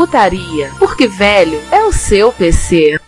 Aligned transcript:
Retrocomputaria, 0.00 0.72
porque 0.78 1.06
velho 1.06 1.60
é 1.70 1.84
o 1.84 1.92
seu 1.92 2.32
PC. 2.32 2.99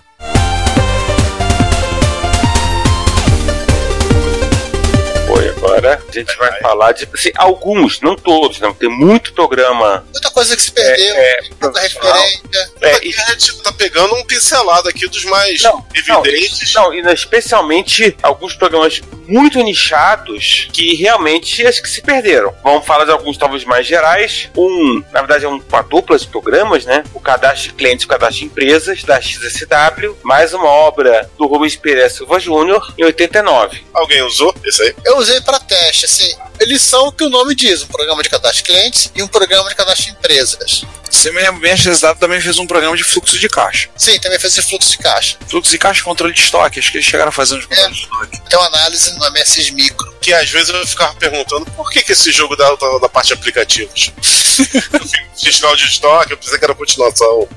A 6.19 6.23
gente 6.23 6.37
vai 6.37 6.61
falar 6.61 6.93
de 6.93 7.09
assim, 7.13 7.31
alguns, 7.37 8.01
não 8.01 8.17
todos, 8.17 8.61
não. 8.61 8.73
Tem 8.73 8.89
muito 8.89 9.33
programa. 9.33 10.05
Muita 10.13 10.31
coisa 10.31 10.57
que 10.57 10.63
se 10.63 10.73
perdeu, 10.73 11.15
É, 11.15 11.39
é, 11.39 11.41
muita 11.61 11.81
referência. 11.81 12.43
É, 12.81 12.97
Aqui 12.97 13.15
a 13.21 13.31
gente 13.31 13.63
tá 13.63 13.73
pegando 13.73 14.15
um 14.15 14.25
pincelado 14.25 14.89
aqui 14.89 15.07
dos 15.09 15.25
mais 15.25 15.63
Não, 15.63 15.85
evidentes. 15.95 16.73
Não, 16.75 16.93
e 16.93 17.01
especialmente 17.13 18.17
alguns 18.23 18.55
programas 18.55 19.01
muito 19.27 19.59
nichados 19.61 20.69
que 20.73 20.95
realmente 20.95 21.67
acho 21.67 21.83
que 21.83 21.89
se 21.89 22.03
perderam. 22.03 22.55
Vamos 22.63 22.87
falar 22.87 23.05
de 23.05 23.11
alguns 23.11 23.37
talvez 23.37 23.65
mais 23.65 23.87
gerais. 23.87 24.51
Um, 24.57 25.03
na 25.13 25.21
verdade, 25.21 25.45
é 25.45 25.49
um, 25.49 25.63
uma 25.69 25.83
dupla 25.83 26.19
de 26.19 26.27
programas, 26.27 26.85
né? 26.85 27.05
O 27.15 27.21
cadastro 27.21 27.71
de 27.71 27.75
clientes 27.75 28.03
e 28.03 28.07
o 28.07 28.09
cadastro 28.09 28.39
de 28.41 28.45
empresas 28.47 29.03
da 29.05 29.21
XSW, 29.21 30.17
mais 30.23 30.53
uma 30.53 30.69
obra 30.69 31.31
do 31.39 31.47
Rubens 31.47 31.77
Pereira 31.77 32.11
Silva 32.11 32.39
Júnior 32.39 32.93
em 32.99 33.05
89. 33.05 33.85
Alguém 33.95 34.23
usou 34.23 34.55
esse 34.65 34.83
aí? 34.83 34.95
Eu 35.05 35.19
usei 35.19 35.41
para 35.41 35.59
teste, 35.61 36.02
assim, 36.07 36.35
eles 36.61 36.83
são 36.83 37.09
o 37.09 37.13
que 37.13 37.25
o 37.25 37.31
nome 37.31 37.55
diz, 37.55 37.83
um 37.83 37.87
programa 37.87 38.23
de 38.23 38.29
cadastro 38.29 38.63
de 38.63 38.63
clientes 38.65 39.11
e 39.15 39.23
um 39.23 39.29
programa 39.29 39.69
de 39.69 39.75
cadastro 39.75 40.07
de 40.07 40.11
empresas. 40.13 40.85
Você 41.11 41.31
me 41.31 41.43
lembra 41.43 41.61
bem, 41.61 41.73
a 41.73 41.77
XSW 41.77 42.15
também 42.19 42.41
fez 42.41 42.59
um 42.59 42.67
programa 42.67 42.97
de 42.97 43.05
fluxo 43.05 43.39
de 43.39 43.49
caixa. 43.49 43.89
Sim, 43.97 44.19
também 44.19 44.39
fez 44.39 44.57
esse 44.57 44.69
fluxo 44.69 44.91
de 44.91 44.99
caixa. 44.99 45.37
Fluxo 45.47 45.71
de 45.71 45.79
caixa 45.79 46.01
e 46.01 46.05
controle 46.05 46.33
de 46.33 46.41
estoque, 46.41 46.79
acho 46.79 46.91
que 46.91 46.97
eles 46.97 47.07
chegaram 47.07 47.29
a 47.29 47.33
fazer 47.33 47.57
uns 47.57 47.67
controles 47.67 47.97
de 47.97 48.03
estoque. 48.03 48.43
Tem 48.49 48.59
uma 48.59 48.69
análise 48.69 49.13
no 49.13 49.31
MSX 49.31 49.71
Micro. 49.71 50.13
Que 50.21 50.33
às 50.33 50.49
vezes 50.49 50.71
eu 50.71 50.87
ficava 50.87 51.15
perguntando 51.15 51.67
por 51.73 51.91
que, 51.91 52.03
que 52.03 52.13
esse 52.13 52.33
jogo 52.33 52.57
dá 52.57 52.75
da, 52.75 52.99
da 52.99 53.09
parte 53.09 53.29
de 53.29 53.35
aplicativos. 53.35 54.13
Fim, 54.17 55.45
Fiscal 55.45 55.77
de 55.77 55.85
estoque, 55.85 56.33
eu 56.33 56.39
pensei 56.39 56.59
que 56.59 56.65
era 56.65 56.75
continuação. 56.75 57.47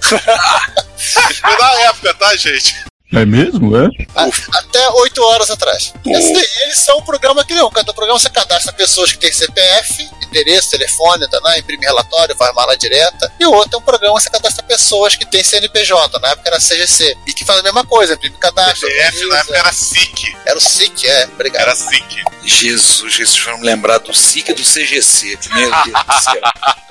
Foi 0.97 1.57
na 1.57 1.71
época, 1.81 2.13
tá, 2.15 2.35
gente? 2.35 2.75
É 3.15 3.25
mesmo, 3.25 3.75
é? 3.77 3.87
A- 4.15 4.29
até 4.59 4.89
8 4.89 5.23
horas 5.23 5.49
atrás. 5.49 5.93
Esse 6.05 6.33
daí, 6.33 6.47
eles 6.63 6.79
são 6.79 6.97
um 6.99 7.01
programa 7.03 7.43
que 7.45 7.53
não. 7.53 7.69
Cada 7.69 7.93
programa 7.93 8.19
você 8.19 8.29
cadastra 8.29 8.73
pessoas 8.73 9.11
que 9.11 9.17
têm 9.17 9.31
CPF, 9.31 10.09
endereço, 10.27 10.71
telefone, 10.71 11.27
tá, 11.29 11.39
né? 11.41 11.59
imprime 11.59 11.85
relatório, 11.85 12.35
faz 12.35 12.53
mala 12.53 12.75
direta. 12.77 13.31
E 13.39 13.45
o 13.45 13.51
outro 13.51 13.75
é 13.75 13.77
um 13.77 13.81
programa 13.81 14.17
que 14.17 14.23
você 14.23 14.29
cadastra 14.29 14.63
pessoas 14.65 15.15
que 15.15 15.25
têm 15.25 15.43
CNPJ, 15.43 16.19
na 16.19 16.29
época 16.29 16.49
era 16.49 16.59
CGC. 16.59 17.15
E 17.27 17.33
que 17.33 17.45
faz 17.45 17.59
a 17.59 17.63
mesma 17.63 17.85
coisa, 17.85 18.13
imprime 18.15 18.35
cadastro. 18.37 18.87
CPF 18.87 19.25
na 19.27 19.37
época 19.39 19.57
era 19.57 19.71
SIC. 19.71 20.35
Era 20.45 20.57
o 20.57 20.61
SIC, 20.61 21.05
é, 21.07 21.25
obrigado. 21.25 21.61
Era 21.63 21.75
SIC. 21.75 22.23
Jesus, 22.43 23.15
vocês 23.15 23.35
foram 23.35 23.61
lembrar 23.61 23.97
do 23.99 24.13
SIC 24.13 24.49
e 24.49 24.53
do 24.53 24.61
CGC. 24.63 25.37
Meu 25.53 25.69
Deus 25.71 26.05
do 26.05 26.21
céu. 26.23 26.41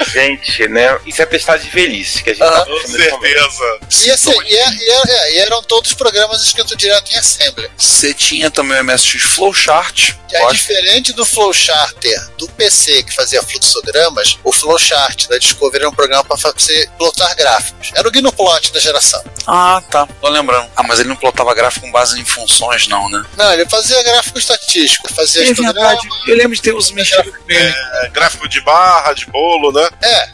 Gente, 0.12 0.69
né? 0.69 0.98
Isso 1.06 1.22
é 1.22 1.27
testar 1.27 1.56
de 1.56 1.69
velhice 1.70 2.22
que 2.22 2.30
a 2.30 2.35
gente 2.35 2.42
Ah, 2.42 2.51
tá 2.51 2.67
Com 2.67 2.86
certeza. 2.86 3.79
E, 4.05 4.11
assim, 4.11 4.30
e, 4.45 4.56
é- 4.56 4.70
e 4.70 4.91
é- 4.91 5.02
é, 5.06 5.33
e 5.35 5.39
eram 5.39 5.62
todos 5.62 5.92
programas 5.95 6.14
escritos 6.42 6.77
direto 6.77 7.13
em 7.13 7.19
Assembly. 7.19 7.70
Você 7.77 8.14
tinha 8.14 8.51
também 8.51 8.80
o 8.80 8.85
MSX 8.85 9.23
Flowchart. 9.23 10.14
Que 10.29 10.36
é 10.36 10.47
diferente 10.48 11.13
do 11.13 11.25
Flowcharter 11.25 12.29
do 12.39 12.48
PC 12.48 13.02
que 13.05 13.14
fazia 13.14 13.42
fluxogramas, 13.42 14.39
o 14.42 14.53
Flowchart 14.53 15.29
da 15.29 15.39
Discovery 15.39 15.83
era 15.83 15.89
um 15.89 15.95
programa 15.95 16.24
para 16.24 16.36
você 16.36 16.89
plotar 16.98 17.35
gráficos. 17.36 17.92
Era 17.95 18.08
o 18.08 18.11
Gnuplot 18.11 18.73
da 18.73 18.80
geração. 18.80 19.23
Ah, 19.47 19.83
tá. 19.91 20.07
Tô 20.20 20.29
lembrando. 20.29 20.69
Ah, 20.74 20.83
mas 20.83 21.01
ele 21.01 21.08
não 21.08 21.17
plotava 21.17 21.55
gráfico 21.55 21.86
com 21.86 21.92
base 21.92 22.19
em 22.20 22.24
funções, 22.24 22.89
não, 22.89 23.08
né? 23.11 23.23
Não, 23.36 23.53
ele 23.53 23.69
fazia 23.69 24.03
gráfico 24.03 24.39
estatístico, 24.39 25.13
fazia 25.13 25.48
É 25.48 25.53
verdade. 25.53 26.08
Eu 26.27 26.36
lembro 26.36 26.57
de 26.57 26.63
ter 26.63 26.74
os 26.74 26.91
mexidos. 26.91 27.33
É, 27.48 28.08
gráfico 28.11 28.48
de 28.48 28.61
barra, 28.63 29.13
de 29.13 29.27
bolo, 29.27 29.73
né? 29.73 29.89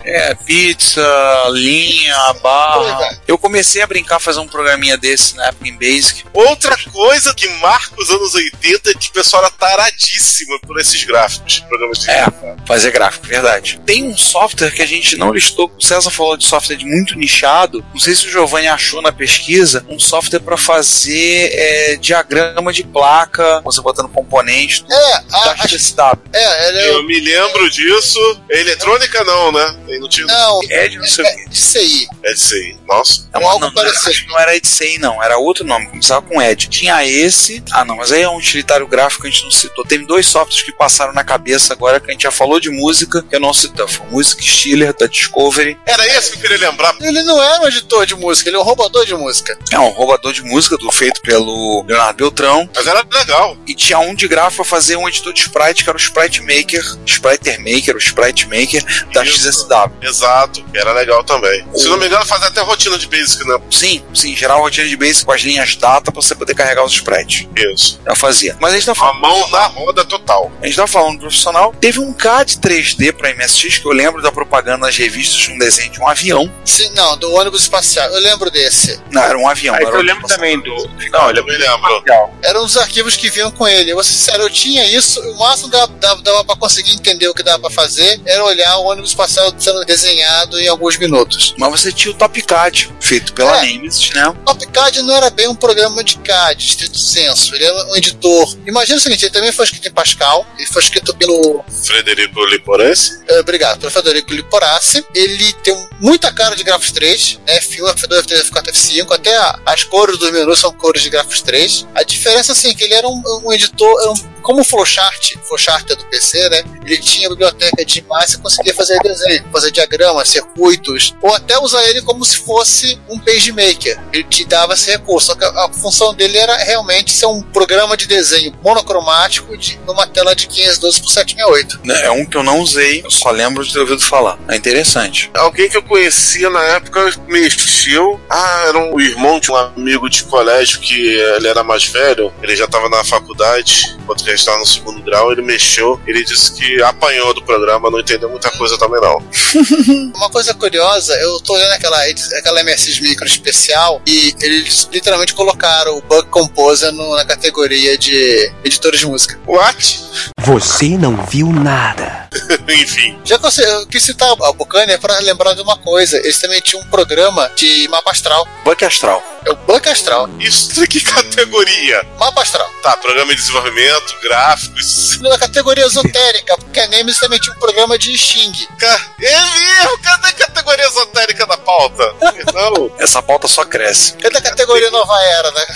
É, 0.04 0.34
pizza, 0.34 1.02
linha, 1.48 2.16
barra. 2.42 3.18
Eu 3.26 3.36
comecei 3.36 3.82
a 3.82 3.86
brincar, 3.86 4.20
fazer 4.20 4.40
um 4.40 4.48
programinha 4.48 4.96
desse 4.96 5.34
na 5.36 5.46
época 5.46 5.59
em 5.68 5.72
Basic. 5.76 6.24
Outra 6.32 6.76
coisa 6.92 7.34
que 7.34 7.48
marca 7.58 7.94
os 8.00 8.10
anos 8.10 8.34
80 8.34 8.90
é 8.90 8.94
que 8.94 9.08
o 9.08 9.12
pessoal 9.12 9.42
era 9.44 9.50
taradíssimo 9.52 10.58
por 10.60 10.78
esses 10.80 11.02
gráficos. 11.04 11.60
Programas 11.68 11.98
de 12.00 12.10
É, 12.10 12.26
fazer 12.66 12.90
gráfico, 12.90 13.26
verdade. 13.26 13.80
Tem 13.84 14.04
um 14.04 14.16
software 14.16 14.70
que 14.70 14.82
a 14.82 14.86
gente 14.86 15.16
não 15.16 15.32
listou, 15.32 15.70
o 15.78 15.82
César 15.82 16.10
falou 16.10 16.36
de 16.36 16.46
software 16.46 16.76
de 16.76 16.84
muito 16.84 17.16
nichado, 17.16 17.84
não 17.92 18.00
sei 18.00 18.14
se 18.14 18.26
o 18.26 18.30
Giovanni 18.30 18.68
achou 18.68 19.02
na 19.02 19.12
pesquisa, 19.12 19.84
um 19.88 19.98
software 19.98 20.40
para 20.40 20.56
fazer 20.56 21.50
é, 21.52 21.96
diagrama 21.96 22.72
de 22.72 22.82
placa, 22.84 23.60
você 23.62 23.80
botando 23.80 24.08
componentes 24.08 24.84
É, 24.90 25.20
da 25.44 25.52
a, 25.52 25.52
a, 25.64 25.68
XSW. 25.68 26.18
é, 26.32 26.68
ele 26.68 26.88
Eu 26.90 27.02
me 27.04 27.20
lembro 27.20 27.68
disso. 27.70 28.18
É 28.50 28.60
eletrônica 28.60 29.22
não, 29.24 29.52
né? 29.52 29.76
Ele 29.88 29.98
não 30.00 30.08
tinha. 30.08 30.26
Não, 30.26 30.60
É 30.70 30.88
de 30.88 30.98
não 30.98 31.06
sei 31.06 31.24
o 31.24 31.28
é 31.28 31.44
de 31.48 31.60
CI. 31.60 32.08
É 32.24 32.32
disso 32.32 32.54
aí. 32.54 32.76
Nossa. 32.88 33.28
É 33.32 33.38
Um 33.38 33.48
algo 33.48 33.64
não, 33.66 33.72
não 33.72 33.82
era- 33.82 33.92
não 34.28 34.38
era 34.38 34.56
EdSei, 34.56 34.98
não. 34.98 35.22
Era 35.22 35.38
outro 35.38 35.49
nome. 35.64 35.86
Começava 35.86 36.22
com 36.22 36.40
Ed. 36.40 36.68
Tinha 36.68 37.04
esse. 37.06 37.62
Ah, 37.72 37.84
não, 37.84 37.96
mas 37.96 38.12
aí 38.12 38.22
é 38.22 38.28
um 38.28 38.36
utilitário 38.36 38.86
gráfico 38.86 39.22
que 39.22 39.28
a 39.28 39.30
gente 39.30 39.44
não 39.44 39.50
citou. 39.50 39.84
Tem 39.84 40.04
dois 40.04 40.26
softwares 40.26 40.62
que 40.62 40.72
passaram 40.72 41.12
na 41.12 41.24
cabeça 41.24 41.72
agora 41.72 42.00
que 42.00 42.10
a 42.10 42.12
gente 42.12 42.22
já 42.22 42.30
falou 42.30 42.60
de 42.60 42.70
música, 42.70 43.22
que 43.22 43.36
eu 43.36 43.40
não 43.40 43.52
citei. 43.52 43.86
Foi 43.86 44.06
o 44.06 44.10
Music 44.10 44.42
Stealer 44.44 44.94
da 44.96 45.06
Discovery. 45.06 45.78
Era 45.86 46.06
esse 46.06 46.32
que 46.32 46.36
eu 46.38 46.42
queria 46.42 46.68
lembrar. 46.68 46.94
Ele 47.00 47.22
não 47.22 47.42
era 47.42 47.62
um 47.62 47.68
editor 47.68 48.06
de 48.06 48.14
música, 48.14 48.48
ele 48.48 48.56
é 48.56 48.60
um 48.60 48.64
roubador 48.64 49.04
de 49.06 49.14
música. 49.14 49.58
É 49.72 49.78
um 49.78 49.88
roubador 49.88 50.32
de 50.32 50.42
música 50.42 50.76
do, 50.76 50.90
feito 50.92 51.20
pelo 51.22 51.84
Leonardo 51.86 52.16
Beltrão. 52.18 52.68
Mas 52.74 52.86
era 52.86 53.04
legal. 53.10 53.56
E 53.66 53.74
tinha 53.74 53.98
um 53.98 54.14
de 54.14 54.28
gráfico 54.28 54.62
pra 54.62 54.64
fazer 54.64 54.96
um 54.96 55.08
editor 55.08 55.32
de 55.32 55.40
sprite, 55.40 55.84
que 55.84 55.90
era 55.90 55.96
o 55.96 56.00
Sprite 56.00 56.40
Maker, 56.40 56.84
Spriter 57.06 57.58
Maker, 57.58 57.96
o 57.96 57.98
Sprite 57.98 58.46
Maker 58.46 58.84
da 59.12 59.24
Isso. 59.24 59.50
XSW. 59.50 59.92
Exato. 60.02 60.64
Era 60.74 60.92
legal 60.92 61.24
também. 61.24 61.64
Se 61.74 61.88
não 61.88 61.96
me 61.96 62.06
engano, 62.06 62.24
fazia 62.26 62.48
até 62.48 62.60
rotina 62.60 62.98
de 62.98 63.06
basic, 63.06 63.46
né? 63.46 63.58
Sim, 63.70 64.02
sim, 64.14 64.36
geral 64.36 64.60
rotina 64.60 64.86
de 64.86 64.96
base 64.96 65.24
com 65.24 65.32
as 65.40 65.44
linhas 65.44 65.74
data 65.76 66.12
pra 66.12 66.20
você 66.20 66.34
poder 66.34 66.54
carregar 66.54 66.84
os 66.84 66.92
sprites. 66.92 67.46
Isso. 67.56 67.98
Eu 68.04 68.14
fazia. 68.14 68.56
Mas 68.60 68.72
a 68.72 68.76
gente 68.76 68.86
tá 68.86 68.92
A 68.92 68.94
falando. 68.94 69.20
mão 69.20 69.48
na 69.50 69.66
roda 69.66 70.04
total. 70.04 70.50
A 70.62 70.66
gente 70.66 70.76
tá 70.76 70.86
falando 70.86 71.14
do 71.14 71.20
profissional. 71.20 71.74
Teve 71.80 71.98
um 71.98 72.12
CAD 72.12 72.58
3D 72.58 73.12
pra 73.12 73.34
MSX 73.34 73.78
que 73.78 73.86
eu 73.86 73.92
lembro 73.92 74.20
da 74.22 74.30
propaganda 74.30 74.78
nas 74.86 74.96
revistas 74.96 75.36
de 75.38 75.50
um 75.50 75.58
desenho 75.58 75.90
de 75.90 76.00
um 76.00 76.06
avião. 76.06 76.52
Sim, 76.64 76.90
não, 76.94 77.16
do 77.16 77.32
ônibus 77.32 77.62
espacial. 77.62 78.08
Eu 78.10 78.20
lembro 78.20 78.50
desse. 78.50 79.00
Não, 79.10 79.22
era 79.22 79.38
um 79.38 79.48
avião. 79.48 79.74
Aí 79.74 79.82
não 79.82 79.88
era 79.88 79.98
eu 79.98 80.02
lembro 80.02 80.26
espacial. 80.26 80.38
também 80.38 80.60
do. 80.60 81.10
Não, 81.10 81.28
eu 81.30 81.34
lembro. 81.44 81.94
legal. 81.98 82.34
Eram 82.42 82.64
os 82.64 82.76
arquivos 82.76 83.16
que 83.16 83.30
vinham 83.30 83.50
com 83.50 83.66
ele. 83.66 83.90
Eu 83.90 83.94
vou 83.96 84.04
ser 84.04 84.12
sincero, 84.12 84.42
eu 84.42 84.50
tinha 84.50 84.84
isso, 84.84 85.20
o 85.20 85.38
máximo 85.38 85.68
dava, 85.68 85.86
dava, 86.00 86.22
dava 86.22 86.44
pra 86.44 86.56
conseguir 86.56 86.92
entender 86.92 87.28
o 87.28 87.34
que 87.34 87.42
dava 87.42 87.60
pra 87.60 87.70
fazer 87.70 88.20
era 88.26 88.44
olhar 88.44 88.76
o 88.78 88.84
ônibus 88.86 89.10
espacial 89.10 89.52
sendo 89.58 89.84
desenhado 89.84 90.58
em 90.60 90.68
alguns 90.68 90.96
minutos. 90.98 91.54
Mas 91.58 91.70
você 91.70 91.92
tinha 91.92 92.12
o 92.12 92.14
Top 92.14 92.40
CAD, 92.42 92.90
feito 93.00 93.32
pela 93.32 93.56
É. 93.58 93.62
Nemesis, 93.66 94.10
né? 94.10 94.32
TopCAD 94.44 95.02
não 95.02 95.14
era 95.16 95.29
bem 95.30 95.48
um 95.48 95.54
programa 95.54 96.02
de 96.04 96.18
CAD, 96.18 96.64
estrito 96.64 96.98
senso. 96.98 97.54
Ele 97.54 97.64
era 97.64 97.86
um 97.86 97.96
editor. 97.96 98.56
Imagina 98.66 98.98
o 98.98 99.00
seguinte, 99.00 99.24
ele 99.24 99.32
também 99.32 99.52
foi 99.52 99.64
escrito 99.64 99.88
em 99.88 99.92
Pascal, 99.92 100.46
ele 100.58 100.66
foi 100.66 100.82
escrito 100.82 101.14
pelo 101.16 101.64
Frederico 101.84 102.44
Liporense. 102.46 103.20
Eh, 103.28 103.40
obrigado, 103.40 103.78
pelo 103.80 103.90
Federico 103.90 104.32
Liporassi. 104.32 105.04
Ele 105.14 105.52
tem 105.64 105.74
muita 106.00 106.32
cara 106.32 106.54
de 106.56 106.62
Grafos 106.64 106.90
3, 106.92 107.38
né? 107.46 107.58
F1, 107.60 107.94
F2, 107.94 108.22
F3, 108.22 108.50
F4, 108.50 108.72
F5, 108.72 109.12
até 109.14 109.36
a- 109.36 109.58
as 109.66 109.84
cores 109.84 110.18
dos 110.18 110.30
menus 110.32 110.58
são 110.58 110.72
cores 110.72 111.02
de 111.02 111.10
Grafos 111.10 111.40
3. 111.42 111.86
A 111.94 112.02
diferença, 112.02 112.52
assim, 112.52 112.70
é 112.70 112.74
que 112.74 112.84
ele 112.84 112.94
era 112.94 113.08
um, 113.08 113.22
um 113.44 113.52
editor, 113.52 114.00
era 114.00 114.10
um 114.10 114.39
como 114.40 114.60
o 114.60 114.64
flowchart, 114.64 115.36
o 115.36 115.46
flowchart 115.46 115.90
é 115.90 115.94
do 115.94 116.04
PC, 116.06 116.48
né? 116.48 116.64
Ele 116.84 116.98
tinha 116.98 117.28
biblioteca 117.28 117.84
de 117.84 117.98
imagem, 118.00 118.28
você 118.28 118.38
conseguia 118.38 118.74
fazer 118.74 118.98
desenho, 119.00 119.44
fazer 119.52 119.70
diagramas, 119.70 120.28
circuitos, 120.28 121.14
ou 121.22 121.34
até 121.34 121.58
usar 121.58 121.84
ele 121.88 122.02
como 122.02 122.24
se 122.24 122.38
fosse 122.38 122.98
um 123.08 123.18
pagemaker. 123.18 124.00
Ele 124.12 124.24
te 124.24 124.44
dava 124.44 124.74
esse 124.74 124.90
recurso, 124.90 125.28
só 125.28 125.34
que 125.34 125.44
a, 125.44 125.66
a 125.66 125.72
função 125.72 126.14
dele 126.14 126.38
era 126.38 126.56
realmente 126.56 127.12
ser 127.12 127.26
um 127.26 127.42
programa 127.42 127.96
de 127.96 128.06
desenho 128.06 128.52
monocromático 128.62 129.56
de 129.56 129.78
numa 129.86 130.06
tela 130.06 130.34
de 130.34 130.46
512 130.46 131.00
por 131.00 131.10
768. 131.10 131.80
Né, 131.84 132.06
É 132.06 132.10
um 132.10 132.24
que 132.24 132.36
eu 132.36 132.42
não 132.42 132.60
usei, 132.60 133.02
eu 133.04 133.10
só 133.10 133.30
lembro 133.30 133.64
de 133.64 133.72
ter 133.72 133.80
ouvido 133.80 134.02
falar. 134.02 134.38
É 134.48 134.56
interessante. 134.56 135.30
Alguém 135.34 135.68
que 135.68 135.76
eu 135.76 135.82
conhecia 135.82 136.50
na 136.50 136.62
época 136.62 137.12
mexeu. 137.28 138.20
Ah, 138.28 138.64
era 138.68 138.78
um 138.78 139.00
irmão 139.00 139.40
de 139.40 139.50
um 139.50 139.56
amigo 139.56 140.08
de 140.08 140.24
colégio 140.24 140.80
que 140.80 140.94
ele 141.36 141.48
era 141.48 141.62
mais 141.62 141.84
velho, 141.84 142.32
ele 142.42 142.56
já 142.56 142.64
estava 142.64 142.88
na 142.88 143.02
faculdade, 143.04 143.96
enquanto 144.00 144.24
ele 144.30 144.38
estava 144.38 144.58
no 144.58 144.66
segundo 144.66 145.02
grau, 145.02 145.32
ele 145.32 145.42
mexeu. 145.42 146.00
Ele 146.06 146.24
disse 146.24 146.52
que 146.52 146.82
apanhou 146.82 147.32
do 147.34 147.42
programa, 147.42 147.90
não 147.90 148.00
entendeu 148.00 148.28
muita 148.30 148.50
coisa 148.52 148.78
também 148.78 149.00
não. 149.00 149.22
Uma 150.14 150.30
coisa 150.30 150.54
curiosa, 150.54 151.14
eu 151.16 151.40
tô 151.40 151.54
olhando 151.54 151.72
aquela, 151.72 151.98
aquela 152.38 152.62
MSX 152.64 153.00
Micro 153.00 153.26
especial 153.26 154.00
e 154.06 154.34
eles 154.40 154.88
literalmente 154.92 155.34
colocaram 155.34 155.96
o 155.98 156.02
Bug 156.02 156.28
Composer 156.28 156.92
no- 156.92 157.16
na 157.16 157.24
categoria 157.24 157.96
de 157.98 158.52
editores 158.64 159.00
de 159.00 159.06
música. 159.06 159.38
What? 159.46 160.00
Você 160.40 160.88
não 160.96 161.16
viu 161.26 161.48
nada. 161.52 162.28
Enfim. 162.68 163.18
Já 163.24 163.36
que 163.36 163.42
você, 163.42 163.64
eu 163.64 163.86
quis 163.86 164.02
citar 164.02 164.30
a 164.30 164.52
Buccaneer 164.52 165.00
para 165.00 165.18
lembrar 165.20 165.54
de 165.54 165.62
uma 165.62 165.76
coisa, 165.76 166.16
eles 166.18 166.38
também 166.38 166.60
tinham 166.60 166.82
um 166.82 166.86
programa 166.88 167.50
de 167.56 167.88
mapa 167.88 168.10
astral. 168.10 168.46
Buck 168.64 168.84
Astral. 168.84 169.22
É 169.46 169.50
o 169.52 169.56
Bug 169.56 169.88
Astral. 169.88 170.28
Isso 170.38 170.80
que 170.86 171.00
categoria? 171.00 172.06
Mapa 172.18 172.42
astral. 172.42 172.68
Tá, 172.82 172.96
programa 172.98 173.34
de 173.34 173.40
desenvolvimento, 173.40 174.14
gráficos. 174.22 175.18
Na 175.20 175.38
categoria 175.38 175.84
esotérica, 175.86 176.56
porque 176.58 176.78
a 176.80 176.86
Nemesis 176.88 177.20
também 177.20 177.38
tinha 177.38 177.54
um 177.54 177.58
programa 177.58 177.98
de 177.98 178.16
Xing. 178.16 178.52
Ca- 178.78 179.00
É 179.20 179.40
mesmo? 179.58 179.98
Cadê 180.02 180.28
a 180.28 180.32
categoria 180.32 180.86
esotérica 180.86 181.46
da 181.46 181.56
pauta? 181.56 182.14
Não. 182.52 182.92
Essa 183.00 183.22
pauta 183.22 183.48
só 183.48 183.64
cresce. 183.64 184.12
Cadê 184.14 184.38
a 184.38 184.42
categoria 184.42 184.90
Nova 184.90 185.18
Era, 185.22 185.50
né? 185.52 185.66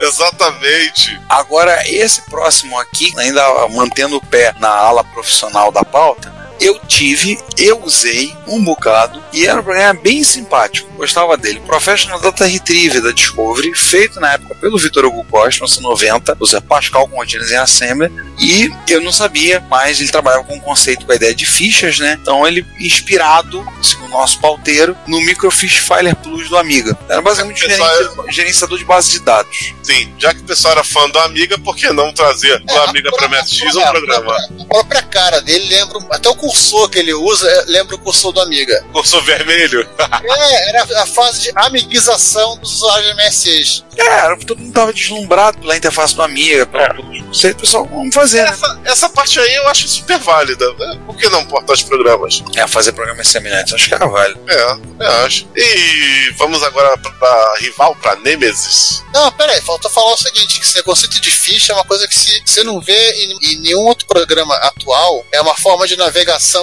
Exatamente. 0.00 1.18
Agora, 1.28 1.82
esse 1.88 2.22
próximo 2.22 2.78
aqui, 2.78 3.12
ainda 3.18 3.42
mantendo 3.68 4.16
o 4.16 4.26
pé 4.26 4.54
na 4.58 4.68
ala 4.68 5.02
profissional 5.04 5.72
da 5.72 5.84
pauta, 5.84 6.32
eu 6.60 6.78
tive, 6.86 7.38
eu 7.58 7.82
usei 7.84 8.32
um 8.46 8.62
bocado 8.62 9.22
e 9.32 9.46
era 9.46 9.60
um 9.60 9.64
programa 9.64 10.00
bem 10.00 10.22
simpático, 10.24 10.88
gostava 10.96 11.36
dele. 11.36 11.60
Professional 11.66 12.20
Data 12.20 12.46
Retriever 12.46 13.02
da 13.02 13.12
Discovery, 13.12 13.74
feito 13.74 14.18
na 14.20 14.32
época 14.34 14.54
pelo 14.56 14.78
Vitor 14.78 15.04
Hugo 15.04 15.24
Costa, 15.24 15.64
1990, 15.64 16.36
usa 16.40 16.60
Pascal 16.60 17.06
com 17.08 17.16
rotinas 17.16 17.50
em 17.50 17.56
Assembly 17.56 18.10
e 18.38 18.70
eu 18.88 19.00
não 19.00 19.12
sabia, 19.12 19.64
mas 19.68 20.00
ele 20.00 20.10
trabalhava 20.10 20.44
com 20.44 20.54
um 20.56 20.60
conceito, 20.60 21.04
com 21.06 21.12
a 21.12 21.16
ideia 21.16 21.34
de 21.34 21.46
fichas, 21.46 21.98
né? 21.98 22.18
Então 22.20 22.46
ele 22.46 22.64
inspirado, 22.78 23.64
segundo 23.82 24.08
o 24.10 24.12
nosso 24.18 24.40
pauteiro, 24.40 24.96
no 25.06 25.20
Microfiche 25.20 25.80
Filer 25.80 26.14
Plus 26.16 26.48
do 26.48 26.56
Amiga. 26.56 26.96
Era 27.08 27.20
basicamente 27.22 27.64
um 27.64 27.68
gerencia- 27.68 28.10
gerenciador 28.30 28.78
de 28.78 28.84
base 28.84 29.10
de 29.10 29.20
dados. 29.20 29.74
Sim, 29.82 30.12
já 30.18 30.34
que 30.34 30.40
o 30.40 30.44
pessoal 30.44 30.72
era 30.72 30.84
fã 30.84 31.08
do 31.08 31.18
Amiga, 31.20 31.58
por 31.58 31.76
que 31.76 31.90
não 31.92 32.12
trazer 32.12 32.58
do 32.60 32.72
É, 32.72 32.78
Amiga 32.88 33.10
para 33.12 33.28
MSX 33.28 33.74
um 33.76 33.82
programa? 33.90 34.36
A 34.60 34.64
própria 34.64 35.02
cara 35.02 35.40
dele 35.40 35.68
lembra. 35.68 35.96
Até 36.10 36.28
o 36.28 36.34
cursor 36.46 36.88
que 36.88 36.98
ele 36.98 37.12
usa 37.14 37.48
é- 37.48 37.64
lembra 37.68 37.96
o 37.96 37.98
cursor 37.98 38.32
do 38.32 38.40
Amiga. 38.40 38.84
Cursor 38.92 39.22
vermelho? 39.24 39.88
É, 40.28 40.68
era 40.70 41.02
a 41.02 41.06
fase 41.06 41.42
de 41.42 41.52
amiguização 41.54 42.56
dos 42.58 42.74
usuários 42.76 43.14
de 43.16 43.22
MSX. 43.22 43.84
É, 43.96 44.02
era- 44.06 44.36
todo 44.38 44.58
mundo 44.60 44.72
tava 44.72 44.92
deslumbrado 44.92 45.58
pela 45.58 45.76
interface 45.76 46.14
do 46.14 46.22
Amiga, 46.22 46.66
pelo, 46.66 46.94
pelo 47.10 47.24
conceito, 47.26 47.58
pessoal, 47.60 47.86
vamos 47.86 48.14
fazer, 48.14 48.42
né? 48.44 48.50
Essa, 48.50 48.80
essa 48.84 49.08
parte 49.08 49.38
aí 49.38 49.54
eu 49.54 49.68
acho 49.68 49.88
super 49.88 50.18
válida. 50.18 50.66
né? 50.74 50.98
Por 51.06 51.16
que 51.16 51.28
não 51.28 51.44
portar 51.46 51.74
os 51.74 51.82
programas? 51.82 52.42
É, 52.56 52.66
fazer 52.66 52.92
programas 52.92 53.28
semelhantes, 53.28 53.72
acho 53.74 53.88
que 53.88 53.94
era 53.94 54.06
válido. 54.06 54.40
É, 54.48 54.62
eu 55.00 55.24
acho. 55.26 55.46
E 55.56 56.32
vamos 56.36 56.62
agora 56.62 56.96
pra 56.98 57.54
rival, 57.58 57.94
pra 57.96 58.16
Nemesis. 58.16 59.02
Não, 59.12 59.30
pera 59.32 59.52
aí, 59.52 59.60
falta 59.60 59.88
falar 59.88 60.12
o 60.14 60.16
seguinte: 60.18 60.58
que 60.58 60.64
esse 60.64 60.82
conceito 60.82 61.20
de 61.20 61.30
ficha 61.30 61.72
é 61.72 61.74
uma 61.76 61.84
coisa 61.84 62.06
que 62.06 62.18
se, 62.18 62.42
você 62.44 62.62
não 62.64 62.80
vê 62.80 63.12
em, 63.12 63.38
em 63.52 63.56
nenhum 63.60 63.80
outro 63.86 64.06
programa 64.06 64.54
atual. 64.56 65.24
É 65.32 65.40
uma 65.40 65.54
forma 65.56 65.86
de 65.86 65.96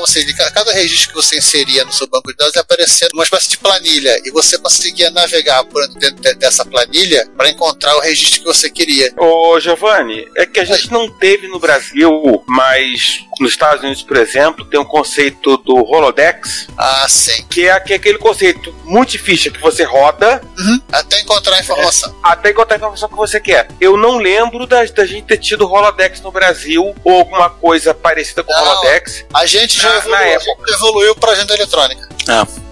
ou 0.02 0.08
seja, 0.08 0.34
cada 0.52 0.72
registro 0.74 1.10
que 1.10 1.16
você 1.16 1.38
inseria 1.38 1.84
no 1.86 1.92
seu 1.94 2.08
banco 2.08 2.31
de 2.31 2.38
dados 2.38 2.56
ia 2.56 2.62
aparecer 2.62 3.08
uma 3.14 3.24
espécie 3.24 3.50
de 3.50 3.58
planilha. 3.58 4.20
E 4.25 4.31
você 4.31 4.58
conseguia 4.58 5.10
navegar 5.12 5.64
por 5.66 5.88
dentro 6.00 6.22
de- 6.22 6.36
dessa 6.36 6.66
planilha 6.66 7.28
para 7.38 7.50
encontrar 7.50 7.96
o 7.96 8.00
registro 8.00 8.40
que 8.42 8.46
você 8.46 8.70
queria. 8.70 9.14
Ô, 9.18 9.60
Giovanni, 9.60 10.28
é 10.38 10.46
que 10.46 10.60
a 10.60 10.66
gente 10.66 10.92
não 10.92 11.10
teve 11.10 11.48
no 11.48 11.60
Brasil, 11.60 12.44
mas 12.48 13.20
nos 13.40 13.52
Estados 13.52 13.84
Unidos, 13.84 14.02
por 14.04 14.18
exemplo, 14.18 14.64
tem 14.66 14.80
um 14.80 14.86
conceito 14.86 15.58
do 15.58 15.76
Holodex, 15.76 16.68
Ah, 16.78 17.06
sim. 17.10 17.46
que 17.50 17.68
é, 17.68 17.80
que 17.80 17.94
é 17.94 17.96
aquele 17.96 18.18
conceito 18.18 18.74
multificha 18.84 19.50
que 19.50 19.60
você 19.60 19.84
roda 19.84 20.42
Uhum. 20.58 20.82
Até 20.92 21.20
encontrar 21.22 21.56
a 21.56 21.60
informação. 21.60 22.16
até 22.24 22.52
encontrar 22.52 22.76
a 22.76 22.78
informação 22.78 23.10
que 23.10 23.16
você 23.16 23.40
quer. 23.40 23.68
Eu 23.82 23.98
não 23.98 24.18
lembro 24.18 24.66
da, 24.68 24.84
da 24.86 25.06
gente 25.06 25.26
ter 25.26 25.38
tido 25.38 25.70
Holodex 25.70 26.22
no 26.22 26.32
Brasil 26.32 26.94
ou 27.04 27.18
alguma 27.20 27.50
coisa 27.50 27.94
parecida 27.94 28.44
com 28.44 28.52
Não. 28.54 28.62
Holodex, 28.64 29.26
A 29.34 29.46
gente 29.46 29.80
já 29.82 29.90
Na- 29.90 29.98
evoluiu, 29.98 30.12
na 30.12 30.36
a 30.36 30.40
gente 30.40 30.74
evoluiu 30.74 31.16
para 31.16 31.32
agenda 31.32 31.54
eletrônica. 31.54 32.10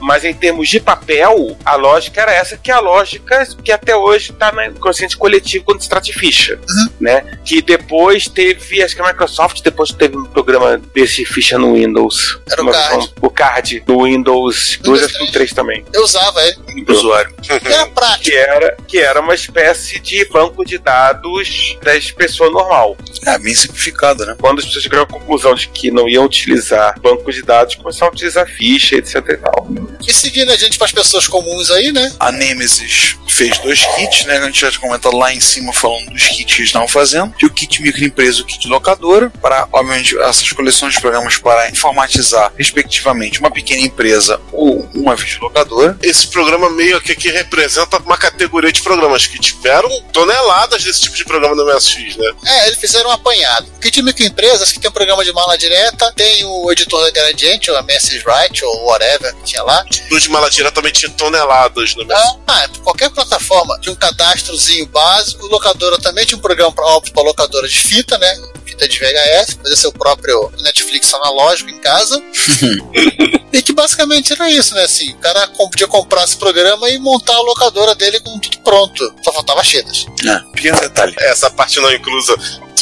Mas 0.01 0.25
em 0.25 0.33
termos 0.33 0.67
de 0.67 0.79
papel, 0.79 1.57
a 1.63 1.75
lógica 1.75 2.21
era 2.21 2.33
essa, 2.33 2.57
que 2.57 2.71
é 2.71 2.73
a 2.73 2.79
lógica 2.79 3.47
que 3.63 3.71
até 3.71 3.95
hoje 3.95 4.31
está 4.31 4.51
no 4.51 4.79
consciente 4.79 5.15
coletivo 5.15 5.63
quando 5.65 5.81
se 5.81 5.89
trata 5.89 6.05
de 6.05 6.13
ficha. 6.13 6.59
Né? 6.99 7.39
Que 7.45 7.61
depois 7.61 8.27
teve, 8.27 8.83
acho 8.83 8.95
que 8.95 9.01
a 9.01 9.07
Microsoft 9.07 9.61
depois 9.61 9.91
teve 9.91 10.17
um 10.17 10.25
programa 10.25 10.77
desse 10.93 11.25
ficha 11.25 11.57
no 11.57 11.73
Windows. 11.73 12.39
Era 12.49 12.63
o 12.63 12.71
Card. 12.71 13.13
O 13.21 13.29
card 13.29 13.79
do 13.81 14.03
Windows 14.03 14.79
2 14.81 15.03
acho 15.03 15.17
que 15.17 15.25
no 15.25 15.31
3 15.31 15.53
também. 15.53 15.85
Eu 15.93 16.03
usava 16.03 16.41
ele. 16.43 16.83
Do 16.83 16.93
usuário. 16.93 17.33
Era 17.63 17.87
prático. 17.87 18.23
Que 18.23 18.35
era, 18.35 18.77
que 18.87 18.99
era 18.99 19.21
uma 19.21 19.35
espécie 19.35 19.99
de 19.99 20.25
banco 20.25 20.65
de 20.65 20.77
dados 20.77 21.77
das 21.83 22.11
pessoas 22.11 22.51
normal. 22.51 22.97
É, 23.25 23.37
bem 23.37 23.53
simplificado, 23.53 24.25
né? 24.25 24.35
Quando 24.39 24.59
as 24.59 24.65
pessoas 24.65 24.83
chegaram 24.83 25.03
à 25.03 25.07
conclusão 25.07 25.53
de 25.53 25.67
que 25.67 25.91
não 25.91 26.07
iam 26.07 26.25
utilizar 26.25 26.99
banco 26.99 27.31
de 27.31 27.41
dados, 27.41 27.75
começaram 27.75 28.11
a 28.11 28.13
utilizar 28.13 28.47
ficha, 28.47 28.95
etc 28.95 29.15
e 29.15 29.37
tal. 29.37 29.67
E 30.07 30.13
seguindo 30.13 30.51
a 30.51 30.57
gente 30.57 30.77
para 30.77 30.85
as 30.85 30.91
pessoas 30.91 31.27
comuns 31.27 31.69
aí, 31.71 31.91
né? 31.91 32.13
A 32.19 32.31
Nemesis 32.31 33.15
fez 33.27 33.57
dois 33.59 33.85
kits, 33.95 34.25
né? 34.25 34.37
que 34.37 34.43
A 34.43 34.45
gente 34.45 34.61
já 34.61 34.69
tinha 34.69 34.81
comentado 34.81 35.15
lá 35.15 35.33
em 35.33 35.39
cima 35.39 35.73
falando 35.73 36.09
dos 36.11 36.27
kits 36.27 36.53
que 36.53 36.61
eles 36.61 36.69
estavam 36.69 36.87
fazendo. 36.87 37.33
E 37.41 37.45
o 37.45 37.49
kit 37.49 37.81
microempresa 37.81 38.39
e 38.39 38.41
o 38.41 38.45
kit 38.45 38.67
locadora, 38.67 39.31
para, 39.41 39.67
obviamente, 39.71 40.17
essas 40.19 40.51
coleções 40.51 40.93
de 40.93 41.01
programas 41.01 41.37
para 41.37 41.69
informatizar, 41.69 42.51
respectivamente, 42.57 43.39
uma 43.39 43.51
pequena 43.51 43.81
empresa 43.81 44.39
ou 44.51 44.87
uma 44.93 45.15
videolocadora. 45.15 45.97
Esse 46.01 46.27
programa 46.27 46.69
meio 46.69 47.01
que 47.01 47.11
aqui 47.13 47.29
representa 47.29 47.97
uma 47.97 48.17
categoria 48.17 48.71
de 48.71 48.81
programas 48.81 49.27
que 49.27 49.39
tiveram 49.39 49.89
toneladas 50.11 50.83
desse 50.83 51.01
tipo 51.01 51.15
de 51.15 51.25
programa 51.25 51.55
no 51.55 51.65
MSX, 51.65 52.17
né? 52.17 52.31
É, 52.45 52.67
eles 52.67 52.79
fizeram 52.79 53.09
um 53.09 53.13
apanhado. 53.13 53.67
Kit 53.81 54.01
microempresas 54.01 54.71
que 54.71 54.79
tem 54.79 54.89
um 54.89 54.93
programa 54.93 55.23
de 55.23 55.31
mala 55.31 55.57
direta, 55.57 56.11
tem 56.15 56.43
o 56.45 56.71
editor 56.71 57.01
da 57.05 57.11
Gradiente, 57.11 57.71
ou 57.71 57.77
a 57.77 57.81
Message 57.81 58.23
Write, 58.25 58.63
ou 58.63 58.85
whatever 58.87 59.33
que 59.35 59.43
tinha 59.43 59.63
lá. 59.63 59.85
No 60.09 60.19
de 60.19 60.29
mala 60.29 60.49
direta 60.49 60.73
também 60.75 60.91
tinha 60.91 61.09
toneladas 61.11 61.95
no 61.95 62.05
MSX. 62.05 62.37
Ah, 62.47 62.67
qualquer 62.83 63.09
plataforma 63.09 63.77
tinha 63.79 63.93
um 63.93 63.95
cadastrozinho 63.95 64.85
básico, 64.87 65.45
locadora 65.47 65.97
também 65.99 66.25
tinha 66.25 66.37
um 66.37 66.41
programa 66.41 66.71
pra- 66.71 66.85
óbvio 66.85 67.13
para 67.13 67.23
locadora 67.23 67.67
de 67.67 67.77
fita, 67.79 68.17
né? 68.17 68.41
Fita 68.65 68.87
de 68.87 68.99
VHS, 68.99 69.57
fazer 69.61 69.75
seu 69.75 69.91
próprio 69.91 70.51
Netflix 70.61 71.13
analógico 71.13 71.69
em 71.69 71.77
casa. 71.79 72.21
e 73.51 73.61
que 73.61 73.73
basicamente 73.73 74.31
era 74.33 74.49
isso, 74.49 74.73
né? 74.73 74.83
Assim, 74.83 75.11
o 75.13 75.17
cara 75.17 75.47
podia 75.49 75.87
comprar 75.87 76.23
esse 76.23 76.37
programa 76.37 76.89
e 76.89 76.97
montar 76.97 77.35
a 77.35 77.41
locadora 77.41 77.93
dele 77.95 78.19
com 78.21 78.39
tudo 78.39 78.59
pronto. 78.59 79.13
Só 79.23 79.31
faltava 79.33 79.63
chetas. 79.63 80.05
É, 80.25 80.39
pequeno 80.53 80.79
detalhe. 80.79 81.13
Essa 81.19 81.49
parte 81.49 81.79
não 81.79 81.91
inclusa. 81.91 82.35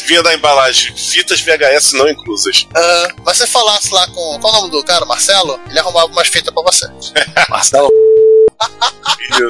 Vinha 0.10 0.24
da 0.24 0.34
embalagem, 0.34 0.92
fitas 0.96 1.40
VHS 1.40 1.94
não 1.94 2.10
inclusas. 2.10 2.68
Ah, 2.76 3.08
mas 3.24 3.38
se 3.38 3.44
você 3.44 3.52
falasse 3.52 3.94
lá 3.94 4.08
com. 4.08 4.40
Qual 4.40 4.56
é 4.56 4.58
o 4.58 4.62
nome 4.62 4.72
do 4.72 4.84
cara? 4.84 5.06
Marcelo? 5.06 5.60
Ele 5.70 5.78
arrumava 5.78 6.08
umas 6.08 6.28
fitas 6.28 6.52
pra 6.52 6.64
você. 6.64 6.88
Marcelo, 7.48 7.92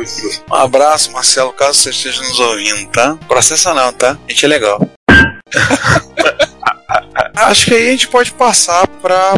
Isso. 0.03 0.43
um 0.51 0.55
abraço, 0.55 1.13
Marcelo, 1.13 1.53
caso 1.53 1.79
você 1.79 1.91
esteja 1.91 2.21
nos 2.21 2.37
ouvindo, 2.41 2.91
tá? 2.91 3.17
Processa 3.25 3.73
não, 3.73 3.93
tá? 3.93 4.17
A 4.27 4.31
gente 4.31 4.43
é 4.43 4.47
legal. 4.49 4.81
Acho 7.36 7.65
que 7.65 7.74
aí 7.74 7.88
a 7.89 7.91
gente 7.91 8.08
pode 8.08 8.31
passar 8.34 8.88
para 8.88 9.34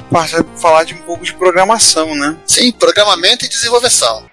falar 0.58 0.84
de 0.86 0.94
um 0.94 0.98
pouco 1.00 1.24
de 1.24 1.34
programação, 1.34 2.16
né? 2.16 2.36
Sim, 2.48 2.72
programamento 2.72 3.46
e 3.46 3.50
desenvolveção. 3.50 4.26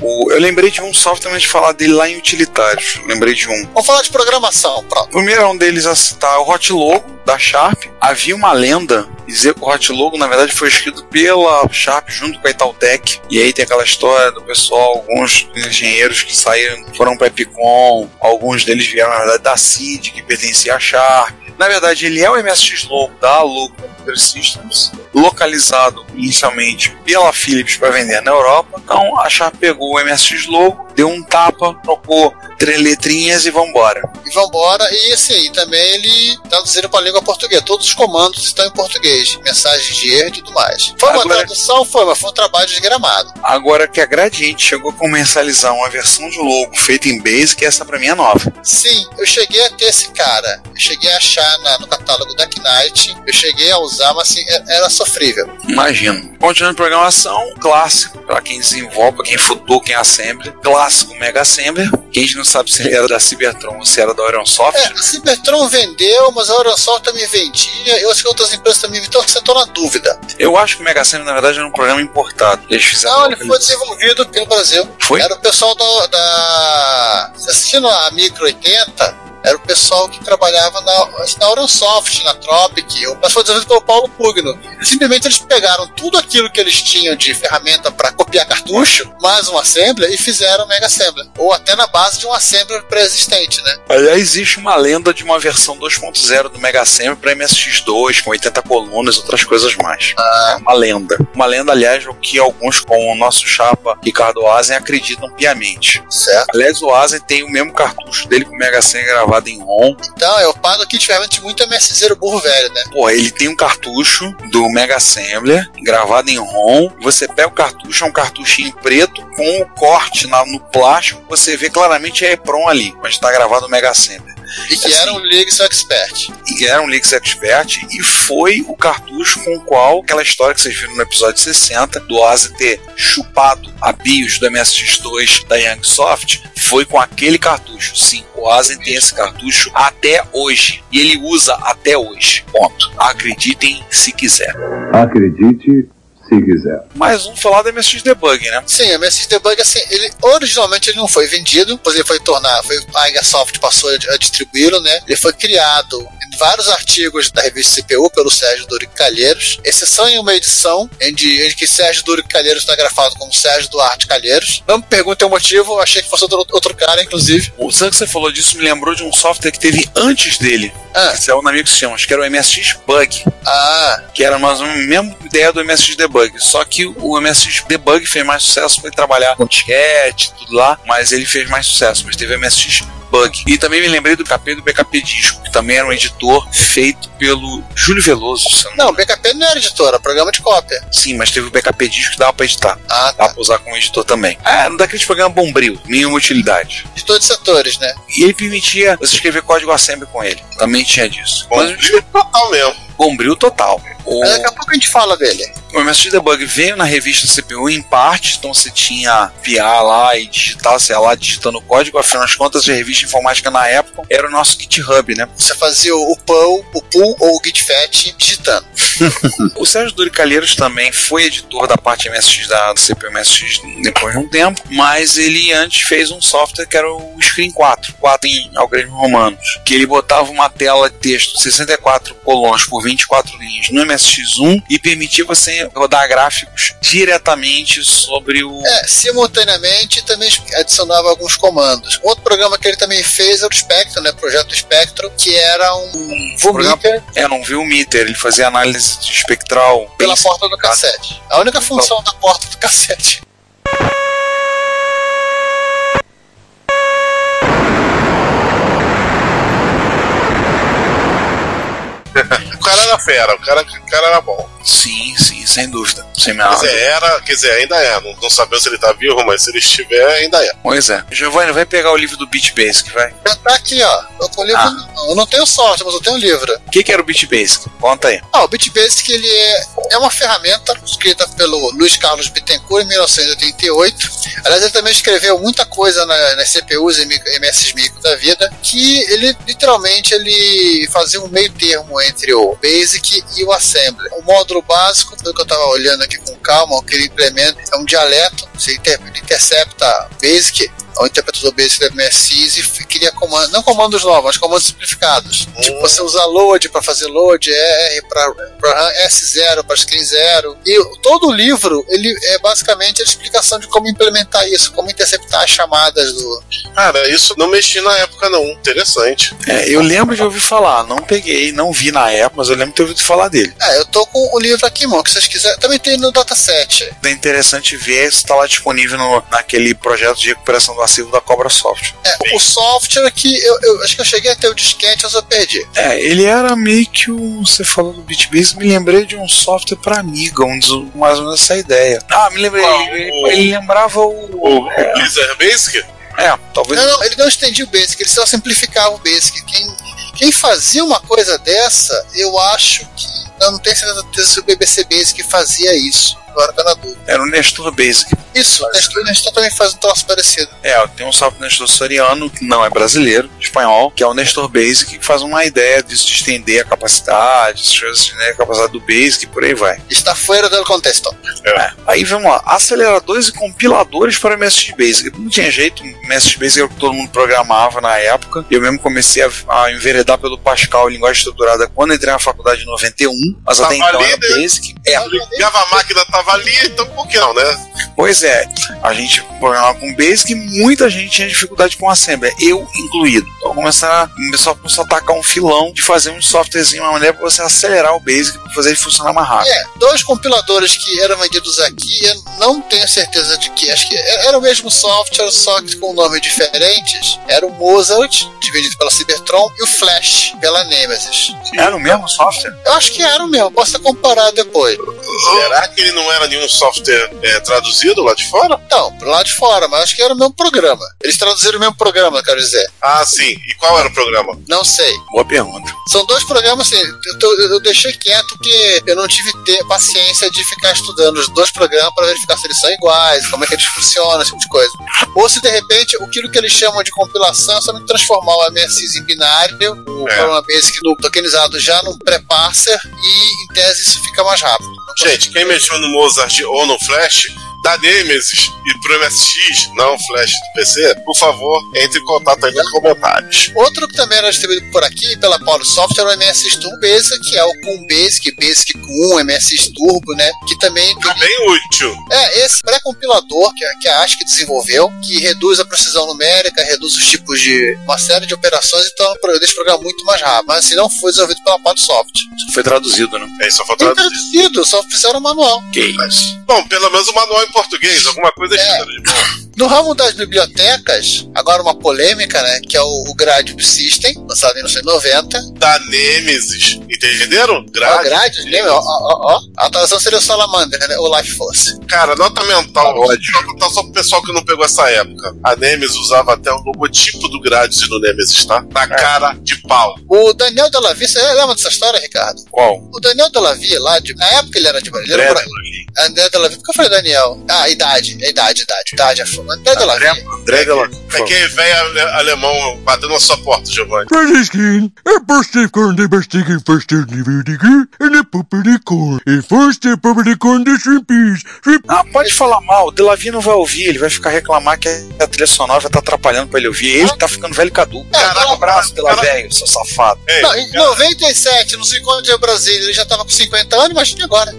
O- 0.00 0.30
eu 0.32 0.40
lembrei 0.40 0.70
de 0.70 0.80
um 0.82 0.92
software 0.92 1.30
antes 1.32 1.42
de 1.42 1.48
falar 1.48 1.72
dele 1.72 1.92
lá 1.92 2.08
em 2.08 2.16
utilitários. 2.16 3.00
Lembrei 3.06 3.34
de 3.34 3.48
um. 3.48 3.66
Vamos 3.66 3.86
falar 3.86 4.02
de 4.02 4.10
programação, 4.10 4.78
O 4.78 4.82
pronto. 4.84 5.08
primeiro 5.10 5.42
é 5.42 5.46
um 5.46 5.56
deles 5.56 5.86
a 5.86 5.94
citar 5.94 6.38
o 6.40 6.48
Hot 6.50 6.72
Logo 6.72 7.16
da 7.24 7.38
Sharp. 7.38 7.84
Havia 8.00 8.34
uma 8.36 8.52
lenda 8.52 9.08
dizer 9.26 9.54
que 9.54 9.60
o 9.62 9.68
Hot 9.68 9.90
Logo, 9.92 10.16
na 10.16 10.26
verdade, 10.28 10.52
foi 10.52 10.68
escrito 10.68 11.04
pela 11.06 11.66
Sharp 11.72 12.08
junto 12.10 12.38
com 12.40 12.46
a 12.46 12.50
Itautec. 12.50 13.20
E 13.30 13.40
aí 13.42 13.52
tem 13.52 13.64
aquela 13.64 13.82
história 13.84 14.30
do 14.32 14.42
pessoal, 14.42 14.92
alguns 15.08 15.48
engenheiros 15.54 16.22
que 16.22 16.36
saíram, 16.36 16.86
foram 16.94 17.16
para 17.16 17.26
Epicom, 17.26 18.08
alguns 18.20 18.64
deles 18.64 18.86
vieram, 18.86 19.10
na 19.10 19.18
verdade, 19.18 19.42
da 19.42 19.56
CID, 19.56 20.10
que 20.12 20.22
pertencia 20.22 20.45
à 20.70 20.78
Sharp. 20.78 21.45
Na 21.58 21.68
verdade, 21.68 22.06
ele 22.06 22.20
é 22.22 22.30
o 22.30 22.36
MSX 22.42 22.84
Logo 22.84 23.14
da 23.20 23.42
Logo 23.42 23.74
Computer 23.74 24.18
Systems, 24.18 24.92
localizado 25.14 26.04
inicialmente 26.14 26.90
pela 27.04 27.32
Philips 27.32 27.76
para 27.76 27.90
vender 27.90 28.20
na 28.22 28.30
Europa. 28.30 28.80
Então 28.82 29.18
a 29.20 29.28
Sharp 29.28 29.56
pegou 29.56 29.94
o 29.96 30.00
MSX 30.04 30.46
Logo, 30.46 30.86
deu 30.94 31.08
um 31.08 31.22
tapa, 31.22 31.74
trocou 31.82 32.34
três 32.58 32.80
letrinhas 32.80 33.44
e 33.46 33.50
vambora. 33.50 34.00
E 34.24 34.30
vambora, 34.32 34.86
e 34.90 35.12
assim, 35.12 35.52
também 35.52 35.80
ele 35.94 36.38
traduziram 36.48 36.88
para 36.88 37.00
a 37.00 37.02
língua 37.02 37.22
portuguesa. 37.22 37.62
Todos 37.62 37.86
os 37.88 37.94
comandos 37.94 38.44
estão 38.44 38.66
em 38.66 38.70
português, 38.72 39.36
mensagens 39.44 39.96
de 39.96 40.10
erro 40.12 40.28
e 40.28 40.32
tudo 40.32 40.52
mais. 40.52 40.94
Foi 40.98 41.08
uma 41.10 41.20
Agora- 41.20 41.36
tradução, 41.36 41.84
foi, 41.84 42.04
mas 42.06 42.18
foi 42.18 42.30
um 42.30 42.34
trabalho 42.34 42.66
desgramado. 42.66 43.32
Agora 43.42 43.86
que 43.88 44.00
a 44.00 44.06
Gradiente 44.06 44.64
chegou 44.64 44.90
a 44.90 44.94
comercializar 44.94 45.74
uma 45.74 45.88
versão 45.90 46.28
de 46.30 46.38
logo 46.38 46.76
feita 46.76 47.08
em 47.08 47.20
Basic, 47.20 47.64
essa 47.64 47.84
pra 47.84 47.98
mim 47.98 48.06
é 48.06 48.14
nova. 48.14 48.52
Sim, 48.62 49.06
eu 49.18 49.26
cheguei 49.26 49.62
a 49.64 49.70
ter 49.70 49.86
esse 49.86 50.08
cara. 50.12 50.62
Eu 50.70 50.80
cheguei 50.80 51.10
a 51.12 51.16
achar 51.16 51.45
na- 51.58 51.78
no 51.78 51.86
catálogo 51.86 52.34
da 52.34 52.46
Knight. 52.46 53.16
Eu 53.26 53.32
cheguei 53.32 53.70
a 53.70 53.78
usar, 53.78 54.12
mas 54.14 54.30
assim, 54.30 54.44
é- 54.48 54.64
era 54.76 54.88
sofrível. 54.90 55.50
Imagino. 55.68 56.36
Continuando 56.38 56.76
programação, 56.76 57.52
clássico, 57.60 58.18
pra 58.22 58.40
quem 58.40 58.58
desenvolve, 58.60 59.16
pra 59.16 59.24
quem 59.26 59.38
futou, 59.38 59.80
quem 59.80 59.94
assembly. 59.94 60.52
Clássico 60.62 61.14
Mega 61.16 61.40
Assembler. 61.42 61.90
Quem 62.12 62.22
a 62.22 62.26
gente 62.26 62.36
não 62.36 62.44
sabe 62.44 62.72
se 62.72 62.82
ele 62.82 62.94
era 62.94 63.08
da 63.08 63.18
Cybertron 63.18 63.76
ou 63.78 63.84
se 63.86 64.00
era 64.00 64.12
da 64.14 64.22
Orion 64.22 64.44
Soft. 64.46 64.76
É, 64.78 64.86
a 64.92 64.96
Cybertron 65.02 65.68
vendeu, 65.68 66.30
mas 66.32 66.48
a 66.50 66.54
Oronsol 66.56 67.00
também 67.00 67.26
vendia. 67.26 67.98
Eu 68.00 68.10
acho 68.10 68.22
que 68.22 68.28
outras 68.28 68.52
empresas 68.52 68.80
também 68.80 69.00
vendiam. 69.00 69.20
Então 69.20 69.22
você 69.28 69.40
tô 69.42 69.54
na 69.54 69.64
dúvida. 69.66 70.18
Eu 70.38 70.56
acho 70.56 70.76
que 70.76 70.82
o 70.82 70.84
Mega 70.84 71.00
Assembly, 71.02 71.26
na 71.26 71.32
verdade, 71.32 71.58
era 71.58 71.66
um 71.66 71.72
programa 71.72 72.00
importado. 72.02 72.62
Eles 72.70 72.84
fizeram. 72.84 73.16
Não, 73.20 73.26
ele 73.32 73.36
foi 73.46 73.58
desenvolvido 73.58 74.28
no 74.34 74.46
Brasil. 74.46 74.88
Foi? 75.00 75.20
Era 75.20 75.34
o 75.34 75.38
pessoal 75.40 75.74
da. 75.74 76.06
da 76.06 77.32
você 77.34 77.50
assistindo 77.50 77.88
a 77.88 78.10
Micro 78.12 78.44
80, 78.44 79.14
era 79.46 79.56
o 79.56 79.60
pessoal 79.60 80.08
que 80.08 80.22
trabalhava 80.24 80.80
na, 80.80 81.08
na 81.38 81.50
Oransoft, 81.50 82.24
na 82.24 82.34
Tropic, 82.34 83.06
ou- 83.08 83.16
mas 83.22 83.32
foi 83.32 83.42
desenvolvido 83.42 83.68
pelo 83.68 83.82
Paulo 83.82 84.08
Pugno. 84.08 84.58
Simplesmente 84.82 85.26
eles 85.26 85.38
pegaram 85.38 85.86
tudo 85.88 86.18
aquilo 86.18 86.50
que 86.50 86.60
eles 86.60 86.82
tinham 86.82 87.14
de 87.16 87.32
ferramenta 87.34 87.90
para 87.92 88.12
copiar 88.12 88.46
cartucho, 88.46 89.10
mais 89.22 89.48
um 89.48 89.56
assembler, 89.56 90.10
e 90.12 90.18
fizeram 90.18 90.66
Mega 90.66 90.86
Assembler. 90.86 91.26
Ou 91.38 91.52
até 91.52 91.74
na 91.76 91.86
base 91.86 92.18
de 92.18 92.26
um 92.26 92.32
assembler 92.32 92.82
pré-existente, 92.84 93.62
né? 93.62 93.76
Aliás, 93.88 94.18
existe 94.20 94.58
uma 94.58 94.74
lenda 94.76 95.14
de 95.14 95.22
uma 95.22 95.38
versão 95.38 95.76
2.0 95.78 96.48
do 96.48 96.58
Mega 96.58 96.82
Assembly 96.82 97.16
para 97.16 97.34
MSX2, 97.36 98.22
com 98.22 98.30
80 98.30 98.62
colunas 98.62 99.16
e 99.16 99.18
outras 99.18 99.44
coisas 99.44 99.74
mais. 99.76 100.14
É 100.18 100.56
uma 100.56 100.72
lenda. 100.74 101.16
Uma 101.34 101.46
lenda, 101.46 101.72
aliás, 101.72 102.06
o 102.06 102.14
que 102.14 102.38
alguns, 102.38 102.80
como 102.80 103.12
o 103.12 103.16
nosso 103.16 103.46
chapa 103.46 103.98
Ricardo 104.02 104.46
Azen, 104.46 104.76
acreditam 104.76 105.30
piamente. 105.34 106.02
Certo? 106.10 106.48
Aliás, 106.54 106.82
o 106.82 106.92
Azen 106.94 107.20
tem 107.20 107.42
o 107.42 107.50
mesmo 107.50 107.72
cartucho 107.72 108.28
dele 108.28 108.44
com 108.44 108.54
o 108.54 108.58
Mega 108.58 108.78
Assembly 108.78 109.06
gravado 109.08 109.35
em 109.48 109.58
ROM. 109.60 109.94
Então, 110.16 110.40
eu 110.40 110.54
pago 110.54 110.82
aqui 110.82 110.98
de 110.98 111.40
muito 111.40 111.62
MSZero 111.64 112.16
burro 112.16 112.38
velho, 112.40 112.72
né? 112.72 112.82
Pô, 112.92 113.10
ele 113.10 113.30
tem 113.30 113.48
um 113.48 113.56
cartucho 113.56 114.30
do 114.50 114.68
Mega 114.70 114.96
Assembler 114.96 115.68
gravado 115.82 116.30
em 116.30 116.38
ROM. 116.38 116.88
Você 117.02 117.26
pega 117.28 117.48
o 117.48 117.52
cartucho, 117.52 118.04
é 118.04 118.06
um 118.06 118.12
cartuchinho 118.12 118.72
preto 118.82 119.26
com 119.36 119.60
o 119.62 119.66
corte 119.70 120.26
na- 120.26 120.44
no 120.46 120.60
plástico. 120.60 121.22
Você 121.28 121.56
vê 121.56 121.68
claramente 121.70 122.24
a 122.24 122.32
EPROM 122.32 122.68
ali, 122.68 122.94
mas 123.02 123.14
está 123.14 123.30
gravado 123.32 123.62
no 123.62 123.68
Mega 123.68 123.90
Assembler. 123.90 124.35
E 124.70 124.76
que 124.76 124.86
Assim. 124.86 124.94
era 125.02 125.12
um 125.12 125.18
Legacy 125.18 125.62
Expert. 125.62 126.28
E 126.58 126.64
era 126.66 126.82
um 126.82 126.86
Linux 126.88 127.12
Expert 127.12 127.78
e 127.90 128.02
foi 128.02 128.64
o 128.68 128.76
cartucho 128.76 129.42
com 129.44 129.56
o 129.56 129.60
qual 129.60 130.00
aquela 130.00 130.22
história 130.22 130.54
que 130.54 130.60
vocês 130.60 130.76
viram 130.78 130.94
no 130.96 131.02
episódio 131.02 131.38
60 131.40 132.00
do 132.00 132.16
Ozzy 132.16 132.54
ter 132.56 132.80
chupado 132.96 133.72
a 133.80 133.92
BIOS 133.92 134.38
do 134.38 134.46
MSX2 134.50 135.46
da 135.46 135.56
Youngsoft 135.56 136.42
foi 136.58 136.84
com 136.84 136.98
aquele 136.98 137.38
cartucho. 137.38 137.96
Sim, 137.96 138.24
o 138.34 138.42
Ozzy 138.48 138.78
tem 138.78 138.94
esse 138.94 139.12
cartucho 139.14 139.70
até 139.74 140.22
hoje 140.32 140.82
e 140.90 141.00
ele 141.00 141.16
usa 141.18 141.54
até 141.62 141.96
hoje. 141.98 142.44
Ponto. 142.52 142.90
Acreditem 142.98 143.84
se 143.90 144.12
quiser. 144.12 144.54
Acredite 144.92 145.88
se 146.28 146.42
quiser. 146.42 146.82
Mais 146.94 147.26
um 147.26 147.36
falar 147.36 147.62
do 147.62 147.72
MSX 147.72 148.02
Debug, 148.02 148.42
né? 148.50 148.62
Sim, 148.66 148.94
o 148.94 148.98
MSX 148.98 149.26
Debug, 149.26 149.60
assim, 149.60 149.80
ele 149.90 150.10
originalmente 150.22 150.90
ele 150.90 150.98
não 150.98 151.08
foi 151.08 151.26
vendido, 151.26 151.76
depois 151.76 151.94
ele 151.94 152.04
foi 152.04 152.18
tornar, 152.20 152.62
foi, 152.62 152.78
a 152.94 153.02
Aigasoft 153.02 153.58
passou 153.58 153.90
a, 153.90 154.14
a 154.14 154.16
distribuí-lo, 154.16 154.80
né? 154.80 155.00
Ele 155.06 155.16
foi 155.16 155.32
criado 155.32 156.06
vários 156.38 156.68
artigos 156.68 157.30
da 157.30 157.42
revista 157.42 157.82
CPU 157.82 158.10
pelo 158.10 158.30
Sérgio 158.30 158.66
Durico 158.66 158.94
Calheiros, 158.94 159.58
exceção 159.64 160.08
em 160.08 160.18
uma 160.18 160.34
edição 160.34 160.88
em, 161.00 161.14
de, 161.14 161.46
em 161.46 161.52
que 161.54 161.66
Sérgio 161.66 162.04
Durico 162.04 162.28
Calheiros 162.28 162.62
está 162.62 162.76
grafado 162.76 163.14
como 163.16 163.32
Sérgio 163.32 163.70
Duarte 163.70 164.06
Calheiros. 164.06 164.62
Não 164.66 164.78
me 164.78 164.82
perguntem 164.84 165.26
o 165.26 165.30
motivo, 165.30 165.78
achei 165.80 166.02
que 166.02 166.08
fosse 166.10 166.24
outro, 166.24 166.44
outro 166.52 166.74
cara, 166.74 167.02
inclusive. 167.02 167.52
O 167.56 167.70
tanto 167.72 167.90
que 167.92 167.96
você 167.96 168.06
falou 168.06 168.30
disso 168.30 168.56
me 168.56 168.62
lembrou 168.64 168.94
de 168.94 169.02
um 169.02 169.12
software 169.12 169.50
que 169.50 169.58
teve 169.60 169.88
antes 169.94 170.38
dele, 170.38 170.72
Ah, 170.94 171.12
que 171.16 171.22
saiu 171.22 171.42
na 171.42 171.50
Amigo 171.50 171.68
Sistemas, 171.68 172.04
que 172.04 172.12
era 172.12 172.22
o 172.22 172.30
MSX 172.30 172.76
Bug. 172.86 173.24
ah, 173.46 174.02
que 174.14 174.24
era 174.24 174.38
mais 174.38 174.60
ou 174.60 174.66
menos 174.66 174.80
a 174.82 174.86
mesma 174.88 175.16
ideia 175.24 175.52
do 175.52 175.64
MSX 175.64 175.96
Debug, 175.96 176.38
só 176.38 176.64
que 176.64 176.86
o 176.86 177.20
MSX 177.20 177.64
Debug 177.68 178.06
fez 178.06 178.24
mais 178.24 178.42
sucesso, 178.42 178.80
foi 178.80 178.90
trabalhar 178.90 179.36
com 179.36 179.46
disquete, 179.46 180.32
tudo 180.38 180.54
lá, 180.54 180.78
mas 180.86 181.12
ele 181.12 181.24
fez 181.26 181.48
mais 181.48 181.66
sucesso, 181.66 182.02
mas 182.06 182.16
teve 182.16 182.34
o 182.34 182.38
MSX 182.40 182.82
Bug. 183.16 183.44
E 183.46 183.58
também 183.58 183.80
me 183.80 183.88
lembrei 183.88 184.16
do 184.16 184.24
KP 184.24 184.56
do 184.56 184.62
BKP 184.62 185.02
Disco, 185.02 185.42
que 185.42 185.52
também 185.52 185.76
era 185.76 185.86
um 185.86 185.92
editor 185.92 186.46
feito 186.52 187.08
pelo 187.10 187.62
Júlio 187.74 188.02
Veloso, 188.02 188.46
não 188.76 188.86
não, 188.86 188.92
o 188.92 188.92
BKP 188.92 189.32
não 189.34 189.46
era 189.48 189.58
editora, 189.58 189.98
programa 189.98 190.30
de 190.30 190.40
cópia. 190.40 190.80
Sim, 190.92 191.16
mas 191.16 191.30
teve 191.32 191.48
o 191.48 191.50
BKP 191.50 191.88
Disco 191.88 192.12
que 192.12 192.18
dava 192.18 192.32
pra 192.32 192.44
editar. 192.46 192.78
Ah, 192.88 193.12
tá. 193.16 193.28
pra 193.30 193.40
usar 193.40 193.58
como 193.58 193.76
editor 193.76 194.04
também. 194.04 194.38
É, 194.44 194.68
um 194.68 194.76
daqueles 194.76 195.04
programas 195.04 195.34
bombril, 195.34 195.76
nenhuma 195.86 196.16
utilidade. 196.16 196.86
Editor 196.94 197.18
de 197.18 197.24
setores, 197.24 197.78
né? 197.78 197.92
E 198.16 198.22
ele 198.22 198.32
permitia 198.34 198.96
você 198.96 199.16
escrever 199.16 199.42
código 199.42 199.72
assembly 199.72 200.06
com 200.06 200.22
ele. 200.22 200.40
Também 200.56 200.84
tinha 200.84 201.08
disso. 201.08 201.48
Mas 201.50 201.76
Bom, 202.12 202.22
total 202.22 202.50
mesmo. 202.50 202.74
bombril 202.96 203.36
total. 203.36 203.80
O... 204.04 204.20
Mas 204.20 204.30
daqui 204.30 204.46
a 204.46 204.52
pouco 204.52 204.70
a 204.70 204.74
gente 204.74 204.88
fala 204.88 205.16
dele. 205.16 205.52
O 205.76 205.84
MSX 205.84 206.10
Debug 206.10 206.42
veio 206.46 206.74
na 206.74 206.84
revista 206.84 207.26
CPU 207.26 207.68
em 207.68 207.82
parte, 207.82 208.38
então 208.38 208.54
você 208.54 208.70
tinha 208.70 209.30
PA 209.44 209.82
lá 209.82 210.16
e 210.16 210.26
digitar, 210.26 210.80
sei 210.80 210.96
lá, 210.96 211.14
digitando 211.14 211.58
o 211.58 211.60
código, 211.60 211.98
afinal 211.98 212.22
das 212.22 212.34
contas 212.34 212.66
a 212.66 212.72
revista 212.72 213.04
informática 213.04 213.50
na 213.50 213.68
época 213.68 214.02
era 214.08 214.26
o 214.26 214.30
nosso 214.30 214.58
GitHub, 214.58 215.14
né? 215.14 215.28
Você 215.36 215.54
fazia 215.54 215.94
o, 215.94 216.16
pull, 216.16 216.64
o 216.72 216.80
pull 216.80 217.14
ou 217.20 217.36
o 217.36 217.40
gitfet 217.44 218.14
digitando. 218.16 218.66
O 219.56 219.64
Sérgio 219.64 219.94
Duri 219.94 220.10
Calheiros 220.10 220.54
também 220.54 220.92
foi 220.92 221.24
editor 221.24 221.66
da 221.66 221.76
parte 221.76 222.08
MSX 222.08 222.48
da 222.48 222.74
CPU 222.74 223.10
MSX 223.10 223.60
depois 223.82 224.12
de 224.12 224.18
um 224.18 224.28
tempo, 224.28 224.60
mas 224.70 225.16
ele 225.16 225.52
antes 225.52 225.86
fez 225.86 226.10
um 226.10 226.20
software 226.20 226.66
que 226.66 226.76
era 226.76 226.90
o 226.90 227.16
Screen 227.20 227.50
4, 227.50 227.94
4 227.94 228.28
em 228.28 228.50
algoritmos 228.54 228.98
romanos, 228.98 229.40
que 229.64 229.74
ele 229.74 229.86
botava 229.86 230.30
uma 230.30 230.48
tela 230.48 230.90
de 230.90 230.96
texto 230.96 231.38
64 231.38 232.14
colunas 232.16 232.64
por 232.64 232.82
24 232.82 233.36
linhas 233.38 233.70
no 233.70 233.84
MSX1 233.84 234.62
e 234.68 234.78
permitia 234.78 235.24
você 235.24 235.68
rodar 235.74 236.08
gráficos 236.08 236.72
diretamente 236.80 237.84
sobre 237.84 238.44
o 238.44 238.62
É, 238.64 238.86
simultaneamente 238.86 240.04
também 240.04 240.30
adicionava 240.54 241.08
alguns 241.08 241.36
comandos. 241.36 241.98
Outro 242.02 242.22
programa 242.22 242.58
que 242.58 242.68
ele 242.68 242.76
também 242.76 243.02
fez 243.02 243.42
era 243.42 243.52
o 243.52 243.56
Spectrum, 243.56 244.02
né? 244.02 244.12
Projeto 244.12 244.54
Spectrum, 244.54 245.10
que 245.16 245.34
era 245.34 245.74
um 245.76 246.36
VMeter 246.38 247.02
Era 247.14 247.34
um 247.34 247.66
Meter, 247.66 248.02
ele 248.02 248.14
fazia 248.14 248.48
análise 248.48 248.85
espectral 249.00 249.86
pela 249.98 250.14
bem 250.14 250.22
porta 250.22 250.48
do 250.48 250.56
cassete. 250.56 251.22
A 251.30 251.40
única 251.40 251.60
função 251.60 252.02
da 252.02 252.12
porta 252.12 252.46
do 252.48 252.58
cassete. 252.58 253.22
O 262.56 262.68
cara 262.68 262.82
era 262.82 262.98
fera, 262.98 263.34
o 263.36 263.40
cara, 263.40 263.62
o 263.62 263.90
cara 263.90 264.06
era 264.08 264.20
bom. 264.20 264.55
Sim, 264.66 265.14
sim, 265.16 265.46
sem 265.46 265.68
dúvida. 265.70 266.04
Sem 266.18 266.36
Quer 266.36 266.48
dizer, 266.54 266.76
era, 266.76 267.20
quer 267.20 267.34
dizer, 267.34 267.50
ainda 267.52 267.76
é. 267.76 268.00
Não, 268.00 268.16
não 268.20 268.28
sabemos 268.30 268.62
se 268.64 268.68
ele 268.68 268.78
tá 268.78 268.92
vivo, 268.92 269.24
mas 269.24 269.42
se 269.42 269.50
ele 269.50 269.58
estiver, 269.58 270.04
ainda 270.16 270.44
é. 270.44 270.50
Pois 270.62 270.90
é. 270.90 271.04
Giovanni, 271.10 271.52
vai 271.52 271.64
pegar 271.64 271.92
o 271.92 271.96
livro 271.96 272.16
do 272.16 272.26
Beat 272.26 272.52
Basic, 272.54 272.90
vai. 272.92 273.14
Já 273.26 273.36
tá 273.36 273.54
aqui, 273.54 273.80
ó. 273.82 274.04
Eu, 274.20 274.28
com 274.30 274.42
o 274.42 274.44
livro, 274.44 274.60
Ah. 274.60 274.70
não, 274.94 275.08
eu 275.10 275.14
não 275.14 275.26
tenho 275.26 275.46
sorte, 275.46 275.84
mas 275.84 275.94
eu 275.94 276.00
tenho 276.00 276.16
o 276.16 276.18
livro. 276.18 276.52
O 276.66 276.70
que, 276.70 276.82
que 276.82 276.92
era 276.92 277.00
o 277.00 277.04
Beat 277.04 277.26
Basic? 277.28 277.68
Conta 277.80 278.08
aí. 278.08 278.20
Ah, 278.32 278.42
o 278.44 278.48
BitBasic 278.48 279.12
ele 279.12 279.28
é, 279.30 279.64
é 279.92 279.98
uma 279.98 280.10
ferramenta 280.10 280.74
escrita 280.84 281.26
pelo 281.28 281.70
Luiz 281.70 281.96
Carlos 281.96 282.28
Bittencourt 282.28 282.84
em 282.84 282.88
1988. 282.88 284.10
Aliás, 284.44 284.62
ele 284.62 284.72
também 284.72 284.92
escreveu 284.92 285.38
muita 285.38 285.64
coisa 285.64 286.04
na- 286.06 286.36
nas 286.36 286.48
CPUs 286.50 286.98
e 286.98 287.06
micro- 287.06 287.30
MS 287.34 287.72
micro 287.74 288.00
da 288.02 288.16
vida, 288.16 288.50
que 288.62 289.00
ele 289.12 289.36
literalmente 289.46 290.12
ele 290.14 290.88
fazia 290.92 291.20
um 291.20 291.28
meio 291.28 291.52
termo 291.52 292.00
entre 292.00 292.34
o 292.34 292.56
Basic 292.60 293.22
e 293.36 293.44
o 293.44 293.52
Assembly. 293.52 294.08
O 294.12 294.22
módulo 294.22 294.55
básico, 294.62 295.16
pelo 295.16 295.34
que 295.34 295.40
eu 295.40 295.44
estava 295.44 295.64
olhando 295.66 296.02
aqui 296.02 296.18
com 296.18 296.36
calma, 296.36 296.76
o 296.76 296.82
que 296.82 296.94
ele 296.94 297.06
implementa 297.06 297.60
é 297.72 297.76
um 297.76 297.84
dialeto, 297.84 298.48
você 298.54 298.74
ele 299.08 299.18
intercepta 299.18 300.08
Basic 300.20 300.70
o 301.00 301.06
interpretador 301.06 301.52
basic 301.52 301.88
do 301.88 301.94
MSX 301.94 302.56
e 302.56 302.84
queria 302.86 303.12
comandos, 303.12 303.50
não 303.50 303.62
comandos 303.62 304.02
novos, 304.02 304.24
mas 304.24 304.38
comandos 304.38 304.66
simplificados. 304.66 305.46
Tipo, 305.60 305.80
você 305.80 306.02
usar 306.02 306.24
load 306.26 306.68
para 306.68 306.82
fazer 306.82 307.06
load, 307.06 307.52
R 307.52 308.02
para 308.08 309.06
S0 309.06 309.64
para 309.64 309.76
screen 309.76 310.04
0. 310.04 310.58
E 310.64 310.98
todo 311.02 311.28
o 311.28 311.32
livro, 311.32 311.84
ele 311.88 312.14
é 312.24 312.38
basicamente 312.38 313.02
a 313.02 313.04
explicação 313.04 313.58
de 313.58 313.66
como 313.68 313.88
implementar 313.88 314.48
isso, 314.48 314.72
como 314.72 314.90
interceptar 314.90 315.42
as 315.42 315.50
chamadas 315.50 316.12
do. 316.12 316.42
Cara, 316.74 317.08
isso 317.08 317.34
não 317.36 317.48
mexi 317.48 317.80
na 317.80 317.96
época, 317.98 318.28
não. 318.30 318.44
Interessante. 318.52 319.34
É, 319.46 319.68
eu 319.68 319.80
lembro 319.80 320.14
de 320.14 320.22
ouvir 320.22 320.40
falar, 320.40 320.84
não 320.84 320.98
peguei, 320.98 321.52
não 321.52 321.72
vi 321.72 321.90
na 321.90 322.10
época, 322.10 322.36
mas 322.38 322.48
eu 322.48 322.56
lembro 322.56 322.70
de 322.70 322.76
ter 322.76 322.82
ouvido 322.82 323.02
falar 323.02 323.28
dele. 323.28 323.54
É, 323.60 323.78
eu 323.78 323.86
tô 323.86 324.06
com 324.06 324.34
o 324.34 324.38
livro 324.38 324.66
aqui, 324.66 324.86
mano, 324.86 325.02
que 325.02 325.10
vocês 325.10 325.26
quiserem. 325.26 325.58
Também 325.58 325.78
tem 325.78 325.96
no 325.96 326.12
dataset. 326.12 326.92
É 327.02 327.10
interessante 327.10 327.76
ver 327.76 328.10
se 328.12 328.18
está 328.18 328.34
lá 328.34 328.46
disponível 328.46 328.98
no, 328.98 329.22
naquele 329.30 329.74
projeto 329.74 330.18
de 330.18 330.28
recuperação 330.28 330.74
do 330.74 330.82
arquivo 330.86 331.10
da 331.10 331.20
Cobra 331.20 331.48
Software. 331.48 331.94
É, 332.04 332.36
o 332.36 332.40
software 332.40 333.10
que 333.10 333.34
eu, 333.42 333.58
eu 333.62 333.82
acho 333.82 333.94
que 333.94 334.00
eu 334.00 334.04
cheguei 334.04 334.30
a 334.30 334.36
ter 334.36 334.48
o 334.48 334.54
disquete, 334.54 335.04
mas 335.04 335.14
eu 335.14 335.22
perdi. 335.22 335.66
É, 335.74 336.00
ele 336.00 336.24
era 336.24 336.54
meio 336.56 336.86
que 336.86 337.10
um. 337.10 337.44
Você 337.44 337.64
falou 337.64 337.92
do 337.92 338.02
BitBase, 338.02 338.56
me 338.56 338.68
lembrei 338.68 339.04
de 339.04 339.16
um 339.16 339.28
software 339.28 339.76
para 339.78 340.00
Amiga, 340.00 340.44
um 340.44 340.58
dos, 340.58 340.94
mais 340.94 341.18
ou 341.18 341.24
menos 341.24 341.40
essa 341.40 341.56
ideia. 341.56 342.02
Ah, 342.10 342.30
me 342.30 342.40
lembrei. 342.40 342.62
Qual? 342.62 342.82
Ele, 342.88 343.32
ele 343.32 343.50
lembrava 343.58 344.00
o. 344.00 344.26
O 344.36 344.94
Blizzard 344.94 345.36
Basic? 345.38 345.84
É, 346.18 346.38
talvez. 346.54 346.80
Não, 346.80 346.86
não, 346.88 347.04
ele 347.04 347.16
não 347.16 347.28
estendia 347.28 347.64
o 347.64 347.68
Basic, 347.68 348.02
ele 348.02 348.10
só 348.10 348.24
simplificava 348.24 348.94
o 348.94 348.98
Basic. 348.98 349.42
Quem, 349.44 349.76
quem 350.16 350.32
fazia 350.32 350.84
uma 350.84 351.00
coisa 351.00 351.38
dessa, 351.38 352.06
eu 352.14 352.38
acho 352.38 352.86
que. 352.96 353.06
Eu 353.38 353.52
não 353.52 353.58
tenho 353.58 353.76
certeza 353.76 354.26
se 354.26 354.40
o 354.40 354.44
BBC 354.44 354.84
Basic 354.84 355.22
fazia 355.24 355.74
isso. 355.76 356.16
Agora 356.36 356.52
tá 356.52 356.62
na 356.64 356.74
dúvida. 356.74 357.00
Era 357.06 357.22
o 357.22 357.26
Nestor 357.26 357.72
Basic. 357.72 358.14
Isso, 358.34 358.62
o 358.62 358.70
Nestor, 358.72 359.02
o 359.02 359.06
Nestor 359.06 359.32
também 359.32 359.50
faz 359.50 359.72
um 359.72 359.78
troço 359.78 360.04
parecido. 360.04 360.50
É, 360.62 360.86
tem 360.88 361.06
um 361.06 361.12
software 361.12 361.40
Nestor 361.40 361.66
Soriano, 361.66 362.28
que 362.28 362.44
não 362.44 362.62
é 362.62 362.68
brasileiro, 362.68 363.30
espanhol, 363.40 363.90
que 363.90 364.02
é 364.02 364.06
o 364.06 364.12
Nestor 364.12 364.46
Basic, 364.46 364.98
que 364.98 365.04
faz 365.04 365.22
uma 365.22 365.46
ideia 365.46 365.82
disso 365.82 366.06
de 366.06 366.12
estender 366.12 366.60
a 366.60 366.68
capacidade, 366.68 367.62
essas 367.62 367.80
coisas, 367.80 368.00
estender 368.00 368.32
a 368.32 368.34
capacidade 368.34 368.72
do 368.72 368.80
Basic 368.80 369.24
e 369.24 369.26
por 369.26 369.42
aí 369.42 369.54
vai. 369.54 369.80
Está 369.88 370.14
fora 370.14 370.50
do 370.50 370.62
contexto. 370.64 371.16
É. 371.42 371.70
Aí 371.86 372.04
vamos 372.04 372.30
lá, 372.30 372.42
aceleradores 372.44 373.28
e 373.28 373.32
compiladores 373.32 374.18
para 374.18 374.36
MSX 374.36 374.76
Basic. 374.76 375.18
Não 375.18 375.30
tinha 375.30 375.50
jeito, 375.50 375.82
MSX 376.06 376.36
Basic 376.36 376.58
era 376.58 376.66
o 376.66 376.68
que 376.68 376.78
todo 376.78 376.92
mundo 376.92 377.08
programava 377.08 377.80
na 377.80 377.96
época. 377.96 378.44
Eu 378.50 378.60
mesmo 378.60 378.78
comecei 378.78 379.22
a, 379.22 379.30
a 379.48 379.72
enveredar 379.72 380.18
pelo 380.18 380.36
Pascal, 380.36 380.90
linguagem 380.90 381.20
estruturada, 381.20 381.66
quando 381.68 381.94
entrei 381.94 382.12
na 382.12 382.18
faculdade 382.18 382.60
em 382.60 382.66
91, 382.66 383.36
mas 383.42 383.58
até 383.58 383.78
Tava 383.78 383.88
então 383.88 384.00
ali, 384.00 384.12
era 384.12 384.20
né? 384.20 384.42
Basic. 384.42 384.74
É, 384.86 384.96
a 384.96 385.66
máquina, 385.70 386.04
tava 386.06 386.25
ali, 386.32 386.66
então 386.66 386.86
por 386.90 387.06
que 387.06 387.18
não, 387.18 387.34
né? 387.34 387.66
Pois 387.94 388.22
é, 388.22 388.46
a 388.82 388.92
gente 388.92 389.22
programava 389.38 389.78
com 389.78 389.94
Basic 389.94 390.32
e 390.32 390.34
muita 390.34 390.88
gente 390.90 391.10
tinha 391.10 391.28
dificuldade 391.28 391.76
com 391.76 391.88
Assembly, 391.88 392.32
eu 392.40 392.66
incluído. 392.76 393.26
Então 393.38 393.54
começaram, 393.54 394.10
o 394.28 394.30
pessoal 394.30 394.56
começou 394.56 394.82
a 394.82 394.86
atacar 394.86 395.16
um 395.16 395.22
filão 395.22 395.72
de 395.72 395.82
fazer 395.82 396.10
um 396.10 396.20
softwarezinho, 396.20 396.82
uma 396.82 396.92
maneira 396.92 397.14
para 397.14 397.22
você 397.22 397.42
acelerar 397.42 397.94
o 397.94 398.00
Basic 398.00 398.38
para 398.38 398.52
fazer 398.52 398.70
ele 398.70 398.78
funcionar 398.78 399.12
mais 399.12 399.28
rápido. 399.28 399.52
É, 399.52 399.64
dois 399.76 400.02
compiladores 400.02 400.76
que 400.76 401.00
eram 401.00 401.16
vendidos 401.18 401.58
aqui, 401.60 402.04
eu 402.04 402.22
não 402.38 402.60
tenho 402.62 402.86
certeza 402.88 403.38
de 403.38 403.50
que. 403.50 403.70
Acho 403.70 403.88
que 403.88 403.96
era 403.96 404.38
o 404.38 404.40
mesmo 404.40 404.70
software, 404.70 405.30
só 405.30 405.60
que 405.62 405.76
com 405.76 405.92
nomes 405.92 406.20
diferentes. 406.20 407.18
Era 407.28 407.46
o 407.46 407.50
Mozart, 407.50 408.26
dividido 408.40 408.76
pela 408.78 408.90
Cybertron, 408.90 409.50
e 409.58 409.64
o 409.64 409.66
Flash, 409.66 410.34
pela 410.40 410.64
Nemesis. 410.64 411.34
Era 411.56 411.76
o 411.76 411.80
mesmo 411.80 412.08
software? 412.08 412.54
Eu 412.64 412.72
acho 412.74 412.92
que 412.92 413.02
era 413.02 413.24
o 413.24 413.28
mesmo, 413.28 413.50
posso 413.50 413.78
comparar 413.80 414.30
depois. 414.32 414.76
Será 414.76 415.68
que 415.68 415.80
ele 415.80 415.92
não 415.92 416.12
era 416.16 416.26
nenhum 416.28 416.48
software 416.48 417.10
é, 417.22 417.40
traduzido 417.40 418.02
lá 418.02 418.14
de 418.14 418.28
fora? 418.28 418.60
Não, 418.70 418.96
pro 418.98 419.08
lado 419.10 419.26
de 419.26 419.34
fora, 419.34 419.68
mas 419.68 419.82
acho 419.84 419.96
que 419.96 420.02
era 420.02 420.14
o 420.14 420.16
mesmo 420.16 420.34
programa. 420.34 420.84
Eles 421.02 421.16
traduziram 421.16 421.56
o 421.58 421.60
mesmo 421.60 421.76
programa, 421.76 422.22
quero 422.22 422.40
dizer. 422.40 422.68
Ah, 422.82 423.04
sim. 423.06 423.30
E 423.48 423.54
qual 423.58 423.78
era 423.78 423.88
o 423.88 423.92
programa? 423.94 424.38
Não 424.48 424.64
sei. 424.64 424.92
Boa 425.12 425.24
pergunta. 425.24 425.72
São 425.90 426.04
dois 426.06 426.24
programas, 426.24 426.66
assim, 426.72 426.82
eu, 427.06 427.18
tô- 427.18 427.32
eu 427.34 427.60
deixei 427.60 427.92
quieto 427.92 428.26
porque 428.28 428.82
eu 428.86 428.96
não 428.96 429.06
tive 429.08 429.30
te- 429.44 429.64
paciência 429.66 430.30
de 430.30 430.42
ficar 430.44 430.72
estudando 430.72 431.16
os 431.18 431.28
dois 431.30 431.50
programas 431.50 431.92
para 431.94 432.06
verificar 432.06 432.36
se 432.38 432.46
eles 432.46 432.58
são 432.60 432.70
iguais, 432.72 433.26
como 433.28 433.44
é 433.44 433.46
que 433.46 433.54
eles 433.54 433.64
funcionam, 433.66 434.20
esse 434.20 434.30
tipo 434.30 434.40
de 434.42 434.48
coisa. 434.48 434.72
Ou 435.14 435.28
se 435.28 435.40
de 435.40 435.48
repente 435.50 435.96
aquilo 436.02 436.30
que 436.30 436.38
eles 436.38 436.52
chamam 436.52 436.82
de 436.82 436.90
compilação 436.90 437.56
é 437.58 437.60
somente 437.60 437.86
transformar 437.86 438.34
o 438.36 438.50
MSX 438.50 438.96
em 438.96 439.02
binário, 439.04 439.56
o 439.86 440.08
É. 440.08 440.14
programa 440.14 440.42
Basic 440.42 440.78
no 440.82 440.96
tokenizado 440.96 441.58
já 441.60 441.82
num 441.82 441.96
pré-parser 441.98 442.78
e 442.84 443.44
em 443.44 443.46
tese 443.54 443.82
isso 443.82 444.02
fica 444.02 444.22
mais 444.24 444.40
rápido. 444.40 444.70
Gente, 444.98 445.30
quem 445.30 445.44
mexeu 445.44 445.78
no 445.78 445.88
Mozart 446.06 446.40
ou 446.44 446.66
no 446.66 446.78
Flash, 446.78 447.34
da 447.66 447.76
Nemesis 447.78 448.48
e 448.64 448.78
pro 448.80 449.00
MSX, 449.00 449.70
não 449.74 449.98
Flash 449.98 450.30
do 450.30 450.52
PC, 450.54 450.94
por 451.04 451.16
favor, 451.16 451.60
entre 451.74 451.98
em 451.98 452.04
contato 452.04 452.46
aí 452.46 452.52
nos 452.54 452.70
comentários. 452.70 453.50
Outro 453.56 453.88
que 453.88 453.96
também 453.96 454.18
era 454.18 454.30
distribuído 454.30 454.70
por 454.70 454.84
aqui, 454.84 455.16
pela 455.18 455.36
Paulo 455.40 455.64
Software, 455.64 456.04
é 456.04 456.14
o 456.14 456.18
MSX 456.18 456.56
Turbo 456.56 456.78
Basic, 456.80 457.18
que 457.28 457.36
é 457.36 457.44
o 457.44 457.52
com 457.64 457.86
Basic, 457.88 458.30
Basic 458.36 458.72
com 458.78 459.18
MSX 459.24 459.68
Turbo, 459.74 460.14
né? 460.14 460.30
Que 460.46 460.56
também 460.58 460.94
Tá 461.00 461.12
bem 461.14 461.50
útil. 461.50 461.92
É, 462.12 462.44
esse 462.44 462.60
pré-compilador 462.62 463.52
que, 463.54 463.64
a- 463.64 463.78
que 463.80 463.88
a 463.88 464.04
ASCII 464.04 464.24
desenvolveu, 464.24 464.88
que 465.04 465.18
reduz 465.18 465.58
a 465.58 465.64
precisão 465.64 466.06
numérica, 466.06 466.62
reduz 466.62 466.94
os 466.94 467.04
tipos 467.04 467.40
de 467.40 467.76
uma 467.84 467.98
série 467.98 468.26
de 468.26 468.34
operações, 468.34 468.86
então 468.92 469.12
deixa 469.40 469.52
o 469.52 469.56
programa 469.56 469.82
muito 469.82 470.04
mais 470.04 470.20
rápido. 470.20 470.46
Mas 470.46 470.64
assim, 470.66 470.76
não 470.76 470.88
foi 470.88 471.10
desenvolvido 471.10 471.42
pela 471.42 471.76
Soft. 471.76 472.14
Isso 472.36 472.52
foi 472.54 472.62
traduzido, 472.62 473.18
né? 473.18 473.26
É, 473.40 473.50
só 473.50 473.58
Tem 473.64 473.66
falta 473.66 473.94
traduzir. 473.94 474.30
traduzido, 474.32 474.64
só 474.64 474.82
fizeram 474.84 475.18
o 475.18 475.22
manual. 475.22 475.62
Que 475.72 475.80
isso. 475.80 476.36
Bom, 476.46 476.62
pelo 476.68 476.88
menos 476.90 477.08
o 477.08 477.14
manual 477.14 477.42
em 477.42 477.50
português, 477.56 478.06
alguma 478.06 478.30
coisa 478.32 478.54
É. 478.54 478.84
de 478.84 479.00
bom. 479.02 479.45
No 479.56 479.66
ramo 479.66 479.94
das 479.94 480.12
bibliotecas, 480.12 481.26
agora 481.34 481.62
uma 481.62 481.74
polêmica, 481.74 482.42
né? 482.42 482.60
Que 482.60 482.76
é 482.76 482.82
o, 482.82 483.04
o 483.08 483.14
Gradius 483.14 483.66
System, 483.66 484.14
lançado 484.28 484.52
em 484.52 484.62
1990. 484.62 485.52
Da 485.54 485.78
Nemesis. 485.88 486.74
Entenderam? 486.90 487.64
Ó, 487.66 487.70
Grade. 487.72 488.04
Gradius, 488.04 488.44
lembra? 488.44 488.74
Ó, 488.74 488.80
ó, 488.80 489.34
ó. 489.34 489.40
A 489.56 489.66
atualização 489.66 489.98
seria 489.98 490.18
o 490.18 490.22
Salamander, 490.22 490.78
né? 490.88 490.98
O 490.98 491.16
Life 491.16 491.32
Force. 491.32 491.78
Cara, 491.86 492.14
nota 492.16 492.44
mental. 492.44 492.98
Ódio. 493.00 493.18
Só, 493.32 493.56
tá 493.58 493.70
só 493.74 493.82
pro 493.82 493.92
pessoal 493.92 494.22
que 494.22 494.32
não 494.32 494.44
pegou 494.44 494.64
essa 494.64 494.90
época. 494.90 495.34
A 495.42 495.56
Nemesis 495.56 495.96
usava 495.96 496.34
até 496.34 496.52
o 496.52 496.58
logotipo 496.62 497.26
do 497.28 497.40
Gradius 497.40 497.80
e 497.82 497.88
do 497.88 497.98
Nemesis, 498.00 498.44
tá? 498.44 498.62
Na 498.72 498.86
cara 498.86 499.32
de 499.40 499.56
pau. 499.62 499.94
O 500.08 500.34
Daniel 500.34 500.70
Delavie, 500.70 501.08
você 501.08 501.18
lembra 501.32 501.54
dessa 501.54 501.68
história, 501.68 501.98
Ricardo? 501.98 502.42
Qual? 502.50 502.76
O 502.92 503.00
Daniel 503.00 503.30
Delavie, 503.30 503.78
lá 503.78 503.98
de. 504.00 504.14
Na 504.16 504.26
época 504.32 504.58
ele 504.58 504.68
era 504.68 504.82
de. 504.82 504.90
Ele 504.94 505.12
era 505.14 505.30
André 505.30 505.44
bra- 505.44 506.04
André 506.06 506.28
Delavie, 506.28 506.56
por 506.56 506.64
que 506.64 506.70
eu 506.70 506.74
falei 506.74 506.90
Daniel? 506.90 507.42
Ah, 507.48 507.62
a 507.62 507.68
idade, 507.70 508.18
a 508.22 508.28
idade, 508.28 508.60
a 508.60 508.64
idade, 508.64 508.90
idade, 508.92 509.22
a 509.22 509.26
fama. 509.26 509.45
André 509.50 509.76
Delavie. 509.76 510.24
André 510.40 510.64
Della- 510.64 510.90
É 511.14 511.22
que 511.22 511.46
velho 511.48 511.76
ale- 511.80 512.00
alemão 512.00 512.80
batendo 512.84 513.12
na 513.12 513.20
sua 513.20 513.36
porta, 513.38 513.70
Giovanni. 513.70 514.08
Franciscan, 514.08 514.90
a 515.06 515.20
birthday 515.20 515.68
corn, 515.68 515.96
the 515.96 516.08
birthday 516.08 516.42
first 516.66 516.92
in 516.92 517.06
the 517.06 517.22
vertigo, 517.22 517.66
and 518.00 518.18
a 518.18 518.24
puppy 518.24 518.78
corn. 518.84 519.20
A 519.26 519.42
first 519.42 519.84
a 519.86 519.96
puppy 519.96 520.36
corn, 520.36 520.64
the 520.64 520.78
shrimpies. 520.78 521.42
Shrimp. 521.62 521.84
Ah, 521.88 522.04
pode 522.12 522.32
falar 522.32 522.60
mal, 522.62 522.88
o 522.88 522.90
Delavi 522.90 523.30
não 523.30 523.40
vai 523.40 523.54
ouvir, 523.54 523.84
ele 523.88 523.98
vai 523.98 524.10
ficar 524.10 524.30
reclamar 524.30 524.78
que 524.78 524.88
a 524.88 525.26
trilha 525.26 525.46
sonora 525.46 525.80
vai 525.80 525.88
estar 525.88 525.98
atrapalhando 526.00 526.48
pra 526.48 526.58
ele 526.58 526.68
ouvir. 526.68 526.96
Ele 526.96 527.16
tá 527.16 527.28
ficando 527.28 527.54
velho 527.54 527.70
caduco. 527.72 528.06
Caraca, 528.10 528.48
um 528.48 528.52
abraço, 528.52 528.94
Delavelho, 528.94 529.52
seu 529.52 529.66
safado. 529.66 530.20
Ei, 530.28 530.42
Não, 530.42 530.54
em 530.56 530.72
97, 530.72 531.76
no 531.76 531.84
50 531.84 532.22
de 532.22 532.36
Brasília, 532.38 532.80
ele 532.84 532.92
já 532.92 533.04
tava 533.04 533.24
com 533.24 533.30
50 533.30 533.76
anos, 533.76 533.90
imagina 533.90 534.24
agora. 534.24 534.52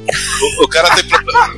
o, 0.59 0.63
o 0.63 0.67
cara 0.67 0.89
tem 0.95 1.03
problema. 1.05 1.53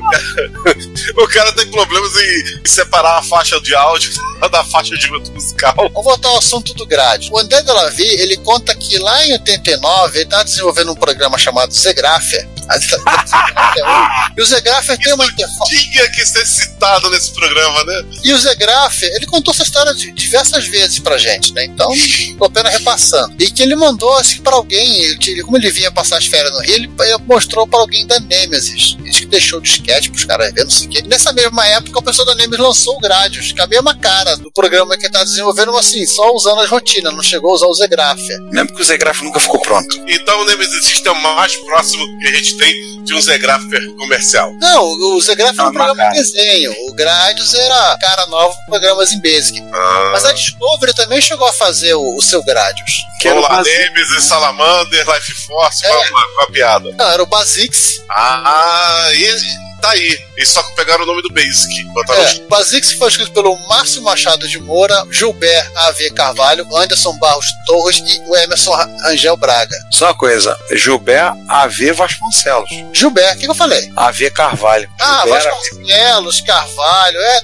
o 1.17 1.27
cara 1.27 1.53
tem 1.53 1.67
problemas 1.67 2.15
em, 2.17 2.59
em 2.63 2.67
separar 2.67 3.18
faixa 3.21 3.59
de 3.61 3.75
áudio 3.75 4.11
da 4.51 4.63
faixa 4.63 4.95
de 4.95 5.11
musical. 5.11 5.75
Vamos 5.75 6.03
voltar 6.03 6.29
ao 6.29 6.37
assunto 6.37 6.73
do 6.73 6.85
grade. 6.85 7.29
O 7.31 7.37
André 7.37 7.61
Delavie, 7.61 8.21
ele 8.21 8.37
conta 8.37 8.75
que 8.75 8.97
lá 8.97 9.25
em 9.25 9.33
89, 9.33 10.17
ele 10.17 10.23
estava 10.23 10.43
desenvolvendo 10.43 10.91
um 10.91 10.95
programa 10.95 11.37
chamado 11.37 11.73
Zegrafia. 11.73 12.47
E 14.37 14.41
o 14.41 14.45
Zegrafia 14.45 14.97
tem 14.97 15.13
uma 15.13 15.25
interface. 15.25 15.91
Tinha 15.91 16.09
que 16.11 16.25
ser 16.25 16.45
citado 16.45 17.09
nesse 17.09 17.31
programa, 17.33 17.83
né? 17.83 18.03
E 18.23 18.31
o 18.31 18.37
Zegraf, 18.37 19.03
ele 19.03 19.25
contou 19.25 19.53
essa 19.53 19.63
história 19.63 19.93
diversas 19.93 20.65
vezes 20.65 20.99
pra 20.99 21.17
gente, 21.17 21.53
né? 21.53 21.65
Então, 21.65 21.91
tô 22.37 22.45
apenas 22.45 22.71
repassando. 22.71 23.35
E 23.37 23.51
que 23.51 23.61
ele 23.61 23.75
mandou, 23.75 24.15
assim, 24.15 24.41
pra 24.41 24.55
alguém, 24.55 25.01
ele, 25.01 25.43
como 25.43 25.57
ele 25.57 25.69
vinha 25.71 25.91
passar 25.91 26.17
as 26.17 26.25
férias 26.25 26.53
no 26.53 26.61
Rio, 26.61 26.75
ele 26.75 26.89
mostrou 27.27 27.67
pra 27.67 27.79
alguém 27.79 28.05
da 28.07 28.19
Nemesis. 28.19 28.95
Ele 28.99 29.09
disse 29.09 29.21
que 29.21 29.25
deixou 29.25 29.59
o 29.59 29.61
disquete 29.61 30.09
pros 30.09 30.23
caras 30.23 30.53
verem, 30.53 30.63
não 30.63 30.71
sei 30.71 30.87
o 30.87 30.89
quê. 30.89 31.01
Nessa 31.05 31.33
mesma 31.33 31.65
época, 31.67 31.99
o 31.99 32.03
pessoal 32.03 32.27
da 32.27 32.35
Nemesis 32.35 32.59
lançou 32.59 32.95
o 32.95 32.99
Gradius, 32.99 33.51
que 33.51 33.59
é 33.59 33.63
a 33.63 33.67
mesma 33.67 33.95
cara 33.95 34.37
do 34.37 34.51
programa 34.51 34.95
que 34.97 35.05
ele 35.05 35.13
tá 35.13 35.23
desenvolvendo, 35.23 35.73
mas 35.73 35.87
assim, 35.87 36.05
só 36.05 36.33
usando 36.33 36.61
as 36.61 36.69
rotinas, 36.69 37.13
não 37.13 37.23
chegou 37.23 37.51
a 37.51 37.55
usar 37.55 37.67
o 37.67 37.73
Zegrafia. 37.73 38.39
Lembra 38.51 38.73
que 38.73 38.81
o 38.81 38.85
Zegraf 38.85 39.21
nunca 39.21 39.39
ficou 39.39 39.59
pronto. 39.59 40.01
Então 40.07 40.41
o 40.41 40.45
Nemesis 40.45 40.85
System 40.85 41.11
é 41.11 41.15
o 41.15 41.21
mais 41.21 41.55
próximo 41.57 42.05
que 42.19 42.27
a 42.27 42.31
gente 42.31 42.58
tem 42.59 43.03
de 43.03 43.13
um 43.13 43.21
Zegrapher 43.21 43.93
comercial. 43.95 44.53
Não, 44.59 44.83
o 44.83 45.21
Zegrafia 45.21 45.61
é 45.61 45.63
um 45.63 45.71
Não, 45.71 45.73
não, 45.73 45.85
programa 45.85 46.11
de 46.11 46.17
desenho. 46.19 46.71
O 46.87 46.93
Gradius 46.93 47.53
era 47.53 47.97
cara 47.99 48.25
nova 48.27 48.53
com 48.55 48.65
programas 48.65 49.11
em 49.11 49.21
Basic. 49.21 49.59
Ah, 49.73 50.09
Mas 50.11 50.25
a 50.25 50.31
Discovery 50.33 50.93
também 50.93 51.21
chegou 51.21 51.47
a 51.47 51.53
fazer 51.53 51.93
o, 51.95 52.15
o 52.17 52.21
seu 52.21 52.43
Gradius. 52.43 52.91
Que 53.19 53.27
era 53.27 53.39
o. 53.39 53.63
Nemesis, 53.63 54.23
Salamander, 54.25 55.05
Life 55.09 55.33
Force, 55.45 55.85
É. 55.85 55.89
com 55.89 56.41
a 56.43 56.47
piada. 56.51 56.91
Não, 56.97 57.09
era 57.09 57.23
o 57.23 57.25
Basix. 57.25 58.01
Ah, 58.09 59.09
e 59.13 59.68
tá 59.79 59.91
aí. 59.91 60.19
Eles 60.37 60.49
só 60.49 60.61
pegaram 60.75 61.03
o 61.03 61.07
nome 61.07 61.21
do 61.21 61.29
Basic. 61.29 61.83
Botaram 61.93 62.21
É, 62.21 62.39
Basix 62.49 62.91
foi 62.93 63.09
escrito 63.09 63.31
pelo 63.31 63.55
Márcio 63.67 64.01
Machado 64.01 64.47
de 64.47 64.59
Moura, 64.59 65.05
Gilbert 65.09 65.71
A.V. 65.75 66.11
Carvalho, 66.11 66.67
Anderson 66.75 67.17
Barros 67.19 67.45
Torres 67.65 67.97
e 68.05 68.19
o 68.27 68.35
Emerson 68.35 68.73
Rangel 69.03 69.35
Braga. 69.37 69.75
Só 69.91 70.05
uma 70.07 70.13
coisa, 70.13 70.57
Gilbert 70.73 71.33
AV 71.47 71.93
Vasconcelos. 71.93 72.69
Gilbert, 72.93 73.35
o 73.35 73.39
que, 73.39 73.45
que 73.45 73.51
eu 73.51 73.55
falei? 73.55 73.91
AV 73.95 74.29
Carvalho. 74.31 74.89
Ah, 74.99 75.23
Gilbert 75.23 75.43
Vasconcelos, 75.43 76.41
Carvalho, 76.41 77.17
é, 77.17 77.41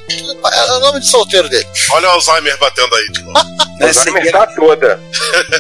é 0.54 0.74
o 0.74 0.80
nome 0.80 1.00
de 1.00 1.08
solteiro 1.08 1.50
dele. 1.50 1.68
Olha 1.92 2.10
o 2.10 2.12
Alzheimer 2.12 2.58
batendo 2.60 2.96
aí 2.96 3.12
de 3.12 3.22
novo. 3.24 3.40
Não 3.80 3.88
é 3.88 3.90
A 3.90 3.94
cegueira, 3.94 4.32
tá 4.32 4.48
toda. 4.56 5.02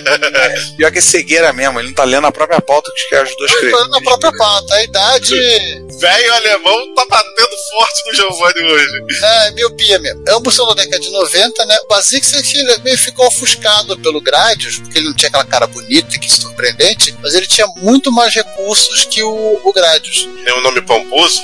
pior 0.78 0.90
que 0.90 1.00
é 1.00 1.02
cegueira 1.02 1.52
mesmo, 1.52 1.80
ele 1.82 1.90
não 1.90 1.96
tá 1.96 2.06
lendo 2.06 2.26
a 2.26 2.32
própria 2.32 2.62
pauta 2.62 2.90
que 2.96 3.06
que 3.10 3.16
ajudou 3.16 3.44
a 3.44 3.50
escrever. 3.50 3.72
Falando 3.72 3.92
na 3.92 4.02
própria 4.02 4.32
pauta, 4.38 4.74
a 4.74 4.84
idade 4.84 5.36
Velho 6.00 6.34
alemão 6.34 6.65
tá 6.96 7.06
batendo 7.08 7.55
forte 7.70 8.04
no 8.06 8.14
Giovanni 8.14 8.62
hoje. 8.64 9.06
é 9.22 9.52
miopia 9.52 10.00
mesmo. 10.00 10.24
Ambos 10.30 10.56
são 10.56 10.68
da 10.68 10.74
década 10.74 11.00
de 11.00 11.10
90, 11.10 11.66
né? 11.66 11.78
O 11.84 11.88
Basix 11.88 12.34
meio 12.84 12.98
ficou 12.98 13.28
ofuscado 13.28 13.98
pelo 14.00 14.22
Gradius, 14.22 14.80
porque 14.80 14.98
ele 14.98 15.08
não 15.08 15.16
tinha 15.16 15.30
aquela 15.30 15.46
cara 15.46 15.68
bonita 15.68 16.18
que 16.18 16.32
surpreendente, 16.32 17.16
mas 17.22 17.34
ele 17.34 17.48
tinha 17.48 17.68
muito 17.78 18.12
mais 18.12 18.34
recursos 18.34 19.06
que 19.06 19.22
o, 19.24 19.62
o 19.64 19.74
Gradius. 19.74 20.28
Tem 20.44 20.54
um 20.54 20.62
nome 20.62 20.82
pomposo. 20.82 21.42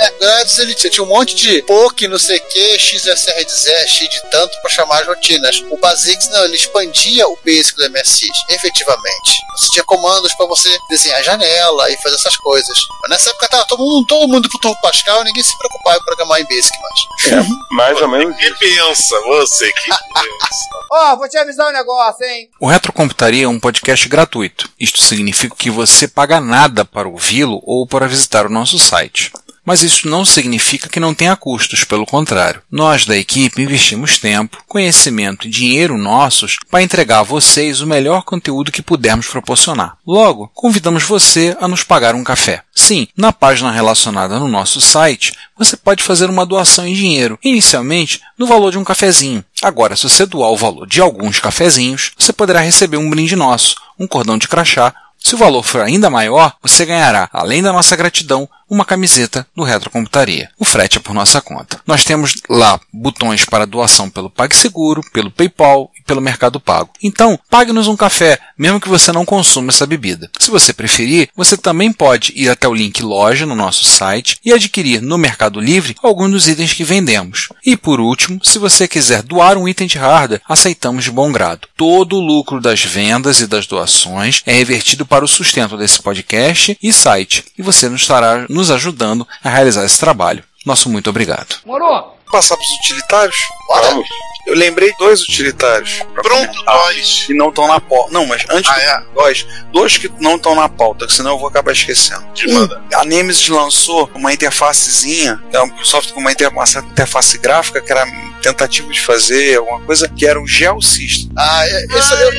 É, 0.00 0.10
o 0.10 0.18
Gradius 0.20 0.58
ele 0.58 0.74
tinha, 0.74 0.90
tinha 0.90 1.04
um 1.04 1.08
monte 1.08 1.34
de 1.34 1.62
POC, 1.62 2.08
não 2.08 2.18
sei 2.18 2.38
o 2.38 2.48
que, 2.48 2.78
XSR 2.78 3.44
de 3.44 3.52
Zé, 3.52 3.86
X 3.86 4.08
de 4.08 4.30
tanto 4.30 4.60
pra 4.60 4.70
chamar 4.70 5.00
as 5.00 5.06
rotinas. 5.06 5.62
O 5.70 5.76
Basix 5.76 6.28
não, 6.30 6.44
ele 6.44 6.56
expandia 6.56 7.26
o 7.28 7.38
basic 7.44 7.76
do 7.76 7.90
MSX, 7.90 8.28
efetivamente. 8.48 9.42
Você 9.56 9.68
tinha 9.72 9.84
comandos 9.84 10.32
pra 10.34 10.46
você 10.46 10.68
desenhar 10.88 11.22
janela 11.22 11.90
e 11.90 11.96
fazer 12.02 12.16
essas 12.16 12.36
coisas. 12.36 12.78
Mas 13.02 13.10
nessa 13.10 13.30
época 13.30 13.48
tava 13.48 13.66
todo 13.66 13.82
mundo, 13.82 14.06
todo 14.06 14.28
mundo 14.28 14.48
pro 14.48 14.60
Turbo 14.60 14.80
Pascal 14.80 15.22
e 15.22 15.24
ninguém 15.24 15.42
se 15.42 15.56
preocupava 15.58 15.71
em 15.74 16.04
programar 16.04 16.40
em 16.40 16.44
basic 16.44 16.78
mais. 16.80 17.46
Mais 17.70 18.00
ou 18.00 18.08
menos 18.08 18.36
Que 18.36 18.50
pensa, 18.54 19.20
você 19.20 19.72
que 19.72 19.88
pensa. 19.88 20.68
Ó, 20.90 21.16
vou 21.16 21.28
te 21.28 21.38
avisar 21.38 21.68
um 21.68 21.72
negócio, 21.72 22.24
hein? 22.24 22.50
O 22.60 22.66
Retrocomputaria 22.66 23.44
é 23.44 23.48
um 23.48 23.58
podcast 23.58 24.06
gratuito. 24.08 24.68
Isto 24.78 25.02
significa 25.02 25.56
que 25.56 25.70
você 25.70 26.06
paga 26.06 26.40
nada 26.40 26.84
para 26.84 27.08
ouvi-lo 27.08 27.62
ou 27.64 27.86
para 27.86 28.06
visitar 28.06 28.44
o 28.44 28.50
nosso 28.50 28.78
site. 28.78 29.32
Mas 29.64 29.82
isso 29.82 30.08
não 30.08 30.24
significa 30.24 30.88
que 30.88 30.98
não 30.98 31.14
tenha 31.14 31.36
custos, 31.36 31.84
pelo 31.84 32.04
contrário. 32.04 32.62
Nós 32.70 33.06
da 33.06 33.16
equipe 33.16 33.62
investimos 33.62 34.18
tempo, 34.18 34.58
conhecimento 34.66 35.46
e 35.46 35.50
dinheiro 35.50 35.96
nossos 35.96 36.56
para 36.70 36.82
entregar 36.82 37.20
a 37.20 37.24
vocês 37.24 37.80
o 37.80 37.86
melhor 37.86 38.22
conteúdo 38.22 38.72
que 38.72 38.82
pudermos 38.82 39.28
proporcionar. 39.28 39.96
Logo, 40.06 40.50
convidamos 40.52 41.04
você 41.04 41.56
a 41.60 41.68
nos 41.68 41.84
pagar 41.84 42.14
um 42.14 42.24
café. 42.24 42.62
Sim, 42.74 43.06
na 43.16 43.32
página 43.32 43.70
relacionada 43.70 44.38
no 44.38 44.48
nosso 44.48 44.80
site, 44.80 45.32
você 45.56 45.76
pode 45.76 46.02
fazer 46.02 46.28
uma 46.28 46.46
doação 46.46 46.86
em 46.86 46.94
dinheiro, 46.94 47.38
inicialmente 47.42 48.20
no 48.36 48.46
valor 48.46 48.72
de 48.72 48.78
um 48.78 48.84
cafezinho. 48.84 49.44
Agora, 49.62 49.94
se 49.94 50.08
você 50.08 50.26
doar 50.26 50.50
o 50.50 50.56
valor 50.56 50.86
de 50.88 51.00
alguns 51.00 51.38
cafezinhos, 51.38 52.10
você 52.18 52.32
poderá 52.32 52.60
receber 52.60 52.96
um 52.96 53.08
brinde 53.08 53.36
nosso, 53.36 53.76
um 53.98 54.08
cordão 54.08 54.36
de 54.36 54.48
crachá. 54.48 54.92
Se 55.18 55.36
o 55.36 55.38
valor 55.38 55.62
for 55.62 55.80
ainda 55.82 56.10
maior, 56.10 56.52
você 56.60 56.84
ganhará, 56.84 57.30
além 57.32 57.62
da 57.62 57.72
nossa 57.72 57.94
gratidão, 57.94 58.48
uma 58.72 58.86
camiseta 58.86 59.46
do 59.54 59.62
Retrocomputaria. 59.62 60.48
O 60.58 60.64
frete 60.64 60.96
é 60.96 61.00
por 61.00 61.12
nossa 61.12 61.42
conta. 61.42 61.78
Nós 61.86 62.04
temos 62.04 62.32
lá 62.48 62.80
botões 62.90 63.44
para 63.44 63.66
doação 63.66 64.08
pelo 64.08 64.30
PagSeguro, 64.30 65.02
pelo 65.12 65.30
PayPal 65.30 65.90
e 65.94 66.02
pelo 66.02 66.22
Mercado 66.22 66.58
Pago. 66.58 66.88
Então, 67.02 67.38
pague-nos 67.50 67.86
um 67.86 67.96
café, 67.96 68.38
mesmo 68.56 68.80
que 68.80 68.88
você 68.88 69.12
não 69.12 69.26
consuma 69.26 69.68
essa 69.68 69.86
bebida. 69.86 70.30
Se 70.38 70.50
você 70.50 70.72
preferir, 70.72 71.28
você 71.36 71.54
também 71.54 71.92
pode 71.92 72.32
ir 72.34 72.48
até 72.48 72.66
o 72.66 72.72
link 72.72 73.02
loja 73.02 73.44
no 73.44 73.54
nosso 73.54 73.84
site 73.84 74.38
e 74.42 74.50
adquirir 74.50 75.02
no 75.02 75.18
Mercado 75.18 75.60
Livre 75.60 75.94
alguns 76.02 76.30
dos 76.30 76.48
itens 76.48 76.72
que 76.72 76.82
vendemos. 76.82 77.50
E 77.66 77.76
por 77.76 78.00
último, 78.00 78.42
se 78.42 78.58
você 78.58 78.88
quiser 78.88 79.22
doar 79.22 79.58
um 79.58 79.68
item 79.68 79.86
de 79.86 79.98
hardware, 79.98 80.40
aceitamos 80.48 81.04
de 81.04 81.10
bom 81.10 81.30
grado. 81.30 81.68
Todo 81.76 82.16
o 82.16 82.20
lucro 82.20 82.58
das 82.58 82.82
vendas 82.82 83.40
e 83.40 83.46
das 83.46 83.66
doações 83.66 84.42
é 84.46 84.54
revertido 84.54 85.04
para 85.04 85.26
o 85.26 85.28
sustento 85.28 85.76
desse 85.76 86.00
podcast 86.00 86.78
e 86.82 86.90
site, 86.90 87.44
e 87.58 87.60
você 87.60 87.86
nos 87.90 88.00
estará 88.00 88.46
nos 88.48 88.61
ajudando 88.70 89.26
a 89.42 89.48
realizar 89.48 89.84
esse 89.84 89.98
trabalho. 89.98 90.44
Nosso 90.64 90.88
muito 90.88 91.10
obrigado. 91.10 91.56
Morou? 91.64 92.11
Passar 92.32 92.56
para 92.56 92.64
os 92.64 92.70
utilitários? 92.78 93.36
Vamos. 93.68 94.08
Eu 94.44 94.56
lembrei 94.56 94.92
dois 94.98 95.20
utilitários. 95.22 96.00
Pronto, 96.14 96.64
nós. 96.64 97.24
Que 97.26 97.34
não 97.34 97.50
estão 97.50 97.68
na 97.68 97.78
pauta. 97.80 98.10
Não, 98.12 98.26
mas 98.26 98.44
antes 98.50 98.68
Ah, 98.68 98.80
é? 98.80 99.02
dois, 99.14 99.46
dois 99.70 99.98
que 99.98 100.10
não 100.18 100.34
estão 100.34 100.54
na 100.56 100.68
pauta, 100.68 101.06
que 101.06 101.12
senão 101.12 101.32
eu 101.32 101.38
vou 101.38 101.46
acabar 101.48 101.70
esquecendo. 101.70 102.24
Manda. 102.48 102.82
A 102.94 103.04
Nemesis 103.04 103.46
lançou 103.48 104.10
uma 104.14 104.32
interfacezinha, 104.32 105.40
é 105.52 105.62
um 105.62 105.84
software 105.84 106.12
com 106.14 106.20
uma, 106.20 106.32
inter- 106.32 106.48
uma 106.50 106.66
certa 106.66 106.88
interface 106.88 107.38
gráfica 107.38 107.80
que 107.80 107.92
era 107.92 108.04
tentativa 108.42 108.90
de 108.90 109.00
fazer 109.00 109.58
alguma 109.58 109.80
coisa 109.82 110.08
que 110.08 110.26
era 110.26 110.40
o 110.40 110.44
GeoSystem, 110.48 111.30
Ah, 111.38 111.62
é, 111.64 111.86
isso, 111.96 112.14
eu, 112.14 112.32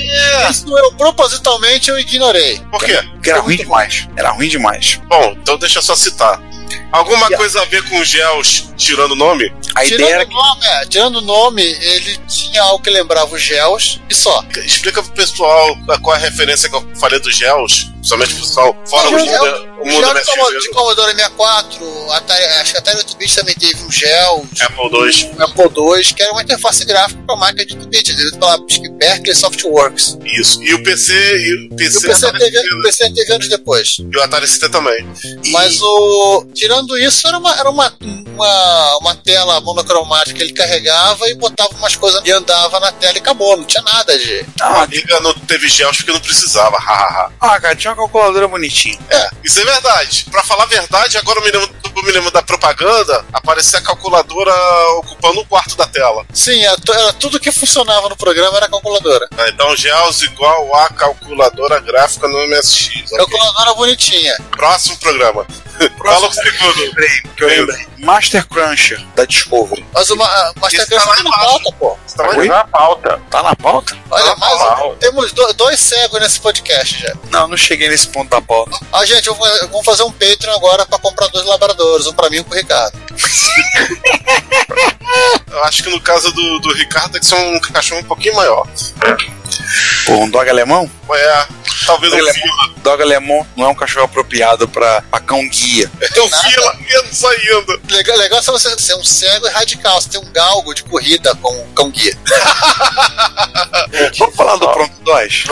isso 0.52 0.78
eu 0.78 0.92
propositalmente 0.96 1.90
eu 1.90 1.98
ignorei. 1.98 2.60
Por 2.70 2.84
quê? 2.84 3.00
que 3.24 3.30
era 3.30 3.40
É 3.40 3.42
ruim 3.42 3.48
muito 3.56 3.64
demais. 3.64 4.08
Era 4.18 4.32
ruim 4.32 4.50
demais. 4.50 5.00
Bom, 5.08 5.32
então 5.42 5.58
deixa 5.58 5.80
eu 5.80 5.84
só 5.84 5.96
citar. 5.96 6.42
Alguma 6.92 7.28
E 7.32 7.36
coisa 7.36 7.62
a 7.62 7.66
ver 7.66 7.84
com 7.90 8.04
gels, 8.04 8.70
tirando 8.78 9.12
o 9.12 9.16
nome? 9.16 9.54
A 9.76 9.84
Tirando 9.84 10.02
ideia 10.02 10.16
era 10.16 10.28
o 10.28 10.32
nome, 10.32 10.66
é, 10.66 10.86
tirando 10.86 11.16
o 11.18 11.22
nome, 11.22 11.62
ele 11.64 12.18
tinha 12.28 12.62
algo 12.64 12.84
que 12.84 12.90
lembrava 12.90 13.36
os 13.36 13.42
gels 13.42 14.00
e 14.10 14.14
só. 14.14 14.44
Explica 14.58 15.02
pro 15.02 15.12
pessoal 15.14 15.76
qual 16.02 16.16
é 16.16 16.20
a 16.20 16.22
referência 16.22 16.70
que 16.70 16.76
eu 16.76 16.88
falei 17.00 17.20
dos 17.20 17.36
gels, 17.36 17.90
somente 18.04 18.34
pro 18.36 18.44
pessoal, 18.44 18.76
fora 18.88 19.10
o 19.10 19.16
o 19.16 19.20
gel- 19.20 19.46
mundo, 19.46 19.74
o 19.80 19.84
O 19.84 19.88
mundo 19.88 20.06
gel 20.06 20.14
de, 20.14 20.26
Commodore, 20.26 20.52
de 20.52 20.58
MSX, 20.58 20.74
Commodore 20.76 21.12
64, 21.16 22.12
Atari, 22.12 22.44
acho 22.46 22.72
que 22.74 22.78
Atari 22.78 22.98
8-bit 23.00 23.36
também 23.36 23.56
teve 23.56 23.84
um 23.84 23.92
gel, 23.92 24.46
Apple 24.62 24.84
II. 24.86 25.32
um 25.38 25.44
Apple 25.44 25.98
II, 25.98 26.14
que 26.14 26.22
era 26.24 26.32
uma 26.32 26.42
interface 26.42 26.86
gráfica 26.86 27.22
para 27.26 27.36
máquina 27.36 27.66
de 27.66 27.76
8-bit, 27.76 28.14
devido 28.16 28.38
pela 28.40 28.54
acho 28.54 28.82
que 28.82 28.90
Berkeley 28.90 29.36
Softworks. 29.36 30.18
Isso. 30.24 30.62
E 30.64 30.74
o 30.74 30.84
PC, 30.84 31.14
e 31.14 31.54
o 31.54 31.66
E 31.66 31.70
PC, 31.76 31.98
o 31.98 32.02
PC 32.02 32.26
Atari 32.28 32.52
teve, 32.52 32.76
o 32.76 32.82
PC 32.84 33.14
teve 33.14 33.34
anos 33.34 33.50
depois. 33.50 33.96
e 34.00 34.18
o 34.18 34.24
Atari 34.24 34.48
ST 34.48 34.70
também. 34.70 35.06
E- 35.44 35.52
Mas 35.52 35.82
o. 35.82 36.46
Tirando 36.54 36.98
isso, 36.98 37.28
era 37.28 37.38
uma, 37.38 37.54
era 37.58 37.70
uma, 37.70 37.94
uma, 38.28 38.98
uma 39.00 39.16
tela 39.16 39.60
monocromática 39.62 40.34
que 40.38 40.44
ele 40.44 40.54
carregava 40.54 41.28
e 41.30 41.36
botava 41.36 41.70
umas 41.76 41.96
coisas 41.96 42.22
e 42.26 42.32
andava 42.32 42.80
na 42.80 42.92
tela 42.92 43.14
e 43.16 43.20
acabou, 43.20 43.58
não 43.58 43.66
tinha 43.66 43.84
nada 43.84 44.18
de. 44.18 44.46
A 44.62 44.84
amiga 44.84 45.20
não 45.22 45.34
teve 45.34 45.68
gels 45.68 45.98
porque 45.98 46.12
não 46.12 46.20
precisava, 46.20 46.78
hahaha. 46.80 47.32
Ah, 47.40 47.60
cara, 47.60 47.76
tinha 47.76 47.93
uma 47.94 48.02
calculadora 48.04 48.48
bonitinha. 48.48 48.98
Isso 49.44 49.60
é 49.60 49.64
verdade. 49.66 50.26
Pra 50.32 50.44
falar 50.44 50.64
a 50.64 50.68
verdade, 50.68 51.18
agora 51.18 51.40
eu 51.40 51.44
me 51.46 51.52
lembro, 51.52 51.76
eu 51.96 52.04
me 52.04 52.12
lembro 52.12 52.32
da 52.32 52.42
propaganda, 52.42 53.26
aparecia 53.32 53.80
a 53.80 53.82
calculadora 53.82 54.54
ocupando 55.00 55.42
um 55.42 55.46
quarto 55.46 55.76
da 55.76 55.86
tela. 55.86 56.26
Sim, 56.34 56.64
era, 56.64 56.78
tu- 56.78 56.94
era 56.94 57.14
tudo 57.14 57.40
que 57.40 57.52
funcionava 57.52 58.10
no 58.10 58.16
programa 58.18 58.58
era 58.58 58.70
calculadora. 58.70 59.28
Ah, 59.38 59.48
Então, 59.50 59.76
gels 59.76 60.22
igual 60.24 60.76
a 60.76 60.90
calculadora 60.90 61.80
gráfica 61.80 62.28
no 62.28 62.38
MSX. 62.48 63.12
ok. 63.12 63.18
Calculadora 63.18 63.74
bonitinha. 63.76 64.36
Próximo 64.52 64.98
programa. 64.98 65.46
Fala 65.98 66.28
o 66.28 66.32
segundo. 66.34 66.80
Lembrei, 66.82 67.10
que 67.36 67.44
eu 67.44 67.48
lembrei. 67.48 67.88
Master 68.00 68.46
Cruncher, 68.48 69.00
da 69.16 69.26
Discovery. 69.26 69.86
Mas 69.94 70.10
o 70.10 70.16
Ma- 70.18 70.54
Master 70.58 70.80
tá 70.82 70.86
Cruncher 70.88 71.08
lá 71.10 71.16
tá 71.16 71.24
na 71.24 71.32
pauta, 71.38 71.72
pô. 71.80 71.98
Você 72.06 72.18
tava 72.18 72.34
Mas 72.36 72.48
na 72.48 72.64
pauta. 72.66 73.22
Tá 73.30 73.44
na 73.44 73.56
pauta? 73.56 73.98
Olha, 74.12 74.24
Tá 74.24 74.30
na 74.32 74.36
mais 74.36 74.58
pauta. 74.62 74.96
temos 75.00 75.32
do- 75.32 75.54
dois 75.54 75.80
cegos 75.80 76.20
nesse 76.20 76.40
podcast 76.40 77.00
já. 77.02 77.14
Não, 77.32 77.48
não 77.48 77.58
cheguei 77.58 77.88
nesse 77.90 78.08
ponto 78.10 78.30
da 78.30 78.42
pauta. 78.42 78.78
Ah, 78.92 79.06
gente, 79.06 79.28
eu 79.28 79.36
vou, 79.36 79.48
eu 79.48 79.68
vou 79.70 79.84
fazer 79.84 80.04
um 80.04 80.12
Patreon 80.12 80.54
agora 80.54 80.86
pra 80.86 81.00
comprar 81.00 81.28
dois 81.28 81.46
labradores, 81.46 82.06
um 82.08 82.14
pra 82.14 82.30
mim 82.30 82.38
e 82.38 82.40
um 82.42 82.44
pro 82.44 82.58
Ricardo. 82.58 82.98
Eu 85.52 85.64
acho 85.66 85.84
que 85.84 85.90
no 85.92 86.02
caso 86.02 86.32
do, 86.32 86.60
do 86.60 86.74
Ricardo 86.74 87.12
tem 87.12 87.22
que 87.22 87.28
ser 87.28 87.36
um 87.36 87.60
cachorro 87.60 88.02
um 88.02 88.06
pouquinho 88.06 88.36
maior. 88.36 88.68
Pô, 90.06 90.16
um 90.16 90.30
dog 90.30 90.50
alemão? 90.50 90.90
É, 91.14 91.46
talvez 91.86 92.12
um 92.14 92.18
Dog 92.18 92.30
alemão, 92.30 92.42
fila. 92.42 92.74
dog 92.84 93.02
alemão 93.04 93.48
não 93.56 93.66
é 93.66 93.70
um 93.70 93.76
cachorro 93.76 94.06
apropriado 94.06 94.68
pra, 94.68 95.02
pra 95.04 95.20
cão 95.20 95.48
guia. 95.48 95.90
É 96.02 96.22
um 96.22 96.30
fila 96.30 96.74
menos 96.80 97.24
ainda. 97.24 97.80
Legal, 97.90 98.18
legal 98.18 98.40
é 98.40 98.42
você 98.44 98.80
ser 98.80 98.96
um 98.96 99.04
cego 99.04 99.48
e 99.48 99.50
radical, 99.52 100.02
você 100.02 100.10
tem 100.10 100.20
um 100.22 100.32
galgo 100.32 100.74
de 100.74 100.84
corrida 100.84 101.36
com 101.36 101.54
um 101.54 101.74
cão 101.74 101.90
guia. 101.90 102.18
Vamos 104.18 104.36
falar 104.36 104.56
do 104.58 104.70
Pronto 104.72 104.94
2? 105.04 105.44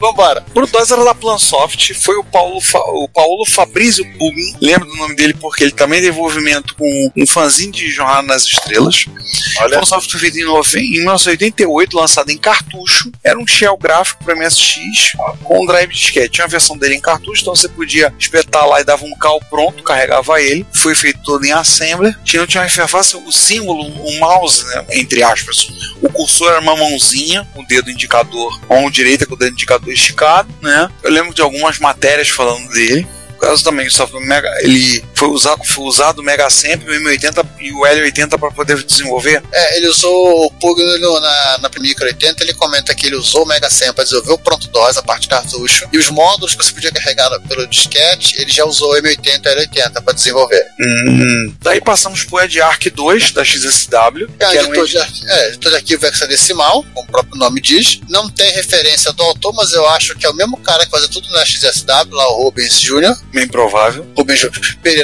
Vambora. 0.00 0.44
O 0.48 0.52
Pronto 0.52 0.72
2 0.72 0.90
era 0.90 1.04
da 1.04 1.14
Plansoft, 1.14 1.94
foi 1.94 2.16
o 2.16 2.24
Paulo, 2.24 2.60
Fa- 2.60 2.78
o 2.78 3.08
Paulo 3.08 3.44
Fabrício 3.46 4.04
Bugin. 4.16 4.56
Lembro 4.60 4.88
do 4.88 4.96
nome 4.96 5.14
dele 5.14 5.34
porque 5.34 5.64
ele 5.64 5.72
também 5.72 6.00
tem 6.00 6.08
envolvimento 6.10 6.74
com 6.74 7.12
um 7.16 7.26
fanzine 7.26 7.72
de 7.72 7.90
Jornada 7.90 8.22
nas 8.22 8.44
Estrelas. 8.44 9.04
Olha. 9.60 9.74
Foi 9.74 9.78
um 9.82 9.86
software 9.86 10.20
feito 10.20 10.38
em, 10.38 10.42
em 10.42 10.90
1988, 11.00 11.96
lançado 11.96 12.30
em 12.30 12.38
cartucho. 12.38 13.10
Era 13.24 13.38
um 13.38 13.46
shell 13.60 13.76
gráfico 13.76 14.24
para 14.24 14.34
MSX 14.34 15.12
com 15.44 15.62
um 15.62 15.66
drive 15.66 15.90
disquete. 15.90 16.30
Tinha 16.30 16.46
a 16.46 16.48
versão 16.48 16.76
dele 16.76 16.94
em 16.94 17.00
cartucho, 17.00 17.42
então 17.42 17.54
você 17.54 17.68
podia 17.68 18.12
espetar 18.18 18.66
lá 18.66 18.80
e 18.80 18.84
dava 18.84 19.04
um 19.04 19.14
cal 19.16 19.38
pronto, 19.50 19.82
carregava 19.82 20.40
ele. 20.40 20.66
Foi 20.72 20.94
feito 20.94 21.20
todo 21.22 21.44
em 21.44 21.52
assembler. 21.52 22.18
Tinha, 22.24 22.46
tinha 22.46 22.62
uma 22.62 22.68
interface, 22.68 23.16
o 23.16 23.32
símbolo, 23.32 23.84
o 23.84 24.18
mouse, 24.18 24.64
né, 24.66 24.86
entre 24.92 25.22
aspas. 25.22 25.68
O 26.00 26.08
cursor 26.08 26.50
era 26.50 26.60
uma 26.60 26.76
mãozinha, 26.76 27.46
o 27.54 27.62
dedo 27.66 27.90
indicador, 27.90 28.60
mão 28.68 28.90
direita 28.90 29.26
com 29.26 29.34
o 29.34 29.38
dedo 29.38 29.52
indicador 29.52 29.92
esticado, 29.92 30.48
né? 30.62 30.88
Eu 31.02 31.10
lembro 31.10 31.34
de 31.34 31.42
algumas 31.42 31.78
matérias 31.78 32.28
falando 32.28 32.68
dele. 32.70 33.06
Caso 33.40 33.64
também, 33.64 33.86
o 33.86 33.90
software 33.90 34.20
Mega, 34.20 34.50
ele 34.60 35.02
Foi 35.20 35.28
usado, 35.28 35.62
foi 35.66 35.84
usado 35.84 36.20
o 36.20 36.22
Mega 36.22 36.48
Samp, 36.48 36.82
o 36.82 36.90
M80 36.90 37.46
e 37.60 37.72
o 37.72 37.80
L80 37.82 38.38
para 38.38 38.50
poder 38.52 38.82
desenvolver? 38.82 39.42
É, 39.52 39.76
ele 39.76 39.86
usou 39.88 40.46
o 40.46 40.50
Pug 40.52 40.82
na, 40.82 41.58
na 41.58 41.70
Micro 41.78 42.06
80, 42.06 42.42
ele 42.42 42.54
comenta 42.54 42.94
que 42.94 43.06
ele 43.06 43.16
usou 43.16 43.42
o 43.42 43.46
Mega 43.46 43.68
Sam 43.68 43.92
para 43.92 44.04
desenvolver 44.04 44.32
o 44.32 44.38
Pronto 44.38 44.66
DOS, 44.68 44.96
a 44.96 45.02
parte 45.02 45.28
cartucho, 45.28 45.86
e 45.92 45.98
os 45.98 46.08
módulos 46.08 46.54
que 46.54 46.64
você 46.64 46.72
podia 46.72 46.90
carregar 46.90 47.38
pelo 47.40 47.66
disquete, 47.66 48.40
ele 48.40 48.50
já 48.50 48.64
usou 48.64 48.94
o 48.94 48.96
M80 48.96 49.44
e 49.44 49.48
o 49.50 49.56
L80 49.56 50.02
para 50.02 50.14
desenvolver. 50.14 50.64
Hum. 50.80 51.54
Daí 51.60 51.82
passamos 51.82 52.24
pro 52.24 52.40
EdArc 52.40 52.88
2 52.88 53.32
da 53.32 53.44
XSW, 53.44 54.26
É, 54.38 54.50
que 54.50 54.56
era 54.56 54.68
um 54.68 54.74
editor, 54.74 54.86
de, 55.06 55.30
é, 55.30 55.48
editor 55.48 55.70
de 55.72 55.76
arquivo 55.76 56.06
hexadecimal, 56.06 56.82
como 56.94 57.06
o 57.06 57.10
próprio 57.12 57.36
nome 57.36 57.60
diz. 57.60 58.00
Não 58.08 58.30
tem 58.30 58.50
referência 58.52 59.12
do 59.12 59.22
autor, 59.22 59.52
mas 59.52 59.72
eu 59.74 59.86
acho 59.90 60.14
que 60.16 60.24
é 60.24 60.30
o 60.30 60.34
mesmo 60.34 60.56
cara 60.56 60.86
que 60.86 60.90
fazia 60.90 61.08
tudo 61.08 61.28
na 61.30 61.44
XSW, 61.44 62.14
lá 62.14 62.26
o 62.30 62.44
Rubens 62.44 62.80
Jr., 62.80 63.14
bem 63.30 63.46
provável. 63.46 64.06
Rubens 64.16 64.40
Ju- 64.40 64.50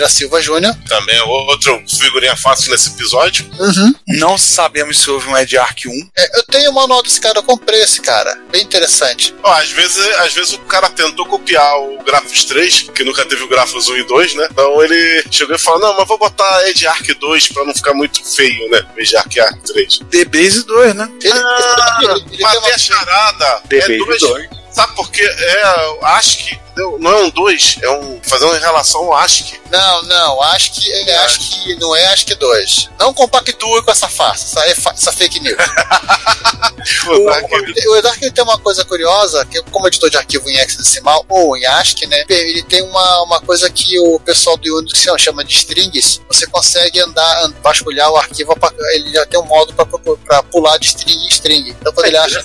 Pereira 0.07 0.09
Silva 0.09 0.41
Jr. 0.41 0.75
Também 0.89 1.17
é 1.17 1.23
outro 1.23 1.83
figurinha 1.89 2.37
fácil 2.37 2.71
nesse 2.71 2.91
episódio. 2.91 3.49
Uhum. 3.59 3.95
Não 4.07 4.39
sabemos 4.39 4.99
se 4.99 5.11
houve 5.11 5.29
um 5.29 5.37
EdArc 5.37 5.87
1. 5.89 6.11
É, 6.17 6.39
eu 6.39 6.43
tenho 6.45 6.71
o 6.71 6.75
manual 6.75 7.03
desse 7.03 7.21
cara, 7.21 7.39
eu 7.39 7.43
comprei 7.43 7.81
esse 7.83 8.01
cara. 8.01 8.37
Bem 8.51 8.63
interessante. 8.63 9.35
Ó, 9.43 9.53
às 9.53 9.71
vezes, 9.71 9.99
às 10.19 10.33
vezes 10.33 10.53
o 10.55 10.59
cara 10.61 10.89
tentou 10.91 11.27
copiar 11.27 11.79
o 11.81 12.03
Grafos 12.05 12.45
3, 12.45 12.91
que 12.95 13.05
nunca 13.05 13.25
teve 13.25 13.43
o 13.43 13.49
Grafos 13.49 13.89
1 13.89 13.97
e 13.97 14.07
2, 14.07 14.35
né? 14.35 14.49
Então 14.51 14.83
ele 14.83 15.25
chegou 15.31 15.55
e 15.55 15.59
falou: 15.59 15.81
Não, 15.81 15.97
mas 15.97 16.07
vou 16.09 16.19
botar 16.19 16.69
Ed 16.69 16.87
Arc 16.87 17.07
2 17.15 17.49
pra 17.49 17.65
não 17.65 17.75
ficar 17.75 17.95
muito 17.95 18.23
feio, 18.25 18.71
né? 18.71 18.83
Ed 18.97 19.17
Arc 19.17 19.39
Arc 19.39 19.59
3. 19.63 19.99
DBase 20.11 20.65
2, 20.67 20.95
né? 20.95 21.11
Ele, 21.23 21.33
Ah, 21.33 21.99
ele- 22.03 22.13
ele 22.13 22.21
tem 22.31 22.41
matei 22.41 22.59
uma- 22.61 22.69
a 22.75 22.79
charada. 22.79 23.63
DBase 23.65 23.93
é 23.93 23.99
dois. 23.99 24.21
2. 24.21 24.49
Sabe 24.73 24.95
por 24.95 25.11
quê? 25.11 25.23
É, 25.23 25.63
acho 26.03 26.39
que 26.39 26.59
não 26.99 27.11
é 27.11 27.23
um 27.25 27.31
2, 27.31 27.79
é 27.83 27.91
um. 27.91 28.21
Fazendo 28.23 28.57
em 28.57 28.61
relação 28.61 29.01
ao 29.05 29.15
ASCII. 29.15 29.61
Não, 29.71 30.03
não, 30.05 30.39
que 30.73 30.91
ele 30.91 31.13
acho 31.13 31.41
que 31.41 31.75
não 31.77 31.95
é 31.95 32.15
que 32.17 32.35
dois. 32.35 32.89
Não 32.99 33.13
compactue 33.13 33.83
com 33.83 33.91
essa 33.91 34.09
farsa, 34.09 34.61
essa, 34.61 34.71
é 34.71 34.75
fa- 34.75 34.91
essa 34.93 35.13
fake 35.13 35.41
news. 35.41 35.57
o, 37.09 37.91
o 37.91 37.97
Edark 37.97 38.21
tem 38.31 38.45
uma 38.45 38.59
coisa 38.59 38.85
curiosa, 38.85 39.45
que 39.47 39.61
como 39.71 39.87
editor 39.89 40.11
de 40.11 40.17
arquivo 40.17 40.49
em 40.49 40.57
hexadecimal 40.57 41.25
ou 41.29 41.57
em 41.57 41.65
ASCII, 41.67 42.07
né, 42.07 42.25
ele 42.29 42.63
tem 42.65 42.83
uma, 42.83 43.23
uma 43.23 43.41
coisa 43.41 43.69
que 43.71 43.99
o 44.01 44.21
pessoal 44.21 44.57
do 44.57 44.79
Unix 44.79 45.05
chama 45.19 45.45
de 45.45 45.55
strings. 45.55 46.21
Você 46.29 46.47
consegue 46.47 47.01
andar, 47.01 47.45
and- 47.45 47.55
vasculhar 47.63 48.11
o 48.11 48.17
arquivo, 48.17 48.57
ele 48.95 49.13
já 49.13 49.27
tem 49.27 49.41
um 49.41 49.45
modo 49.47 49.73
para 49.75 50.43
pular 50.45 50.79
de 50.79 50.87
string 50.87 51.25
em 51.25 51.29
string. 51.29 51.71
Então 51.81 51.93
quando 51.93 52.07
ele 52.07 52.17
acha 52.19 52.43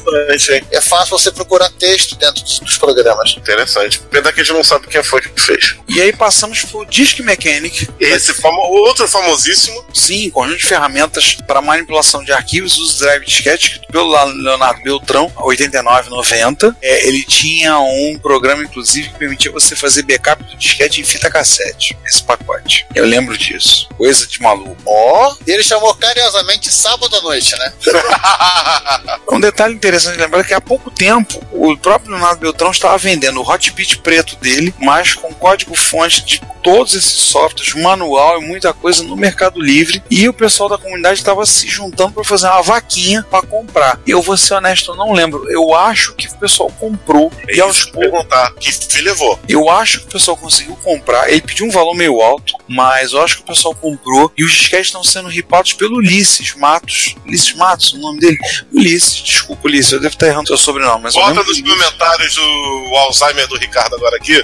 é 0.71 0.81
fácil 0.81 1.17
você 1.17 1.31
procurar 1.31 1.69
texto 1.71 2.15
dentro 2.15 2.41
dos, 2.43 2.59
dos 2.59 2.77
programas. 2.77 3.35
Interessante. 3.37 4.01
Pena 4.21 4.31
que 4.31 4.41
a 4.41 4.43
gente 4.43 4.53
não 4.53 4.63
sabe 4.63 4.87
quem 4.87 5.01
foi 5.01 5.19
que 5.19 5.41
fez. 5.41 5.75
E 5.89 5.99
aí 5.99 6.13
passamos 6.13 6.63
pro 6.63 6.85
Disk 6.85 7.19
Mechanic. 7.21 7.89
Esse 7.99 8.33
famo... 8.35 8.61
outro 8.61 9.07
famosíssimo. 9.07 9.83
Sim, 9.91 10.29
conjunto 10.29 10.59
de 10.59 10.65
ferramentas 10.65 11.37
para 11.47 11.59
manipulação 11.59 12.23
de 12.23 12.31
arquivos, 12.31 12.77
uso 12.77 12.93
de 12.93 12.99
drive 12.99 13.25
disquete, 13.25 13.65
escrito 13.65 13.91
pelo 13.91 14.09
Leonardo 14.09 14.83
Beltrão, 14.83 15.31
8990. 15.37 16.77
É, 16.81 17.07
ele 17.07 17.23
tinha 17.23 17.79
um 17.79 18.19
programa, 18.21 18.63
inclusive, 18.63 19.09
que 19.09 19.17
permitia 19.17 19.51
você 19.51 19.75
fazer 19.75 20.03
backup 20.03 20.43
do 20.43 20.55
disquete 20.55 21.01
em 21.01 21.03
fita 21.03 21.29
cassete, 21.29 21.97
esse 22.05 22.23
pacote. 22.23 22.85
Eu 22.93 23.05
lembro 23.05 23.35
disso. 23.35 23.89
Coisa 23.97 24.27
de 24.27 24.39
maluco. 24.39 24.77
Ó, 24.85 25.35
e 25.47 25.51
ele 25.51 25.63
chamou 25.63 25.95
carinhosamente 25.95 26.71
sábado 26.71 27.15
à 27.15 27.21
noite, 27.21 27.55
né? 27.57 27.73
Um 29.31 29.39
detalhe 29.39 29.73
interessante 29.73 30.15
de 30.17 30.21
lembrar 30.21 30.41
é 30.41 30.43
que 30.43 30.53
há 30.53 30.61
pouco 30.61 30.91
tempo 30.91 31.41
o 31.51 31.75
próprio 31.77 32.11
Leonardo 32.11 32.41
Beltrão 32.41 32.71
estava 32.71 32.97
vendendo 32.97 33.39
o 33.39 33.49
hotbit 33.49 33.99
preto 34.11 34.35
dele, 34.35 34.73
mas 34.77 35.13
com 35.13 35.33
código-fonte 35.33 36.25
de 36.25 36.41
todos 36.61 36.93
esses 36.93 37.13
softwares, 37.13 37.73
manual 37.73 38.41
e 38.41 38.45
muita 38.45 38.73
coisa 38.73 39.03
no 39.03 39.15
Mercado 39.15 39.59
Livre. 39.61 40.03
E 40.11 40.27
o 40.27 40.33
pessoal 40.33 40.67
da 40.69 40.77
comunidade 40.77 41.19
estava 41.19 41.45
se 41.45 41.67
juntando 41.67 42.11
para 42.11 42.23
fazer 42.23 42.47
uma 42.47 42.61
vaquinha 42.61 43.25
para 43.31 43.45
comprar. 43.47 43.99
Eu 44.05 44.21
vou 44.21 44.37
ser 44.37 44.55
honesto, 44.55 44.91
eu 44.91 44.95
não 44.95 45.13
lembro. 45.13 45.49
Eu 45.49 45.73
acho 45.73 46.13
que 46.15 46.27
o 46.27 46.37
pessoal 46.37 46.69
comprou 46.79 47.31
e 47.47 47.55
E 47.57 47.61
aos 47.61 47.85
poucos. 47.85 48.01
perguntar 48.01 48.53
que 48.55 49.01
levou. 49.01 49.39
Eu 49.47 49.69
acho 49.69 50.01
que 50.01 50.05
o 50.07 50.09
pessoal 50.11 50.37
conseguiu 50.37 50.75
comprar. 50.83 51.29
Ele 51.29 51.41
pediu 51.41 51.65
um 51.65 51.71
valor 51.71 51.95
meio 51.95 52.21
alto, 52.21 52.53
mas 52.67 53.13
eu 53.13 53.21
acho 53.21 53.37
que 53.37 53.43
o 53.43 53.45
pessoal 53.45 53.73
comprou. 53.73 54.31
E 54.37 54.43
os 54.43 54.51
disquetes 54.51 54.87
estão 54.87 55.03
sendo 55.03 55.29
ripados 55.29 55.73
pelo 55.73 55.97
Ulisses 55.97 56.53
Matos. 56.55 57.15
Ulisses 57.25 57.53
Matos, 57.53 57.93
o 57.93 57.97
nome 57.97 58.19
dele? 58.19 58.37
Ulisses, 58.73 59.21
desculpa, 59.23 59.67
Ulisses, 59.67 59.93
eu 59.93 59.99
devo 59.99 60.13
estar 60.13 60.27
errando 60.27 60.47
seu 60.47 60.57
sobrenome, 60.57 61.03
mas 61.03 61.13
Bota 61.13 61.43
nos 61.43 61.61
comentários 61.61 62.35
do 62.35 62.95
Alzheimer 62.97 63.47
do 63.47 63.57
Ricardo 63.57 63.97
agora 64.01 64.17
aqui. 64.17 64.41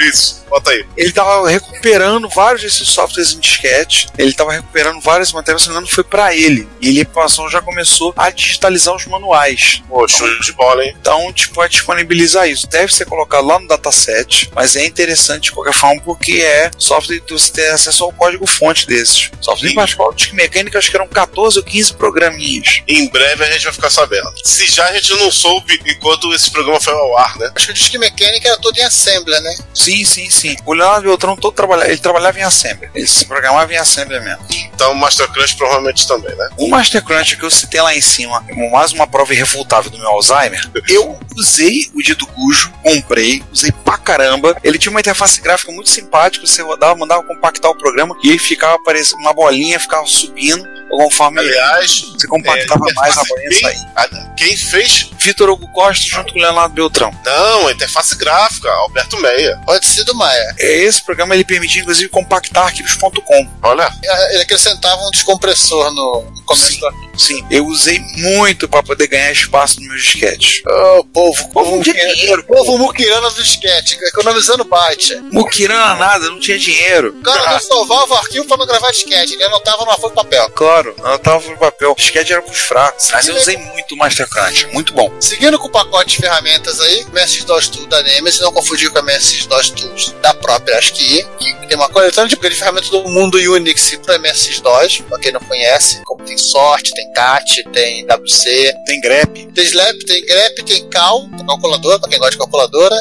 Isso, 0.00 0.44
bota 0.48 0.70
aí. 0.70 0.84
ele 0.96 1.10
estava 1.10 1.48
recuperando 1.48 2.28
vários 2.28 2.62
desses 2.62 2.88
softwares 2.88 3.32
em 3.32 3.38
disquete. 3.38 4.08
Ele 4.18 4.30
estava 4.30 4.52
recuperando 4.52 5.00
várias 5.00 5.32
matérias, 5.32 5.62
se 5.62 5.68
não 5.68 5.74
me 5.74 5.80
engano, 5.80 5.94
foi 5.94 6.02
para 6.04 6.34
ele. 6.34 6.68
E 6.80 6.88
ele 6.88 7.04
passou, 7.04 7.48
já 7.48 7.62
começou 7.62 8.12
a 8.16 8.30
digitalizar 8.30 8.94
os 8.94 9.06
manuais. 9.06 9.82
Pô, 9.88 10.06
show 10.08 10.28
de 10.40 10.52
bola, 10.52 10.84
hein? 10.84 10.96
Então, 11.00 11.32
tipo, 11.32 11.54
vai 11.54 11.68
disponibilizar 11.68 12.48
isso. 12.48 12.66
Deve 12.66 12.92
ser 12.92 13.04
colocado 13.04 13.46
lá 13.46 13.58
no 13.58 13.68
dataset, 13.68 14.50
mas 14.54 14.74
é 14.74 14.84
interessante 14.84 15.44
de 15.44 15.52
qualquer 15.52 15.72
forma 15.72 16.00
porque 16.02 16.40
é 16.40 16.70
software 16.76 17.20
que 17.20 17.32
você 17.32 17.52
tem 17.52 17.66
acesso 17.68 18.04
ao 18.04 18.12
código-fonte 18.12 18.86
desses. 18.86 19.30
Software 19.40 19.70
em 19.70 19.78
o 19.78 20.12
Disque 20.12 20.34
Mecânica, 20.34 20.78
acho 20.78 20.90
que 20.90 20.96
eram 20.96 21.06
14 21.06 21.58
ou 21.58 21.64
15 21.64 21.94
programinhas. 21.94 22.82
Em 22.88 23.08
breve 23.08 23.44
a 23.44 23.50
gente 23.50 23.64
vai 23.64 23.72
ficar 23.72 23.90
sabendo. 23.90 24.32
Se 24.44 24.66
já 24.66 24.86
a 24.86 24.92
gente 24.94 25.14
não 25.16 25.30
soube 25.30 25.80
enquanto 25.86 26.32
esse 26.34 26.50
programa 26.50 26.80
foi 26.80 26.92
ao 26.92 27.16
ar, 27.16 27.36
né? 27.38 27.50
Acho 27.54 27.66
que 27.66 27.72
o 27.72 27.74
disque 27.74 27.98
mecânica 27.98 28.48
era 28.48 28.58
todo 28.58 28.71
em 28.78 28.84
assembler, 28.84 29.40
né? 29.40 29.54
Sim, 29.74 30.04
sim, 30.04 30.30
sim. 30.30 30.56
O 30.64 30.72
Leonardo 30.72 31.08
Beltrão 31.08 31.36
todo 31.36 31.54
trabalhava, 31.54 31.90
ele 31.90 32.00
trabalhava 32.00 32.38
em 32.38 32.42
Assembly. 32.42 32.90
Ele 32.94 33.06
se 33.06 33.24
programava 33.24 33.72
em 33.72 33.76
Assembly 33.76 34.20
mesmo. 34.20 34.44
Então 34.74 34.92
o 34.92 34.96
Master 34.96 35.28
Crunch 35.28 35.56
provavelmente 35.56 36.06
também, 36.06 36.34
né? 36.34 36.48
O 36.56 36.68
Master 36.68 37.02
Crunch 37.02 37.36
que 37.36 37.44
eu 37.44 37.50
citei 37.50 37.80
lá 37.80 37.94
em 37.94 38.00
cima, 38.00 38.44
mais 38.70 38.92
uma 38.92 39.06
prova 39.06 39.32
irrefutável 39.32 39.90
do 39.90 39.98
meu 39.98 40.08
Alzheimer, 40.08 40.70
eu 40.88 41.18
usei 41.36 41.90
o 41.94 42.02
dito 42.02 42.26
Gujo, 42.26 42.72
comprei, 42.82 43.42
usei 43.52 43.72
pra 43.72 43.96
caramba. 43.98 44.56
Ele 44.62 44.78
tinha 44.78 44.90
uma 44.90 45.00
interface 45.00 45.40
gráfica 45.40 45.72
muito 45.72 45.90
simpática, 45.90 46.46
você 46.46 46.62
rodava, 46.62 46.94
mandava 46.94 47.22
compactar 47.22 47.70
o 47.70 47.76
programa 47.76 48.16
e 48.22 48.30
ele 48.30 48.38
ficava 48.38 48.74
aparecendo 48.74 49.20
uma 49.20 49.32
bolinha, 49.32 49.78
ficava 49.78 50.06
subindo, 50.06 50.66
conforme 50.98 51.40
Aliás, 51.40 52.00
você 52.12 52.26
compactava 52.26 52.84
é, 52.90 52.92
mais 52.94 53.16
a 53.18 53.22
bem- 53.22 53.60
saía. 53.60 53.92
a- 53.96 54.32
quem 54.36 54.56
fez? 54.56 55.10
Vitor 55.18 55.48
Hugo 55.50 55.68
Costa 55.72 56.04
junto 56.06 56.32
com 56.32 56.38
o 56.38 56.42
Leonardo 56.42 56.74
Beltrão. 56.74 57.12
Não, 57.24 57.68
a 57.68 57.72
interface 57.72 58.16
gráfica, 58.16 58.68
Alberto 58.70 59.16
Meia. 59.20 59.60
Pode 59.64 59.86
ser 59.86 60.04
do 60.04 60.14
Maia. 60.14 60.54
Esse 60.58 61.00
programa 61.02 61.34
ele 61.34 61.44
permitia 61.44 61.80
inclusive 61.80 62.08
compactar 62.08 62.64
arquivos.com. 62.64 63.48
Olha, 63.62 63.88
Ele 64.30 64.42
acrescentava 64.42 65.00
um 65.06 65.10
descompressor 65.10 65.92
no 65.92 66.41
Sim. 66.54 66.80
Sim, 67.16 67.44
eu 67.50 67.66
usei 67.66 67.98
muito 68.16 68.66
para 68.68 68.82
poder 68.82 69.06
ganhar 69.06 69.30
espaço 69.30 69.78
nos 69.80 69.88
meus 69.88 70.02
disquetes. 70.02 70.62
Ô, 70.66 71.04
povo, 71.04 71.48
Povo 71.50 71.76
não 71.76 71.82
tinha 71.82 71.94
muquirana- 71.94 72.14
dinheiro. 72.16 72.44
Povo 72.44 72.78
muquirana 72.78 73.30
do 73.30 73.42
disquete, 73.42 73.98
economizando 74.02 74.64
byte. 74.64 75.14
Mukirana 75.30 75.94
nada, 75.96 76.28
não 76.30 76.40
tinha 76.40 76.58
dinheiro. 76.58 77.14
O 77.18 77.22
cara 77.22 77.52
não 77.52 77.60
salvava 77.60 78.14
o 78.14 78.16
arquivo 78.16 78.46
pra 78.46 78.56
não 78.56 78.66
gravar 78.66 78.90
disquete, 78.90 79.34
ele 79.34 79.44
anotava 79.44 79.84
numa 79.84 79.96
folha 79.96 80.08
de 80.10 80.14
papel. 80.16 80.50
Claro, 80.50 80.94
eu 80.98 81.18
tava 81.18 81.48
no 81.50 81.56
papel. 81.58 81.94
Disquete 81.96 82.32
era 82.32 82.42
pros 82.42 82.58
fracos. 82.58 83.10
Mas 83.12 83.28
eu 83.28 83.36
usei 83.36 83.56
muito 83.58 83.94
o 83.94 83.98
Master 83.98 84.28
Crunch, 84.28 84.66
muito 84.72 84.92
bom. 84.94 85.12
Seguindo 85.20 85.58
com 85.58 85.66
o 85.68 85.70
pacote 85.70 86.16
de 86.16 86.22
ferramentas 86.22 86.80
aí, 86.80 87.06
MS-DOS 87.12 87.68
Tool 87.68 87.86
da 87.86 88.02
Nemesis, 88.02 88.40
não 88.40 88.52
confundir 88.52 88.90
com 88.90 88.98
a 88.98 89.02
MS-DOS 89.02 89.70
Tools 89.70 90.14
da 90.22 90.32
própria 90.34 90.78
ASCII, 90.78 91.26
que 91.38 91.66
tem 91.68 91.76
uma 91.76 91.88
coletânea 91.88 92.28
de 92.28 92.36
ferramentas 92.56 92.88
do 92.90 93.02
mundo 93.08 93.36
Unix 93.36 93.94
para 94.04 94.14
MS-DOS, 94.16 95.02
pra 95.08 95.18
quem 95.18 95.32
não 95.32 95.40
conhece, 95.40 96.00
como 96.04 96.24
tem 96.24 96.31
Sort, 96.38 96.90
tem 96.92 97.12
CAT, 97.12 97.64
tem 97.72 98.06
WC, 98.06 98.74
Tem 98.86 99.00
grep. 99.00 99.52
tem 99.52 99.64
Slap, 99.64 99.98
tem 100.06 100.24
grep, 100.26 100.62
tem 100.64 100.88
Cal, 100.88 101.28
calculadora, 101.46 101.98
pra 101.98 102.08
quem 102.08 102.18
gosta 102.18 102.32
de 102.32 102.38
calculadora, 102.38 102.96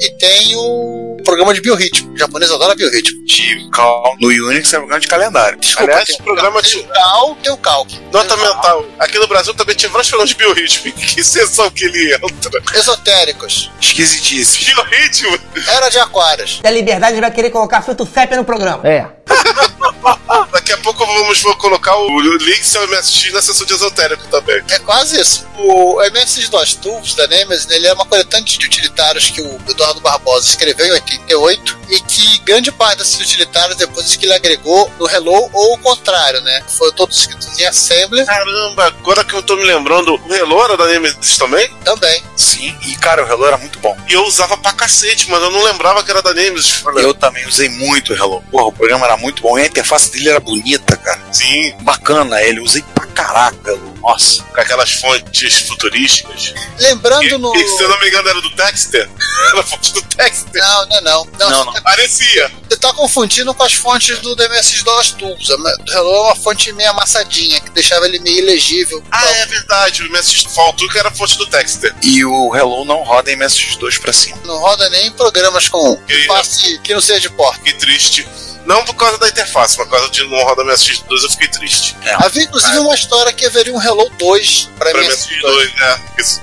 e 0.00 0.10
tem 0.18 0.56
o 0.56 1.13
programa 1.24 1.52
de 1.52 1.60
biorritmo. 1.60 2.12
O 2.12 2.18
japonês 2.18 2.50
adora 2.50 2.74
biorritmo. 2.74 3.24
De 3.24 3.68
cal 3.70 4.16
no 4.20 4.28
Unix 4.28 4.72
é 4.72 4.76
programa 4.76 5.00
de 5.00 5.08
calendário. 5.08 5.58
Desculpa, 5.58 5.90
Aliás, 5.90 6.06
tem 6.06 6.14
esse 6.14 6.22
programa 6.22 6.60
o 6.60 6.86
Cal, 6.88 7.36
tem 7.42 7.52
o 7.52 8.12
nota 8.12 8.36
mental. 8.36 8.84
Aqui 8.98 9.18
no 9.18 9.26
Brasil 9.26 9.54
também 9.54 9.74
tinha 9.74 9.90
vários 9.90 10.08
programas 10.08 10.30
de 10.30 10.36
biorritmo. 10.36 10.92
Que 11.14 11.22
sessão 11.22 11.70
que 11.70 11.84
ele 11.84 12.14
entra? 12.14 12.62
Esotéricos. 12.74 13.70
Esquisitíssimo. 13.80 14.74
Biorritmo? 14.74 15.38
Era 15.68 15.88
de 15.88 15.98
aquários. 15.98 16.60
Da 16.60 16.70
liberdade 16.70 17.20
vai 17.20 17.30
querer 17.30 17.50
colocar 17.50 17.82
fruto 17.82 18.04
fépia 18.04 18.36
no 18.36 18.44
programa. 18.44 18.86
É. 18.86 19.06
Daqui 20.52 20.72
a 20.72 20.78
pouco 20.78 21.04
vamos 21.04 21.40
vou 21.42 21.56
colocar 21.56 21.96
o 21.96 22.20
link 22.20 22.64
seu 22.64 22.86
MSX 22.88 23.32
na 23.32 23.42
sessão 23.42 23.66
de 23.66 23.74
esotérico 23.74 24.26
também. 24.28 24.62
É 24.70 24.78
quase 24.78 25.20
isso. 25.20 25.46
O 25.58 26.02
MS-DOS 26.02 26.74
Tools 26.76 27.14
da 27.14 27.26
Nemesis, 27.26 27.70
ele 27.70 27.86
é 27.86 27.92
uma 27.92 28.04
coletânea 28.04 28.44
de 28.44 28.66
utilitários 28.66 29.30
que 29.30 29.40
o 29.40 29.60
Eduardo 29.68 30.00
Barbosa 30.00 30.46
escreveu 30.46 30.86
em 30.86 30.92
88 31.14 31.78
e 31.88 32.00
que 32.00 32.38
grande 32.38 32.72
parte 32.72 32.98
desses 32.98 33.20
utilitários 33.20 33.76
depois 33.76 34.14
que 34.16 34.26
ele 34.26 34.32
agregou 34.34 34.90
no 34.98 35.08
Hello 35.08 35.50
ou 35.52 35.74
o 35.74 35.78
contrário, 35.78 36.40
né? 36.40 36.62
Foram 36.68 36.92
todos 36.92 37.18
escritos 37.18 37.58
em 37.58 37.64
Assembly 37.64 38.24
Caramba, 38.24 38.86
agora 38.86 39.24
que 39.24 39.34
eu 39.34 39.42
tô 39.42 39.56
me 39.56 39.64
lembrando, 39.64 40.14
o 40.14 40.34
Hello 40.34 40.62
era 40.64 40.76
da 40.76 40.86
Nemesis 40.86 41.38
também? 41.38 41.68
também. 41.84 42.22
Sim, 42.36 42.76
e 42.82 42.96
cara, 42.96 43.24
o 43.24 43.28
Hello 43.28 43.46
era 43.46 43.58
muito 43.58 43.78
bom. 43.78 43.96
E 44.08 44.14
eu 44.14 44.24
usava 44.24 44.56
pra 44.56 44.72
cacete, 44.72 45.30
mas 45.30 45.42
eu 45.42 45.50
não 45.50 45.62
lembrava 45.62 46.02
que 46.02 46.10
era 46.10 46.22
da 46.22 46.32
Nemesis. 46.32 46.82
Eu 46.96 47.14
também 47.14 47.46
usei 47.46 47.68
muito 47.68 48.12
o 48.12 48.16
Hello. 48.16 48.42
Porra, 48.50 48.64
o 48.64 48.72
programa 48.72 49.06
era 49.06 49.16
muito 49.16 49.42
bom. 49.42 49.58
E 49.58 49.62
a 49.62 49.66
interface 49.66 50.10
dele 50.10 50.30
era 50.30 50.40
bonita, 50.40 50.96
cara. 50.96 51.20
Sim, 51.32 51.74
Bacana 51.82 52.42
ele, 52.42 52.60
usei 52.60 52.82
pra 52.94 53.06
caraca. 53.06 53.70
Hello. 53.70 53.93
Nossa. 54.04 54.42
com 54.42 54.60
aquelas 54.60 54.92
fontes 54.92 55.58
futurísticas. 55.60 56.54
Lembrando 56.78 57.38
no. 57.38 57.54
E, 57.56 57.66
se 57.68 57.82
eu 57.82 57.88
não 57.88 57.98
me 58.00 58.08
engano, 58.08 58.28
era 58.28 58.40
do 58.40 58.50
Dexter. 58.50 59.08
Era 59.50 59.60
a 59.60 59.62
fonte 59.64 59.92
do 59.92 60.00
Dexter. 60.02 60.62
Não, 60.62 60.86
não, 60.86 61.00
não. 61.02 61.24
Não, 61.38 61.50
Não, 61.50 61.64
você, 61.66 61.72
Tá, 61.78 61.82
Parecia. 61.82 62.50
você 62.68 62.76
tá 62.78 62.92
confundindo 62.94 63.52
com 63.54 63.62
as 63.62 63.74
fontes 63.74 64.18
do 64.20 64.40
MS-DOS 64.42 65.10
Tools. 65.12 65.50
A 65.50 65.56
do 65.56 65.92
Hello 65.92 66.14
é 66.14 66.20
uma 66.20 66.36
fonte 66.36 66.72
meio 66.72 66.90
amassadinha, 66.90 67.60
que 67.60 67.70
deixava 67.70 68.06
ele 68.06 68.18
meio 68.20 68.38
ilegível. 68.38 69.02
Ah, 69.10 69.28
é 69.28 69.46
verdade. 69.46 70.02
O 70.02 70.10
MSX 70.10 70.54
faltou 70.54 70.88
que 70.88 70.98
era 70.98 71.08
a 71.08 71.12
fonte 71.12 71.36
do 71.36 71.46
Dexter. 71.46 71.94
E 72.02 72.24
o 72.24 72.54
Hello 72.54 72.84
não 72.84 73.02
roda 73.02 73.30
em 73.32 73.36
MSX2 73.36 73.98
pra 74.00 74.12
cima. 74.12 74.38
Não 74.44 74.58
roda 74.58 74.88
nem 74.90 75.08
em 75.08 75.12
programas 75.12 75.68
com 75.68 75.96
Que- 76.06 76.26
face 76.26 76.78
que 76.82 76.94
não 76.94 77.00
seja 77.00 77.20
de 77.20 77.30
porta. 77.30 77.56
Fiquei 77.58 77.74
triste. 77.74 78.26
Não 78.64 78.84
por 78.84 78.94
causa 78.94 79.18
da 79.18 79.28
interface, 79.28 79.76
mas 79.78 79.86
por 79.86 79.96
causa 79.96 80.10
de 80.10 80.24
não 80.28 80.42
rodar 80.44 80.64
MSX2 80.66 81.22
eu 81.22 81.30
fiquei 81.30 81.48
triste. 81.48 81.96
Havia 82.16 82.44
inclusive 82.44 82.78
uma 82.78 82.94
história 82.94 83.32
que 83.32 83.44
haveria 83.46 83.74
um 83.74 83.82
Hello 83.82 84.08
2 84.18 84.70
para 84.78 84.90
Pra 84.90 85.02
MS2. 85.02 85.40
MSX2, 85.42 85.80
né? 85.80 86.00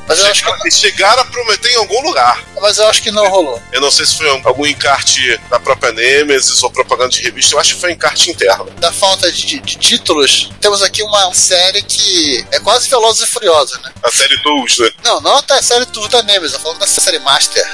Mas 0.07 0.19
eu 0.19 0.25
acho 0.27 0.45
eles 0.61 0.79
chegaram 0.79 1.21
a 1.21 1.25
prometer 1.25 1.71
em 1.71 1.75
algum 1.75 2.01
lugar. 2.01 2.43
Mas 2.61 2.77
eu 2.77 2.87
acho 2.87 3.01
que 3.01 3.11
não 3.11 3.27
rolou. 3.27 3.61
Eu 3.71 3.81
não 3.81 3.89
sei 3.89 4.05
se 4.05 4.17
foi 4.17 4.29
algum 4.29 4.65
encarte 4.65 5.39
da 5.49 5.59
própria 5.59 5.91
Nemesis 5.91 6.61
ou 6.61 6.69
propaganda 6.69 7.09
de 7.09 7.21
revista. 7.21 7.55
Eu 7.55 7.59
acho 7.59 7.75
que 7.75 7.81
foi 7.81 7.91
encarte 7.91 8.29
interno. 8.29 8.69
Da 8.79 8.91
falta 8.91 9.31
de, 9.31 9.59
de 9.59 9.75
títulos, 9.77 10.51
temos 10.61 10.81
aqui 10.83 11.01
uma 11.01 11.33
série 11.33 11.81
que 11.81 12.45
é 12.51 12.59
quase 12.59 12.87
Velozes 12.87 13.23
e 13.23 13.31
Furiosos, 13.31 13.81
né? 13.81 13.91
A 14.03 14.11
série 14.11 14.37
Tools, 14.43 14.77
né? 14.77 14.91
Não, 15.03 15.21
não 15.21 15.37
até 15.37 15.55
a 15.55 15.61
série 15.63 15.85
Tour 15.87 16.07
da 16.09 16.21
Nemesis, 16.21 16.53
eu 16.53 16.59
tô 16.59 16.63
falando 16.65 16.79
da 16.79 16.87
série 16.87 17.19
Master. 17.19 17.65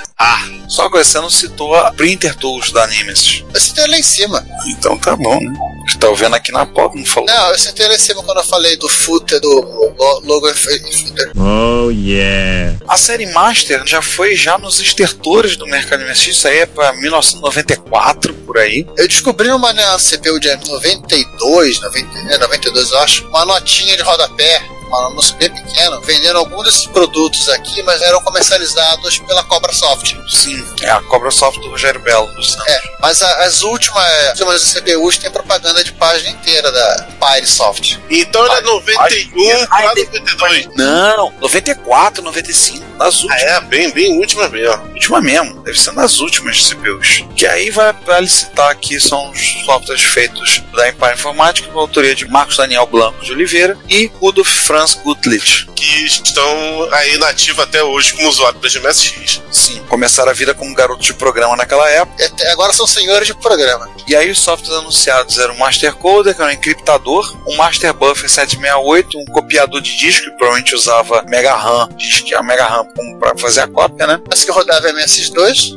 Só 0.70 0.90
que 0.90 0.98
você 0.98 1.20
não 1.20 1.30
citou 1.30 1.76
a 1.76 1.92
Printer 1.92 2.36
Tools 2.36 2.72
da 2.72 2.88
Nemesis. 2.88 3.44
Eu 3.54 3.60
citei 3.60 3.88
lá 3.88 3.98
em 3.98 4.04
cima. 4.04 4.37
Então 4.68 4.98
tá 4.98 5.16
bom, 5.16 5.40
né? 5.40 5.54
Você 5.88 5.98
tá 5.98 6.12
vendo 6.12 6.36
aqui 6.36 6.52
na 6.52 6.66
pop, 6.66 6.98
não 6.98 7.06
falou. 7.06 7.30
Não, 7.30 7.50
eu 7.52 7.58
citei 7.58 7.88
lá 7.88 7.96
em 7.96 8.00
cima 8.00 8.22
quando 8.22 8.40
eu 8.40 8.44
falei 8.44 8.76
do 8.76 8.90
footer, 8.90 9.40
do 9.40 9.50
lo- 9.62 10.22
logo 10.26 10.54
footer. 10.54 11.32
Oh 11.38 11.90
yeah. 11.90 12.76
A 12.88 12.98
série 12.98 13.26
Master 13.28 13.84
já 13.86 14.02
foi 14.02 14.36
já 14.36 14.58
nos 14.58 14.80
estertores 14.82 15.56
do 15.56 15.66
mercado 15.66 16.04
MSX, 16.04 16.28
isso 16.28 16.48
aí 16.48 16.58
é 16.60 16.66
pra 16.66 16.92
1994, 16.94 18.34
por 18.34 18.58
aí. 18.58 18.86
Eu 18.98 19.08
descobri 19.08 19.50
uma 19.50 19.72
na 19.74 19.98
CPU 19.98 20.40
de 20.40 20.54
92, 20.68 21.80
90, 21.82 22.34
é, 22.34 22.38
92 22.38 22.92
eu 22.92 23.00
acho, 23.00 23.28
uma 23.30 23.46
notinha 23.46 23.96
de 23.96 24.04
rodapé, 24.04 24.62
um 24.90 24.96
anúncio 25.08 25.36
bem 25.36 25.50
pequeno, 25.50 26.02
vendendo 26.02 26.38
alguns 26.38 26.64
desses 26.66 26.86
produtos 26.88 27.48
aqui, 27.50 27.82
mas 27.84 28.02
eram 28.02 28.22
comercializados 28.22 29.18
pela 29.20 29.44
Cobra 29.44 29.74
Soft. 29.74 30.16
Sim, 30.30 30.64
é 30.82 30.90
a 30.90 31.02
Cobra 31.02 31.32
Soft 31.32 31.60
do 31.60 31.70
Rogério 31.70 32.00
Belo. 32.00 32.28
Do 32.34 32.44
Santos. 32.44 32.68
É, 32.68 32.82
mas 33.02 33.22
a- 33.22 33.44
as 33.46 33.62
últimas, 33.62 34.04
as 34.32 34.40
últimas 34.40 34.62
CPUs 34.62 35.18
tem 35.18 35.30
propaganda 35.32 35.84
de 35.84 35.92
página 35.94 36.30
inteira 36.30 36.72
da 36.72 37.08
Pyre 37.20 37.46
Soft. 37.48 37.98
Então 38.10 38.46
é 38.56 38.62
91 38.62 39.68
Ai, 39.72 39.84
pra 39.84 39.94
tem- 39.94 40.06
92. 40.06 40.70
Não, 40.76 41.34
94, 41.40 42.22
95, 42.24 42.86
nas 42.98 43.16
Ah, 43.16 43.18
últimas. 43.18 43.42
é, 43.44 43.60
bem, 43.62 43.92
bem 43.92 44.18
última 44.18 44.48
mesmo. 44.50 44.84
Última 44.94 45.22
mesmo, 45.22 45.62
deve 45.64 45.80
ser 45.80 45.92
nas 45.94 46.20
últimas 46.20 46.66
CPUs. 46.66 47.24
Que 47.36 47.46
aí 47.46 47.70
vai 47.70 47.94
para 47.94 48.20
licitar 48.20 48.70
aqui 48.70 49.00
são 49.00 49.32
os 49.32 49.64
softwares 49.66 50.04
feitos 50.04 50.62
da 50.74 50.90
Empire 50.90 51.14
Informática, 51.14 51.68
com 51.72 51.80
a 51.80 51.82
autoria 51.82 52.16
de 52.16 52.26
Marcos 52.28 52.58
Daniel 52.58 52.86
Blanco 52.88 53.24
de 53.24 53.32
Oliveira 53.32 53.78
e 53.88 54.08
Rudolf 54.20 54.48
Franz 54.78 54.94
Gutlich. 54.94 55.68
Que 55.76 56.06
estão 56.06 56.88
aí 56.92 57.18
na 57.18 57.30
ativa 57.30 57.64
até 57.64 57.84
hoje 57.84 58.14
como 58.14 58.30
usuários 58.30 58.72
de 58.72 58.80
MSX. 58.80 59.42
Sim, 59.52 59.82
começaram 59.90 60.30
a 60.30 60.34
vida 60.34 60.54
como 60.54 60.74
garotos 60.76 61.06
de 61.06 61.14
programa 61.16 61.56
naquela 61.56 61.90
época. 61.90 62.22
E 62.22 62.26
até 62.26 62.52
agora 62.52 62.72
são 62.74 62.86
senhores 62.86 63.26
de 63.26 63.34
programa. 63.34 63.90
E 64.08 64.16
aí 64.16 64.30
os 64.30 64.40
softwares 64.40 64.78
anunciados 64.78 65.40
eram 65.40 65.56
o 65.56 65.60
Master 65.60 65.96
Coder, 65.96 66.36
que 66.36 66.42
era 66.42 66.52
um 66.52 66.54
encriptador, 66.54 67.36
um 67.48 67.56
Master 67.56 67.92
Buffer 67.92 68.30
768, 68.30 69.18
um 69.18 69.26
copiador 69.26 69.82
de 69.82 69.98
disco, 69.98 70.26
que 70.26 70.32
provavelmente 70.38 70.76
usava 70.76 71.24
Mega 71.28 71.56
RAM, 71.56 71.90
a 72.38 72.44
Mega 72.44 72.66
RAM 72.66 72.88
para 73.20 73.36
fazer 73.38 73.62
a 73.62 73.68
cópia, 73.68 74.06
né? 74.06 74.22
Essa 74.32 74.46
que 74.46 74.52
rodava 74.52 74.88
MS2, 74.90 75.74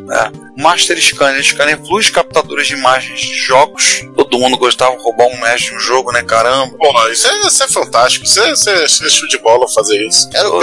Master 0.60 1.00
Scanner, 1.00 1.42
Scanner 1.42 1.78
Plus, 1.78 2.10
captadores 2.10 2.66
de 2.66 2.74
imagens 2.74 3.20
de 3.20 3.34
jogos. 3.34 4.02
Todo 4.14 4.38
mundo 4.38 4.58
gostava 4.58 4.94
de 4.96 5.02
roubar 5.02 5.26
um 5.26 5.40
mestre 5.40 5.70
de 5.70 5.76
um 5.76 5.80
jogo, 5.80 6.12
né? 6.12 6.22
Caramba. 6.22 6.76
Pô, 6.76 7.08
isso 7.08 7.26
é, 7.26 7.46
isso 7.46 7.62
é 7.62 7.68
fantástico. 7.68 8.26
Isso 8.26 8.40
é, 8.40 8.52
isso 8.52 8.70
é, 8.70 8.84
isso 8.84 9.04
é 9.04 9.10
show 9.10 9.28
de 9.28 9.38
bola 9.38 9.66
fazer 9.68 10.06
isso. 10.06 10.28
era 10.34 10.48
o 10.48 10.60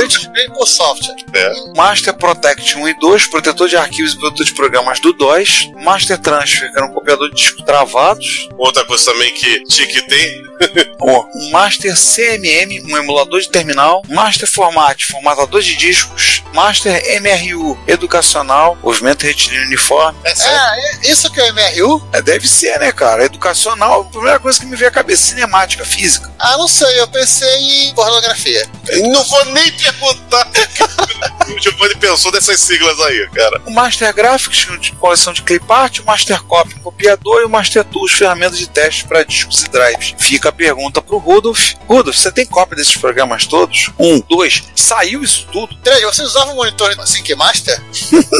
por 0.53 0.67
software. 0.67 1.15
É. 1.33 1.51
Master 1.75 2.13
Protect 2.13 2.77
1 2.77 2.87
e 2.87 2.93
2, 2.99 3.27
protetor 3.27 3.67
de 3.67 3.75
arquivos 3.75 4.13
e 4.13 4.19
protetor 4.19 4.45
de 4.45 4.53
programas 4.53 4.99
do 4.99 5.13
DOS. 5.13 5.69
Master 5.83 6.17
Transfer, 6.19 6.71
que 6.71 6.77
era 6.77 6.85
um 6.85 6.93
copiador 6.93 7.29
de 7.29 7.35
discos 7.35 7.65
travados. 7.65 8.47
Outra 8.57 8.85
coisa 8.85 9.11
também 9.11 9.33
que 9.33 9.63
tinha 9.63 9.87
que 9.87 10.01
ter. 10.03 10.47
Master 11.51 11.93
CMM, 11.95 12.83
um 12.91 12.97
emulador 12.97 13.39
de 13.39 13.49
terminal. 13.49 14.03
Master 14.07 14.49
Format, 14.49 15.03
formatador 15.03 15.61
de 15.61 15.75
discos. 15.75 16.43
Master 16.53 17.01
MRU, 17.21 17.77
educacional, 17.87 18.77
movimento 18.83 19.23
retilíneo 19.23 19.65
uniforme. 19.67 19.86
É 20.23 20.35
sério. 20.35 20.57
É, 20.57 21.07
é 21.07 21.11
isso 21.11 21.31
que 21.31 21.39
é 21.39 21.51
o 21.51 21.53
MRU? 21.53 22.07
É, 22.11 22.21
deve 22.21 22.47
ser, 22.47 22.79
né, 22.79 22.91
cara? 22.91 23.25
Educacional, 23.25 24.01
a 24.01 24.05
primeira 24.05 24.39
coisa 24.39 24.59
que 24.59 24.65
me 24.65 24.75
veio 24.75 24.89
à 24.89 24.91
cabeça, 24.91 25.23
cinemática, 25.23 25.85
física. 25.85 26.31
Ah, 26.39 26.57
não 26.57 26.67
sei, 26.67 26.99
eu 26.99 27.07
pensei 27.07 27.87
em 27.89 27.93
pornografia. 27.93 28.67
Não 29.11 29.23
vou 29.23 29.45
nem 29.45 29.71
perguntar 29.71 30.47
que 31.47 31.53
o 31.53 31.59
Giovanni 31.61 31.95
pensou 31.95 32.31
dessas 32.31 32.59
siglas 32.59 32.99
aí, 32.99 33.27
cara. 33.33 33.61
O 33.65 33.71
Master 33.71 34.13
Graphics, 34.13 34.67
de 34.79 34.91
coleção 34.93 35.33
de 35.33 35.41
clipart, 35.41 35.99
o 35.99 36.05
Master 36.05 36.43
Copy, 36.43 36.75
copiador 36.81 37.41
e 37.41 37.45
o 37.45 37.49
Master 37.49 37.83
Tools, 37.85 38.11
ferramentas 38.11 38.57
de 38.57 38.69
teste 38.69 39.05
para 39.05 39.23
discos 39.23 39.63
e 39.63 39.69
drives. 39.69 40.15
Fica 40.17 40.49
a 40.49 40.51
pergunta 40.51 41.01
pro 41.01 41.17
Rudolf. 41.17 41.73
Rudolf, 41.87 42.17
você 42.17 42.31
tem 42.31 42.45
cópia 42.45 42.75
desses 42.75 42.97
programas 42.97 43.45
todos? 43.45 43.91
Um, 43.97 44.19
dois, 44.19 44.63
saiu 44.75 45.23
isso 45.23 45.47
tudo? 45.51 45.75
Três, 45.83 46.03
você 46.03 46.23
usava 46.23 46.51
um 46.51 46.55
monitor 46.55 46.93
assim 46.99 47.23
que 47.23 47.35
Master? 47.35 47.81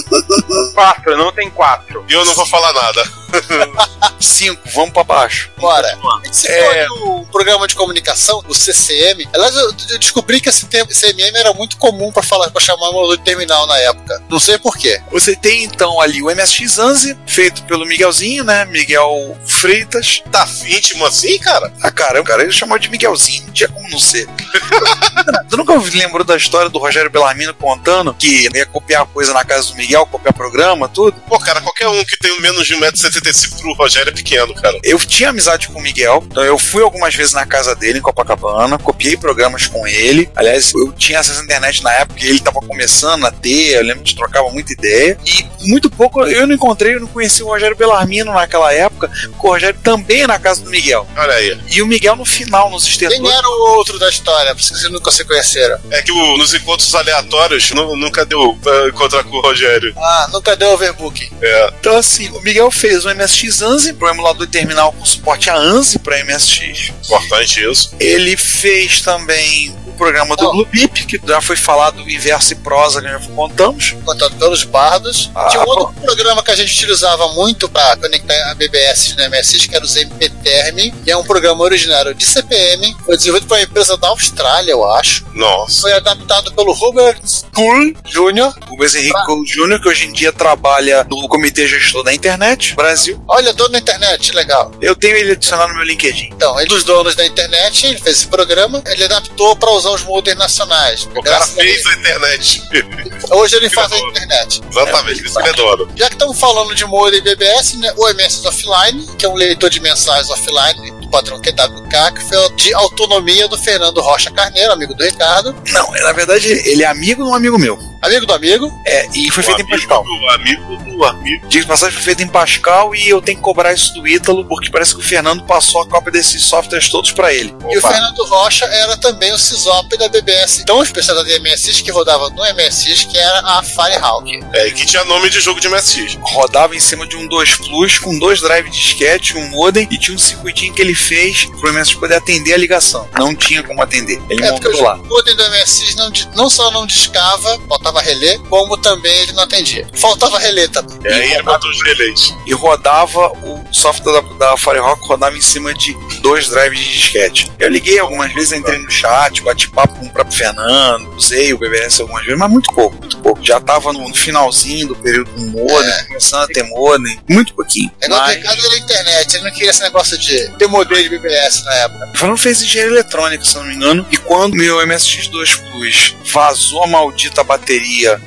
Quatro, 0.74 1.18
não 1.18 1.32
tem 1.32 1.50
quatro. 1.50 2.06
E 2.08 2.14
eu 2.14 2.26
não 2.26 2.34
vou 2.34 2.46
falar 2.46 2.74
nada. 2.74 3.04
Cinco, 4.20 4.62
vamos 4.74 4.92
para 4.92 5.04
baixo. 5.04 5.50
Bora. 5.58 5.98
Citou 6.32 6.54
É. 6.56 6.88
o 6.90 7.26
programa 7.32 7.68
de 7.68 7.76
comunicação, 7.76 8.44
o 8.48 8.54
CCM. 8.54 9.28
Aliás, 9.34 9.56
eu, 9.56 9.74
eu 9.90 10.00
descobri 10.00 10.42
que 10.42 10.50
esse 10.50 10.66
termo 10.66 10.92
CMM 10.92 11.36
era 11.36 11.54
muito 11.54 11.78
comum 11.78 12.12
para 12.12 12.24
falar, 12.24 12.50
para 12.50 12.62
chamar 12.62 12.90
emulador 12.90 13.18
de 13.18 13.24
terminal 13.24 13.66
na 13.68 13.78
época. 13.80 14.22
Não 14.30 14.40
sei 14.40 14.58
porquê. 14.58 15.02
Você 15.12 15.36
tem 15.36 15.64
então 15.64 16.00
ali 16.02 16.22
o 16.22 16.28
MSX 16.34 16.80
Anzi, 16.80 17.18
feito 17.26 17.64
pelo 17.64 17.86
Miguelzinho, 17.86 18.44
né? 18.44 18.66
Miguel 18.66 19.38
Freitas. 19.46 20.22
Tá 20.32 20.48
íntimo 20.66 21.06
assim, 21.06 21.38
cara? 21.40 21.72
Ah, 21.82 21.92
cara, 21.92 22.22
o 22.22 22.24
cara 22.24 22.44
ele 22.44 22.52
chamou 22.52 22.78
de 22.78 22.90
Miguelzinho, 22.90 23.46
não 23.46 23.54
tinha 23.54 23.70
como 23.70 23.90
não 23.90 24.00
ser. 24.00 24.28
tu 25.50 25.58
nunca 25.58 25.74
lembrou 25.76 26.24
da 26.24 26.36
história 26.36 26.70
do 26.70 26.80
Rogério 26.80 27.10
Bellarmino 27.10 27.54
contando 27.54 28.14
que 28.14 28.48
ia 28.54 28.66
copiar 28.66 29.06
coisa 29.08 29.34
na 29.34 29.44
casa 29.44 29.70
do 29.70 29.76
Miguel, 29.76 30.06
copiar 30.06 30.34
programa, 30.34 30.88
tudo? 30.90 31.20
Pô, 31.28 31.40
cara, 31.40 31.62
qualquer 31.62 31.88
um 31.88 32.04
que 32.04 32.18
tem 32.18 32.40
menos 32.42 32.66
de 32.68 32.76
1,75m 33.22 33.60
pro 33.62 33.74
Rogério 33.74 34.10
é 34.10 34.14
pequeno, 34.14 34.54
cara. 34.56 34.78
Eu 34.84 34.98
tinha 35.00 35.30
amizade 35.30 35.68
com 35.68 35.80
o 35.80 35.82
Miguel, 35.82 36.24
então 36.30 36.44
eu 36.44 36.58
fui 36.58 36.82
algumas 36.84 37.14
vezes 37.16 37.34
na 37.34 37.46
casa 37.46 37.76
dele, 37.76 38.00
em 38.00 38.02
Copacabana, 38.02 38.78
copiei 38.78 39.18
programas 39.18 39.68
com 39.68 39.86
ele. 39.88 40.30
Aliás, 40.36 40.74
eu 40.74 40.92
tinha 40.94 41.20
acesso 41.20 41.42
à 41.42 41.44
internet 41.44 41.84
na 41.84 41.92
época 41.94 42.24
e 42.24 42.28
ele 42.28 42.40
tava 42.40 42.60
começando 42.62 43.26
a 43.26 43.32
ter, 43.32 43.76
eu 43.76 43.84
lembro 43.84 44.04
que 44.04 44.16
trocava 44.16 44.50
muita 44.50 44.74
ideia. 44.74 45.18
E 45.26 45.46
muito 45.68 45.90
pouco 45.90 46.24
eu 46.26 46.48
não 46.48 46.56
encontrei, 46.56 46.96
eu 46.96 47.00
não 47.00 47.08
conheci 47.08 47.44
o 47.44 47.48
Rogério 47.48 47.76
Bellarmino 47.76 48.32
naquela 48.34 48.74
época, 48.74 49.10
porque 49.32 49.48
o 49.48 49.52
Rogério 49.52 49.80
também 49.84 50.22
é 50.22 50.28
na 50.28 50.40
casa 50.40 50.62
do 50.62 50.70
Miguel. 50.70 51.08
Olha 51.16 51.34
aí. 51.34 51.58
E 51.70 51.82
o 51.82 51.88
Miguel 51.88 52.16
no 52.16 52.26
final, 52.26 52.70
nos 52.70 52.84
Quem 52.84 52.92
estertores. 52.94 53.32
era 53.38 53.48
o 53.48 53.78
outro 53.78 53.98
da 54.00 54.10
história? 54.10 54.54
Pra 54.56 54.64
vocês 54.64 54.84
nunca 54.92 55.12
se 55.12 55.24
conheceram. 55.26 55.78
É 55.92 56.02
que 56.02 56.12
o- 56.12 56.38
nos 56.38 56.54
encontros 56.54 56.94
aleatórios 56.96 57.72
nu- 57.72 57.96
nunca 57.96 58.26
deu 58.26 58.56
pra 58.62 58.88
encontrar 58.90 59.24
com 59.24 59.38
o 59.38 59.42
Rogério. 59.42 59.94
Ah, 59.98 60.30
nunca 60.32 60.56
deu 60.56 60.70
overbooking. 60.72 61.30
É. 61.42 61.74
Então, 61.80 61.96
assim, 61.98 62.30
o 62.30 62.42
Miguel 62.42 62.70
fez 62.72 63.06
MSX 63.14 63.62
ANSI 63.62 63.94
para 63.94 64.08
o 64.08 64.12
emulador 64.12 64.48
terminal 64.48 64.92
com 64.92 65.06
suporte 65.06 65.50
a 65.50 65.56
ANSI 65.56 66.00
para 66.00 66.24
MSX. 66.24 66.92
Importante 67.06 67.64
isso. 67.64 67.96
Ele 68.00 68.36
fez 68.36 69.02
também 69.02 69.76
programa 69.98 70.36
do. 70.36 70.52
Blue 70.52 70.66
Beep, 70.72 71.06
que 71.06 71.20
já 71.28 71.42
foi 71.42 71.56
falado 71.56 72.00
em 72.10 72.18
verso 72.18 72.54
e 72.54 72.56
prosa, 72.56 73.02
que 73.02 73.08
já 73.08 73.20
contamos. 73.36 73.96
contado 74.06 74.36
pelos 74.38 74.64
bardos. 74.64 75.30
Ah, 75.36 75.48
Tinha 75.50 75.64
um 75.64 75.68
outro 75.68 75.88
bom. 75.94 76.02
programa 76.02 76.42
que 76.44 76.52
a 76.52 76.56
gente 76.56 76.74
utilizava 76.74 77.28
muito 77.34 77.68
para 77.68 77.98
conectar 77.98 78.52
a 78.52 78.56
BBS 78.56 79.16
no 79.18 79.30
MSX, 79.30 79.66
que 79.68 79.76
era 79.76 79.84
o 79.84 79.88
ZMPTerm, 79.88 80.92
que 81.04 81.12
é 81.12 81.18
um 81.18 81.24
programa 81.24 81.64
originário 81.64 82.14
de 82.14 82.26
CPM, 82.26 82.96
foi 83.06 83.18
desenvolvido 83.18 83.48
por 83.48 83.56
uma 83.58 83.64
empresa 83.64 83.98
da 83.98 84.08
Austrália, 84.10 84.72
eu 84.72 84.90
acho. 84.90 85.26
Nossa. 85.34 85.82
Foi 85.82 85.94
adaptado 85.94 86.52
pelo 86.54 86.74
Robert 86.74 87.20
Kuhl 87.54 87.94
Jr. 88.06 88.54
Luiz 88.78 88.96
Henrique 88.96 89.26
Gold 89.26 89.52
Jr., 89.52 89.82
que 89.82 89.90
hoje 89.90 90.06
em 90.08 90.12
dia 90.14 90.32
trabalha 90.32 91.06
no 91.10 91.28
Comitê 91.28 91.68
Gestor 91.68 92.04
da 92.04 92.14
Internet, 92.14 92.76
Brasil. 92.76 93.22
Olha, 93.28 93.54
dono 93.54 93.70
da 93.70 93.80
internet, 93.80 94.32
legal. 94.34 94.72
Eu 94.82 94.96
tenho 94.96 95.16
ele 95.16 95.32
adicionado 95.34 95.70
no 95.70 95.76
meu 95.76 95.86
LinkedIn. 95.86 96.30
Então, 96.34 96.58
ele 96.60 96.68
dos 96.70 96.84
donos 96.84 97.16
da 97.16 97.26
internet, 97.26 97.86
ele 97.88 98.00
fez 98.00 98.18
esse 98.18 98.28
programa, 98.28 98.82
ele 98.88 99.04
adaptou 99.04 99.56
para 99.56 99.72
usar 99.72 99.87
os 99.94 100.04
modems 100.04 100.38
nacionais. 100.38 101.08
O 101.16 101.22
cara 101.22 101.44
a 101.44 101.48
fez 101.48 101.86
ele, 101.86 101.90
a 101.90 102.00
internet. 102.00 102.64
hoje 103.32 103.56
ele 103.56 103.70
faz 103.70 103.92
a 103.92 103.98
internet. 103.98 104.62
Exatamente, 104.70 105.26
isso 105.26 105.40
ele 105.40 105.50
é 105.50 105.54
dono. 105.54 105.90
Já 105.96 106.08
que 106.08 106.14
estamos 106.14 106.40
falando 106.40 106.76
de 106.76 106.86
modem 106.86 107.22
BBS, 107.22 107.78
né, 107.78 107.92
o 107.98 108.08
MS 108.10 108.48
Offline, 108.48 109.08
que 109.18 109.26
é 109.26 109.30
um 109.30 109.36
leitor 109.36 109.70
de 109.70 109.80
mensagens 109.80 110.30
offline 110.30 110.92
do 110.92 111.10
padrão 111.10 111.42
QWK, 111.42 112.14
que 112.16 112.24
foi 112.24 112.50
de 112.56 112.74
autonomia 112.74 113.48
do 113.48 113.58
Fernando 113.58 114.02
Rocha 114.02 114.32
Carneiro, 114.32 114.72
amigo 114.72 114.94
do 114.94 115.04
Ricardo, 115.04 115.56
Não, 115.72 115.92
na 115.92 116.12
verdade, 116.12 116.48
ele 116.48 116.84
é 116.84 116.88
amigo 116.88 117.24
de 117.24 117.30
um 117.30 117.34
amigo 117.34 117.58
meu. 117.58 117.78
Amigo 118.02 118.26
do 118.26 118.34
amigo. 118.34 118.72
É, 118.86 119.08
e 119.14 119.30
foi 119.32 119.44
O 119.44 119.46
feito 119.46 119.60
em 119.62 119.64
amigo 119.64 119.78
Pascal. 119.88 120.04
do 120.04 120.30
amigo 120.30 120.78
do 120.78 121.06
amigo. 121.06 121.48
Diga 121.48 121.62
de 121.64 121.68
passagem, 121.68 121.94
foi 121.96 122.04
feito 122.04 122.24
em 122.24 122.28
Pascal 122.28 122.96
e 122.96 123.08
eu 123.10 123.22
tenho 123.22 123.38
que 123.38 123.44
cobrar 123.44 123.74
isso 123.74 123.94
do 123.94 124.08
Ítalo, 124.08 124.46
porque 124.46 124.70
parece 124.70 124.94
que 124.96 125.02
o 125.02 125.04
Fernando 125.04 125.44
passou 125.44 125.82
a 125.82 125.88
cópia 125.88 126.12
desses 126.12 126.44
softwares 126.44 126.90
todos 126.90 127.12
pra 127.12 127.34
ele. 127.34 127.56
E 127.70 127.76
o 127.78 127.80
Opa. 127.80 127.90
Fernando 127.92 128.24
Rocha 128.26 128.66
era 128.66 128.98
também 128.98 129.32
o 129.34 129.38
CISOP 129.40 129.98
da 129.98 130.08
BBS, 130.08 130.64
tão 130.66 130.82
especializado 130.84 131.30
em 131.30 131.40
MSX 131.40 131.82
que 131.82 131.92
rodava 131.92 132.30
no 132.30 132.44
MSX, 132.44 133.04
que 133.06 133.18
era 133.18 133.40
a 133.40 133.64
Firehawk. 133.64 134.40
É, 134.54 134.72
que 134.72 134.86
tinha 134.86 135.04
nome 135.06 135.30
de 135.30 135.40
jogo 135.40 135.60
de 135.60 135.68
MSX. 135.70 136.18
Rodava 136.22 136.76
em 136.76 136.80
cima 136.80 137.06
de 137.08 137.16
um 137.16 137.28
2 137.28 137.56
Plus 137.58 138.00
com 138.00 138.18
dois 138.20 138.40
drive 138.42 138.70
disquete, 138.70 139.38
um 139.38 139.50
modem 139.50 139.88
e 139.92 139.98
tinha 139.98 140.16
um 140.16 140.20
circuitinho 140.20 140.74
que 140.74 140.82
ele 140.82 140.96
fez 140.96 141.46
pro 141.60 141.74
MSX 141.74 141.96
poder 141.96 142.16
atender 142.16 142.54
a 142.54 142.58
ligação. 142.58 143.08
Não 143.18 143.36
tinha 143.36 143.64
como 143.64 143.82
atender. 143.82 144.22
Ele 144.30 144.44
É 144.44 144.52
porque 144.52 144.68
montou 144.68 144.82
o 144.82 144.84
lá. 144.86 144.96
modem 144.98 145.36
do 145.36 145.44
MSX 145.50 145.96
não, 145.96 146.12
não 146.36 146.50
só 146.50 146.72
não 146.72 146.86
discava, 146.86 147.58
faltava 147.88 148.02
relé, 148.02 148.38
como 148.50 148.78
também 148.78 149.22
ele 149.22 149.32
não 149.34 149.44
atendia. 149.44 149.88
Faltava 149.94 150.38
relé 150.40 150.68
também. 150.68 150.98
E 151.04 151.08
aí 151.08 151.32
ele 151.34 151.44
botou 151.44 151.70
os 151.70 151.82
relés. 151.84 152.34
E 152.46 152.54
rodava 152.54 153.28
o 153.44 153.64
software 153.72 154.22
da, 154.22 154.50
da 154.52 154.58
Firehawk 154.58 155.08
rodava 155.08 155.38
em 155.38 155.42
cima 155.42 155.74
de 155.74 155.94
dois 156.22 156.50
drives 156.50 156.80
de 156.80 156.94
disquete. 156.94 157.52
Eu 157.60 157.70
liguei 157.70 158.00
algumas 158.00 158.34
vezes, 158.34 158.52
entrei 158.52 158.78
no 158.80 158.90
chat, 158.92 159.42
bati 159.42 159.70
papo 159.70 159.96
com 160.00 160.06
o 160.06 160.10
próprio 160.10 160.38
Fernando, 160.38 161.10
usei 161.16 161.54
o 161.54 161.58
BBS 161.58 162.02
algumas 162.02 162.24
vezes, 162.26 162.40
mas 162.40 162.50
muito 162.52 162.74
pouco, 162.74 162.98
muito 162.98 163.18
pouco. 163.20 163.44
Já 163.44 163.60
tava 163.60 163.94
no, 163.94 164.08
no 164.08 164.14
finalzinho 164.16 164.88
do 164.90 164.96
período 164.96 165.30
com 165.32 165.42
modem, 165.42 165.90
É. 165.90 166.04
começando 166.06 166.44
a 166.44 166.48
ter 166.48 166.64
modem, 166.64 167.20
muito 167.30 167.54
pouquinho. 167.54 167.92
É 168.02 168.06
igual 168.06 168.20
o 168.22 168.24
Mas 168.26 168.36
Ricardo 168.38 168.70
da 168.70 168.78
internet, 168.78 169.36
ele 169.36 169.44
não 169.46 169.52
queria 169.52 169.70
esse 169.70 169.82
negócio 169.82 170.18
de 170.18 170.50
ter 170.58 170.68
modem 170.68 171.04
de 171.04 171.10
BBS 171.10 171.64
na 171.64 171.74
época. 171.76 172.12
o 172.14 172.18
Fernando 172.18 172.38
fez 172.38 172.62
engenharia 172.62 172.94
eletrônica, 172.94 173.46
se 173.46 173.56
eu 173.56 173.62
não 173.62 173.70
me 173.70 173.76
engano, 173.76 174.06
e 174.12 174.18
quando 174.18 174.56
meu 174.56 174.78
MSX2 174.80 175.72
Plus 175.72 176.16
vazou 176.34 176.84
a 176.84 176.88
maldita 176.88 177.44
bateria 177.44 177.77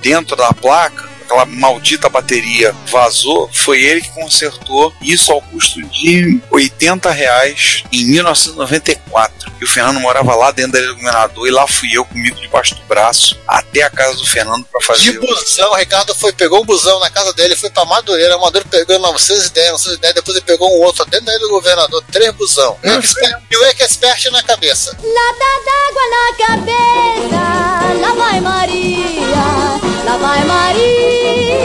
dentro 0.00 0.36
da 0.36 0.52
placa, 0.52 1.09
aquela 1.30 1.46
maldita 1.46 2.08
bateria 2.08 2.74
vazou, 2.90 3.48
foi 3.54 3.80
ele 3.82 4.00
que 4.00 4.10
consertou 4.10 4.92
isso 5.00 5.30
ao 5.30 5.40
custo 5.42 5.80
de 5.88 6.40
80 6.50 7.08
reais 7.10 7.84
em 7.92 8.04
1994. 8.06 9.50
E 9.60 9.64
o 9.64 9.68
Fernando 9.68 10.00
morava 10.00 10.34
lá 10.34 10.50
dentro 10.50 10.72
da 10.72 10.80
iluminador 10.80 11.46
e 11.46 11.50
lá 11.50 11.66
fui 11.68 11.90
eu 11.92 12.04
comigo 12.04 12.34
debaixo 12.40 12.74
do 12.74 12.82
braço 12.82 13.38
até 13.46 13.82
a 13.82 13.90
casa 13.90 14.16
do 14.16 14.26
Fernando 14.26 14.64
para 14.64 14.80
De 14.80 14.86
fazer. 14.86 15.18
o- 15.18 15.20
busão, 15.20 15.70
o 15.70 15.76
Ricardo 15.76 16.14
foi, 16.14 16.32
pegou 16.32 16.62
um 16.62 16.64
busão 16.64 16.98
na 16.98 17.10
casa 17.10 17.32
dele, 17.34 17.54
foi 17.54 17.70
pra 17.70 17.84
Madureira, 17.84 18.36
o 18.36 18.40
Madureira 18.40 18.68
pegou 18.68 18.98
910, 18.98 19.70
910, 19.72 20.14
depois 20.14 20.36
ele 20.36 20.44
pegou 20.46 20.68
um 20.76 20.80
outro 20.82 21.04
dentro 21.06 21.26
da 21.26 21.32
ilha 21.32 21.40
do 21.40 21.50
governador, 21.50 22.02
três 22.10 22.34
busão. 22.34 22.76
E 22.82 22.88
o 22.88 22.98
expert- 22.98 23.42
E 23.50 23.56
o 23.56 23.64
expert 23.66 24.24
na 24.32 24.42
cabeça. 24.42 24.90
Lata 24.92 25.50
d'água 25.64 26.02
na 26.10 26.46
cabeça, 26.46 28.00
lá 28.00 28.14
vai 28.14 28.40
Maria, 28.40 29.99
lá 30.04 30.16
vai 30.16 30.44
Maria. 30.44 31.60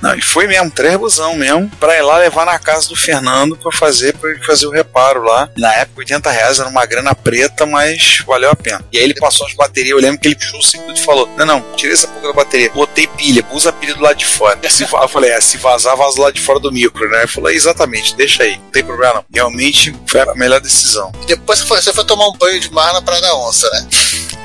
Não, 0.00 0.14
e 0.14 0.22
foi 0.22 0.46
mesmo, 0.46 0.70
três 0.70 0.96
busão 0.96 1.34
mesmo, 1.34 1.70
pra 1.80 1.96
ir 1.96 2.02
lá 2.02 2.18
levar 2.18 2.46
na 2.46 2.58
casa 2.58 2.88
do 2.88 2.96
Fernando 2.96 3.56
pra 3.56 3.72
fazer, 3.72 4.16
pra 4.16 4.30
ele 4.30 4.42
fazer 4.44 4.66
o 4.66 4.70
reparo 4.70 5.22
lá. 5.22 5.50
Na 5.56 5.74
época, 5.74 6.00
80 6.00 6.30
reais 6.30 6.58
era 6.58 6.68
uma 6.68 6.86
grana 6.86 7.14
preta, 7.14 7.66
mas 7.66 8.22
valeu 8.26 8.50
a 8.50 8.56
pena. 8.56 8.82
E 8.92 8.98
aí 8.98 9.04
ele 9.04 9.14
passou 9.14 9.46
as 9.46 9.54
baterias, 9.54 9.90
eu 9.90 9.98
lembro 9.98 10.20
que 10.20 10.28
ele 10.28 10.34
puxou 10.36 10.60
o 10.60 10.62
circuito 10.62 11.00
e 11.00 11.04
falou: 11.04 11.28
Não, 11.36 11.44
não, 11.44 11.60
tirei 11.76 11.94
essa 11.94 12.06
porra 12.08 12.28
da 12.28 12.32
bateria, 12.32 12.70
botei 12.70 13.06
pilha, 13.06 13.44
usa 13.52 13.70
a 13.70 13.72
pilha 13.72 13.94
do 13.94 14.02
lado 14.02 14.16
de 14.16 14.26
fora. 14.26 14.58
Se, 14.70 14.84
eu 14.84 15.08
falei, 15.08 15.30
é, 15.30 15.40
se 15.40 15.58
vazar, 15.58 15.96
vaza 15.96 16.16
do 16.16 16.22
lado 16.22 16.34
de 16.34 16.40
fora 16.40 16.60
do 16.60 16.70
micro, 16.72 17.08
né? 17.10 17.18
Ele 17.18 17.26
falou, 17.26 17.50
exatamente, 17.50 18.14
deixa 18.14 18.44
aí, 18.44 18.56
não 18.56 18.70
tem 18.70 18.84
problema 18.84 19.14
não. 19.14 19.24
Realmente 19.32 19.94
foi 20.06 20.20
a 20.20 20.34
melhor 20.34 20.60
decisão. 20.60 21.12
Depois 21.26 21.58
você 21.58 21.66
foi, 21.66 21.82
você 21.82 21.92
foi 21.92 22.04
tomar 22.04 22.28
um 22.28 22.32
banho 22.32 22.60
de 22.60 22.70
mar 22.72 22.92
na 22.92 23.02
Praia 23.02 23.20
da 23.20 23.34
Onça, 23.36 23.68
né? 23.70 23.88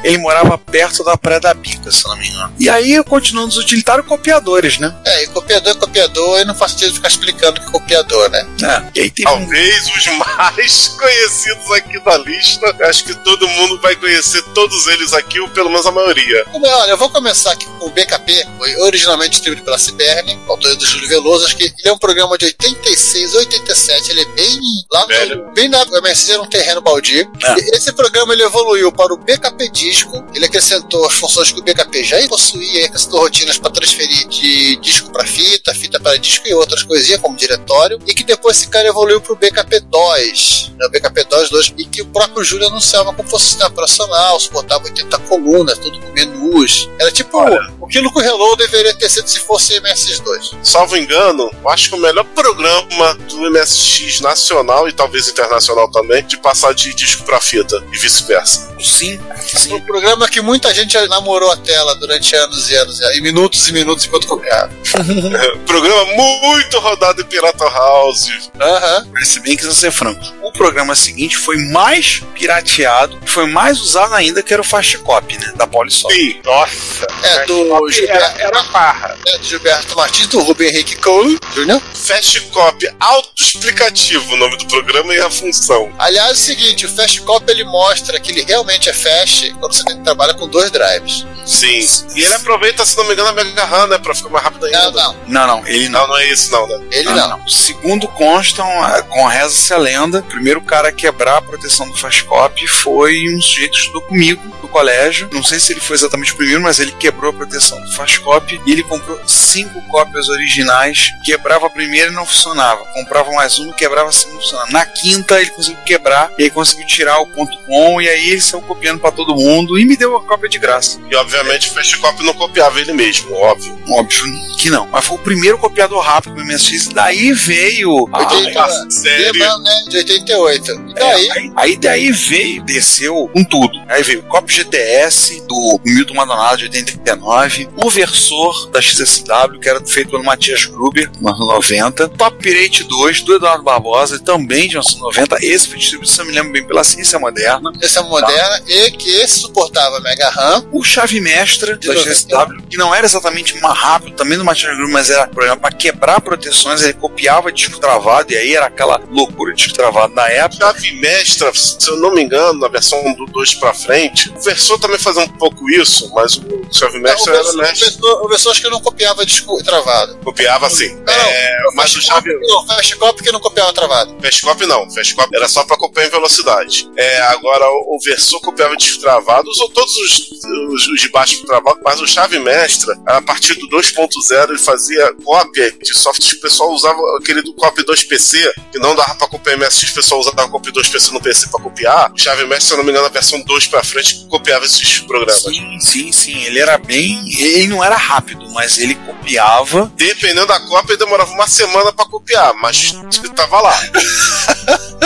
Ele 0.04 0.18
morava 0.18 0.58
perto 0.58 1.04
da 1.04 1.18
Praia 1.18 1.40
da 1.40 1.54
Bica, 1.54 1.92
se 1.92 2.06
não 2.08 2.18
me 2.18 2.28
engano. 2.28 2.54
E 2.60 2.70
aí, 2.70 3.02
continuando 3.04 3.50
os 3.50 3.58
utilitários 3.58 4.06
copiadores, 4.08 4.78
né? 4.80 4.94
É, 5.06 5.24
e 5.24 5.28
copiador 5.28 5.72
é 5.72 5.76
copiador, 5.76 6.40
e 6.42 6.46
não 6.46 6.56
faz 6.56 6.72
sentido 6.72 6.96
ficar 6.96 7.08
explicando 7.08 7.60
que 7.60 7.68
é 7.68 7.72
copiador, 7.72 8.30
né? 8.30 8.48
É, 8.64 8.84
e 8.96 9.02
aí 9.02 9.10
teve 9.10 9.30
um 9.30 9.34
Talvez 9.34 9.88
os 9.88 10.06
mais 10.18 10.88
conhecidos 11.00 11.72
aqui 11.72 12.00
da 12.00 12.18
lista. 12.18 12.76
Acho 12.82 13.06
que 13.06 13.16
todo 13.16 13.48
mundo 13.48 13.80
vai 13.82 13.96
conhecer 13.96 14.42
todos 14.54 14.88
eles 14.88 15.14
aqui, 15.14 15.40
ou 15.40 15.50
pelo 15.50 15.70
menos 15.70 15.86
a 15.86 15.92
maioria. 15.92 16.46
Como 16.52 16.66
é, 16.66 16.76
olha, 16.76 16.92
eu 16.92 16.98
vou 16.98 17.10
começar 17.10 17.52
aqui 17.52 17.66
com 17.66 17.88
o 17.88 17.90
BKP, 17.90 18.46
foi 18.58 18.76
originalmente 18.82 19.32
distribuído 19.32 19.66
pela 19.66 19.78
Ciberne, 19.78 20.40
autoria 20.48 20.76
do 20.76 20.86
Júlio 20.86 21.08
Veloso, 21.08 21.46
acho 21.46 21.56
que 21.56 21.64
ele 21.64 21.74
é 21.86 21.94
um 21.94 21.98
programa 21.98 22.38
de 22.38 22.46
86, 22.46 23.36
87, 23.36 24.12
ele 24.12 24.22
é 24.22 24.26
bem 24.26 24.60
lá 24.92 25.06
Velho. 25.06 25.46
no, 25.46 25.54
bem 25.54 25.70
na 25.70 25.84
MSC 25.84 26.32
era 26.32 26.42
um 26.42 26.50
terreno 26.50 26.82
baldio. 26.82 27.30
É. 27.44 27.76
Esse 27.76 27.92
programa 27.94 28.34
ele 28.34 28.44
evoluiu 28.44 28.92
para 28.92 29.14
o 29.14 29.18
BKP 29.18 29.70
Disco, 29.94 30.26
ele 30.34 30.46
acrescentou 30.46 31.06
as 31.06 31.14
funções 31.14 31.52
que 31.52 31.60
o 31.60 31.64
BKP 31.64 32.04
já 32.04 32.28
possuía, 32.28 32.88
acrescentou 32.88 33.20
rotinas 33.20 33.60
para 33.60 33.70
transferir 33.70 34.28
de 34.28 34.76
disco 34.78 35.12
para 35.12 35.24
fita, 35.24 35.72
fita 35.76 36.00
para 36.00 36.18
disco 36.18 36.48
e 36.48 36.54
outras 36.56 36.82
coisinhas 36.82 37.22
como 37.22 37.38
diretório, 37.38 38.00
e 38.08 38.12
que 38.12 38.24
depois 38.24 38.58
esse 38.58 38.68
cara 38.70 38.88
evoluiu 38.88 39.22
para 39.22 39.34
o 39.34 39.36
BKP 39.36 39.82
DOS, 39.82 40.72
né, 40.76 40.88
o 40.88 40.90
BKP 40.90 41.26
DOS 41.26 41.50
2, 41.52 41.74
e 41.78 41.86
que 41.86 42.02
o 42.02 42.08
próprio 42.08 42.44
Júlio 42.44 42.68
anunciava 42.70 43.14
como 43.14 43.30
fosse 43.30 43.46
sistema 43.46 43.70
operacional, 43.70 44.40
suportava 44.40 44.86
80 44.86 45.16
colunas, 45.20 45.78
tudo 45.78 46.00
com 46.00 46.12
menus. 46.12 46.90
Era 47.00 47.12
tipo 47.12 47.38
Olha. 47.38 47.72
o 47.80 47.86
que 47.86 48.00
o 48.00 48.22
Hello 48.22 48.56
deveria 48.56 48.96
ter 48.96 49.10
sido 49.10 49.28
se 49.28 49.40
fosse 49.42 49.80
MS2. 49.80 50.58
Salvo 50.64 50.98
engano, 50.98 51.52
eu 51.62 51.70
acho 51.70 51.90
que 51.90 51.96
o 51.96 52.00
melhor 52.00 52.26
programa 52.34 53.14
do 53.30 53.52
MSX 53.52 54.22
nacional 54.22 54.90
e 54.90 54.94
talvez 54.94 55.28
internacional 55.28 55.90
também, 55.92 56.26
de 56.26 56.38
passar 56.38 56.74
de 56.74 56.96
disco 56.96 57.24
pra 57.24 57.40
fita 57.40 57.84
e 57.92 57.98
vice-versa. 58.00 58.74
sim, 58.80 59.20
sim. 59.46 59.83
Programa 59.86 60.28
que 60.28 60.42
muita 60.42 60.74
gente 60.74 60.98
namorou 61.08 61.52
a 61.52 61.58
tela 61.58 61.96
durante 61.96 62.36
anos 62.36 62.70
e 62.70 62.76
anos, 62.76 63.00
e 63.00 63.22
minutos 63.22 63.68
e 63.68 63.74
minutos 63.74 64.06
enquanto 64.06 64.28
copiava. 64.28 64.72
programa 65.66 66.06
muito 66.14 66.80
rodado 66.80 67.22
em 67.22 67.26
Pirata 67.26 67.66
House. 67.70 68.50
Aham. 68.60 69.08
Mas 69.14 69.28
se 69.28 69.40
bem 69.42 69.56
que 69.58 69.66
não 69.66 69.74
ser 69.74 69.92
franco, 69.92 70.22
o 70.42 70.52
programa 70.52 70.96
seguinte 70.96 71.38
foi 71.38 71.58
mais 71.58 72.22
pirateado, 72.34 73.20
foi 73.26 73.46
mais 73.48 73.80
usado 73.80 74.14
ainda, 74.16 74.42
que 74.42 74.54
era 74.54 74.62
o 74.62 74.66
Fast 74.66 74.98
Copy, 75.00 75.38
né? 75.38 75.54
Da 75.56 75.68
Polisoft. 75.68 76.16
Sim, 76.16 76.40
Nossa. 76.44 77.08
É, 77.24 77.46
do 77.46 77.76
Era, 77.76 77.92
Gilberto, 77.92 78.40
era 78.42 78.64
farra. 78.66 79.18
é, 79.28 79.38
do 79.38 79.44
Gilberto 79.44 79.96
Martins, 79.96 80.28
do 80.28 80.40
Rubem 80.40 80.70
Henrique 80.70 80.96
Cole 80.98 81.38
Jr. 81.54 81.82
Fast 81.94 82.42
Copy 82.52 82.90
autoexplicativo 83.00 84.34
o 84.34 84.38
nome 84.38 84.58
do 84.58 84.66
programa 84.68 85.14
e 85.14 85.20
a 85.20 85.30
função. 85.30 85.92
Aliás, 86.00 86.30
é 86.30 86.34
o 86.34 86.36
seguinte, 86.36 86.86
o 86.86 86.90
Fast 86.90 87.22
Copy 87.22 87.52
ele 87.52 87.64
mostra 87.66 88.20
que 88.20 88.32
ele 88.32 88.44
realmente 88.44 88.90
é 88.90 88.94
fast 88.94 89.52
quando 89.60 89.73
você 89.74 89.96
trabalha 90.04 90.34
com 90.34 90.48
dois 90.48 90.70
drives. 90.72 91.26
Sim. 91.46 91.80
E 92.16 92.24
ele 92.24 92.34
aproveita, 92.34 92.86
se 92.86 92.96
não 92.98 93.04
me 93.06 93.14
engano, 93.14 93.30
a 93.30 93.34
Mega 93.34 93.66
RAM, 93.66 93.88
né? 93.88 93.98
Pra 93.98 94.16
ficar 94.16 94.30
mais 94.30 94.44
rápido 94.46 94.66
ainda. 94.66 94.92
Não, 94.92 94.92
não, 94.92 95.16
Não, 95.28 95.48
não, 95.48 95.68
ele 95.68 95.90
não. 95.90 96.02
Não, 96.04 96.08
não 96.10 96.18
é 96.18 96.28
isso, 96.28 96.52
não, 96.52 96.68
né? 96.68 96.80
ele 96.92 97.10
Não, 97.10 97.16
não. 97.16 97.38
não. 97.40 97.48
Segundo 97.48 98.08
constam, 98.08 98.66
a- 98.84 99.02
com 99.04 99.26
reza-se 99.26 99.74
a 99.74 99.78
lenda, 99.78 100.20
o 100.20 100.24
primeiro 100.24 100.62
cara 100.62 100.90
a 100.90 100.92
quebrar 100.92 101.38
a 101.38 101.42
proteção 101.42 101.90
do 101.90 101.98
Fast 101.98 102.24
Copy 102.26 102.68
foi 102.68 103.34
um 103.36 103.42
sujeito 103.42 103.72
que 103.72 103.78
estudou 103.78 104.02
comigo 104.04 104.42
no 104.62 104.68
colégio. 104.70 105.30
Não 105.34 105.44
sei 105.44 105.60
se 105.60 105.74
ele 105.74 105.80
foi 105.82 105.96
exatamente 105.96 106.34
o 106.34 106.38
primeiro, 106.38 106.62
mas 106.62 106.80
ele 106.80 106.92
quebrou 106.94 107.30
a 107.30 107.34
proteção 107.34 107.80
do 107.82 107.92
Fast 107.94 108.20
Copy 108.22 108.62
e 108.66 108.72
ele 108.72 108.84
comprou 108.84 109.20
cinco 109.28 109.82
cópias 109.90 110.30
originais. 110.30 111.12
Quebrava 111.24 111.68
a 111.68 111.70
primeira 111.70 112.10
e 112.10 112.14
não 112.14 112.26
funcionava. 112.26 112.84
Comprava 112.94 113.32
mais 113.32 113.58
uma 113.60 113.72
e 113.72 113.76
quebrava 113.76 114.10
a 114.10 114.12
segunda 114.12 114.32
e 114.32 114.36
não 114.36 114.42
funcionava. 114.42 114.72
Na 114.72 114.86
quinta 114.86 115.42
ele 115.42 115.50
conseguiu 115.52 115.82
quebrar 115.84 116.32
e 116.38 116.44
aí 116.44 116.50
conseguiu 116.50 116.86
tirar 116.88 117.20
o 117.20 117.28
ponto 117.28 117.58
com 117.66 118.02
e 118.02 118.08
aí 118.10 118.30
ele 118.30 118.42
saiu 118.42 118.62
copiando 118.62 119.00
pra 119.00 119.12
todo 119.12 119.36
mundo 119.36 119.53
e 119.80 119.86
me 119.86 119.96
deu 119.96 120.16
a 120.18 120.24
cópia 120.24 120.50
de 120.50 120.58
graça. 120.60 121.00
E 121.10 121.16
Obviamente 121.16 121.70
o 121.70 121.74
Fastcopy 121.74 122.24
não 122.24 122.34
copiava 122.34 122.80
ele 122.82 122.92
mesmo, 122.94 123.34
óbvio. 123.36 123.78
Óbvio 123.90 124.24
que 124.58 124.70
não. 124.70 124.88
Mas 124.92 125.06
foi 125.06 125.16
o 125.18 125.20
primeiro 125.20 125.58
copiador 125.58 126.00
rápido 126.02 126.36
do 126.36 126.44
MSX. 126.44 126.88
Daí 126.90 127.32
veio. 127.34 128.08
a- 128.12 128.20
80, 128.34 128.92
sério? 128.92 129.32
Lembra, 129.34 129.58
né? 129.60 129.84
De 129.90 129.98
88. 129.98 130.72
E 130.72 130.92
É, 130.96 131.00
daí, 131.00 131.32
aí, 131.32 131.52
aí 131.56 131.78
daí 131.78 132.12
veio, 132.12 132.64
desceu 132.64 133.30
com 133.34 133.44
tudo. 133.44 133.80
Aí 133.88 134.02
veio 134.04 134.20
o 134.20 134.24
Cop 134.24 134.52
GTS 134.52 135.42
do 135.48 135.80
Milton 135.86 136.14
Maldonado 136.16 136.58
de 136.58 136.64
89, 136.66 137.70
o 137.84 137.90
Versor 137.90 138.70
da 138.72 138.82
XSW, 138.82 139.60
que 139.62 139.70
era 139.70 139.84
feito 139.86 140.12
pelo 140.12 140.24
Matias 140.24 140.66
Gruber, 140.66 141.10
no 141.22 141.30
ano 141.30 141.46
90, 141.48 142.08
Top 142.10 142.38
Pirate 142.42 142.84
2 142.84 143.22
do 143.22 143.36
Eduardo 143.36 143.64
Barbosa, 143.64 144.20
também 144.20 144.64
de 144.68 144.76
1990. 144.76 145.38
Esse 145.42 145.68
foi 145.68 145.78
distribuído, 145.78 146.12
se 146.12 146.22
eu 146.22 146.26
me 146.26 146.32
lembro 146.34 146.52
bem, 146.52 146.66
pela 146.66 146.84
Ciência 146.84 147.20
Moderna. 147.20 147.72
essa 147.82 148.02
moderna 148.04 148.62
e 148.68 148.92
que 148.92 149.10
esse 149.10 149.43
suportava 149.44 150.00
Mega 150.00 150.30
RAM. 150.30 150.66
O 150.72 150.84
Chave 150.84 151.20
Mestra 151.22 151.78
De 151.78 151.88
da 151.88 151.94
90. 151.94 152.14
XSW, 152.14 152.62
que 152.70 152.78
não 152.78 152.94
era 152.94 153.06
exatamente 153.06 153.60
mais 153.62 153.78
rápido, 153.78 154.16
também 154.16 154.38
do 154.38 154.44
Matias 154.46 154.76
Gruber, 154.76 154.94
mas 154.94 155.10
era, 155.10 155.28
para 155.28 155.72
quebrar 155.72 156.22
proteções, 156.22 156.82
ele 156.82 156.94
copiava 156.94 157.52
disco 157.52 157.80
travado, 157.80 158.34
e 158.34 158.38
aí 158.38 158.56
era 158.56 158.68
aquela 158.68 159.02
loucura 159.10 159.54
de 159.54 159.64
disco 159.64 159.74
travado 159.74 160.14
na 160.14 160.28
época. 160.30 160.66
Chave 160.66 160.92
mestra, 160.94 161.52
se 161.54 161.90
eu 161.90 161.98
não 161.98 162.14
me 162.14 162.24
engano, 162.24 162.60
na 162.60 162.68
versão 162.68 163.02
do 163.14 163.26
2 163.26 163.56
pra 163.56 163.74
frente, 163.74 164.30
o 164.36 164.42
Versor 164.42 164.80
também 164.80 164.98
fazia 164.98 165.22
um 165.24 165.28
pouco 165.28 165.70
isso, 165.70 166.12
mas 166.14 166.38
o 166.38 166.68
Chave 166.72 166.98
o 166.98 167.02
mestra 167.02 167.34
era 167.34 167.44
versor, 167.44 167.60
o 167.60 167.62
mestre. 167.62 167.90
versor, 167.90 168.26
o 168.26 168.28
versor 168.30 168.52
acho 168.52 168.62
que 168.62 168.70
não 168.70 168.82
copiava 168.82 169.26
disco 169.26 169.64
travado. 169.64 170.18
Copiava 170.24 170.68
assim. 170.68 170.94
Não, 170.96 171.04
não, 171.06 171.14
É, 171.14 171.58
mas 171.76 171.92
o 171.92 171.96
Fast 171.96 172.08
Chave. 172.08 172.40
Não, 172.42 172.68
Fast 172.68 172.96
Copy 172.96 173.24
que 173.24 173.32
não 173.32 173.40
copiava 173.40 173.74
travado. 173.74 174.16
Fastcopy 174.22 174.66
não, 174.66 174.90
Fastcopy 174.90 175.36
era 175.36 175.48
só 175.48 175.64
pra 175.64 175.78
copiar 175.78 176.08
em 176.08 176.10
velocidade. 176.10 176.90
É, 176.96 177.22
agora 177.24 177.66
o, 177.68 177.96
o 177.96 178.00
Versor 178.04 178.40
copiava 178.42 178.76
disco 178.78 179.02
travado, 179.02 179.33
usou 179.42 179.70
todos 179.70 179.96
os, 179.96 180.32
os, 180.72 180.88
os 180.88 181.02
de 181.02 181.10
baixo 181.10 181.46
travado, 181.46 181.80
mas 181.84 182.00
o 182.00 182.08
chave 182.08 182.40
mestra, 182.40 182.98
a 183.06 183.22
partir 183.22 183.54
do 183.56 183.68
2.0, 183.68 184.50
ele 184.50 184.58
fazia 184.58 185.14
cópia 185.24 185.72
de 185.72 185.98
software 185.98 186.30
que 186.30 186.36
o 186.36 186.42
pessoal 186.42 186.72
usava 186.72 187.00
aquele 187.20 187.42
do 187.42 187.54
Copy 187.54 187.84
2 187.84 188.04
PC, 188.06 188.54
que 188.72 188.80
não 188.80 188.96
dava 188.96 189.16
pra 189.16 189.28
copiar 189.28 189.58
MSX, 189.58 189.92
o 189.92 189.94
pessoal 189.94 190.22
usava 190.22 190.50
Copy 190.50 190.72
2 190.72 190.88
PC 190.90 191.12
no 191.12 191.22
PC 191.22 191.48
pra 191.50 191.62
copiar. 191.62 192.12
O 192.12 192.18
chave 192.18 192.44
mestra, 192.46 192.62
se 192.62 192.74
eu 192.74 192.78
não 192.78 192.84
me 192.84 192.92
engano, 192.92 193.06
a 193.06 193.10
versão 193.10 193.42
2 193.42 193.68
pra 193.68 193.84
frente, 193.84 194.26
copiava 194.30 194.66
esses 194.66 195.00
programas. 195.00 195.42
Sim, 195.42 195.80
sim, 195.80 196.12
sim. 196.12 196.44
Ele 196.44 196.60
era 196.60 196.78
bem. 196.78 197.24
Ele 197.40 197.68
não 197.68 197.84
era 197.84 197.96
rápido, 197.96 198.50
mas 198.52 198.78
ele 198.78 198.96
copiava. 198.96 199.92
Dependendo 199.96 200.48
da 200.48 200.60
cópia, 200.60 200.98
demorava 200.98 201.32
uma 201.32 201.48
semana 201.48 201.92
pra 201.92 202.06
copiar, 202.06 202.54
mas 202.56 202.94
tava 203.36 203.62
lá. 203.62 203.80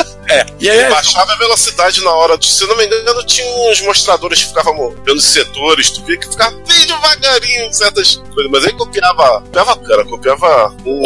É. 0.30 0.46
E 0.60 0.70
aí, 0.70 0.80
Ele 0.80 0.90
baixava 0.90 1.32
a 1.32 1.38
velocidade 1.38 2.04
na 2.04 2.12
hora. 2.12 2.38
De, 2.38 2.48
se 2.48 2.64
eu 2.64 2.68
não 2.68 2.78
me 2.78 2.86
engano, 2.86 3.26
tinha 3.26 3.48
uns 3.70 3.82
mostradores 3.82 4.42
que 4.42 4.50
ficavam 4.50 4.76
movendo 4.76 5.18
os 5.18 5.24
setores, 5.24 5.92
tu 5.92 6.04
via 6.04 6.18
que 6.18 6.28
ficava 6.28 6.56
bem 6.68 6.86
devagarinho 6.86 7.74
certas 7.74 8.16
coisas. 8.16 8.52
Mas 8.52 8.64
ele 8.64 8.74
copiava. 8.74 9.42
Copiava, 9.42 9.78
cara, 9.78 10.06
copiava 10.06 10.76
um. 10.86 11.04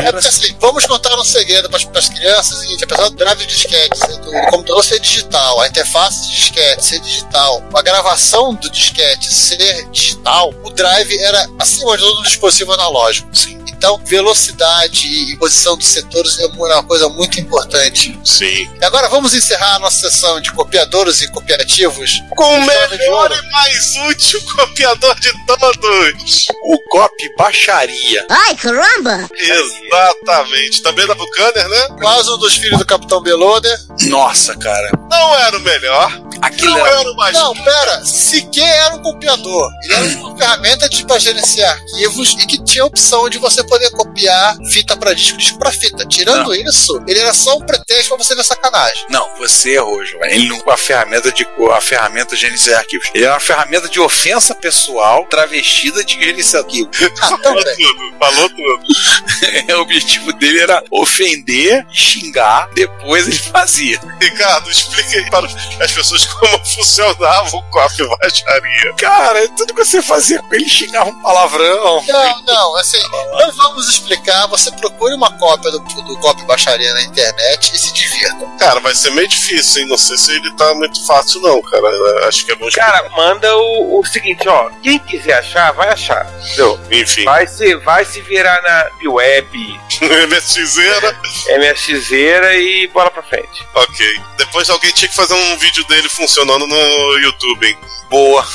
É 0.00 0.08
assim, 0.16 0.54
vamos 0.60 0.86
contar 0.86 1.14
um 1.18 1.24
segredo 1.24 1.68
para 1.68 1.78
as 1.98 2.08
crianças: 2.08 2.52
é 2.52 2.54
o 2.54 2.60
seguinte, 2.60 2.84
apesar 2.84 3.08
do 3.08 3.16
drive 3.16 3.38
de 3.38 3.46
disquete 3.46 3.98
ser 3.98 4.16
do 4.18 4.30
computador 4.50 4.84
ser 4.84 5.00
digital, 5.00 5.60
a 5.60 5.68
interface 5.68 6.28
de 6.28 6.36
disquete 6.36 6.84
ser 6.84 7.00
digital, 7.00 7.62
a 7.74 7.82
gravação 7.82 8.54
do 8.54 8.70
disquete 8.70 9.32
ser 9.32 9.88
digital, 9.90 10.52
o 10.64 10.70
drive 10.70 11.18
era 11.18 11.48
acima 11.58 11.96
de 11.96 12.02
todo 12.02 12.20
um 12.20 12.22
dispositivo 12.22 12.72
analógico. 12.72 13.28
Sim. 13.32 13.57
Então, 13.78 13.96
velocidade 14.04 15.06
e 15.06 15.36
posição 15.36 15.76
dos 15.76 15.86
setores 15.86 16.36
é 16.40 16.46
uma 16.46 16.82
coisa 16.82 17.08
muito 17.08 17.38
importante. 17.40 18.18
Sim. 18.24 18.68
E 18.80 18.84
agora 18.84 19.08
vamos 19.08 19.34
encerrar 19.34 19.76
a 19.76 19.78
nossa 19.78 20.10
sessão 20.10 20.40
de 20.40 20.50
copiadores 20.52 21.22
e 21.22 21.28
copiativos. 21.28 22.20
Com 22.36 22.58
o 22.58 22.66
melhor 22.66 23.30
e 23.32 23.50
mais 23.52 23.94
útil 24.10 24.40
copiador 24.56 25.14
de 25.20 25.32
todos. 25.46 26.44
o 26.64 26.78
copy 26.90 27.32
baixaria. 27.36 28.26
Ai, 28.28 28.56
caramba! 28.56 29.28
Exatamente. 29.32 30.82
Também 30.82 31.06
da 31.06 31.14
Buchanan, 31.14 31.68
né? 31.68 31.88
Quase 32.00 32.30
um 32.30 32.38
dos 32.38 32.54
filhos 32.56 32.78
do 32.78 32.84
Capitão 32.84 33.20
Beloder. 33.22 33.78
Nossa, 34.08 34.56
cara. 34.56 34.90
Não 35.08 35.36
era 35.36 35.56
o 35.56 35.60
melhor. 35.60 36.20
Aquilo 36.42 36.72
Não 36.72 36.86
era. 36.86 37.00
era 37.00 37.10
o 37.10 37.16
mais 37.16 37.34
Não, 37.34 37.52
pera, 37.54 38.04
sequer 38.04 38.86
era 38.86 38.94
um 38.94 39.02
copiador. 39.02 39.70
Ele 39.84 39.94
era 39.94 40.04
uma 40.18 40.36
ferramenta 40.36 40.88
de 40.88 41.04
para 41.04 41.18
gerenciar 41.18 41.72
arquivos 41.76 42.36
e 42.38 42.46
que 42.46 42.62
tinha 42.62 42.84
a 42.84 42.86
opção 42.86 43.28
de 43.28 43.38
você 43.38 43.64
poder 43.68 43.90
copiar 43.90 44.56
fita 44.70 44.96
para 44.96 45.12
disco, 45.12 45.38
disco 45.38 45.58
para 45.58 45.70
fita. 45.70 46.06
Tirando 46.06 46.54
isso, 46.54 47.02
ele 47.06 47.20
era 47.20 47.32
só 47.32 47.56
um 47.56 47.60
pretexto 47.60 48.08
para 48.08 48.24
você 48.24 48.34
ver 48.34 48.44
sacanagem. 48.44 49.06
Não, 49.08 49.28
você 49.36 49.74
errou, 49.74 50.04
Giovanni. 50.04 50.34
Ele 50.34 50.48
não 50.48 50.58
a 50.68 50.76
ferramenta 50.76 51.32
de 51.32 51.46
a 51.72 51.80
ferramenta 51.80 52.34
de 52.34 52.42
gerenciar 52.42 52.80
arquivos. 52.80 53.10
Ele 53.14 53.24
era 53.24 53.34
uma 53.34 53.40
ferramenta 53.40 53.88
de 53.88 54.00
ofensa 54.00 54.54
pessoal 54.54 55.26
travestida 55.26 56.04
de 56.04 56.14
gerenciar 56.14 56.62
arquivos. 56.62 56.96
Ah, 57.20 57.38
Falou 57.48 57.64
tudo, 57.64 58.18
falou 58.18 58.48
tudo. 58.50 59.74
o 59.78 59.80
objetivo 59.80 60.32
dele 60.34 60.60
era 60.60 60.82
ofender, 60.90 61.86
xingar, 61.90 62.68
depois 62.74 63.26
ele 63.26 63.38
fazia. 63.38 64.00
Ricardo, 64.20 64.70
explica 64.70 65.18
aí 65.18 65.30
para 65.30 65.46
as 65.46 65.92
pessoas 65.92 66.24
como 66.26 66.58
funcionava 66.64 67.56
o 67.56 67.62
copy 67.70 68.06
baixaria. 68.20 68.94
Cara, 68.98 69.48
tudo 69.56 69.74
que 69.74 69.84
você 69.84 70.02
fazia 70.02 70.40
com 70.42 70.54
ele 70.54 70.68
xingava 70.68 71.10
um 71.10 71.22
palavrão. 71.22 72.04
Não, 72.06 72.42
não, 72.44 72.76
assim, 72.76 72.98
não 73.32 73.52
vamos 73.58 73.88
explicar. 73.88 74.46
Você 74.46 74.70
procure 74.72 75.14
uma 75.14 75.30
cópia 75.38 75.70
do, 75.70 75.78
do 75.80 76.18
Copy 76.18 76.44
Baixaria 76.46 76.92
na 76.94 77.02
internet 77.02 77.72
e 77.74 77.78
se 77.78 77.92
divirta. 77.92 78.46
Cara, 78.58 78.80
vai 78.80 78.94
ser 78.94 79.10
meio 79.10 79.28
difícil, 79.28 79.82
hein? 79.82 79.88
Não 79.88 79.98
sei 79.98 80.16
se 80.16 80.30
ele 80.32 80.50
tá 80.56 80.72
muito 80.74 81.04
fácil, 81.06 81.40
não, 81.42 81.60
cara. 81.62 82.26
Acho 82.28 82.46
que 82.46 82.52
é 82.52 82.54
bom 82.54 82.68
Cara, 82.72 83.08
manda 83.10 83.54
o, 83.56 84.00
o 84.00 84.06
seguinte, 84.06 84.48
ó. 84.48 84.70
Quem 84.82 84.98
quiser 85.00 85.34
achar, 85.34 85.72
vai 85.72 85.88
achar. 85.90 86.26
Entendeu? 86.46 86.80
Enfim, 86.90 87.24
Vai 87.24 87.46
se, 87.46 87.74
vai 87.76 88.04
se 88.04 88.20
virar 88.22 88.60
na 88.62 89.10
web, 89.10 89.80
MSXera, 90.28 91.18
MSXeira 91.58 92.54
e 92.56 92.86
bola 92.88 93.10
pra 93.10 93.22
frente. 93.22 93.66
ok. 93.74 94.20
Depois 94.36 94.70
alguém 94.70 94.92
tinha 94.92 95.08
que 95.08 95.14
fazer 95.16 95.34
um 95.34 95.56
vídeo 95.58 95.84
dele 95.84 96.08
funcionando 96.08 96.66
no 96.66 97.18
YouTube, 97.18 97.66
hein? 97.66 97.78
Boa. 98.08 98.46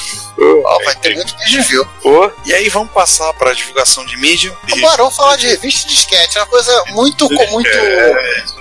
Ó, 0.66 0.84
vai 0.84 0.96
ter 0.96 1.14
muito 1.16 1.36
vídeo 1.38 1.64
viu. 1.64 1.88
Ô, 2.04 2.32
E 2.46 2.54
aí 2.54 2.68
vamos 2.70 2.92
passar 2.92 3.32
para 3.34 3.52
a 3.52 3.54
divulgação 3.54 4.04
de 4.06 4.18
mídia. 4.18 4.52
Agora 4.72 4.93
vamos 4.98 5.16
falar 5.16 5.36
de 5.38 5.48
revista 5.48 5.88
de 5.88 5.96
disquete. 5.96 6.38
É 6.38 6.42
uma 6.42 6.48
coisa 6.48 6.84
muito, 6.90 7.30
muito, 7.32 7.70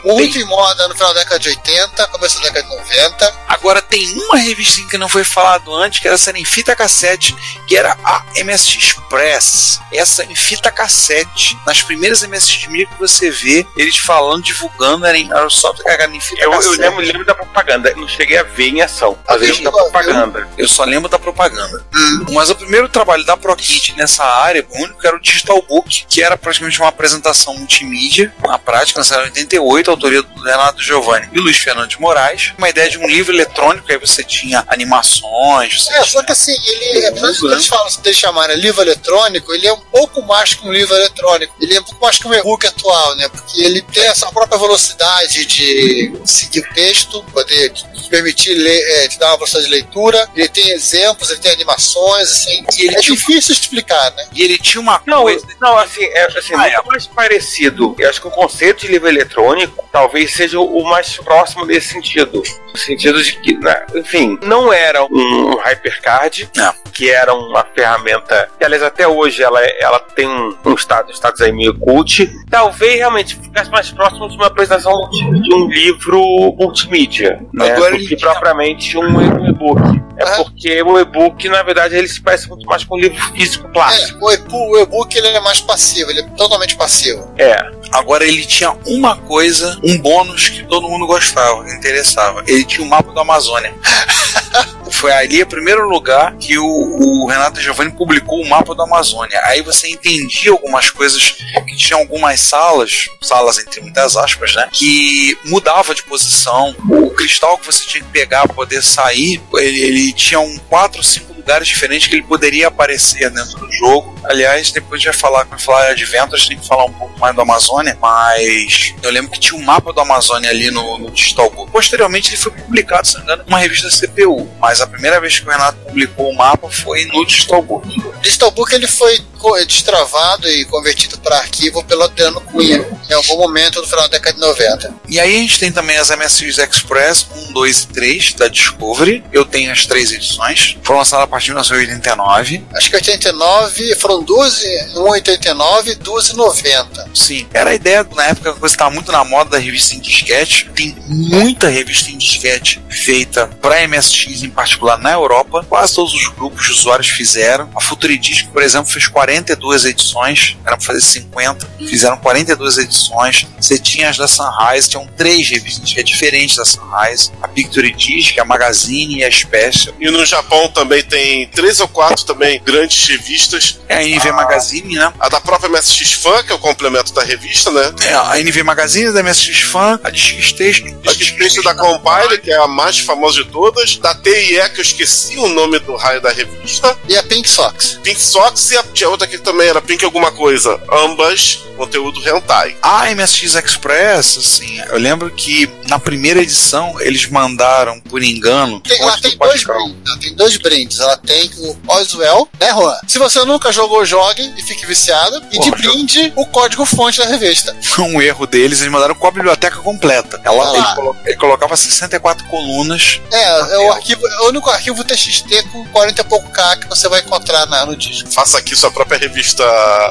muito 0.04 0.38
em 0.38 0.44
moda 0.44 0.88
no 0.88 0.94
final 0.94 1.12
da 1.14 1.20
década 1.20 1.38
de 1.38 1.48
80, 1.50 2.06
começo 2.08 2.36
da 2.38 2.48
década 2.48 2.62
de 2.62 2.76
90. 2.76 3.34
Agora 3.48 3.82
tem 3.82 4.12
uma 4.24 4.38
revistinha 4.38 4.88
que 4.88 4.98
não 4.98 5.08
foi 5.08 5.24
falado 5.24 5.74
antes, 5.74 6.00
que 6.00 6.08
era 6.08 6.14
essa 6.14 6.36
em 6.36 6.44
fita 6.44 6.74
cassete, 6.74 7.36
que 7.68 7.76
era 7.76 7.96
a 8.02 8.24
MSX 8.44 8.96
Press. 9.08 9.80
Essa 9.92 10.24
em 10.24 10.34
fita 10.34 10.70
cassete. 10.70 11.56
Nas 11.66 11.82
primeiras 11.82 12.22
MSX 12.22 12.66
mídia 12.68 12.88
que 12.88 12.98
você 12.98 13.30
vê, 13.30 13.66
eles 13.76 13.96
falando, 13.96 14.42
divulgando, 14.42 15.06
era, 15.06 15.16
em, 15.16 15.30
era 15.30 15.48
só 15.50 15.72
carregado 15.74 16.14
em 16.14 16.20
fita 16.20 16.42
eu, 16.42 16.50
eu 16.50 16.56
cassete. 16.58 16.78
lembro, 16.78 17.00
lembro 17.00 17.24
da 17.24 17.34
propaganda. 17.34 17.94
Não 17.94 18.08
cheguei 18.08 18.38
a 18.38 18.42
ver 18.42 18.68
em 18.68 18.80
ação. 18.80 19.18
Eu 19.28 19.36
lembro 19.36 19.62
da 19.62 19.72
propaganda. 19.72 20.48
Eu 20.56 20.68
só 20.68 20.84
lembro 20.84 21.08
da 21.08 21.18
propaganda. 21.18 21.84
Mas 22.32 22.50
o 22.50 22.54
primeiro 22.54 22.88
trabalho 22.88 23.24
da 23.24 23.36
ProKit 23.36 23.94
nessa 23.96 24.24
área, 24.24 24.66
o 24.70 24.78
único 24.82 25.06
era 25.06 25.16
o 25.16 25.20
Digital 25.20 25.60
Book, 25.62 26.04
que 26.08 26.21
era 26.22 26.36
praticamente 26.36 26.78
uma 26.80 26.88
apresentação 26.88 27.56
multimídia, 27.56 28.32
na 28.42 28.58
prática, 28.58 28.98
lançada 29.00 29.22
em 29.22 29.26
88, 29.26 29.90
autoria 29.90 30.22
do 30.22 30.42
Leonardo 30.42 30.82
Giovanni 30.82 31.28
e 31.32 31.38
Luiz 31.38 31.56
Fernando 31.56 31.88
de 31.88 32.00
Moraes. 32.00 32.52
Uma 32.58 32.68
ideia 32.68 32.88
de 32.90 32.98
um 32.98 33.06
livro 33.06 33.32
eletrônico, 33.34 33.90
aí 33.90 33.98
você 33.98 34.22
tinha 34.22 34.64
animações, 34.68 35.82
você 35.82 35.92
É, 35.94 36.04
só 36.04 36.22
que 36.22 36.32
assim, 36.32 36.54
ele, 36.64 37.06
apesar 37.06 37.30
de 37.32 37.46
eles 37.46 37.66
falam 37.66 37.88
de 38.02 38.14
chamarem 38.14 38.56
livro 38.56 38.80
eletrônico, 38.82 39.52
ele 39.54 39.66
é 39.66 39.72
um 39.72 39.80
pouco 39.80 40.22
mais 40.22 40.54
que 40.54 40.66
um 40.66 40.72
livro 40.72 40.94
eletrônico. 40.94 41.54
Ele 41.60 41.76
é 41.76 41.80
um 41.80 41.84
pouco 41.84 42.00
mais 42.04 42.18
que 42.18 42.26
um 42.26 42.34
e-book 42.34 42.66
atual, 42.66 43.16
né? 43.16 43.28
Porque 43.28 43.60
ele 43.62 43.82
tem 43.82 44.04
essa 44.06 44.30
própria 44.32 44.58
velocidade 44.58 45.44
de 45.46 46.12
seguir 46.24 46.60
o 46.60 46.74
texto, 46.74 47.22
poder 47.32 47.70
te 47.72 47.84
permitir 48.08 48.54
ler, 48.54 48.80
é, 49.04 49.08
te 49.08 49.18
dar 49.18 49.28
uma 49.28 49.36
velocidade 49.38 49.64
de 49.66 49.70
leitura. 49.72 50.28
Ele 50.34 50.48
tem 50.48 50.70
exemplos, 50.70 51.30
ele 51.30 51.40
tem 51.40 51.52
animações, 51.52 52.30
assim. 52.30 52.64
E 52.76 52.82
ele 52.86 52.96
é 52.96 53.00
tinha- 53.00 53.16
difícil 53.16 53.52
explicar, 53.54 54.10
né? 54.12 54.26
E 54.34 54.42
ele 54.42 54.58
tinha 54.58 54.80
uma 54.80 55.00
Não, 55.06 55.22
coisa. 55.22 55.46
não, 55.60 55.76
assim, 55.78 56.04
é 56.12 56.26
assim, 56.38 56.54
Ah, 56.54 56.58
muito 56.58 56.74
é. 56.80 56.82
mais 56.86 57.06
parecido. 57.06 57.94
Eu 57.98 58.08
acho 58.08 58.20
que 58.20 58.28
o 58.28 58.30
conceito 58.30 58.80
de 58.82 58.88
livro 58.88 59.08
eletrônico 59.08 59.88
talvez 59.92 60.32
seja 60.34 60.58
o 60.60 60.84
mais 60.84 61.16
próximo 61.18 61.66
desse 61.66 61.88
sentido. 61.88 62.42
No 62.72 62.78
sentido 62.78 63.22
de 63.22 63.36
que, 63.40 63.54
né, 63.58 63.84
enfim, 63.94 64.38
não 64.42 64.72
era 64.72 65.04
um 65.04 65.56
hypercard, 65.58 66.48
Não. 66.56 66.72
que 66.92 67.10
era 67.10 67.34
uma 67.34 67.64
ferramenta 67.74 68.48
que, 68.58 68.64
aliás, 68.64 68.82
até 68.82 69.06
hoje 69.06 69.42
ela, 69.42 69.60
ela 69.78 69.98
tem 69.98 70.26
um, 70.26 70.56
um 70.64 70.74
status, 70.74 71.16
status 71.16 71.40
aí 71.42 71.52
meio 71.52 71.78
cult. 71.78 72.30
Talvez 72.50 72.94
realmente 72.96 73.36
ficasse 73.36 73.70
mais 73.70 73.90
próximo 73.90 74.26
de 74.28 74.36
uma 74.36 74.46
apresentação 74.46 75.10
de 75.10 75.54
um 75.54 75.68
livro 75.68 76.22
multimídia, 76.58 77.40
né, 77.52 77.74
do 77.74 77.98
que 77.98 78.16
propriamente 78.16 78.96
um 78.96 79.46
e-book. 79.48 79.80
É 80.18 80.24
Ah. 80.24 80.36
porque 80.36 80.82
o 80.82 80.98
e-book, 80.98 81.48
na 81.48 81.62
verdade, 81.62 81.96
ele 81.96 82.06
se 82.08 82.20
parece 82.22 82.48
muito 82.48 82.64
mais 82.66 82.84
com 82.84 82.96
um 82.96 82.98
livro 82.98 83.20
físico 83.34 83.68
clássico. 83.72 84.18
É, 84.30 84.34
o 84.34 84.34
e- 84.34 84.42
o 84.78 84.78
e-book 84.82 85.14
ele 85.16 85.28
é 85.28 85.40
mais 85.40 85.60
passivo, 85.60 86.01
ele 86.10 86.20
é 86.20 86.24
totalmente 86.36 86.76
passivo. 86.76 87.32
É. 87.38 87.81
Agora 87.92 88.24
ele 88.24 88.44
tinha 88.46 88.72
uma 88.86 89.16
coisa, 89.16 89.78
um 89.84 89.98
bônus 89.98 90.48
que 90.48 90.64
todo 90.64 90.88
mundo 90.88 91.06
gostava, 91.06 91.64
que 91.64 91.72
interessava. 91.72 92.42
Ele 92.46 92.64
tinha 92.64 92.86
o 92.86 92.88
mapa 92.88 93.12
da 93.12 93.20
Amazônia. 93.20 93.74
Foi 94.90 95.12
ali 95.12 95.42
o 95.42 95.46
primeiro 95.46 95.88
lugar 95.88 96.36
que 96.36 96.58
o, 96.58 96.64
o 96.64 97.26
Renato 97.26 97.60
Giovanni 97.60 97.90
publicou 97.92 98.40
o 98.40 98.48
mapa 98.48 98.74
da 98.74 98.84
Amazônia. 98.84 99.40
Aí 99.44 99.62
você 99.62 99.88
entendia 99.88 100.52
algumas 100.52 100.90
coisas 100.90 101.36
que 101.66 101.76
tinham 101.76 102.00
algumas 102.00 102.40
salas, 102.40 103.06
salas 103.20 103.58
entre 103.58 103.80
muitas 103.80 104.16
aspas, 104.16 104.54
né? 104.54 104.68
Que 104.72 105.36
mudava 105.46 105.94
de 105.94 106.02
posição. 106.02 106.74
O 106.88 107.10
cristal 107.10 107.58
que 107.58 107.66
você 107.66 107.84
tinha 107.86 108.04
que 108.04 108.10
pegar 108.10 108.42
para 108.42 108.54
poder 108.54 108.82
sair, 108.82 109.42
ele, 109.54 109.80
ele 109.80 110.12
tinha 110.12 110.40
um 110.40 110.58
quatro, 110.68 111.02
cinco 111.02 111.32
lugares 111.42 111.66
diferentes 111.66 112.06
que 112.06 112.14
ele 112.14 112.22
poderia 112.22 112.68
aparecer 112.68 113.28
dentro 113.30 113.58
do 113.58 113.72
jogo. 113.72 114.14
Aliás, 114.24 114.70
depois 114.70 115.02
de 115.02 115.12
falar 115.12 115.44
com 115.44 115.58
falar 115.58 115.88
Adventures, 115.88 116.46
tem 116.46 116.56
que 116.56 116.66
falar 116.66 116.84
um 116.84 116.92
pouco 116.92 117.18
mais 117.18 117.34
do 117.34 117.40
Amazônia, 117.40 117.81
mas 118.00 118.94
eu 119.02 119.10
lembro 119.10 119.30
que 119.30 119.40
tinha 119.40 119.58
um 119.58 119.64
mapa 119.64 119.92
do 119.92 120.00
Amazônia 120.00 120.50
ali 120.50 120.70
no, 120.70 120.98
no 120.98 121.10
Digital 121.10 121.50
Book. 121.50 121.70
Posteriormente 121.70 122.30
ele 122.30 122.36
foi 122.36 122.52
publicado, 122.52 123.06
se 123.06 123.14
não 123.14 123.20
me 123.20 123.26
engano, 123.26 123.44
numa 123.46 123.58
revista 123.58 123.88
CPU, 123.88 124.48
mas 124.60 124.80
a 124.80 124.86
primeira 124.86 125.20
vez 125.20 125.38
que 125.38 125.46
o 125.46 125.50
Renato 125.50 125.78
publicou 125.78 126.30
o 126.30 126.36
mapa 126.36 126.70
foi 126.70 127.04
no 127.06 127.24
Digital 127.26 127.62
Book. 127.62 127.88
O 127.88 128.20
Digital 128.20 128.50
Book 128.50 128.74
ele 128.74 128.86
foi 128.86 129.20
destravado 129.66 130.48
e 130.48 130.64
convertido 130.66 131.18
para 131.18 131.38
arquivo 131.38 131.82
pelo 131.84 132.04
Adriano 132.04 132.40
Cunha 132.40 132.86
em 133.10 133.12
algum 133.12 133.36
momento 133.36 133.80
no 133.80 133.86
final 133.86 134.08
da 134.08 134.18
década 134.18 134.34
de 134.34 134.40
90. 134.40 134.94
E 135.08 135.18
aí 135.18 135.36
a 135.36 135.38
gente 135.38 135.58
tem 135.58 135.72
também 135.72 135.96
as 135.96 136.10
MSX 136.10 136.58
Express 136.58 137.26
1, 137.50 137.52
2 137.52 137.78
e 137.78 137.86
3 137.88 138.32
da 138.34 138.48
Discovery. 138.48 139.24
Eu 139.32 139.44
tenho 139.44 139.72
as 139.72 139.84
três 139.84 140.12
edições. 140.12 140.76
Foram 140.82 141.00
lançadas 141.00 141.24
a 141.24 141.26
partir 141.26 141.46
de 141.46 141.52
1989. 141.52 142.64
Acho 142.74 142.90
que 142.90 142.96
89 142.96 143.94
foram 143.96 144.22
12, 144.22 144.66
1,89 144.94 145.86
e 145.88 145.96
2,90. 145.96 147.08
Sim, 147.14 147.46
era 147.52 147.71
a 147.72 147.74
ideia, 147.74 148.06
na 148.14 148.26
época, 148.26 148.50
a 148.50 148.52
coisa 148.52 148.74
estava 148.74 148.90
muito 148.90 149.10
na 149.10 149.24
moda 149.24 149.50
da 149.50 149.58
revista 149.58 149.94
em 149.94 150.00
disquete. 150.00 150.70
Tem 150.74 150.94
muita 151.08 151.68
revista 151.68 152.10
em 152.10 152.18
disquete 152.18 152.82
feita 152.90 153.46
para 153.46 153.86
MSX, 153.88 154.42
em 154.42 154.50
particular 154.50 154.98
na 154.98 155.12
Europa. 155.12 155.64
Quase 155.68 155.94
todos 155.94 156.12
os 156.12 156.28
grupos 156.28 156.66
de 156.66 156.72
usuários 156.72 157.08
fizeram. 157.08 157.70
A 157.74 157.80
Futuridisc, 157.80 158.46
por 158.48 158.62
exemplo, 158.62 158.92
fez 158.92 159.08
42 159.08 159.86
edições, 159.86 160.56
era 160.66 160.76
para 160.76 160.86
fazer 160.86 161.00
50. 161.00 161.66
Fizeram 161.78 162.18
42 162.18 162.78
edições. 162.78 163.46
Você 163.58 163.78
tinha 163.78 164.10
as 164.10 164.18
da 164.18 164.28
Sunrise, 164.28 164.90
tinham 164.90 165.06
três 165.16 165.48
revistas 165.48 165.92
que 165.92 166.00
é 166.00 166.02
diferente 166.02 166.56
da 166.56 166.66
Sunrise: 166.66 167.30
a 167.40 167.48
Picture 167.48 167.90
Disc, 167.92 168.38
a 168.38 168.44
Magazine 168.44 169.18
e 169.18 169.24
a 169.24 169.32
Special. 169.32 169.94
E 169.98 170.10
no 170.10 170.26
Japão 170.26 170.68
também 170.68 171.02
tem 171.02 171.48
três 171.48 171.80
ou 171.80 171.88
quatro 171.88 172.24
também 172.24 172.60
grandes 172.62 173.08
revistas. 173.08 173.80
É 173.88 173.96
a 173.96 174.02
NV 174.06 174.32
Magazine, 174.32 174.94
né? 174.94 175.12
A 175.18 175.28
da 175.30 175.40
própria 175.40 175.70
MSX 175.70 176.12
Fan, 176.12 176.42
que 176.44 176.52
é 176.52 176.54
o 176.54 176.58
complemento 176.58 177.14
da 177.14 177.22
revista, 177.22 177.61
né? 177.70 177.92
É, 178.02 178.14
a 178.14 178.40
NV 178.40 178.62
Magazine 178.62 179.12
da 179.12 179.22
MSX 179.22 179.60
Fan, 179.60 180.00
a 180.02 180.10
Disc 180.10 180.38
Station, 180.40 180.86
A 181.06 181.12
Displace 181.12 181.62
da 181.62 181.74
Compile, 181.74 182.38
que 182.38 182.50
é 182.50 182.56
a 182.56 182.66
mais 182.66 182.98
famosa 182.98 183.44
de 183.44 183.50
todas. 183.50 183.96
Da 183.96 184.14
TIE, 184.14 184.70
que 184.74 184.80
eu 184.80 184.82
esqueci 184.82 185.38
o 185.38 185.48
nome 185.48 185.78
do 185.80 185.96
raio 185.96 186.20
da 186.20 186.30
revista. 186.30 186.96
E 187.08 187.16
a 187.16 187.22
Pink 187.22 187.48
Sox. 187.48 187.98
Pink 188.02 188.20
Sox 188.20 188.70
e 188.70 188.76
a 188.76 188.82
tinha 188.82 189.08
outra 189.08 189.26
que 189.26 189.38
também 189.38 189.68
era 189.68 189.80
Pink 189.80 190.04
alguma 190.04 190.32
coisa. 190.32 190.80
Ambas 190.90 191.60
conteúdo 191.76 192.20
hentai. 192.26 192.76
A 192.82 193.12
MSX 193.14 193.54
Express, 193.56 194.38
assim, 194.38 194.80
eu 194.88 194.98
lembro 194.98 195.30
que 195.30 195.68
na 195.88 195.98
primeira 195.98 196.40
edição 196.40 196.94
eles 197.00 197.26
mandaram, 197.26 198.00
por 198.00 198.22
engano, 198.22 198.80
Tem, 198.80 199.00
ela 199.00 199.20
tem 199.20 199.36
dois 199.36 199.64
brindes. 199.64 199.96
Ela 200.06 200.18
tem 200.18 200.34
dois 200.34 200.56
brindes. 200.58 201.00
Ela 201.00 201.16
tem 201.16 201.50
o 201.58 201.76
Oswell, 201.88 202.48
né, 202.60 202.70
Juan? 202.72 202.96
Se 203.06 203.18
você 203.18 203.44
nunca 203.44 203.72
jogou, 203.72 204.04
jogue 204.04 204.52
e 204.56 204.62
fique 204.62 204.86
viciado. 204.86 205.42
E 205.50 205.58
de 205.58 205.70
Porra, 205.70 205.76
brinde, 205.76 206.32
o 206.36 206.46
código 206.46 206.84
fonte 206.84 207.18
da 207.18 207.26
revista. 207.26 207.41
Foi 207.82 208.04
um 208.04 208.20
erro 208.20 208.46
deles, 208.46 208.80
eles 208.80 208.92
mandaram 208.92 209.14
com 209.14 209.26
a 209.26 209.30
biblioteca 209.30 209.76
completa. 209.78 210.40
Ela, 210.44 210.70
Ah. 210.70 210.76
ele, 210.76 210.94
colo- 210.94 211.16
ele 211.24 211.36
colocava 211.36 211.76
64 211.76 212.46
colunas. 212.46 213.20
É, 213.32 213.74
é 213.74 213.78
o, 213.78 213.92
arquivo, 213.92 214.26
é 214.26 214.40
o 214.42 214.48
único 214.48 214.70
arquivo 214.70 215.04
TXT 215.04 215.64
com 215.72 215.84
40 215.88 216.20
e 216.20 216.24
pouco 216.24 216.48
K 216.50 216.76
que 216.76 216.88
você 216.88 217.08
vai 217.08 217.20
encontrar 217.20 217.66
na- 217.66 217.86
no 217.86 217.96
disco. 217.96 218.30
Faça 218.30 218.58
aqui 218.58 218.74
sua 218.76 218.90
própria 218.90 219.18
revista 219.18 219.64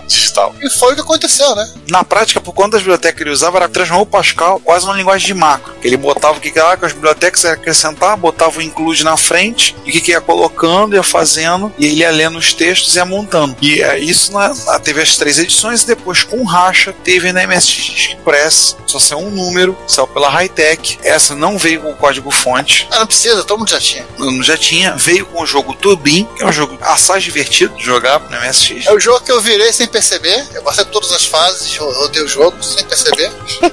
digital. 0.07 0.55
E 0.61 0.69
foi 0.69 0.91
o 0.93 0.95
que 0.95 1.01
aconteceu, 1.01 1.55
né? 1.55 1.69
Na 1.89 2.03
prática, 2.03 2.39
por 2.41 2.53
conta 2.53 2.71
das 2.71 2.81
bibliotecas 2.81 3.17
que 3.17 3.23
ele 3.23 3.31
usava, 3.31 3.57
era 3.57 3.69
transformar 3.69 4.03
o 4.03 4.05
Pascal 4.05 4.59
quase 4.59 4.85
numa 4.85 4.95
linguagem 4.97 5.27
de 5.27 5.33
macro. 5.33 5.73
Ele 5.83 5.97
botava 5.97 6.37
o 6.37 6.41
que 6.41 6.51
que 6.51 6.59
era 6.59 6.77
com 6.77 6.85
as 6.85 6.93
bibliotecas, 6.93 7.43
ia 7.43 7.53
acrescentar, 7.53 8.15
botava 8.17 8.59
o 8.59 8.61
include 8.61 9.03
na 9.03 9.17
frente, 9.17 9.75
e 9.85 9.89
o 9.89 9.93
que, 9.93 10.01
que 10.01 10.11
ia 10.11 10.21
colocando, 10.21 10.95
ia 10.95 11.03
fazendo, 11.03 11.71
e 11.77 11.85
ele 11.85 11.95
ia 12.01 12.11
lendo 12.11 12.37
os 12.37 12.53
textos 12.53 12.95
e 12.95 12.99
ia 12.99 13.05
montando. 13.05 13.55
E 13.61 13.81
é, 13.81 13.99
isso 13.99 14.31
na, 14.31 14.53
na- 14.53 14.79
teve 14.79 15.01
as 15.01 15.15
três 15.17 15.37
edições, 15.39 15.83
e 15.83 15.87
depois 15.87 16.23
com 16.23 16.43
racha 16.43 16.93
teve 17.03 17.20
na 17.33 17.45
MSX 17.45 17.89
Express, 18.15 18.75
só 18.87 18.99
saiu 18.99 19.19
um 19.19 19.29
número, 19.29 19.77
saiu 19.87 20.07
pela 20.07 20.29
Hightech. 20.29 20.99
Essa 21.03 21.35
não 21.35 21.57
veio 21.57 21.81
com 21.81 21.91
o 21.91 21.95
código 21.95 22.31
fonte, 22.31 22.87
Ah, 22.91 22.99
não 22.99 23.07
precisa, 23.07 23.43
todo 23.43 23.59
mundo 23.59 23.69
já 23.69 23.79
tinha. 23.79 24.05
não- 24.17 24.41
já 24.43 24.57
tinha, 24.57 24.95
veio 24.95 25.25
com 25.25 25.41
o 25.41 25.45
jogo 25.45 25.73
Turbin, 25.75 26.25
que 26.35 26.43
é 26.43 26.45
um 26.47 26.51
jogo 26.51 26.77
assaz 26.81 27.23
divertido 27.23 27.75
de 27.75 27.83
jogar 27.83 28.19
no 28.19 28.35
MSX. 28.37 28.85
É 28.87 28.93
o 28.93 28.99
jogo 28.99 29.23
que 29.23 29.31
eu 29.31 29.39
virei 29.41 29.71
sem 29.73 29.87
perceber. 29.87 30.47
Eu 30.53 30.63
passei 30.63 30.83
por 30.85 30.91
todas 30.91 31.11
as 31.11 31.25
fases, 31.25 31.75
ro- 31.77 31.91
rodei 31.93 32.23
o 32.23 32.27
jogo 32.27 32.61
sem 32.63 32.85
perceber. 32.85 33.31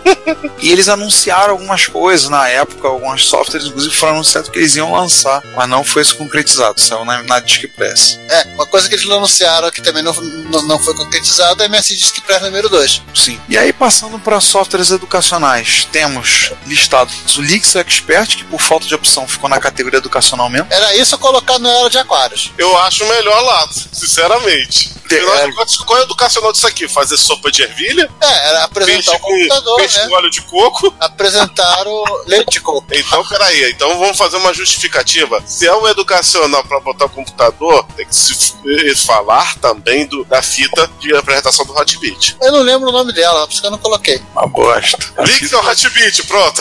E 0.60 0.70
eles 0.72 0.88
anunciaram 0.88 1.52
algumas 1.52 1.86
coisas 1.86 2.28
na 2.28 2.48
época, 2.48 2.88
alguns 2.88 3.26
softwares, 3.28 3.66
inclusive 3.68 3.94
foram 3.94 4.14
anunciados 4.14 4.50
que 4.50 4.58
eles 4.58 4.74
iam 4.76 4.92
lançar, 4.92 5.40
mas 5.56 5.68
não 5.68 5.84
foi 5.84 6.02
isso 6.02 6.16
concretizado, 6.16 6.80
saiu 6.80 7.04
na, 7.04 7.22
na 7.22 7.38
Disc 7.40 7.64
Press. 7.76 8.18
É, 8.28 8.42
uma 8.54 8.66
coisa 8.66 8.88
que 8.88 8.94
eles 8.96 9.08
anunciaram 9.08 9.70
que 9.70 9.80
também 9.80 10.02
não, 10.02 10.12
não, 10.12 10.62
não 10.62 10.78
foi 10.78 10.94
concretizada 10.94 11.62
é 11.62 11.66
a 11.66 11.68
MS 11.68 11.94
Disc 11.96 12.20
Press 12.22 12.42
número 12.42 12.68
2. 12.68 13.02
Sim. 13.14 13.37
E 13.48 13.56
aí, 13.56 13.72
passando 13.72 14.18
para 14.18 14.40
softwares 14.40 14.90
educacionais, 14.90 15.86
temos 15.90 16.52
listados 16.66 17.36
o 17.36 17.42
Lix 17.42 17.76
Expert, 17.76 18.36
que 18.36 18.44
por 18.44 18.60
falta 18.60 18.86
de 18.86 18.94
opção 18.94 19.26
ficou 19.26 19.48
na 19.48 19.60
categoria 19.60 19.98
educacional 19.98 20.48
mesmo. 20.48 20.66
Era 20.70 20.96
isso 20.96 21.16
colocar 21.18 21.58
no 21.58 21.68
Era 21.68 21.88
de 21.88 21.98
Aquários. 21.98 22.52
Eu 22.58 22.76
acho 22.78 23.04
o 23.04 23.08
melhor 23.08 23.40
lado, 23.42 23.72
sinceramente. 23.92 24.98
De 25.08 25.18
Qual 25.86 25.98
é 25.98 26.02
o 26.02 26.04
educacional 26.04 26.52
disso 26.52 26.66
aqui? 26.66 26.86
Fazer 26.86 27.16
sopa 27.16 27.50
de 27.50 27.62
ervilha? 27.62 28.10
É, 28.20 28.48
era 28.48 28.64
apresentar 28.64 29.12
Peixe 29.12 29.16
o 29.16 29.20
computador, 29.20 29.74
com, 29.74 29.76
peixe 29.80 29.98
né? 29.98 30.06
com 30.06 30.14
óleo 30.14 30.30
de 30.30 30.42
coco? 30.42 30.94
Apresentar 31.00 31.86
o 31.86 32.22
leite 32.28 32.50
de 32.50 32.60
coco. 32.60 32.86
Então, 32.92 33.24
peraí, 33.26 33.70
então 33.70 33.98
vamos 33.98 34.18
fazer 34.18 34.36
uma 34.36 34.52
justificativa. 34.52 35.42
Se 35.46 35.66
é 35.66 35.74
um 35.74 35.88
educacional 35.88 36.62
para 36.64 36.78
botar 36.80 37.06
o 37.06 37.10
computador, 37.10 37.86
tem 37.96 38.06
que 38.06 38.14
se 38.14 38.48
falar 39.06 39.56
também 39.58 40.06
do, 40.06 40.24
da 40.24 40.42
fita 40.42 40.90
de 41.00 41.14
apresentação 41.16 41.64
do 41.64 41.72
Hotbit. 41.72 42.36
Eu 42.42 42.52
não 42.52 42.60
lembro 42.60 42.90
o 42.90 42.92
nome 42.92 43.12
dela, 43.12 43.27
por 43.32 43.52
isso 43.52 43.60
que 43.60 43.66
eu 43.66 43.70
não 43.70 43.78
coloquei. 43.78 44.20
Uma 44.32 44.46
bosta. 44.46 44.98
A 45.16 45.22
Link 45.22 45.38
fita, 45.38 45.56
ao 45.56 45.64
Hotbit, 45.66 46.22
pronto. 46.26 46.60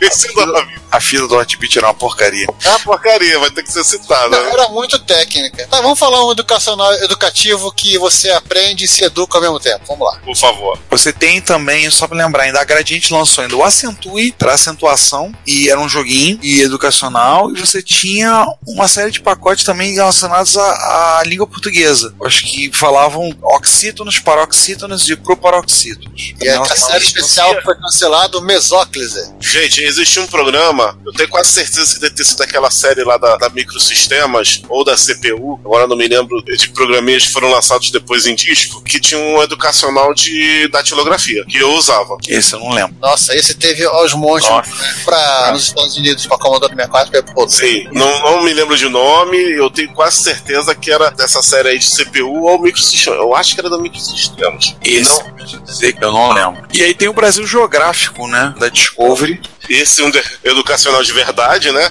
Esse 0.00 0.34
nome. 0.34 0.74
a 0.90 1.00
fita 1.00 1.26
do 1.26 1.36
Hotbit 1.36 1.78
era 1.78 1.88
uma 1.88 1.94
porcaria. 1.94 2.46
É 2.62 2.68
uma 2.68 2.80
porcaria, 2.80 3.38
vai 3.38 3.50
ter 3.50 3.62
que 3.62 3.72
ser 3.72 3.84
citado. 3.84 4.30
Não, 4.30 4.38
era 4.38 4.68
muito 4.68 4.98
técnica. 4.98 5.66
Tá, 5.68 5.80
vamos 5.80 5.98
falar 5.98 6.24
um 6.26 6.32
educacional 6.32 6.92
educativo 6.94 7.72
que 7.72 7.98
você 7.98 8.30
aprende 8.30 8.84
e 8.84 8.88
se 8.88 9.04
educa 9.04 9.38
ao 9.38 9.42
mesmo 9.42 9.60
tempo. 9.60 9.84
Vamos 9.88 10.06
lá. 10.06 10.18
Por 10.20 10.36
favor. 10.36 10.78
Você 10.90 11.12
tem 11.12 11.40
também, 11.40 11.90
só 11.90 12.06
pra 12.06 12.16
lembrar, 12.16 12.44
ainda 12.44 12.60
a 12.60 12.64
Gradiente 12.64 13.12
lançou 13.12 13.42
ainda 13.42 13.56
o 13.56 13.62
Acentue 13.62 14.32
para 14.32 14.54
acentuação, 14.54 15.32
e 15.46 15.68
era 15.68 15.80
um 15.80 15.88
joguinho 15.88 16.38
e 16.42 16.60
educacional, 16.60 17.50
e 17.50 17.60
você 17.60 17.82
tinha 17.82 18.46
uma 18.66 18.88
série 18.88 19.10
de 19.10 19.20
pacotes 19.20 19.64
também 19.64 19.94
relacionados 19.94 20.56
à, 20.56 21.18
à 21.18 21.22
língua 21.24 21.46
portuguesa. 21.46 22.14
Acho 22.24 22.44
que 22.44 22.70
falavam 22.72 23.34
oxítonos, 23.42 24.18
paroxítonos 24.18 25.08
e 25.08 25.16
proparoxítonos. 25.16 26.03
E 26.40 26.48
a, 26.48 26.56
a 26.56 26.58
Nossa, 26.58 26.76
série 26.76 27.04
especial 27.04 27.54
que 27.56 27.62
foi 27.62 27.74
cancelada, 27.76 28.38
o 28.38 28.40
Mesóclise. 28.40 29.32
Gente, 29.40 29.82
existe 29.82 30.20
um 30.20 30.26
programa, 30.26 30.98
eu 31.04 31.12
tenho 31.12 31.28
quase 31.28 31.52
certeza 31.52 31.94
que 31.94 32.00
deve 32.00 32.14
ter 32.14 32.24
sido 32.24 32.42
aquela 32.42 32.70
série 32.70 33.02
lá 33.04 33.16
da, 33.16 33.36
da 33.36 33.48
Microsistemas 33.48 34.62
ou 34.68 34.84
da 34.84 34.96
CPU, 34.96 35.60
agora 35.64 35.86
não 35.86 35.96
me 35.96 36.06
lembro 36.06 36.42
de 36.42 36.68
programinhas 36.70 37.26
que 37.26 37.32
foram 37.32 37.50
lançados 37.50 37.90
depois 37.90 38.26
em 38.26 38.34
disco, 38.34 38.82
que 38.82 39.00
tinha 39.00 39.20
um 39.20 39.42
educacional 39.42 40.14
de 40.14 40.68
datilografia, 40.68 41.44
que 41.46 41.58
eu 41.58 41.72
usava. 41.74 42.16
Esse 42.28 42.54
eu 42.54 42.60
não 42.60 42.70
lembro. 42.72 42.94
Nossa, 43.00 43.34
esse 43.34 43.54
teve 43.54 43.84
aos 43.84 44.12
montes 44.14 44.48
Nossa. 44.48 44.70
né, 44.70 44.94
pra, 45.04 45.52
nos 45.52 45.64
Estados 45.64 45.96
Unidos 45.96 46.26
pra 46.26 46.38
Commodore 46.38 46.74
64 46.74 47.16
e 47.16 47.22
pra 47.22 47.34
outro. 47.36 47.56
Sim, 47.56 47.88
não, 47.92 48.20
não 48.20 48.44
me 48.44 48.52
lembro 48.52 48.76
de 48.76 48.88
nome, 48.88 49.36
eu 49.36 49.70
tenho 49.70 49.92
quase 49.92 50.22
certeza 50.22 50.74
que 50.74 50.90
era 50.90 51.10
dessa 51.10 51.42
série 51.42 51.68
aí 51.70 51.78
de 51.78 51.90
CPU 51.90 52.44
ou 52.44 52.60
Microsistemas. 52.60 53.18
Eu 53.18 53.34
acho 53.34 53.54
que 53.54 53.60
era 53.60 53.70
da 53.70 53.78
Microsistemas. 53.78 54.76
Esse 54.82 55.10
Não, 55.10 55.26
eu 55.26 55.36
vou 55.36 55.46
te 55.46 55.58
dizer 55.58 55.93
eu 56.00 56.12
não 56.12 56.32
lembro. 56.32 56.62
E 56.72 56.82
aí 56.82 56.94
tem 56.94 57.08
o 57.08 57.12
Brasil 57.12 57.46
Geográfico, 57.46 58.26
né? 58.26 58.54
Da 58.58 58.68
Discovery. 58.68 59.40
Esse 59.68 60.02
é 60.02 60.04
um 60.04 60.12
educacional 60.44 61.02
de 61.02 61.12
verdade, 61.12 61.70
né? 61.72 61.90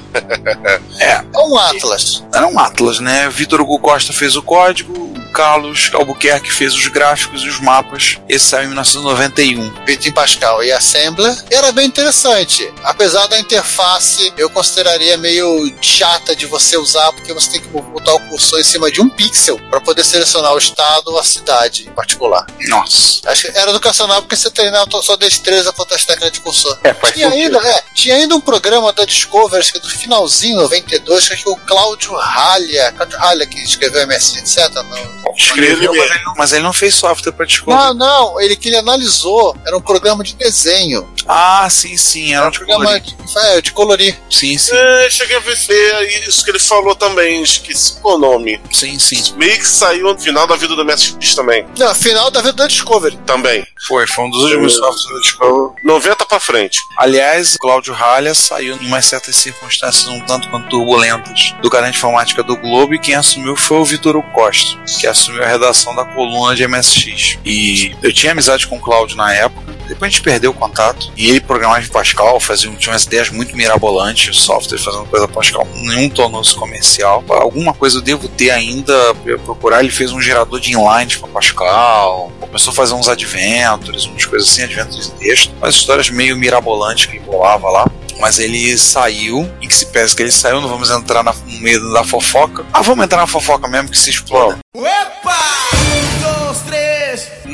É, 0.99 1.13
É 1.15 1.24
um 1.38 1.57
Atlas. 1.57 2.24
era 2.34 2.47
um 2.47 2.59
Atlas, 2.59 2.99
né? 2.99 3.30
Vitor 3.30 3.61
Hugo 3.61 3.80
Costa 3.80 4.13
fez 4.13 4.36
o 4.36 4.41
código, 4.41 5.11
Carlos 5.34 5.89
Albuquerque 5.93 6.51
fez 6.51 6.74
os 6.76 6.88
gráficos 6.88 7.41
e 7.43 7.47
os 7.49 7.59
mapas. 7.59 8.19
Esse 8.30 8.45
saiu 8.45 8.65
em 8.65 8.67
1991. 8.67 9.74
Feito 9.86 10.07
em 10.07 10.11
Pascal 10.11 10.63
e 10.63 10.71
Assembler. 10.71 11.36
E 11.49 11.55
era 11.55 11.71
bem 11.71 11.88
interessante. 11.88 12.71
Apesar 12.84 13.26
da 13.26 13.39
interface, 13.39 14.32
eu 14.38 14.47
consideraria 14.49 15.17
meio 15.17 15.74
chata 15.82 16.36
de 16.36 16.45
você 16.45 16.78
usar, 16.78 17.11
porque 17.13 17.34
você 17.34 17.51
tem 17.53 17.61
que 17.61 17.67
botar 17.67 18.13
o 18.13 18.19
cursor 18.30 18.59
em 18.59 18.63
cima 18.63 18.91
de 18.91 19.01
um 19.01 19.09
pixel 19.09 19.59
para 19.71 19.82
poder 19.82 20.03
selecionar 20.03 20.53
o 20.53 20.57
estado 20.59 21.07
ou 21.07 21.17
a 21.19 21.24
cidade 21.24 21.88
em 21.88 21.91
particular. 21.91 22.45
Nossa. 22.67 23.28
Acho 23.32 23.51
que 23.51 23.57
era 23.57 23.71
educacional 23.71 24.21
porque 24.21 24.36
você 24.36 24.51
treinava 24.51 24.88
a 24.99 25.01
sua 25.01 25.17
destreza 25.17 25.74
contra 25.74 25.95
as 25.95 26.05
técnicas 26.05 26.32
de 26.34 26.41
cursor. 26.41 26.78
É, 26.84 26.93
faz 26.93 27.13
Tinha 27.15 27.32
sentido. 27.32 27.57
ainda, 27.57 27.62
é, 27.64 27.84
tinha 27.93 28.16
ainda 28.16 28.36
um 28.36 28.41
programa 28.41 28.91
da 28.93 29.05
Discovery, 29.05 29.72
que 29.72 29.80
do 29.80 29.89
finalzinho, 29.89 30.57
92, 30.57 31.28
que 31.28 31.34
acho 31.34 31.43
que 31.43 31.49
o 31.49 31.55
Cláudio 31.55 32.14
Ralha, 32.16 32.91
Cláudio 32.91 33.18
Ralha 33.18 33.45
que 33.45 33.59
escreveu 33.64 34.01
MS, 34.03 34.39
etc. 34.39 34.74
Não, 34.74 35.34
Escreveu, 35.36 35.93
mas 35.93 36.11
ele, 36.11 36.24
não, 36.24 36.34
mas 36.38 36.53
ele 36.53 36.64
não 36.64 36.74
fez 36.74 36.93
software 36.95 37.32
para 37.32 37.45
descobrir. 37.45 37.76
não, 37.76 37.93
não, 37.93 38.41
ele 38.41 38.55
que 38.55 38.70
ele 38.70 38.78
analisou 38.78 39.55
era 39.66 39.76
um 39.76 39.82
programa 39.82 40.24
de 40.24 40.36
desenho. 40.36 41.11
Ah, 41.28 41.68
sim, 41.70 41.97
sim. 41.97 42.34
Era 42.34 42.41
Era 42.41 42.49
um 42.49 42.51
programa 42.51 42.99
de, 42.99 43.16
é, 43.38 43.61
de 43.61 43.72
colorir. 43.72 44.20
Sim, 44.30 44.57
sim. 44.57 44.72
É, 44.76 45.09
cheguei 45.09 45.38
a 45.38 45.39
ver 45.39 45.55
ver 45.55 46.28
isso 46.28 46.43
que 46.43 46.51
ele 46.51 46.59
falou 46.59 46.95
também, 46.95 47.41
esqueci 47.41 47.95
o 48.03 48.18
nome. 48.18 48.59
Sim, 48.72 48.99
sim. 48.99 49.34
Meio 49.38 49.57
que 49.57 49.68
saiu 49.68 50.14
no 50.14 50.20
final 50.20 50.45
da 50.47 50.55
vida 50.55 50.76
do 50.76 50.84
MSX 50.86 51.36
também. 51.36 51.66
Não, 51.78 51.93
final 51.95 52.30
da 52.30 52.41
vida 52.41 52.53
da 52.53 52.68
Discovery. 52.68 53.18
Também. 53.26 53.66
Foi, 53.88 54.05
foi 54.07 54.26
um 54.26 54.30
dos 54.30 54.43
últimos 54.43 54.74
softwares 54.76 55.05
da 55.05 55.20
Discovery. 55.20 55.84
90 55.84 56.26
pra 56.26 56.39
frente. 56.39 56.80
Aliás, 56.97 57.52
Cláudio 57.57 57.93
Ralha 57.93 58.33
saiu 58.33 58.75
em 58.81 58.87
umas 58.87 59.05
certas 59.05 59.35
circunstâncias 59.35 60.07
um 60.07 60.19
tanto 60.21 60.49
quanto 60.49 60.69
turbulentas 60.69 61.55
do 61.61 61.69
canal 61.69 61.89
de 61.89 61.97
informática 61.97 62.43
do 62.43 62.55
Globo 62.55 62.93
e 62.93 62.99
quem 62.99 63.15
assumiu 63.15 63.55
foi 63.55 63.77
o 63.77 63.85
Vitor 63.85 64.21
Costa, 64.31 64.79
que 64.99 65.07
assumiu 65.07 65.43
a 65.43 65.47
redação 65.47 65.95
da 65.95 66.05
coluna 66.05 66.55
de 66.55 66.67
MSX. 66.67 67.39
E 67.45 67.95
eu 68.01 68.13
tinha 68.13 68.31
amizade 68.31 68.67
com 68.67 68.77
o 68.77 68.79
Cláudio 68.79 69.17
na 69.17 69.33
época, 69.33 69.73
depois 69.88 70.09
a 70.09 70.11
gente 70.11 70.21
perdeu 70.23 70.51
o 70.51 70.53
contato 70.53 71.11
e 71.15 71.29
ele 71.29 71.39
programava 71.39 71.84
em 71.84 71.88
Pascal, 71.88 72.39
fazia, 72.39 72.69
tinha 72.77 72.93
umas 72.93 73.03
ideias 73.03 73.29
muito 73.29 73.55
mirabolantes, 73.55 74.36
o 74.36 74.39
software 74.39 74.77
fazendo 74.79 75.05
coisa 75.05 75.27
Pascal, 75.27 75.67
nenhum 75.75 76.09
tornou-se 76.09 76.55
comercial. 76.55 77.23
Alguma 77.29 77.73
coisa 77.73 77.97
eu 77.97 78.01
devo 78.01 78.27
ter 78.27 78.49
ainda, 78.51 78.93
eu 79.25 79.39
procurar, 79.39 79.79
ele 79.81 79.91
fez 79.91 80.11
um 80.11 80.21
gerador 80.21 80.59
de 80.59 80.73
inlines 80.73 81.15
para 81.17 81.27
Pascal, 81.29 82.31
começou 82.39 82.71
a 82.71 82.75
fazer 82.75 82.93
uns 82.93 83.07
adventures, 83.07 84.05
umas 84.05 84.25
coisas 84.25 84.49
assim, 84.49 84.63
adventures 84.63 85.07
em 85.07 85.17
texto, 85.17 85.51
umas 85.57 85.75
histórias 85.75 86.09
meio 86.09 86.36
mirabolantes 86.38 87.05
que 87.05 87.17
ele 87.17 87.25
lá. 87.69 87.86
Mas 88.19 88.38
ele 88.39 88.77
saiu, 88.77 89.51
em 89.61 89.67
que 89.67 89.75
se 89.75 89.88
pensa 89.88 90.15
que 90.15 90.21
ele 90.21 90.31
saiu, 90.31 90.61
não 90.61 90.69
vamos 90.69 90.89
entrar 90.91 91.23
na- 91.23 91.34
no 91.34 91.59
meio 91.59 91.91
da 91.93 92.03
fofoca. 92.03 92.63
Ah, 92.71 92.81
vamos 92.81 93.03
entrar 93.03 93.17
na 93.17 93.27
fofoca 93.27 93.67
mesmo 93.67 93.89
que 93.89 93.97
se 93.97 94.11
exploda. 94.11 94.59
Mas 94.75 95.07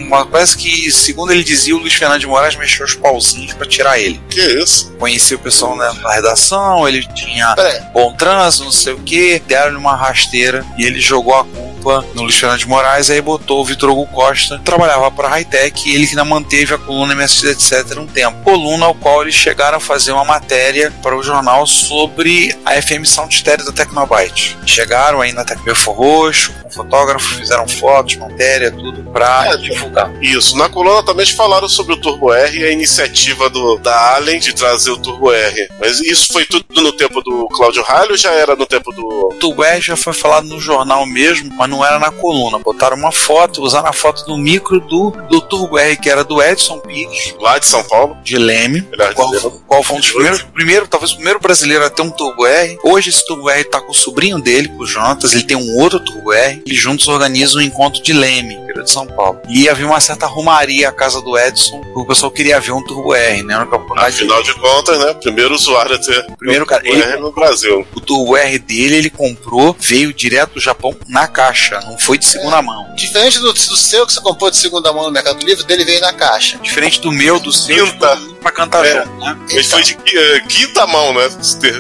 parece 0.10 0.58
que, 0.58 0.92
segundo 0.92 1.32
ele 1.32 1.44
dizia, 1.44 1.76
o 1.76 1.80
Luiz 1.80 1.94
Fernando 1.94 2.20
de 2.20 2.28
Moraes 2.28 2.56
mexeu 2.56 2.86
os 2.86 2.96
pauzinhos 2.96 3.54
pra 3.54 3.68
tirar 3.68 4.00
ele. 4.00 4.22
Que 4.30 4.42
isso? 4.42 4.92
Conhecia 5.00 5.38
o 5.38 5.40
pessoal 5.40 5.76
na, 5.76 5.94
na 5.94 6.14
redação, 6.14 6.88
ele 6.88 7.06
tinha 7.14 7.54
Peraí. 7.56 7.82
bom 7.94 8.14
trânsito, 8.14 8.66
não 8.66 8.72
sei 8.72 8.94
o 8.94 9.00
que, 9.00 9.42
deram-lhe 9.48 9.78
uma 9.78 9.96
rasteira 9.96 10.66
e 10.78 10.84
ele 10.86 11.00
jogou 11.00 11.36
a 11.36 11.44
culpa 11.46 12.06
no 12.14 12.24
Luiz 12.24 12.36
Fernando 12.36 12.60
de 12.60 12.68
Moraes, 12.68 13.10
aí 13.10 13.22
botou 13.22 13.62
o 13.62 13.66
Vitor 13.66 13.90
Hugo 13.90 14.06
Costa, 14.08 14.60
trabalhava 14.66 15.10
para 15.12 15.28
a 15.30 15.32
Hightech 15.32 15.88
e 15.90 15.96
ele 15.96 16.06
que 16.06 16.12
ainda 16.12 16.26
manteve 16.26 16.74
a 16.74 16.78
coluna 16.78 17.16
MSX, 17.16 17.72
etc. 17.72 17.98
um 17.98 18.08
tempo. 18.08 18.38
Coluna 18.44 18.86
ao 18.86 18.96
qual 18.96 19.22
eles 19.22 19.36
chegaram 19.36 19.78
a 19.78 19.82
fazer 19.82 20.12
uma 20.12 20.26
matéria 20.26 20.92
para 21.02 21.16
o 21.16 21.24
jornal 21.24 21.66
sobre 21.66 22.56
a 22.66 22.82
FM 22.82 23.06
Sound 23.06 23.34
Stereo 23.34 23.66
da 23.66 23.72
Tecnobyte. 23.72 24.58
Chegaram 24.66 25.22
aí 25.22 25.32
na 25.32 25.46
Tecnofo 25.46 25.92
Roxo, 25.92 26.54
fotógrafos, 26.74 27.38
fizeram 27.38 27.68
fotos, 27.68 28.16
matéria, 28.16 28.72
tudo 28.72 29.04
pra 29.12 29.54
É, 29.54 29.58
divulgar. 29.58 30.12
Isso. 30.22 30.58
Na 30.58 30.70
coluna 30.70 31.04
também 31.04 31.26
falaram 31.26 31.68
sobre 31.70 31.94
o 31.94 31.98
Turbo 31.98 32.34
R 32.34 32.60
e 32.60 32.64
a 32.64 32.72
iniciativa 32.72 33.50
do, 33.50 33.78
da 33.78 34.16
Allen 34.16 34.40
de 34.40 34.54
trazer 34.54 34.92
o 34.92 34.98
Turbo 34.98 35.32
R. 35.32 35.70
Mas 35.80 36.00
isso 36.02 36.32
foi 36.32 36.46
tudo 36.46 36.82
no 36.82 36.92
tempo 36.92 37.22
do 37.22 37.48
Cláudio 37.50 37.84
Ralho 37.84 38.12
ou 38.12 38.18
já 38.18 38.32
era 38.32 38.56
no 38.56 38.66
tempo 38.66 38.92
do. 38.92 39.30
O 39.30 39.36
Turbo 39.40 39.64
R 39.64 39.82
já 39.82 39.96
foi 39.96 40.14
falado 40.14 40.48
no 40.48 40.60
jornal 40.60 41.06
mesmo, 41.06 41.52
mas 41.56 41.70
não 41.70 41.86
era 41.86 42.00
na 42.00 42.12
coluna. 42.12 42.60
Botaram 42.60 42.98
uma 42.98 43.12
foto, 43.12 43.62
usaram 43.62 43.90
a 43.90 43.94
foto 43.94 44.26
do 44.26 44.38
micro 44.38 44.80
do, 44.80 45.12
do 45.30 45.42
Turbo 45.42 45.78
R, 45.78 45.96
que 45.98 46.10
era 46.10 46.24
do 46.24 46.42
Edson 46.42 46.80
Pires, 46.80 47.36
lá 47.40 47.58
de 47.58 47.66
São 47.68 47.84
Paulo? 47.84 48.18
de 48.24 48.38
Leme, 48.38 48.82
qual, 49.16 49.32
qual 49.68 49.84
foi 49.84 49.98
um 49.98 50.00
dos 50.00 50.12
primeiros, 50.12 50.42
primeiro, 50.42 50.88
talvez 50.88 51.12
o 51.12 51.16
primeiro 51.16 51.40
brasileiro 51.40 51.86
a 51.86 51.90
ter 51.90 52.02
um 52.02 52.10
Turbo 52.10 52.46
R. 52.46 52.78
Hoje 52.84 53.10
esse 53.10 53.26
Turbo 53.26 53.50
R 53.50 53.64
tá 53.64 53.82
com 53.82 53.92
o 53.92 53.96
sobrinho 53.96 54.40
dele, 54.40 54.68
com 54.68 54.84
o 54.84 54.86
Jonatas, 54.86 55.34
ele 55.34 55.44
tem 55.44 55.58
um 55.58 55.78
outro 55.78 56.00
Turbo 56.00 56.34
R, 56.34 56.59
e 56.66 56.74
juntos 56.76 57.08
organizam 57.08 57.60
um 57.62 57.64
encontro 57.64 58.02
de 58.02 58.14
Leme, 58.14 58.56
interior 58.56 58.84
de 58.84 58.92
São 58.92 59.06
Paulo. 59.08 59.40
E 59.50 59.68
havia 59.70 59.86
uma 59.86 60.00
certa 60.00 60.26
rumaria 60.26 60.90
à 60.90 60.92
casa 60.92 61.22
do 61.22 61.38
Edson, 61.38 61.80
porque 61.82 62.00
o 62.00 62.06
pessoal 62.06 62.32
queria 62.32 62.60
ver 62.60 62.72
um 62.72 62.84
Turbo 62.84 63.14
R, 63.14 63.44
né? 63.44 63.56
Afinal 63.98 64.42
de 64.44 64.54
contas, 64.56 65.00
né? 65.00 65.14
Primeiro 65.16 65.54
usuário 65.56 65.96
a 65.96 66.00
ter 66.00 66.26
Primeiro, 66.38 66.66
cara, 66.66 66.82
Turbo 66.84 66.98
ele- 66.98 67.06
R 67.14 67.20
no 67.22 67.32
Brasil. 67.32 67.86
O 67.96 68.00
Turbo 68.00 68.38
R 68.38 68.60
dele, 68.60 68.96
ele 68.96 69.10
comprou, 69.10 69.76
veio 69.80 70.14
direto 70.14 70.54
do 70.56 70.60
Japão 70.60 70.96
na 71.08 71.28
caixa, 71.28 71.80
não 71.82 71.98
foi 71.98 72.18
de 72.18 72.26
segunda 72.26 72.62
mão. 72.62 72.94
Diferente 72.96 73.40
do, 73.40 73.52
do 73.54 73.60
seu 73.78 74.06
que 74.06 74.14
você 74.14 74.22
comprou 74.22 74.50
de 74.52 74.58
segunda 74.58 74.92
mão 74.94 75.04
no 75.06 75.12
Mercado 75.12 75.44
Livre, 75.46 75.64
dele 75.66 75.86
veio 75.86 76.02
na 76.02 76.14
caixa. 76.14 76.58
Diferente 76.58 77.00
do 77.02 77.12
meu, 77.12 77.40
do 77.40 77.52
seu, 77.54 77.86
Quinta. 77.88 78.16
mundo 78.16 78.36
pra 78.42 78.52
cantar 78.52 78.86
É. 78.86 79.04
junto, 79.04 79.18
né? 79.26 79.38
Ele 79.50 79.64
foi 79.64 79.84
de 79.84 79.98
eh, 80.16 80.40
quinta 80.48 80.86
mão, 80.88 81.14
né? 81.14 81.30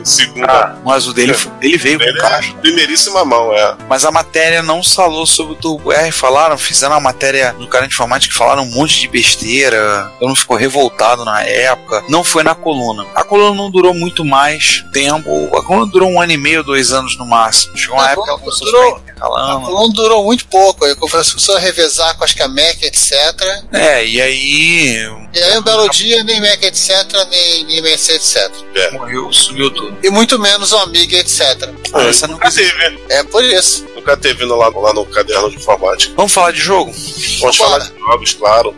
Segunda. 0.04 0.78
Mas 0.84 1.08
o 1.08 1.14
dele, 1.14 1.34
foi- 1.34 1.52
ele 1.62 1.78
veio 1.78 2.02
Ele 2.02 2.14
com 2.22 2.28
caixa. 2.28 2.52
é 2.52 2.62
primeiríssima 2.62 3.24
mão, 3.26 3.54
é. 3.54 3.76
Mas 3.88 4.06
a 4.06 4.12
matéria 4.12 4.62
não 4.70 4.84
falou 4.84 5.26
sobre 5.26 5.54
o 5.54 5.56
Turbo 5.56 5.92
R, 5.92 6.12
falaram, 6.12 6.56
fizeram 6.58 6.94
uma 6.94 7.00
matéria 7.02 7.54
no 7.54 7.68
cara 7.68 7.88
de 7.88 7.94
informática 7.94 8.32
que 8.32 8.38
falaram 8.38 8.62
um 8.64 8.70
monte 8.70 9.00
de 9.00 9.08
besteira. 9.08 10.12
Eu 10.22 10.28
não 10.28 10.36
ficou 10.36 10.56
revoltado 10.56 11.26
na 11.26 11.42
época. 11.44 12.04
Não 12.08 12.24
foi 12.24 12.44
na 12.44 12.54
coluna. 12.54 13.06
A 13.16 13.24
coluna 13.24 13.56
não 13.56 13.72
durou 13.72 13.94
muito 13.96 14.24
mais 14.24 14.84
tempo. 14.94 15.50
A 15.58 15.64
coluna 15.64 15.92
durou 15.92 16.10
um 16.12 16.22
ano 16.22 16.32
e 16.32 16.38
meio, 16.38 16.64
dois 16.64 16.92
anos 16.94 17.18
no 17.18 17.26
máximo. 17.26 17.76
Chegou 17.76 17.96
uma 17.98 18.06
A 18.06 18.12
época 18.12 18.26
que 18.26 18.30
ela 18.30 18.40
coluna 18.40 18.60
começou 18.60 18.68
a 18.68 18.84
durou- 18.84 19.00
intercalando. 19.00 19.72
Não 19.72 19.90
durou 19.90 20.24
muito 20.24 20.46
pouco, 20.46 20.86
aí 20.86 20.96
começou 20.96 21.56
a 21.56 21.60
revezar 21.60 22.16
com 22.18 22.24
as 22.24 22.34
que 22.34 22.44
a 22.44 22.48
Mac, 22.48 22.82
etc. 22.84 23.12
É, 23.74 24.06
e 24.06 24.22
aí 24.22 25.10
E 25.34 25.40
aí 25.44 25.58
um 25.58 25.62
belo 25.64 25.90
dia, 25.90 26.24
nem 26.24 26.40
Mac, 26.40 26.62
etc, 26.64 26.90
nem, 27.30 27.64
nem 27.66 27.78
MC, 27.80 28.14
etc. 28.14 28.52
morreu, 28.92 29.32
sumiu 29.34 29.72
tudo. 29.72 29.98
E 30.04 30.10
muito 30.10 30.38
menos 30.40 30.72
o 30.72 30.78
Amiga, 30.78 31.18
etc. 31.18 31.70
Ah, 31.94 32.04
essa 32.04 32.28
não 32.28 32.36
Nunca 32.36 32.52
teve. 32.52 33.00
É 33.10 33.24
por 33.24 33.44
isso. 33.44 33.86
Nunca 33.96 34.16
teve 34.16 34.46
no, 34.46 34.59
lá, 34.60 34.70
lá 34.70 34.94
no 34.94 35.06
caderno 35.06 35.50
de 35.50 35.56
informática. 35.58 36.14
Vamos 36.16 36.34
falar 36.34 36.52
de 36.52 36.60
jogo? 36.60 36.92
Vamos 37.40 37.58
falar 37.58 37.80
de 37.80 37.98
jogos, 37.98 38.34
claro. 38.34 38.76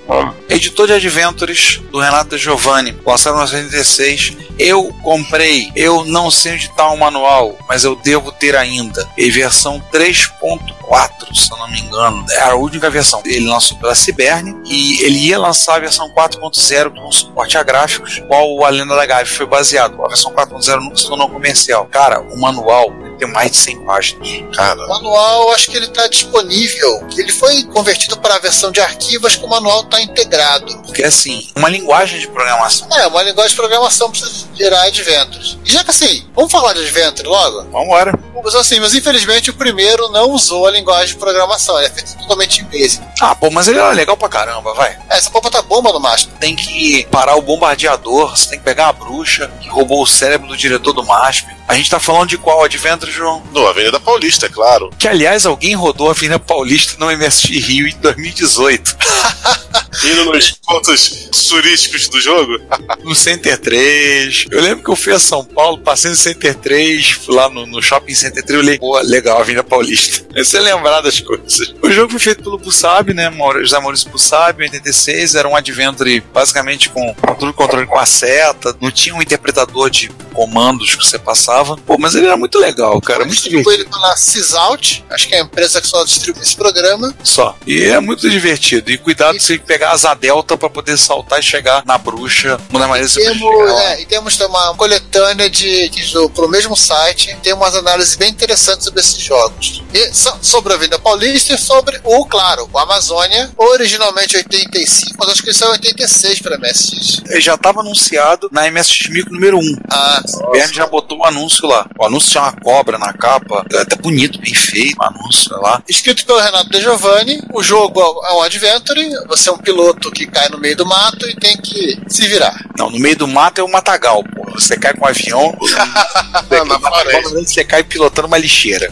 Editor 0.49 0.87
de 0.87 0.93
Adventures 0.93 1.81
do 1.91 1.99
Renato 1.99 2.37
Giovanni, 2.37 2.97
lançado 3.05 3.33
em 3.33 3.37
1986. 3.37 4.51
Eu 4.59 4.93
comprei, 5.01 5.71
eu 5.75 6.05
não 6.05 6.29
sei 6.29 6.53
onde 6.53 6.65
está 6.65 6.87
o 6.89 6.97
manual, 6.97 7.57
mas 7.67 7.83
eu 7.83 7.95
devo 7.95 8.31
ter 8.31 8.55
ainda. 8.55 9.09
E 9.17 9.31
versão 9.31 9.81
3.4, 9.91 11.33
se 11.33 11.51
eu 11.51 11.57
não 11.57 11.67
me 11.67 11.79
engano. 11.79 12.23
É 12.29 12.41
a 12.41 12.55
única 12.55 12.89
versão. 12.89 13.21
Ele 13.25 13.47
lançou 13.47 13.77
pela 13.77 13.95
Ciberne 13.95 14.55
e 14.65 15.01
ele 15.01 15.17
ia 15.17 15.39
lançar 15.39 15.77
a 15.77 15.79
versão 15.79 16.09
4.0 16.13 16.93
com 16.93 17.11
suporte 17.11 17.57
a 17.57 17.63
gráficos, 17.63 18.21
qual 18.27 18.63
a 18.63 18.69
Lenda 18.69 18.95
da 18.95 19.05
Gavi 19.05 19.29
foi 19.29 19.47
baseado. 19.47 20.03
A 20.03 20.07
versão 20.09 20.31
4.0 20.31 20.81
nunca 20.81 20.97
se 20.97 21.07
tornou 21.07 21.29
comercial. 21.29 21.87
Cara, 21.89 22.21
o 22.21 22.39
manual 22.39 22.91
tem 23.21 23.31
mais 23.31 23.51
de 23.51 23.57
100 23.57 23.85
páginas. 23.85 24.27
Cara, 24.55 24.83
O 24.85 24.89
manual, 24.89 25.51
acho 25.53 25.69
que 25.69 25.77
ele 25.77 25.85
está 25.85 26.07
disponível. 26.07 27.07
Ele 27.15 27.31
foi 27.31 27.63
convertido 27.65 28.17
para 28.17 28.35
a 28.35 28.39
versão 28.39 28.71
de 28.71 28.81
arquivos 28.81 29.35
que 29.35 29.45
o 29.45 29.47
manual 29.47 29.81
está 29.81 30.01
integrado. 30.01 30.75
Porque 30.79 31.03
assim, 31.03 31.47
uma 31.55 31.69
linguagem 31.69 32.19
de 32.19 32.27
programação. 32.27 32.87
É, 32.91 33.05
uma 33.07 33.21
linguagem 33.21 33.51
de 33.51 33.55
programação 33.55 34.11
para 34.11 34.27
gerar 34.55 34.83
adventures. 34.83 35.57
E 35.63 35.71
já 35.71 35.83
que 35.83 35.91
assim, 35.91 36.25
vamos 36.35 36.51
falar 36.51 36.73
de 36.73 36.81
adventure 36.81 37.27
logo? 37.27 37.63
Vambora. 37.71 38.17
Mas 38.43 38.55
assim, 38.55 38.79
mas 38.79 38.95
infelizmente 38.95 39.51
o 39.51 39.53
primeiro 39.53 40.09
não 40.09 40.31
usou 40.31 40.65
a 40.65 40.71
linguagem 40.71 41.13
de 41.13 41.15
programação, 41.15 41.77
ele 41.77 41.85
é 41.85 41.89
feito 41.91 42.17
totalmente 42.17 42.61
em 42.61 42.63
basic. 42.65 43.03
Ah, 43.21 43.35
pô, 43.35 43.51
mas 43.51 43.67
ele 43.67 43.77
era 43.77 43.91
legal 43.91 44.17
pra 44.17 44.27
caramba, 44.27 44.73
vai. 44.73 44.97
É, 45.11 45.17
essa 45.17 45.29
porra 45.29 45.51
tá 45.51 45.61
bomba 45.61 45.93
no 45.93 45.99
máximo. 45.99 46.33
tem 46.39 46.55
que 46.55 47.05
parar 47.11 47.35
o 47.35 47.41
bombardeador, 47.43 48.35
você 48.35 48.49
tem 48.49 48.57
que 48.57 48.65
pegar 48.65 48.87
a 48.87 48.93
bruxa 48.93 49.51
que 49.61 49.69
roubou 49.69 50.01
o 50.01 50.07
cérebro 50.07 50.47
do 50.47 50.57
diretor 50.57 50.91
do 50.91 51.03
MASP. 51.05 51.55
A 51.67 51.75
gente 51.75 51.89
tá 51.89 51.99
falando 51.99 52.29
de 52.29 52.37
qual 52.37 52.63
Adventure, 52.63 53.10
João? 53.11 53.41
do 53.51 53.67
Avenida 53.67 53.99
Paulista, 53.99 54.45
é 54.45 54.49
claro. 54.49 54.89
Que 54.97 55.07
aliás, 55.07 55.45
alguém 55.45 55.75
rodou 55.75 56.07
a 56.07 56.11
Avenida 56.11 56.39
Paulista 56.39 56.93
no 56.97 57.11
MSX 57.11 57.49
Rio 57.65 57.87
em 57.87 57.95
2018. 57.97 58.97
Indo 60.05 60.25
nos 60.25 60.51
pontos 60.51 61.29
turísticos 61.49 62.07
do 62.07 62.19
jogo. 62.19 62.59
No 63.03 63.15
Center 63.15 63.57
3. 63.57 64.45
Eu 64.51 64.61
lembro 64.61 64.83
que 64.83 64.89
eu 64.89 64.95
fui 64.95 65.11
a 65.11 65.19
São 65.19 65.43
Paulo, 65.43 65.79
passei 65.79 66.11
no 66.11 66.15
Center 66.17 66.53
3, 66.53 67.11
fui 67.11 67.35
lá 67.35 67.49
no, 67.49 67.65
no 67.65 67.81
Shopping 67.81 68.13
Center 68.13 68.43
3 68.43 68.59
e 68.59 68.63
olhei, 68.63 68.77
pô, 68.77 68.99
legal, 68.99 69.39
Avenida 69.39 69.63
Paulista. 69.63 70.25
É 70.33 70.43
você 70.43 70.59
lembrar 70.59 71.01
das 71.01 71.19
coisas. 71.19 71.73
O 71.81 71.91
jogo 71.91 72.11
foi 72.11 72.19
feito 72.19 72.43
pelo 72.43 72.57
Busab, 72.57 73.13
né? 73.13 73.29
José 73.61 73.79
Maurício 73.79 74.09
Busab, 74.09 74.61
em 74.61 74.65
86. 74.65 75.35
Era 75.35 75.47
um 75.47 75.55
Adventure 75.55 76.21
basicamente 76.33 76.89
com 76.89 77.13
tudo 77.37 77.53
controle 77.53 77.85
com 77.85 77.99
a 77.99 78.05
seta. 78.05 78.75
Não 78.79 78.89
tinha 78.89 79.13
um 79.13 79.21
interpretador 79.21 79.89
de 79.89 80.09
comandos 80.33 80.95
que 80.95 81.03
você 81.05 81.19
passava. 81.19 81.77
Pô, 81.77 81.97
mas 81.97 82.15
ele 82.15 82.25
era 82.27 82.37
muito 82.37 82.57
legal, 82.57 82.99
cara, 83.01 83.19
muito 83.19 83.33
Distribuiu 83.33 83.63
divertido. 83.63 83.83
ele 83.89 84.01
pela 84.01 84.15
Sysout, 84.17 85.03
acho 85.09 85.27
que 85.27 85.35
é 85.35 85.39
a 85.39 85.43
empresa 85.43 85.81
que 85.81 85.87
só 85.87 86.03
distribui 86.03 86.41
esse 86.41 86.55
programa. 86.55 87.13
Só. 87.23 87.55
E 87.65 87.83
é 87.83 87.99
muito 87.99 88.29
divertido. 88.29 88.91
E 88.91 88.97
cuidado 88.97 89.39
se 89.39 89.57
pegar 89.59 89.91
asa 89.91 90.13
delta 90.13 90.57
pra 90.57 90.69
poder 90.69 90.97
saltar 90.97 91.39
e 91.39 91.43
chegar 91.43 91.83
na 91.85 91.97
bruxa. 91.97 92.59
Uma 92.69 92.87
maneiras 92.87 93.11
de 93.13 93.23
você 93.23 93.31
Temos, 93.31 93.71
é, 93.81 94.01
e 94.01 94.05
temos 94.05 94.39
uma 94.39 94.73
coletânea 94.75 95.49
de, 95.49 95.89
de 95.89 96.11
do, 96.13 96.29
pro 96.29 96.47
mesmo 96.49 96.75
site, 96.75 97.35
tem 97.43 97.53
umas 97.53 97.75
análises 97.75 98.15
bem 98.15 98.29
interessantes 98.29 98.85
sobre 98.85 98.99
esses 98.99 99.17
jogos. 99.21 99.81
E 99.93 100.13
so- 100.13 100.37
sobre 100.41 100.73
a 100.73 100.77
Vida 100.77 100.97
Paulista 100.99 101.53
e 101.53 101.57
sobre 101.57 101.99
o, 102.03 102.25
claro, 102.25 102.69
o 102.71 102.77
Amazônia, 102.79 103.51
originalmente 103.57 104.35
85, 104.37 105.15
mas 105.19 105.29
acho 105.29 105.43
que 105.43 105.51
isso 105.51 105.63
é 105.63 105.69
86 105.69 106.39
para 106.41 106.57
MSX. 106.57 107.21
Ele 107.29 107.41
já 107.41 107.55
estava 107.55 107.81
anunciado 107.81 108.49
na 108.51 108.69
MSX 108.69 109.09
Mico 109.09 109.31
número 109.33 109.57
1. 109.57 109.61
Ah, 109.89 110.20
O 110.43 110.51
Bernd 110.51 110.73
já 110.73 110.87
botou 110.87 111.19
o 111.19 111.25
anúncio 111.25 111.67
lá. 111.67 111.87
O 111.97 112.05
anúncio 112.05 112.31
tinha 112.31 112.43
uma 112.43 112.53
cobra 112.53 112.97
na 112.97 113.13
capa. 113.13 113.65
É 113.71 113.81
até 113.81 113.95
bonito, 113.95 114.39
bem 114.39 114.53
feito 114.53 114.97
o 114.99 115.03
anúncio 115.03 115.55
lá. 115.59 115.81
Escrito 115.87 116.25
pelo 116.25 116.39
Renato 116.39 116.69
De 116.69 116.81
Giovanni, 116.81 117.41
o 117.53 117.61
jogo 117.63 118.01
é 118.01 118.33
um 118.33 118.41
adventure, 118.41 119.01
você 119.27 119.49
é 119.49 119.51
um 119.51 119.57
piloto 119.57 120.11
que 120.11 120.27
cai 120.27 120.49
no 120.49 120.57
meio 120.57 120.75
do 120.75 120.85
mato 120.85 121.27
e 121.29 121.35
tem 121.35 121.57
que 121.57 121.99
se 122.07 122.27
virar. 122.27 122.55
Não, 122.77 122.89
no 122.89 122.99
meio 122.99 123.17
do 123.17 123.27
mato 123.27 123.59
é 123.59 123.63
o 123.63 123.71
matagal, 123.71 124.23
pô. 124.23 124.51
Você 124.51 124.77
cai 124.77 124.93
com 124.93 125.05
um 125.05 125.07
avião, 125.07 125.55
você, 125.59 125.75
cai 125.75 127.23
você 127.23 127.63
cai 127.63 127.83
pilotando 127.83 128.27
uma 128.27 128.37
lixeira. 128.37 128.91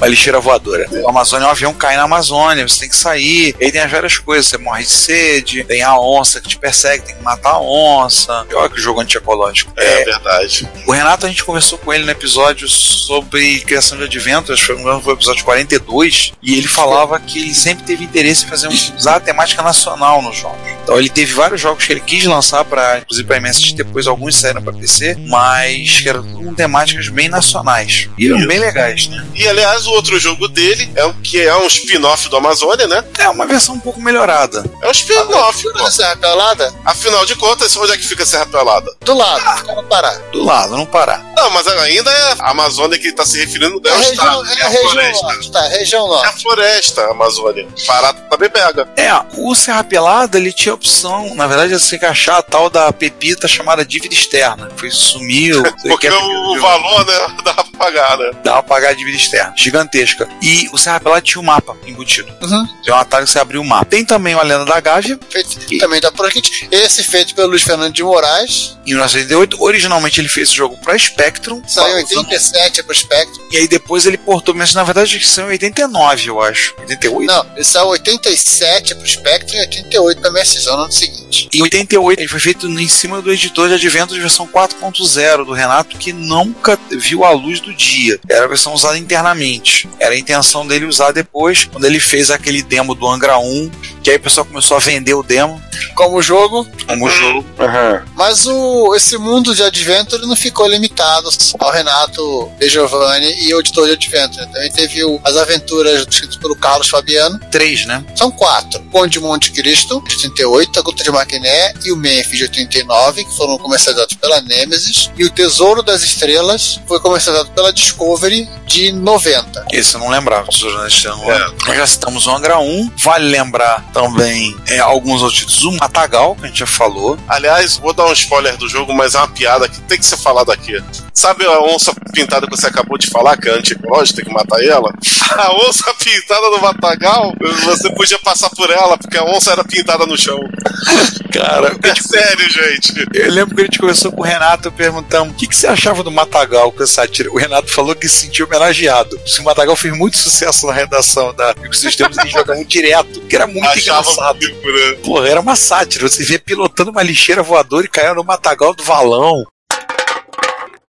Uma 0.00 0.06
lixeira 0.06 0.40
voadora. 0.40 0.86
O 0.90 1.08
Amazônia, 1.10 1.46
o 1.46 1.50
avião 1.50 1.74
cai 1.74 1.94
na 1.94 2.04
Amazônia, 2.04 2.66
você 2.66 2.80
tem 2.80 2.88
que 2.88 2.96
sair. 2.96 3.54
Aí 3.60 3.70
tem 3.70 3.82
as 3.82 3.90
várias 3.90 4.16
coisas. 4.16 4.46
Você 4.46 4.56
morre 4.56 4.82
de 4.82 4.88
sede, 4.88 5.62
tem 5.64 5.82
a 5.82 5.94
onça 5.98 6.40
que 6.40 6.48
te 6.48 6.58
persegue, 6.58 7.04
tem 7.04 7.16
que 7.16 7.22
matar 7.22 7.50
a 7.50 7.60
onça. 7.60 8.46
Olha 8.54 8.70
que 8.70 8.80
jogo 8.80 9.00
antiecológico. 9.00 9.72
É, 9.76 10.04
verdade. 10.04 10.66
O 10.86 10.92
Renato, 10.92 11.26
a 11.26 11.28
gente 11.28 11.44
conversou 11.44 11.76
com 11.76 11.92
ele 11.92 12.04
no 12.04 12.10
episódio 12.10 12.66
sobre 12.66 13.60
criação 13.60 13.98
de 13.98 14.04
adventos, 14.04 14.58
foi 14.60 14.74
o 14.76 15.10
episódio 15.12 15.44
42, 15.44 16.32
e 16.42 16.56
ele 16.56 16.68
falava 16.68 17.18
que 17.20 17.38
ele 17.38 17.54
sempre 17.54 17.84
teve 17.84 18.04
interesse 18.04 18.46
em 18.46 18.48
fazer 18.48 18.68
um, 18.68 18.96
usar 18.96 19.16
a 19.16 19.20
temática 19.20 19.62
nacional 19.62 20.22
nos 20.22 20.36
jogos. 20.36 20.58
Então 20.82 20.98
ele 20.98 21.08
teve 21.10 21.32
vários 21.34 21.60
jogos 21.60 21.84
que 21.84 21.92
ele 21.92 22.00
quis 22.00 22.24
lançar 22.24 22.64
para, 22.64 22.98
inclusive 22.98 23.26
para 23.28 23.40
MSX, 23.40 23.72
depois 23.74 24.06
alguns 24.06 24.36
saíram 24.36 24.62
para 24.62 24.72
PC, 24.72 25.16
mas 25.28 26.00
que 26.00 26.08
eram 26.08 26.22
tudo 26.22 26.44
com 26.44 26.54
temáticas 26.54 27.08
bem 27.08 27.28
nacionais. 27.28 28.08
E 28.16 28.26
eram 28.26 28.46
bem 28.46 28.58
legais, 28.58 29.06
né? 29.08 29.26
E 29.34 29.46
aliás, 29.46 29.86
o 29.90 29.94
outro 29.94 30.18
jogo 30.18 30.48
dele 30.48 30.90
é 30.94 31.04
o 31.04 31.14
que 31.14 31.40
é 31.40 31.56
um 31.56 31.66
spin-off 31.66 32.28
do 32.28 32.36
Amazônia, 32.36 32.86
né? 32.86 33.04
É 33.18 33.28
uma 33.28 33.46
versão 33.46 33.74
um 33.74 33.80
pouco 33.80 34.00
melhorada. 34.00 34.64
É 34.82 34.88
um 34.88 34.90
spin-off, 34.90 35.72
da 35.74 35.90
Serra 35.90 36.16
Pelada? 36.16 36.72
Afinal 36.84 37.26
de 37.26 37.34
contas, 37.36 37.76
onde 37.76 37.92
é 37.92 37.96
que 37.96 38.06
fica 38.06 38.22
a 38.22 38.26
Serra 38.26 38.46
Pelada? 38.46 38.94
Do 39.00 39.14
lado, 39.14 39.58
fica 39.58 39.74
no 39.74 39.82
Pará. 39.84 40.12
Do 40.32 40.42
lado, 40.44 40.76
não 40.76 40.86
parar. 40.86 41.29
Não, 41.40 41.50
mas 41.50 41.66
ainda 41.66 42.10
é 42.10 42.34
a 42.38 42.50
Amazônia 42.50 42.98
que 42.98 43.06
ele 43.08 43.16
tá 43.16 43.24
se 43.24 43.38
referindo, 43.38 43.80
é 43.84 43.88
É 43.88 43.92
o 43.92 43.94
a 43.94 43.98
região, 43.98 44.12
estado, 44.12 44.46
é 44.46 44.60
é 44.60 44.62
a 44.62 44.66
a 44.66 44.68
região 44.68 44.90
floresta. 44.90 45.22
norte, 45.26 45.50
tá, 45.52 45.68
região 45.68 46.00
É 46.00 46.04
a 46.04 46.08
norte. 46.24 46.42
floresta, 46.42 47.00
a 47.02 47.10
Amazônia. 47.12 47.68
Pará 47.86 48.12
também 48.12 48.50
pega. 48.50 48.88
É, 48.96 49.10
o 49.38 49.54
Serra 49.54 49.82
Pelada 49.84 50.36
ele 50.38 50.52
tinha 50.52 50.72
a 50.72 50.74
opção, 50.74 51.34
na 51.34 51.46
verdade, 51.46 51.72
de 51.72 51.80
se 51.80 51.96
encaixar 51.96 52.36
a 52.36 52.42
tal 52.42 52.68
da 52.68 52.92
pepita 52.92 53.48
chamada 53.48 53.84
dívida 53.84 54.14
externa. 54.14 54.70
Foi 54.76 54.90
sumiu. 54.90 55.62
Porque 55.82 56.08
o 56.10 56.60
valor, 56.60 57.06
né, 57.06 57.36
dá 57.44 57.54
pra 57.54 57.64
pagar, 57.78 58.18
né? 58.18 58.30
dá 58.44 58.52
pra 58.54 58.62
pagar 58.62 58.88
a 58.90 58.92
dívida 58.92 59.16
externa, 59.16 59.54
gigantesca. 59.56 60.28
E 60.42 60.68
o 60.72 60.78
Serra 60.78 61.00
Pelada 61.00 61.22
tinha 61.22 61.40
um 61.40 61.44
mapa 61.44 61.76
embutido. 61.86 62.30
Uhum. 62.42 62.66
Tem 62.84 62.92
um 62.92 62.96
atalho 62.98 63.24
que 63.24 63.32
você 63.32 63.38
abriu 63.38 63.62
o 63.62 63.64
mapa. 63.64 63.86
Tem 63.86 64.04
também 64.04 64.34
a 64.34 64.42
Lenda 64.42 64.64
da 64.66 64.78
Gávea, 64.80 65.18
Feito 65.30 65.78
também 65.78 66.00
da 66.00 66.12
Project. 66.12 66.68
Esse 66.70 67.02
feito 67.02 67.34
pelo 67.34 67.48
Luiz 67.48 67.62
Fernando 67.62 67.92
de 67.94 68.02
Moraes. 68.02 68.76
em 68.86 68.90
1988. 68.90 69.56
Originalmente 69.62 70.20
ele 70.20 70.28
fez 70.28 70.48
esse 70.48 70.56
jogo 70.56 70.76
pra 70.78 70.98
Spectrum. 70.98 71.29
Saiu 71.66 71.98
em 71.98 72.04
usando- 72.04 72.18
87 72.18 72.82
pro 72.82 72.94
Spectrum. 72.94 73.42
E 73.50 73.56
aí 73.58 73.68
depois 73.68 74.06
ele 74.06 74.18
portou, 74.18 74.54
mas 74.54 74.74
na 74.74 74.82
verdade 74.82 75.16
em 75.16 75.42
89, 75.44 76.28
eu 76.28 76.40
acho. 76.40 76.74
88? 76.78 77.26
Não, 77.26 77.46
ele 77.54 77.64
saiu 77.64 77.86
em 77.86 77.90
87 77.90 78.94
pro 78.94 79.06
Spectrum 79.06 79.56
e 79.58 79.60
88 79.60 80.20
pra 80.20 80.30
MSX, 80.30 80.66
é 80.66 80.70
o 80.70 80.74
ano 80.74 80.92
seguinte. 80.92 81.48
Em 81.54 81.62
88, 81.62 82.20
ele 82.20 82.28
foi 82.28 82.40
feito 82.40 82.66
em 82.68 82.88
cima 82.88 83.20
do 83.22 83.32
editor 83.32 83.68
de 83.68 83.74
Adventos 83.74 84.16
versão 84.16 84.46
4.0 84.46 85.44
do 85.44 85.52
Renato, 85.52 85.96
que 85.96 86.12
nunca 86.12 86.78
viu 86.90 87.24
a 87.24 87.30
luz 87.30 87.60
do 87.60 87.72
dia. 87.74 88.18
Era 88.28 88.44
a 88.44 88.48
versão 88.48 88.72
usada 88.74 88.98
internamente. 88.98 89.88
Era 89.98 90.14
a 90.14 90.18
intenção 90.18 90.66
dele 90.66 90.84
usar 90.86 91.12
depois, 91.12 91.64
quando 91.64 91.84
ele 91.84 92.00
fez 92.00 92.30
aquele 92.30 92.62
demo 92.62 92.94
do 92.94 93.06
Angra 93.06 93.38
1, 93.38 93.70
que 94.02 94.10
aí 94.10 94.16
o 94.16 94.20
pessoal 94.20 94.46
começou 94.46 94.76
a 94.76 94.80
vender 94.80 95.14
o 95.14 95.22
demo 95.22 95.60
Como 95.94 96.20
jogo, 96.22 96.66
como 96.86 97.08
jogo. 97.10 97.44
Aham. 97.58 98.02
mas 98.14 98.46
o, 98.46 98.94
esse 98.94 99.16
mundo 99.18 99.54
de 99.54 99.62
Adventure 99.62 100.26
não 100.26 100.36
ficou 100.36 100.66
limitado 100.68 101.28
ao 101.58 101.70
Renato 101.70 102.50
De 102.58 102.68
Giovanni 102.68 103.34
e 103.46 103.54
o 103.54 103.60
editor 103.60 103.86
de 103.86 103.92
Adventure. 103.92 104.46
Também 104.52 104.70
teve 104.72 105.04
o- 105.04 105.20
as 105.24 105.36
aventuras 105.36 106.06
escritas 106.08 106.36
pelo 106.36 106.56
Carlos 106.56 106.88
Fabiano. 106.88 107.38
3, 107.50 107.86
né? 107.86 108.04
São 108.16 108.30
quatro: 108.30 108.80
Conde 108.90 109.12
de 109.12 109.20
Monte 109.20 109.50
Cristo, 109.52 110.02
de 110.06 110.14
88, 110.16 110.78
a 110.78 110.82
Guta 110.82 111.02
de 111.04 111.10
Maquiné 111.10 111.74
e 111.84 111.92
o 111.92 111.96
Memphis, 111.96 112.38
de 112.38 112.44
89, 112.44 113.24
que 113.24 113.36
foram 113.36 113.58
comercializados 113.58 114.14
pela 114.16 114.40
Nemesis. 114.40 115.10
E 115.16 115.24
o 115.24 115.30
Tesouro 115.30 115.82
das 115.82 116.02
Estrelas 116.02 116.80
foi 116.86 117.00
comercializado 117.00 117.50
pela 117.52 117.72
Discovery, 117.72 118.48
de 118.66 118.92
90. 118.92 119.66
Esse 119.72 119.94
eu 119.94 120.00
não 120.00 120.08
lembrava. 120.08 120.48
Tesouro 120.48 120.78
da 120.78 120.86
Estrela, 120.88 121.16
não 121.16 121.26
lembro. 121.26 121.56
Nós 121.66 121.76
já 121.76 121.86
citamos 121.86 122.26
o 122.26 122.30
Angra 122.30 122.58
1. 122.58 122.90
Vale 122.96 123.28
lembrar 123.28 123.84
também 124.00 124.56
é, 124.66 124.78
alguns 124.78 125.22
outros 125.22 125.40
títulos. 125.40 125.64
O 125.64 125.72
Matagal, 125.72 126.34
que 126.34 126.44
a 126.44 126.48
gente 126.48 126.60
já 126.60 126.66
falou. 126.66 127.18
Aliás, 127.28 127.76
vou 127.76 127.92
dar 127.92 128.06
um 128.06 128.12
spoiler 128.12 128.56
do 128.56 128.68
jogo, 128.68 128.94
mas 128.94 129.14
é 129.14 129.18
uma 129.18 129.28
piada 129.28 129.68
que 129.68 129.80
tem 129.82 129.98
que 129.98 130.06
ser 130.06 130.16
falada 130.16 130.52
aqui. 130.52 130.82
Sabe 131.12 131.44
a 131.44 131.60
onça 131.60 131.92
pintada 132.12 132.46
que 132.46 132.56
você 132.56 132.66
acabou 132.66 132.96
de 132.96 133.08
falar, 133.08 133.36
que 133.36 133.48
é 133.48 133.52
antiecológica, 133.52 134.16
tem 134.16 134.24
que 134.24 134.32
matar 134.32 134.62
ela? 134.64 134.90
A 135.30 135.54
onça 135.68 135.94
pintada 135.94 136.50
no 136.50 136.60
matagal, 136.60 137.32
você 137.62 137.90
podia 137.92 138.18
passar 138.18 138.50
por 138.50 138.68
ela, 138.68 138.98
porque 138.98 139.16
a 139.16 139.24
onça 139.24 139.52
era 139.52 139.62
pintada 139.62 140.04
no 140.04 140.18
chão. 140.18 140.40
Cara, 141.32 141.76
É 141.82 141.94
sério, 141.94 142.50
gente. 142.50 142.92
Eu 143.14 143.30
lembro 143.30 143.54
que 143.54 143.60
a 143.60 143.64
gente 143.64 143.78
conversou 143.78 144.10
com 144.10 144.22
o 144.22 144.24
Renato 144.24 144.72
perguntamos 144.72 145.32
o 145.32 145.36
que, 145.36 145.46
que 145.46 145.54
você 145.54 145.68
achava 145.68 146.02
do 146.02 146.10
Matagal 146.10 146.72
com 146.72 146.82
essa 146.82 147.06
tira. 147.06 147.30
O 147.30 147.38
Renato 147.38 147.70
falou 147.70 147.94
que 147.94 148.08
se 148.08 148.26
sentiu 148.26 148.46
homenageado. 148.46 149.18
O 149.38 149.42
Matagal 149.44 149.76
fez 149.76 149.96
muito 149.96 150.16
sucesso 150.16 150.66
na 150.66 150.72
redação 150.72 151.32
da 151.34 151.54
Microsistemas, 151.60 152.18
ele 152.18 152.30
jogava 152.30 152.64
direto, 152.64 153.20
que 153.22 153.36
era 153.36 153.46
muito 153.46 153.79
Achava 153.80 154.34
né? 154.34 154.92
Porra, 155.02 155.28
era 155.28 155.40
uma 155.40 155.56
sátira. 155.56 156.08
Você 156.08 156.22
via 156.22 156.38
pilotando 156.38 156.90
uma 156.90 157.02
lixeira 157.02 157.42
voadora 157.42 157.86
e 157.86 157.88
caiu 157.88 158.14
no 158.14 158.24
Matagal 158.24 158.74
do 158.74 158.82
valão. 158.82 159.44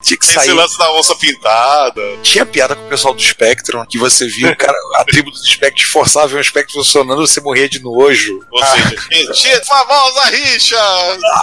Tinha 0.02 0.18
que 0.18 0.26
Esse 0.26 0.34
sair. 0.34 0.52
lance 0.54 0.78
da 0.78 0.92
onça 0.94 1.16
pintada. 1.16 2.02
Tinha 2.24 2.46
piada 2.46 2.76
com 2.76 2.86
o 2.86 2.90
pessoal 2.90 3.14
do 3.14 3.22
Spectrum, 3.22 3.86
que 3.86 3.98
você 3.98 4.28
viu 4.28 4.50
o 4.50 4.56
cara, 4.56 4.78
a 4.96 5.04
tribo 5.06 5.30
do 5.32 5.38
Spectrum 5.38 5.88
forçava 5.90 6.36
um 6.38 6.44
Spectrum 6.44 6.84
funcionando, 6.84 7.26
você 7.28 7.40
morria 7.42 7.70
de 7.70 7.80
nojo. 7.80 8.40
Ou 8.52 8.66
seja, 8.66 9.34
tinha 9.34 9.64
famosa 9.66 10.26
rixa! 10.26 10.78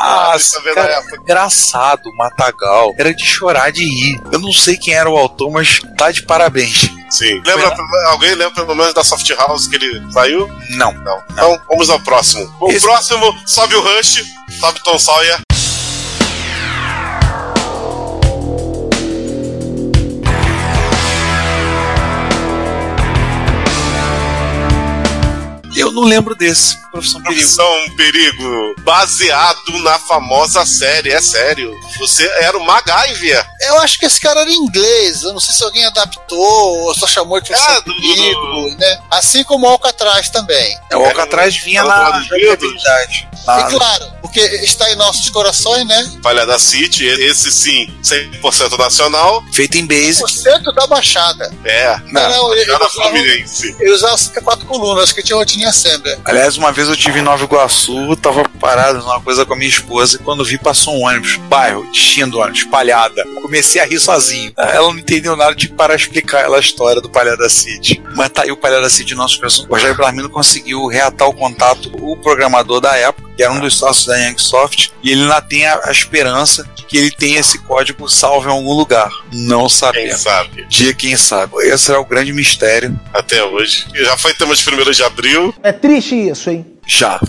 Ah, 0.00 0.32
Você 0.38 0.61
vê 0.61 0.70
na 0.70 0.74
cara, 0.74 1.04
engraçado, 1.20 2.12
Matagal. 2.16 2.94
Era 2.98 3.14
de 3.14 3.24
chorar 3.24 3.70
de 3.70 3.84
rir. 3.84 4.20
Eu 4.32 4.38
não 4.40 4.52
sei 4.52 4.76
quem 4.76 4.94
era 4.94 5.09
o 5.09 5.16
autor, 5.16 5.50
mas 5.50 5.80
tá 5.96 6.11
de 6.11 6.22
parabéns. 6.22 6.90
Sim. 7.11 7.40
Lembra, 7.44 7.74
alguém 8.09 8.34
lembra 8.34 8.50
pelo 8.66 8.74
menos 8.74 8.92
da 8.92 9.02
Soft 9.02 9.28
House 9.30 9.66
que 9.66 9.76
ele 9.76 10.02
saiu? 10.12 10.46
Não. 10.70 10.92
Não. 10.92 11.22
Então 11.30 11.61
vamos 11.68 11.88
ao 11.90 12.00
próximo. 12.00 12.52
O 12.61 12.70
Esse- 12.70 12.80
próximo 12.84 13.34
sobe 13.46 13.74
o 13.76 13.80
Rush, 13.80 14.22
sobe 14.61 14.82
Tom 14.82 14.98
Sawyer. 14.98 15.38
não 26.01 26.09
lembro 26.09 26.34
desse. 26.34 26.78
Profissão 26.90 27.22
Perigo. 27.22 27.40
Profissão 27.40 27.96
Perigo, 27.96 28.74
baseado 28.80 29.78
na 29.82 29.99
famosa 29.99 30.64
série, 30.64 31.11
é 31.11 31.20
sério. 31.20 31.72
Você 31.99 32.26
era 32.40 32.57
o 32.57 32.64
MacGyver. 32.64 33.46
Eu 33.61 33.78
acho 33.80 33.99
que 33.99 34.07
esse 34.07 34.20
cara 34.20 34.40
era 34.40 34.51
inglês, 34.51 35.22
eu 35.22 35.32
não 35.32 35.40
sei 35.40 35.55
se 35.55 35.62
alguém 35.62 35.84
adaptou 35.84 36.38
ou 36.38 36.94
só 36.94 37.07
chamou 37.07 37.40
de 37.40 37.49
Profissão 37.49 37.74
é, 37.74 37.80
do, 37.80 37.94
Perigo, 37.94 38.40
do, 38.40 38.70
do, 38.70 38.76
né? 38.76 39.01
Assim 39.11 39.44
como 39.44 39.66
o 39.66 39.70
Alcatraz 39.70 40.30
também. 40.30 40.76
É, 40.90 40.96
o 40.96 41.05
Alcatraz 41.05 41.57
é, 41.57 41.59
vinha 41.61 41.80
é 41.80 41.84
na, 41.84 42.11
na. 42.11 42.26
Claro. 43.44 43.66
E 43.66 43.76
claro, 43.76 44.12
porque 44.20 44.40
está 44.40 44.90
em 44.90 44.96
nossos 44.96 45.30
corações, 45.30 45.86
né? 45.86 46.18
Palha 46.22 46.44
da 46.44 46.59
City, 46.59 47.07
esse 47.07 47.51
sim, 47.51 47.86
100% 48.03 48.76
nacional. 48.78 49.42
Feito 49.53 49.78
em 49.78 49.86
base. 49.86 50.22
100% 50.22 50.74
da 50.74 50.86
Baixada. 50.86 51.51
É. 51.64 51.96
Não, 52.12 52.22
não, 52.22 52.28
não 52.28 52.55
eu, 52.55 52.64
eu, 52.64 52.74
eu, 52.74 52.86
usava, 52.86 53.18
eu 53.80 53.94
usava 53.94 54.40
quatro 54.42 54.66
colunas, 54.66 55.12
que 55.12 55.22
tinha 55.22 55.36
rotininha 55.36 55.72
100 55.72 55.88
sempre. 55.89 56.18
Aliás, 56.24 56.57
uma 56.57 56.72
vez 56.72 56.89
eu 56.89 56.97
tive 56.97 57.20
em 57.20 57.22
Nova 57.22 57.45
Iguaçu, 57.45 58.16
tava 58.16 58.49
parado 58.61 58.99
numa 58.99 59.20
coisa 59.20 59.45
com 59.45 59.55
a 59.55 59.57
minha 59.57 59.68
esposa 59.68 60.16
e 60.16 60.18
quando 60.18 60.45
vi 60.45 60.59
passou 60.59 60.95
um 60.95 61.05
ônibus, 61.05 61.36
bairro, 61.49 61.86
destino 61.91 62.32
do 62.32 62.39
ônibus, 62.39 62.64
palhada. 62.64 63.24
Comecei 63.41 63.80
a 63.80 63.84
rir 63.84 63.99
sozinho. 63.99 64.53
Ela 64.57 64.89
não 64.89 64.99
entendeu 64.99 65.36
nada 65.36 65.55
de 65.55 65.68
para 65.68 65.95
explicar 65.95 66.41
ela 66.41 66.57
a 66.57 66.61
história 66.61 67.01
do 67.01 67.09
Palhada 67.09 67.49
City. 67.49 68.03
Mas 68.14 68.30
tá 68.30 68.43
aí 68.43 68.51
o 68.51 68.57
Palhada 68.57 68.89
City, 68.91 69.14
nosso 69.14 69.41
personagem. 69.41 69.74
O 69.74 69.78
Jair 69.78 69.97
Blarmino 69.97 70.28
conseguiu 70.28 70.86
reatar 70.86 71.28
o 71.28 71.34
contato 71.34 71.91
o 72.01 72.16
programador 72.16 72.80
da 72.80 72.97
época, 72.97 73.28
que 73.36 73.43
era 73.43 73.53
um 73.53 73.61
dos 73.61 73.76
sócios 73.76 74.07
da 74.07 74.16
Yanksoft, 74.16 74.93
e 75.03 75.12
ele 75.12 75.22
ainda 75.22 75.41
tem 75.41 75.66
a, 75.66 75.80
a 75.84 75.93
esperança 75.93 76.68
de 76.74 76.84
que 76.84 76.97
ele 76.97 77.11
tenha 77.11 77.41
esse 77.41 77.59
código 77.59 78.09
salvo 78.09 78.49
em 78.49 78.53
algum 78.53 78.72
lugar. 78.72 79.11
Não 79.32 79.68
sabemos. 79.68 80.09
Quem 80.09 80.18
sabe? 80.18 80.66
Dia 80.68 80.95
quem 80.95 81.16
sabe. 81.16 81.57
Esse 81.59 81.84
será 81.84 82.01
o 82.01 82.05
grande 82.05 82.32
mistério. 82.32 82.99
Até 83.12 83.43
hoje. 83.45 83.86
Já 83.95 84.16
foi 84.16 84.34
tema 84.34 84.55
de 84.55 84.68
1 84.68 84.91
de 84.91 85.03
abril. 85.03 85.55
É 85.62 85.72
triste 85.79 86.14
isso, 86.14 86.51
hein? 86.51 86.66
Já. 86.87 87.20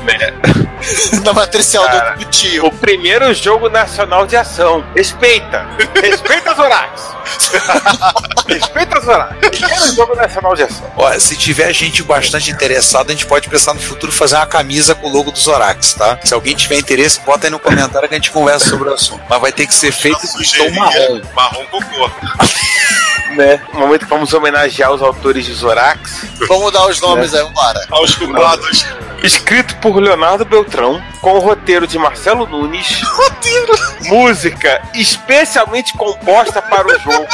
na 1.24 1.32
matricial 1.32 1.84
Cara, 1.84 2.12
do, 2.12 2.24
do 2.24 2.30
tio. 2.30 2.66
O 2.66 2.72
primeiro 2.72 3.32
jogo 3.34 3.68
nacional 3.68 4.26
de 4.26 4.36
ação. 4.36 4.84
Respeita. 4.94 5.66
Respeita 6.00 6.54
Zorax. 6.54 7.02
Respeita 8.48 9.00
Zorax. 9.00 9.57
Primeiro 9.58 9.94
jogo 9.94 10.14
nacional 10.14 10.54
de 10.54 10.62
ação. 10.62 10.92
ó, 10.96 11.18
se 11.18 11.36
tiver 11.36 11.72
gente 11.72 12.02
bastante 12.02 12.50
interessada, 12.50 13.10
a 13.10 13.14
gente 13.14 13.26
pode 13.26 13.48
pensar 13.48 13.74
no 13.74 13.80
futuro 13.80 14.12
fazer 14.12 14.36
uma 14.36 14.46
camisa 14.46 14.94
com 14.94 15.08
o 15.08 15.12
logo 15.12 15.30
do 15.30 15.38
Zorax, 15.38 15.94
tá? 15.94 16.18
Se 16.24 16.34
alguém 16.34 16.54
tiver 16.54 16.78
interesse, 16.78 17.20
bota 17.20 17.46
aí 17.46 17.50
no 17.50 17.58
comentário 17.58 18.08
que 18.08 18.14
a 18.14 18.18
gente 18.18 18.30
conversa 18.30 18.68
sobre 18.68 18.88
o 18.88 18.94
assunto. 18.94 19.22
Mas 19.28 19.40
vai 19.40 19.52
ter 19.52 19.66
que 19.66 19.74
ser 19.74 19.92
feito 19.92 20.20
com 20.20 20.38
tom 20.38 20.70
marrom. 20.74 21.20
Marrom 21.34 21.64
cocô. 21.66 22.10
Né? 23.28 23.60
No 23.74 23.80
momento 23.80 24.04
que 24.04 24.10
vamos 24.10 24.32
homenagear 24.32 24.90
os 24.90 25.02
autores 25.02 25.44
de 25.44 25.52
Zorax. 25.52 26.24
Vamos 26.48 26.72
dar 26.72 26.86
os 26.86 26.98
nomes 26.98 27.34
aí, 27.34 27.42
vambora. 27.42 27.86
Aos 27.90 28.14
culpados. 28.14 28.86
Escrito 29.22 29.76
por 29.76 29.96
Leonardo 29.98 30.46
Beltrão, 30.46 31.00
com 31.20 31.34
o 31.34 31.38
roteiro 31.38 31.86
de 31.86 31.98
Marcelo 31.98 32.46
Nunes. 32.46 33.00
Roteiro! 33.02 33.74
Música 34.06 34.80
especialmente 34.94 35.92
composta 35.94 36.60
para 36.62 36.86
o 36.86 36.98
jogo 37.00 37.26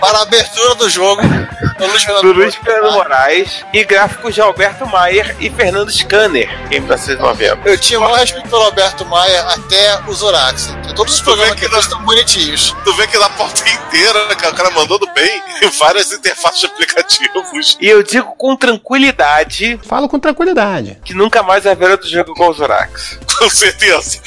Para 0.00 0.18
a 0.18 0.22
abertura 0.22 0.74
do 0.76 0.88
jogo, 0.88 1.22
o 1.82 1.90
Luiz 1.90 2.04
Fernando 2.04 2.22
do 2.22 2.32
Luiz 2.32 2.54
Fernando 2.54 2.92
Moraes 2.92 3.64
e 3.72 3.84
gráficos 3.84 4.34
de 4.34 4.40
Alberto 4.40 4.86
Maier 4.86 5.36
e 5.40 5.50
Fernando 5.50 5.90
Scanner, 5.90 6.48
em 6.70 6.80
1990. 6.80 7.68
Eu 7.68 7.78
tinha 7.78 7.98
o 7.98 8.02
maior 8.02 8.18
respeito 8.18 8.48
pelo 8.48 8.62
Alberto 8.62 9.04
Maia 9.06 9.42
até 9.48 10.00
o 10.06 10.12
Zorax. 10.12 10.76
Todos 10.94 11.14
os 11.14 11.20
programas 11.20 11.54
que 11.54 11.68
fez 11.68 11.84
estão 11.84 12.02
bonitinhos. 12.02 12.74
Tu 12.84 12.94
vê 12.94 13.06
que 13.06 13.18
na 13.18 13.30
porta 13.30 13.62
inteira, 13.68 14.34
cara, 14.36 14.52
o 14.52 14.56
cara 14.56 14.70
mandou 14.70 14.98
do 14.98 15.06
bem 15.12 15.42
em 15.62 15.68
várias 15.78 16.12
interfaces 16.12 16.60
de 16.60 16.66
aplicativos. 16.66 17.76
E 17.80 17.88
eu 17.88 18.02
digo 18.02 18.34
com 18.36 18.54
tranquilidade 18.56 19.80
Falo 19.84 20.08
com 20.08 20.18
tranquilidade. 20.18 20.98
que 21.04 21.14
nunca 21.14 21.42
mais 21.42 21.66
haverá 21.66 21.92
outro 21.92 22.08
jogo 22.08 22.32
igual 22.32 22.50
o 22.50 22.54
Zorax. 22.54 23.18
Com 23.42 23.50
certeza. 23.50 24.20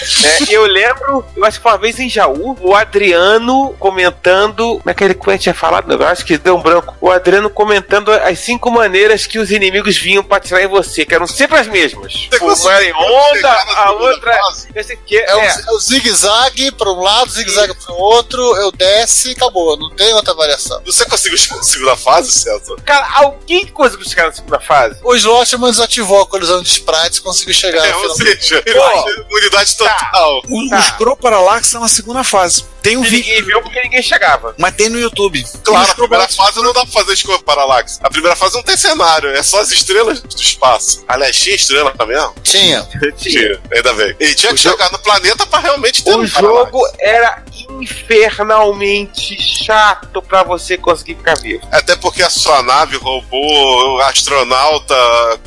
E 0.49 0.53
eu 0.53 0.65
lembro, 0.65 1.25
eu 1.35 1.45
acho 1.45 1.59
que 1.61 1.67
uma 1.67 1.77
vez 1.77 1.99
em 1.99 2.09
Jaú, 2.09 2.57
o 2.61 2.75
Adriano 2.75 3.73
comentando. 3.79 4.77
Como 4.79 4.89
é 4.89 4.93
que 4.93 5.03
ele 5.03 5.13
é 5.13 5.15
que 5.33 5.37
tinha 5.39 5.53
falado? 5.55 5.91
Eu 5.91 6.05
acho 6.07 6.25
que 6.25 6.37
deu 6.37 6.55
um 6.57 6.61
branco. 6.61 6.95
O 6.99 7.09
Adriano 7.09 7.49
comentando 7.49 8.11
as 8.11 8.39
cinco 8.39 8.69
maneiras 8.71 9.25
que 9.25 9.39
os 9.39 9.51
inimigos 9.51 9.97
vinham 9.97 10.23
pra 10.23 10.37
atirar 10.37 10.61
em 10.63 10.67
você, 10.67 11.05
que 11.05 11.13
eram 11.13 11.27
sempre 11.27 11.57
as 11.57 11.67
mesmas. 11.67 12.27
Você 12.39 12.61
Uma 12.63 12.73
era 12.73 12.85
em 12.85 12.93
onda, 12.93 13.51
a 13.77 13.91
outra. 13.91 14.37
Esse 14.75 14.93
aqui 14.93 15.17
É, 15.17 15.35
o, 15.35 15.39
é. 15.39 15.47
é 15.67 15.71
o 15.71 15.79
zigue-zague 15.79 16.71
para 16.71 16.89
um 16.91 16.99
lado, 17.01 17.29
zigue-zague 17.31 17.73
para 17.73 17.93
o 17.93 17.97
outro, 17.97 18.41
eu 18.57 18.71
desce 18.71 19.29
e 19.29 19.31
acabou. 19.31 19.77
Não 19.77 19.89
tem 19.95 20.13
outra 20.13 20.33
variação. 20.33 20.81
Você 20.85 21.05
conseguiu 21.05 21.37
chegar 21.37 21.57
na 21.57 21.63
segunda 21.63 21.95
fase, 21.95 22.31
César? 22.31 22.75
Cara, 22.85 23.07
alguém 23.15 23.65
conseguiu 23.67 24.07
chegar 24.07 24.27
na 24.27 24.33
segunda 24.33 24.59
fase? 24.59 24.99
O 25.03 25.15
Slotman 25.15 25.71
desativou 25.71 26.21
a 26.21 26.27
colisão 26.27 26.61
de 26.61 26.69
sprites 26.69 27.19
e 27.19 27.21
conseguiu 27.21 27.53
chegar 27.53 27.85
É, 27.85 27.91
no 27.91 27.97
ou 28.09 28.15
final. 28.15 28.35
seja, 28.35 28.63
Pô, 28.73 29.04
Imunidade 29.09 29.75
total. 29.77 30.41
O- 30.49 30.69
Tá. 30.69 30.79
Os 30.79 30.89
Crow 30.91 31.15
Parallax 31.17 31.67
são 31.67 31.83
a 31.83 31.87
segunda 31.87 32.23
fase. 32.23 32.65
Tem 32.85 32.97
um 32.97 33.01
vídeo, 33.01 33.17
ninguém 33.17 33.41
viu 33.41 33.61
porque 33.63 33.81
ninguém 33.81 34.03
chegava. 34.03 34.53
mas 34.59 34.75
tem 34.75 34.89
no 34.89 34.99
YouTube. 34.99 35.43
Claro, 35.63 35.89
a 35.89 35.95
primeira 35.95 36.27
Parallax- 36.27 36.35
fase 36.35 36.61
não 36.61 36.71
dá 36.71 36.81
pra 36.81 36.91
fazer 36.91 37.13
escola 37.13 37.39
paralaxe. 37.39 37.97
A 38.03 38.09
primeira 38.11 38.35
fase 38.35 38.53
não 38.53 38.61
tem 38.61 38.77
cenário, 38.77 39.29
é 39.31 39.41
só 39.41 39.59
as 39.59 39.71
estrelas 39.71 40.21
do 40.21 40.39
espaço. 40.39 41.03
Aliás, 41.07 41.35
tinha 41.35 41.55
estrela 41.55 41.91
mesmo? 42.05 42.35
Tinha. 42.43 42.87
Tinha, 43.17 43.59
ainda 43.73 43.91
bem. 43.93 44.15
E 44.19 44.35
tinha 44.35 44.53
que 44.53 44.59
chegar 44.59 44.91
no 44.91 44.99
planeta 44.99 45.47
pra 45.47 45.59
realmente 45.59 46.03
ter 46.03 46.13
O 46.13 46.19
um 46.19 46.27
jogo 46.27 46.79
era 46.99 47.43
infernalmente 47.81 49.35
chato 49.41 50.21
pra 50.21 50.43
você 50.43 50.77
conseguir 50.77 51.15
ficar 51.15 51.35
vivo. 51.39 51.67
Até 51.71 51.95
porque 51.95 52.21
a 52.21 52.29
sua 52.29 52.61
nave, 52.61 52.97
robô, 52.97 53.99
astronauta, 54.01 54.95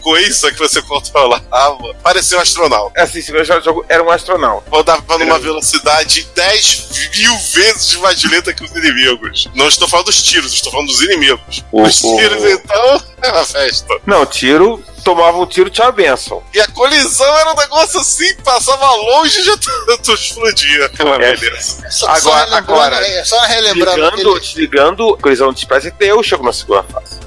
coisa 0.00 0.50
que 0.50 0.58
você 0.58 0.82
controlava, 0.82 1.94
parecia 2.02 2.36
um 2.36 2.40
astronauta. 2.40 3.00
Assim, 3.00 3.22
se 3.22 3.32
o 3.32 3.62
jogo 3.62 3.84
era 3.88 4.02
um 4.02 4.10
astronauta. 4.10 4.68
Rodava 4.70 5.18
numa 5.18 5.38
velocidade 5.38 6.26
10 6.34 6.88
mil 7.16 7.27
vezes 7.36 7.94
mais 7.96 8.22
lenta 8.24 8.52
que 8.52 8.64
os 8.64 8.70
inimigos. 8.70 9.48
Não 9.54 9.68
estou 9.68 9.88
falando 9.88 10.06
dos 10.06 10.22
tiros, 10.22 10.52
estou 10.52 10.70
falando 10.72 10.88
dos 10.88 11.00
inimigos. 11.02 11.64
O- 11.72 11.82
os 11.82 11.98
tiros, 11.98 12.44
então, 12.44 13.02
é 13.22 13.28
uma 13.32 13.44
festa. 13.44 13.94
Não, 14.06 14.24
tiro, 14.26 14.82
tomava 15.02 15.38
um 15.38 15.46
tiro, 15.46 15.70
tchau, 15.70 15.92
benção. 15.92 16.42
E 16.54 16.60
a 16.60 16.66
colisão 16.68 17.38
era 17.38 17.52
um 17.52 17.56
negócio 17.56 18.00
assim, 18.00 18.34
passava 18.44 18.90
longe 18.94 19.38
e 19.40 19.44
já 19.44 19.56
tu, 19.56 19.70
tu 20.02 20.12
explodia. 20.14 20.90
É. 21.20 21.36
beleza. 21.36 21.88
Só, 21.90 22.08
Agora- 22.08 22.46
só 22.48 22.54
agora, 22.56 22.96
é, 23.06 23.24
só 23.24 23.40
relembrando 23.42 23.96
Desligando, 23.96 24.30
aquele- 24.30 24.40
desligando, 24.40 25.18
colisão 25.20 25.52
de 25.52 25.58
espécie 25.60 25.88
até 25.88 26.06
eu 26.10 26.22
chego 26.22 26.44
na 26.44 26.52
segunda 26.52 26.82
fase. 26.84 27.18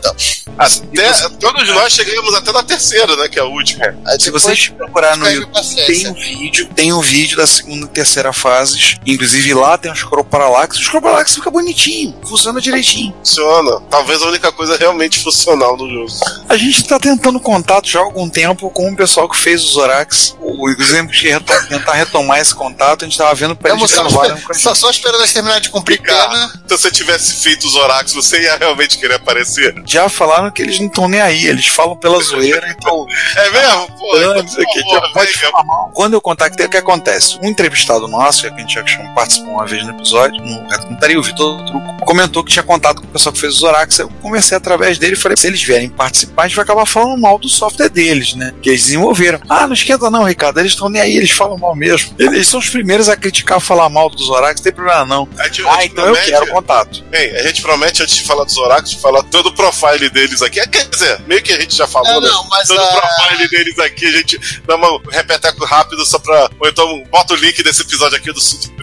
Até, 0.57 1.29
todos 1.39 1.67
nós 1.69 1.93
chegamos 1.93 2.33
até 2.33 2.51
na 2.51 2.61
terceira, 2.63 3.15
né? 3.15 3.27
Que 3.29 3.39
é 3.39 3.41
a 3.41 3.45
última. 3.45 3.95
Aí 4.05 4.19
Se 4.19 4.29
vocês 4.29 4.67
procurar 4.69 5.15
no 5.17 5.27
YouTube, 5.29 5.75
tem 5.85 6.07
um 6.07 6.13
vídeo, 6.13 6.69
tem 6.75 6.93
um 6.93 7.01
vídeo 7.01 7.37
da 7.37 7.47
segunda 7.47 7.85
e 7.85 7.89
terceira 7.89 8.33
fases. 8.33 8.95
Inclusive 9.05 9.53
lá 9.53 9.77
tem 9.77 9.91
os 9.91 10.03
Crow 10.03 10.23
Parallax. 10.23 10.77
Os 10.77 10.87
Crow 10.89 11.01
Parallax 11.01 11.35
fica 11.35 11.49
bonitinho, 11.49 12.15
funciona 12.27 12.59
direitinho. 12.61 13.13
Funciona. 13.19 13.81
Talvez 13.89 14.21
a 14.21 14.27
única 14.27 14.51
coisa 14.51 14.75
realmente 14.77 15.19
funcional 15.23 15.77
no 15.77 15.89
jogo. 15.89 16.11
A 16.49 16.57
gente 16.57 16.83
tá 16.87 16.99
tentando 16.99 17.39
contato 17.61 17.87
já 17.87 17.99
há 17.99 18.03
algum 18.03 18.29
tempo 18.29 18.69
com 18.71 18.91
o 18.91 18.95
pessoal 18.95 19.29
que 19.29 19.37
fez 19.37 19.63
os 19.63 19.71
Zorax. 19.73 20.35
O 20.39 20.69
exemplo 20.69 21.11
de 21.13 21.29
retom- 21.29 21.67
tentar 21.67 21.93
retomar 21.93 22.39
esse 22.39 22.53
contato, 22.53 23.03
a 23.03 23.07
gente 23.07 23.17
tava 23.17 23.33
vendo 23.35 23.55
pra 23.55 23.71
eles 23.75 23.89
só, 23.91 24.01
gravarem 24.03 24.31
a 24.31 24.35
esper- 24.35 24.59
só, 24.59 24.73
só 24.75 24.89
esperando 24.89 25.21
eles 25.21 25.33
terminar 25.33 25.59
de 25.59 25.69
cumprir 25.69 26.01
pena. 26.01 26.51
Então, 26.65 26.77
se 26.77 26.83
você 26.83 26.91
tivesse 26.91 27.35
feito 27.43 27.65
os 27.67 27.75
Orax, 27.75 28.13
você 28.13 28.41
ia 28.41 28.57
realmente 28.57 28.97
querer 28.97 29.15
aparecer. 29.15 29.73
já 29.85 30.09
falaram 30.09 30.49
que 30.51 30.61
eles 30.61 30.79
não 30.79 30.87
estão 30.87 31.07
nem 31.07 31.21
aí, 31.21 31.45
eles 31.45 31.67
falam 31.67 31.95
pela 31.95 32.21
zoeira, 32.21 32.67
então. 32.77 33.05
É 33.35 33.49
mesmo? 33.49 33.87
Pô, 33.97 34.11
Ah, 34.15 34.17
então, 34.17 34.35
não 34.43 34.47
sei 34.47 34.63
o 34.63 34.67
que, 34.67 34.83
por 34.83 34.93
favor, 34.95 35.13
pode 35.13 35.33
falar 35.33 35.63
mal. 35.63 35.91
Quando 35.93 36.13
eu 36.13 36.21
contactei, 36.21 36.65
o 36.65 36.69
que 36.69 36.77
acontece? 36.77 37.37
Um 37.41 37.47
entrevistado 37.47 38.07
nosso, 38.07 38.41
que 38.41 38.47
a 38.47 38.57
gente 38.57 38.73
já 38.73 38.85
chamou, 38.85 39.13
participou 39.13 39.53
uma 39.53 39.65
vez 39.65 39.83
no 39.85 39.91
episódio, 39.91 40.41
no 40.43 40.67
Reto 40.69 40.85
Comentaria, 40.87 41.19
o 41.19 41.23
Vitor 41.23 41.63
Truco, 41.65 42.05
comentou 42.05 42.43
que 42.43 42.51
tinha 42.51 42.63
contato 42.63 43.01
com 43.01 43.07
o 43.07 43.11
pessoal 43.11 43.31
que 43.33 43.39
fez 43.39 43.53
os 43.55 43.63
Orax. 43.63 43.99
Eu 43.99 44.09
conversei 44.21 44.57
através 44.57 44.97
dele 44.97 45.13
e 45.13 45.15
falei: 45.15 45.37
se 45.37 45.47
eles 45.47 45.61
vierem 45.61 45.89
participar, 45.89 46.43
a 46.43 46.47
gente 46.47 46.55
vai 46.55 46.63
acabar 46.63 46.85
falando 46.85 47.19
mal 47.19 47.37
do 47.37 47.47
software 47.51 47.89
deles, 47.89 48.33
né? 48.35 48.53
Que 48.61 48.69
eles 48.69 48.85
desenvolveram. 48.85 49.39
Ah, 49.49 49.67
não 49.67 49.73
esquenta 49.73 50.09
não, 50.09 50.23
Ricardo, 50.23 50.59
eles 50.59 50.71
estão 50.73 50.89
nem 50.89 51.01
aí, 51.01 51.15
eles 51.17 51.31
falam 51.31 51.57
mal 51.57 51.75
mesmo. 51.75 52.13
Eles 52.17 52.47
são 52.47 52.59
os 52.59 52.69
primeiros 52.69 53.09
a 53.09 53.15
criticar, 53.15 53.59
falar 53.59 53.89
mal 53.89 54.09
dos 54.09 54.29
não 54.61 54.63
tem 54.63 54.73
problema 54.73 55.05
não. 55.05 55.27
A 55.37 55.43
gente, 55.47 55.63
Ah, 55.67 55.85
então 55.85 56.05
eu 56.05 56.13
promete- 56.13 56.31
quero 56.31 56.47
contato. 56.47 57.03
Bem, 57.09 57.35
a 57.35 57.43
gente 57.43 57.61
promete, 57.61 58.01
antes 58.03 58.15
de 58.15 58.23
falar 58.23 58.43
dos 58.45 58.57
de 58.91 58.99
falar 58.99 59.23
todo 59.23 59.47
o 59.47 59.53
profile 59.53 60.09
deles 60.09 60.41
aqui. 60.41 60.59
É, 60.59 60.67
Quer 60.67 60.87
dizer, 60.89 61.21
meio 61.27 61.41
que 61.43 61.51
a 61.53 61.59
gente 61.59 61.75
já 61.75 61.87
falou, 61.87 62.07
É, 62.09 62.19
né? 62.21 62.27
não, 62.27 62.47
mas 62.49 62.67
todo 62.67 62.79
o 62.79 62.81
a- 62.83 63.01
profile 63.01 63.47
deles 63.49 63.77
aqui, 63.79 64.05
a 64.05 64.11
gente 64.11 64.39
dá 64.65 64.75
uma 64.75 64.99
repeteco 65.11 65.65
rápido 65.65 66.05
só 66.05 66.17
pra. 66.19 66.49
Ou 66.59 66.67
então 66.69 67.03
bota 67.11 67.33
o 67.33 67.37
link 67.37 67.61
desse 67.63 67.81
episódio 67.81 68.17
aqui 68.17 68.31
do 68.31 68.39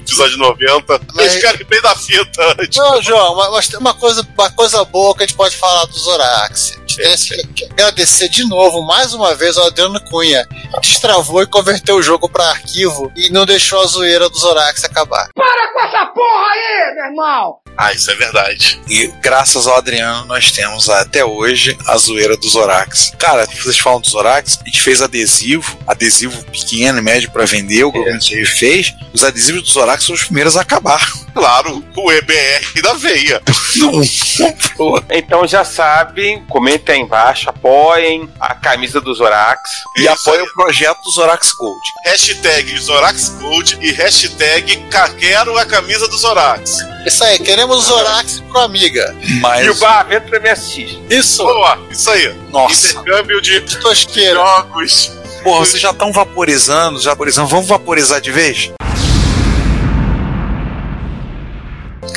episódio 0.08 0.38
90. 0.38 1.00
Mas- 1.14 1.18
Eles 1.24 1.34
ficarem 1.36 1.66
bem 1.66 1.80
da 1.82 1.94
fita 1.94 2.54
antes. 2.60 2.76
Não, 2.78 3.00
João, 3.02 3.36
mas, 3.36 3.50
mas 3.50 3.68
tem 3.68 3.78
uma 3.78 3.94
coisa, 3.94 4.26
uma 4.36 4.50
coisa 4.50 4.84
boa 4.84 5.14
que 5.16 5.22
a 5.22 5.26
gente 5.26 5.36
pode 5.36 5.56
falar 5.56 5.84
dos 5.86 6.02
Zorax. 6.02 6.72
A 6.76 6.78
gente 6.80 6.96
tem 7.28 7.46
que- 7.46 7.66
que 7.66 7.72
agradecer 7.72 8.28
de 8.28 8.44
novo, 8.48 8.82
mais 8.82 9.14
uma 9.14 9.34
vez, 9.34 9.56
ao 9.56 9.66
Adriano 9.66 10.00
Cunha. 10.10 10.46
que 10.82 10.88
Destravou 10.98 11.42
e 11.42 11.46
converteu 11.46 11.96
o 11.96 12.02
jogo 12.02 12.28
pra 12.28 12.48
arquivo 12.50 13.12
e 13.16 13.30
não 13.30 13.46
deixou 13.46 13.80
a 13.80 13.86
zoeira 13.86 14.28
dos 14.28 14.40
Zorax 14.40 14.82
acabar. 14.84 15.28
Para 15.34 15.72
com 15.72 15.80
essa 15.80 16.06
porra 16.06 16.46
aí, 16.52 16.94
meu 16.94 17.04
irmão! 17.04 17.56
Ah, 17.78 17.92
isso 17.92 18.10
é 18.10 18.14
verdade. 18.16 18.80
E 18.88 19.06
graças 19.22 19.68
ao 19.68 19.76
Adriano, 19.76 20.26
nós 20.26 20.50
temos 20.50 20.90
até 20.90 21.24
hoje 21.24 21.78
a 21.86 21.96
zoeira 21.96 22.36
dos 22.36 22.52
Zorax. 22.52 23.12
Cara, 23.16 23.46
vocês 23.46 23.78
falam 23.78 24.00
dos 24.00 24.10
Zorax, 24.10 24.58
a 24.60 24.64
gente 24.64 24.82
fez 24.82 25.00
adesivo, 25.00 25.78
adesivo 25.86 26.42
pequeno 26.46 26.98
e 26.98 27.02
médio 27.02 27.30
pra 27.30 27.44
vender, 27.44 27.84
o 27.84 27.92
governo 27.92 28.18
é. 28.20 28.44
fez. 28.46 28.92
Os 29.12 29.22
adesivos 29.22 29.62
dos 29.62 29.72
Zorax 29.72 30.04
são 30.04 30.14
os 30.14 30.24
primeiros 30.24 30.56
a 30.56 30.62
acabar. 30.62 31.00
Claro, 31.32 31.84
o 31.96 32.12
EBR 32.12 32.82
da 32.82 32.94
veia. 32.94 33.40
Não 33.76 34.02
comprou. 34.36 35.04
Então 35.10 35.46
já 35.46 35.64
sabem, 35.64 36.44
comentem 36.46 36.96
aí 36.96 37.00
embaixo, 37.00 37.48
apoiem 37.48 38.28
a 38.40 38.56
camisa 38.56 39.00
dos 39.00 39.18
Zorax. 39.18 39.70
E 39.96 40.00
Isso 40.00 40.10
apoia 40.10 40.40
aí. 40.40 40.48
o 40.48 40.52
projeto 40.52 41.00
dos 41.02 41.14
Zorax 41.14 41.52
Gold. 41.52 41.80
Hashtag 42.04 42.76
Zorax 42.80 43.28
Gold 43.40 43.78
e 43.80 43.92
hashtag 43.92 44.88
quero 45.20 45.56
a 45.56 45.64
camisa 45.64 46.08
dos 46.08 46.22
Zorax. 46.22 46.78
Isso 47.06 47.22
aí, 47.22 47.38
queremos 47.38 47.67
os 47.72 47.84
Zorax 47.84 48.40
pro 48.50 48.60
amiga. 48.60 49.14
Mas. 49.40 49.66
E 49.66 49.70
o 49.70 49.74
Barramento 49.76 50.28
pra 50.28 50.40
MSX. 50.40 50.98
Isso, 51.10 51.42
Boa, 51.44 51.78
isso 51.90 52.10
aí. 52.10 52.34
Nossa. 52.50 52.98
Intercâmbio 52.98 53.40
de 53.40 53.60
tosqueira. 53.78 54.34
jogos. 54.34 55.12
Porra, 55.42 55.60
vocês 55.60 55.80
já 55.80 55.90
estão 55.90 56.12
vaporizando, 56.12 57.00
já 57.00 57.10
vaporizando. 57.10 57.48
Vamos 57.48 57.68
vaporizar 57.68 58.20
de 58.20 58.30
vez? 58.30 58.70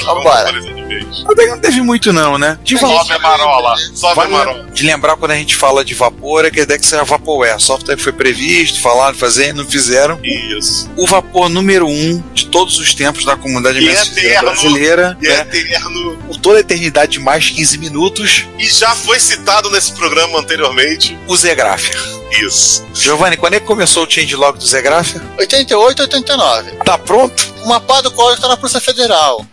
Vambora. 0.04 0.81
Até 1.28 1.44
que 1.46 1.50
não 1.52 1.60
teve 1.60 1.82
muito, 1.82 2.12
não, 2.14 2.38
né? 2.38 2.58
De 2.64 2.78
Sobe 2.78 3.12
a 3.14 3.20
marola. 3.20 3.76
Sobe 3.94 4.12
a 4.12 4.14
Vale 4.16 4.32
marola. 4.32 4.66
de 4.72 4.84
lembrar 4.86 5.16
quando 5.18 5.32
a 5.32 5.36
gente 5.36 5.56
fala 5.56 5.84
de 5.86 5.94
vapor, 5.94 6.46
é 6.46 6.52
que 6.52 6.60
a 6.60 6.64
ideia 6.64 6.78
é 6.78 6.80
que 6.80 6.86
seja 6.86 7.04
Vaporware. 7.04 7.60
Software 7.60 7.96
que 7.96 8.02
foi 8.04 8.12
previsto, 8.14 8.80
falaram, 8.82 9.16
fazer 9.16 9.50
e 9.50 9.54
não 9.54 9.66
fizeram. 9.66 10.20
Isso. 10.24 10.90
O 10.98 11.06
vapor 11.08 11.50
número 11.50 11.88
um 11.88 12.22
de 12.34 12.46
todos 12.48 12.78
os 12.80 12.94
tempos 12.94 13.26
da 13.26 13.36
comunidade 13.36 13.80
E 13.80 13.86
MSX 13.90 14.18
eterno. 14.18 14.42
brasileira. 14.52 15.18
E 15.22 15.28
né? 15.28 15.34
é 15.36 15.58
eterno. 15.58 16.18
Por 16.28 16.38
toda 16.38 16.58
a 16.58 16.62
eternidade 16.62 17.14
de 17.14 17.20
mais 17.20 17.50
15 17.50 17.78
minutos, 17.78 18.46
E 18.58 18.68
já 18.68 18.96
foi 18.96 19.20
citado 19.20 19.70
nesse 19.72 19.92
programa 19.94 20.40
anteriormente. 20.40 21.18
o 21.28 21.36
Zé 21.36 21.54
Grafia. 21.56 21.96
Isso. 22.42 22.86
Giovanni, 22.94 23.36
quando 23.36 23.56
é 23.56 23.60
que 23.60 23.66
começou 23.66 24.06
o 24.06 24.10
changelog 24.10 24.58
do 24.58 24.66
Zé 24.66 24.82
Grafia? 24.82 25.22
88, 25.38 26.02
89. 26.04 26.72
Tá 26.86 26.98
pronto? 26.98 27.54
O 27.64 27.68
mapa 27.68 28.02
do 28.02 28.10
código 28.12 28.42
tá 28.42 28.48
na 28.48 28.56
Polícia 28.58 28.80
Federal. 28.80 29.46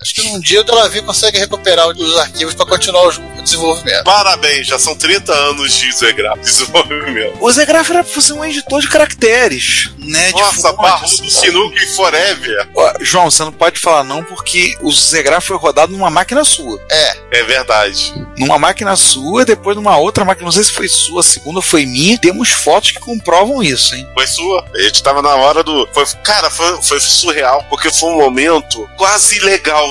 Acho 0.00 0.14
que 0.14 0.22
num 0.30 0.40
dia 0.40 0.60
o 0.60 0.64
Delavi 0.64 1.02
consegue 1.02 1.38
recuperar 1.38 1.88
os 1.88 2.16
arquivos 2.16 2.54
pra 2.54 2.64
continuar 2.66 3.04
o 3.04 3.10
o 3.40 3.42
desenvolvimento. 3.42 4.04
Parabéns, 4.04 4.66
já 4.66 4.78
são 4.78 4.94
30 4.94 5.32
anos 5.32 5.72
de 5.72 5.90
Zegra 5.92 6.34
desenvolvimento. 6.38 7.38
O 7.40 7.50
Zé 7.50 7.64
Grafia 7.64 7.96
era 7.96 8.04
pra 8.04 8.20
ser 8.20 8.32
um 8.34 8.44
editor 8.44 8.80
de 8.80 8.88
caracteres, 8.88 9.90
né? 9.98 10.28
de 10.32 10.40
Nossa. 10.40 10.72
Barrudo 10.74 11.30
Sinuca 11.30 11.76
e 11.76 11.86
Forever. 11.88 12.68
Ó, 12.74 12.92
João, 13.00 13.30
você 13.30 13.42
não 13.42 13.52
pode 13.52 13.80
falar 13.80 14.04
não 14.04 14.22
porque 14.22 14.76
o 14.82 14.92
Zé 14.92 15.22
Grafia 15.22 15.48
foi 15.48 15.56
rodado 15.56 15.92
numa 15.92 16.10
máquina 16.10 16.44
sua. 16.44 16.80
É, 16.90 17.16
É 17.32 17.42
verdade. 17.42 18.12
numa 18.38 18.58
máquina 18.58 18.94
sua, 18.94 19.44
depois 19.44 19.74
numa 19.76 19.96
outra 19.96 20.24
máquina, 20.24 20.44
não 20.44 20.52
sei 20.52 20.64
se 20.64 20.72
foi 20.72 20.88
sua, 20.88 21.20
a 21.20 21.24
segunda 21.24 21.62
foi 21.62 21.86
minha. 21.86 22.18
Temos 22.18 22.50
fotos 22.50 22.90
que 22.90 23.00
comprovam 23.00 23.62
isso, 23.62 23.94
hein? 23.94 24.06
Foi 24.14 24.26
sua. 24.26 24.64
A 24.74 24.82
gente 24.82 25.02
tava 25.02 25.22
na 25.22 25.34
hora 25.34 25.62
do. 25.62 25.88
Foi, 25.92 26.04
cara, 26.22 26.50
foi, 26.50 26.80
foi 26.82 27.00
surreal, 27.00 27.64
porque 27.70 27.90
foi 27.90 28.10
um 28.10 28.18
momento 28.18 28.88
quase 28.96 29.36
ilegal 29.38 29.89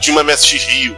de 0.00 0.10
uma 0.10 0.22
MSX 0.22 0.64
Rio. 0.64 0.96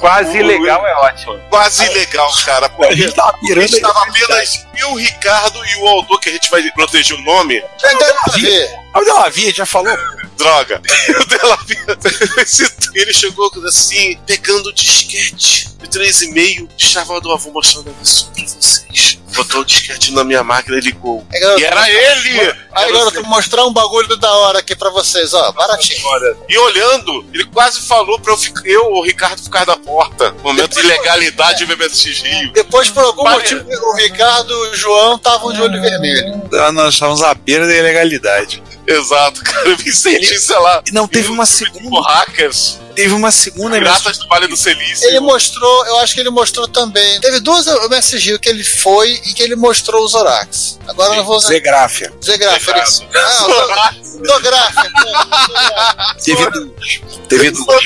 Quase 0.00 0.38
ilegal 0.38 0.86
é 0.86 0.94
ótimo. 0.94 1.38
Quase 1.50 1.84
ilegal, 1.84 2.32
cara. 2.44 2.66
A 2.66 2.68
Porque 2.70 2.96
gente 2.96 3.14
tava 3.14 3.28
a 3.28 3.38
pirando 3.38 3.68
gente 3.68 3.80
tava 3.82 4.02
apenas 4.02 4.66
eu, 4.78 4.92
o 4.92 4.96
Ricardo 4.96 5.62
e 5.66 5.76
o 5.76 5.88
autor, 5.88 6.18
que 6.18 6.30
a 6.30 6.32
gente 6.32 6.50
vai 6.50 6.62
proteger 6.70 7.16
o 7.18 7.22
nome. 7.22 7.62
já 7.78 7.92
deve 7.92 8.40
ver. 8.40 8.79
A 8.92 9.00
Delavia 9.00 9.52
já 9.54 9.66
falou. 9.66 9.96
Droga. 10.36 10.80
O 11.20 11.24
Delavia. 11.26 11.98
Ele 12.94 13.12
chegou 13.12 13.50
assim, 13.66 14.18
pegando 14.26 14.68
o 14.68 14.72
disquete 14.72 15.68
de 15.78 15.86
3,5. 15.88 16.68
Estava 16.78 17.20
do 17.20 17.30
avô 17.30 17.50
mostrando 17.50 17.90
a 17.90 17.92
versão 17.92 18.28
pra 18.32 18.44
vocês. 18.44 19.18
Botou 19.34 19.60
o 19.60 19.64
disquete 19.64 20.12
na 20.12 20.24
minha 20.24 20.42
máquina 20.42 20.76
e 20.76 20.80
ligou. 20.80 21.24
Garoto, 21.30 21.60
E 21.60 21.64
era 21.64 21.88
ele! 21.88 22.40
Aí, 22.72 22.84
Era 22.84 22.92
garoto, 22.92 23.20
vou 23.20 23.30
mostrar 23.30 23.64
um 23.64 23.72
bagulho 23.72 24.16
da 24.16 24.30
hora 24.32 24.58
aqui 24.58 24.74
pra 24.74 24.90
vocês, 24.90 25.32
ó. 25.32 25.52
Baratinho. 25.52 26.00
E 26.48 26.58
olhando, 26.58 27.24
ele 27.32 27.44
quase 27.46 27.80
falou 27.82 28.18
pra 28.18 28.32
eu, 28.32 28.36
ficar, 28.36 28.66
eu 28.66 28.86
ou 28.86 29.00
o 29.00 29.04
Ricardo 29.04 29.40
ficar 29.40 29.64
da 29.64 29.76
porta. 29.76 30.32
Momento 30.42 30.74
de 30.74 30.80
ilegalidade 30.80 31.64
do 31.64 31.76
MSX 31.76 32.22
Rio. 32.22 32.52
Depois, 32.52 32.88
por 32.90 33.04
algum 33.04 33.22
Vale. 33.22 33.36
motivo, 33.36 33.64
o 33.86 33.94
Ricardo 33.96 34.52
e 34.66 34.70
o 34.70 34.74
João 34.76 35.14
estavam 35.14 35.52
de 35.52 35.62
olho 35.62 35.80
vermelho. 35.80 36.42
Ah, 36.54 36.72
Nós 36.72 36.94
estávamos 36.94 37.22
à 37.22 37.32
beira 37.34 37.66
da 37.68 37.74
ilegalidade. 37.74 38.60
Exato, 38.90 39.42
cara. 39.44 39.68
Eu 39.68 39.76
me 39.84 39.92
senti, 39.92 40.38
sei 40.38 40.58
lá. 40.58 40.82
Não 40.92 41.06
teve 41.06 41.28
uma 41.30 41.44
Tipo 41.44 41.72
segunda. 41.72 42.00
hackers. 42.08 42.78
Teve 43.00 43.14
uma 43.14 43.30
segunda 43.30 43.78
Piratas 43.78 44.18
do 44.18 44.28
Vale 44.28 44.46
do 44.46 44.56
Silício. 44.58 45.08
Ele 45.08 45.20
mostrou, 45.20 45.86
eu 45.86 45.96
acho 46.00 46.12
que 46.14 46.20
ele 46.20 46.28
mostrou 46.28 46.68
também. 46.68 47.18
Teve 47.22 47.40
duas 47.40 47.66
MS 47.66 48.18
Rio 48.18 48.38
que 48.38 48.46
ele 48.46 48.62
foi 48.62 49.12
e 49.24 49.32
que 49.32 49.42
ele 49.42 49.56
mostrou 49.56 50.04
os 50.04 50.12
Zorax. 50.12 50.78
Agora 50.86 51.12
eu 51.14 51.16
não 51.16 51.24
vou 51.24 51.36
usar. 51.38 51.48
Zegráfia. 51.48 52.12
Zegraf, 52.22 52.68
ele... 52.68 52.80
Ah, 53.16 53.94
Zografia. 54.26 54.90
Teve 56.22 56.50
duas. 56.50 57.00
Teve 57.26 57.50
duas. 57.52 57.84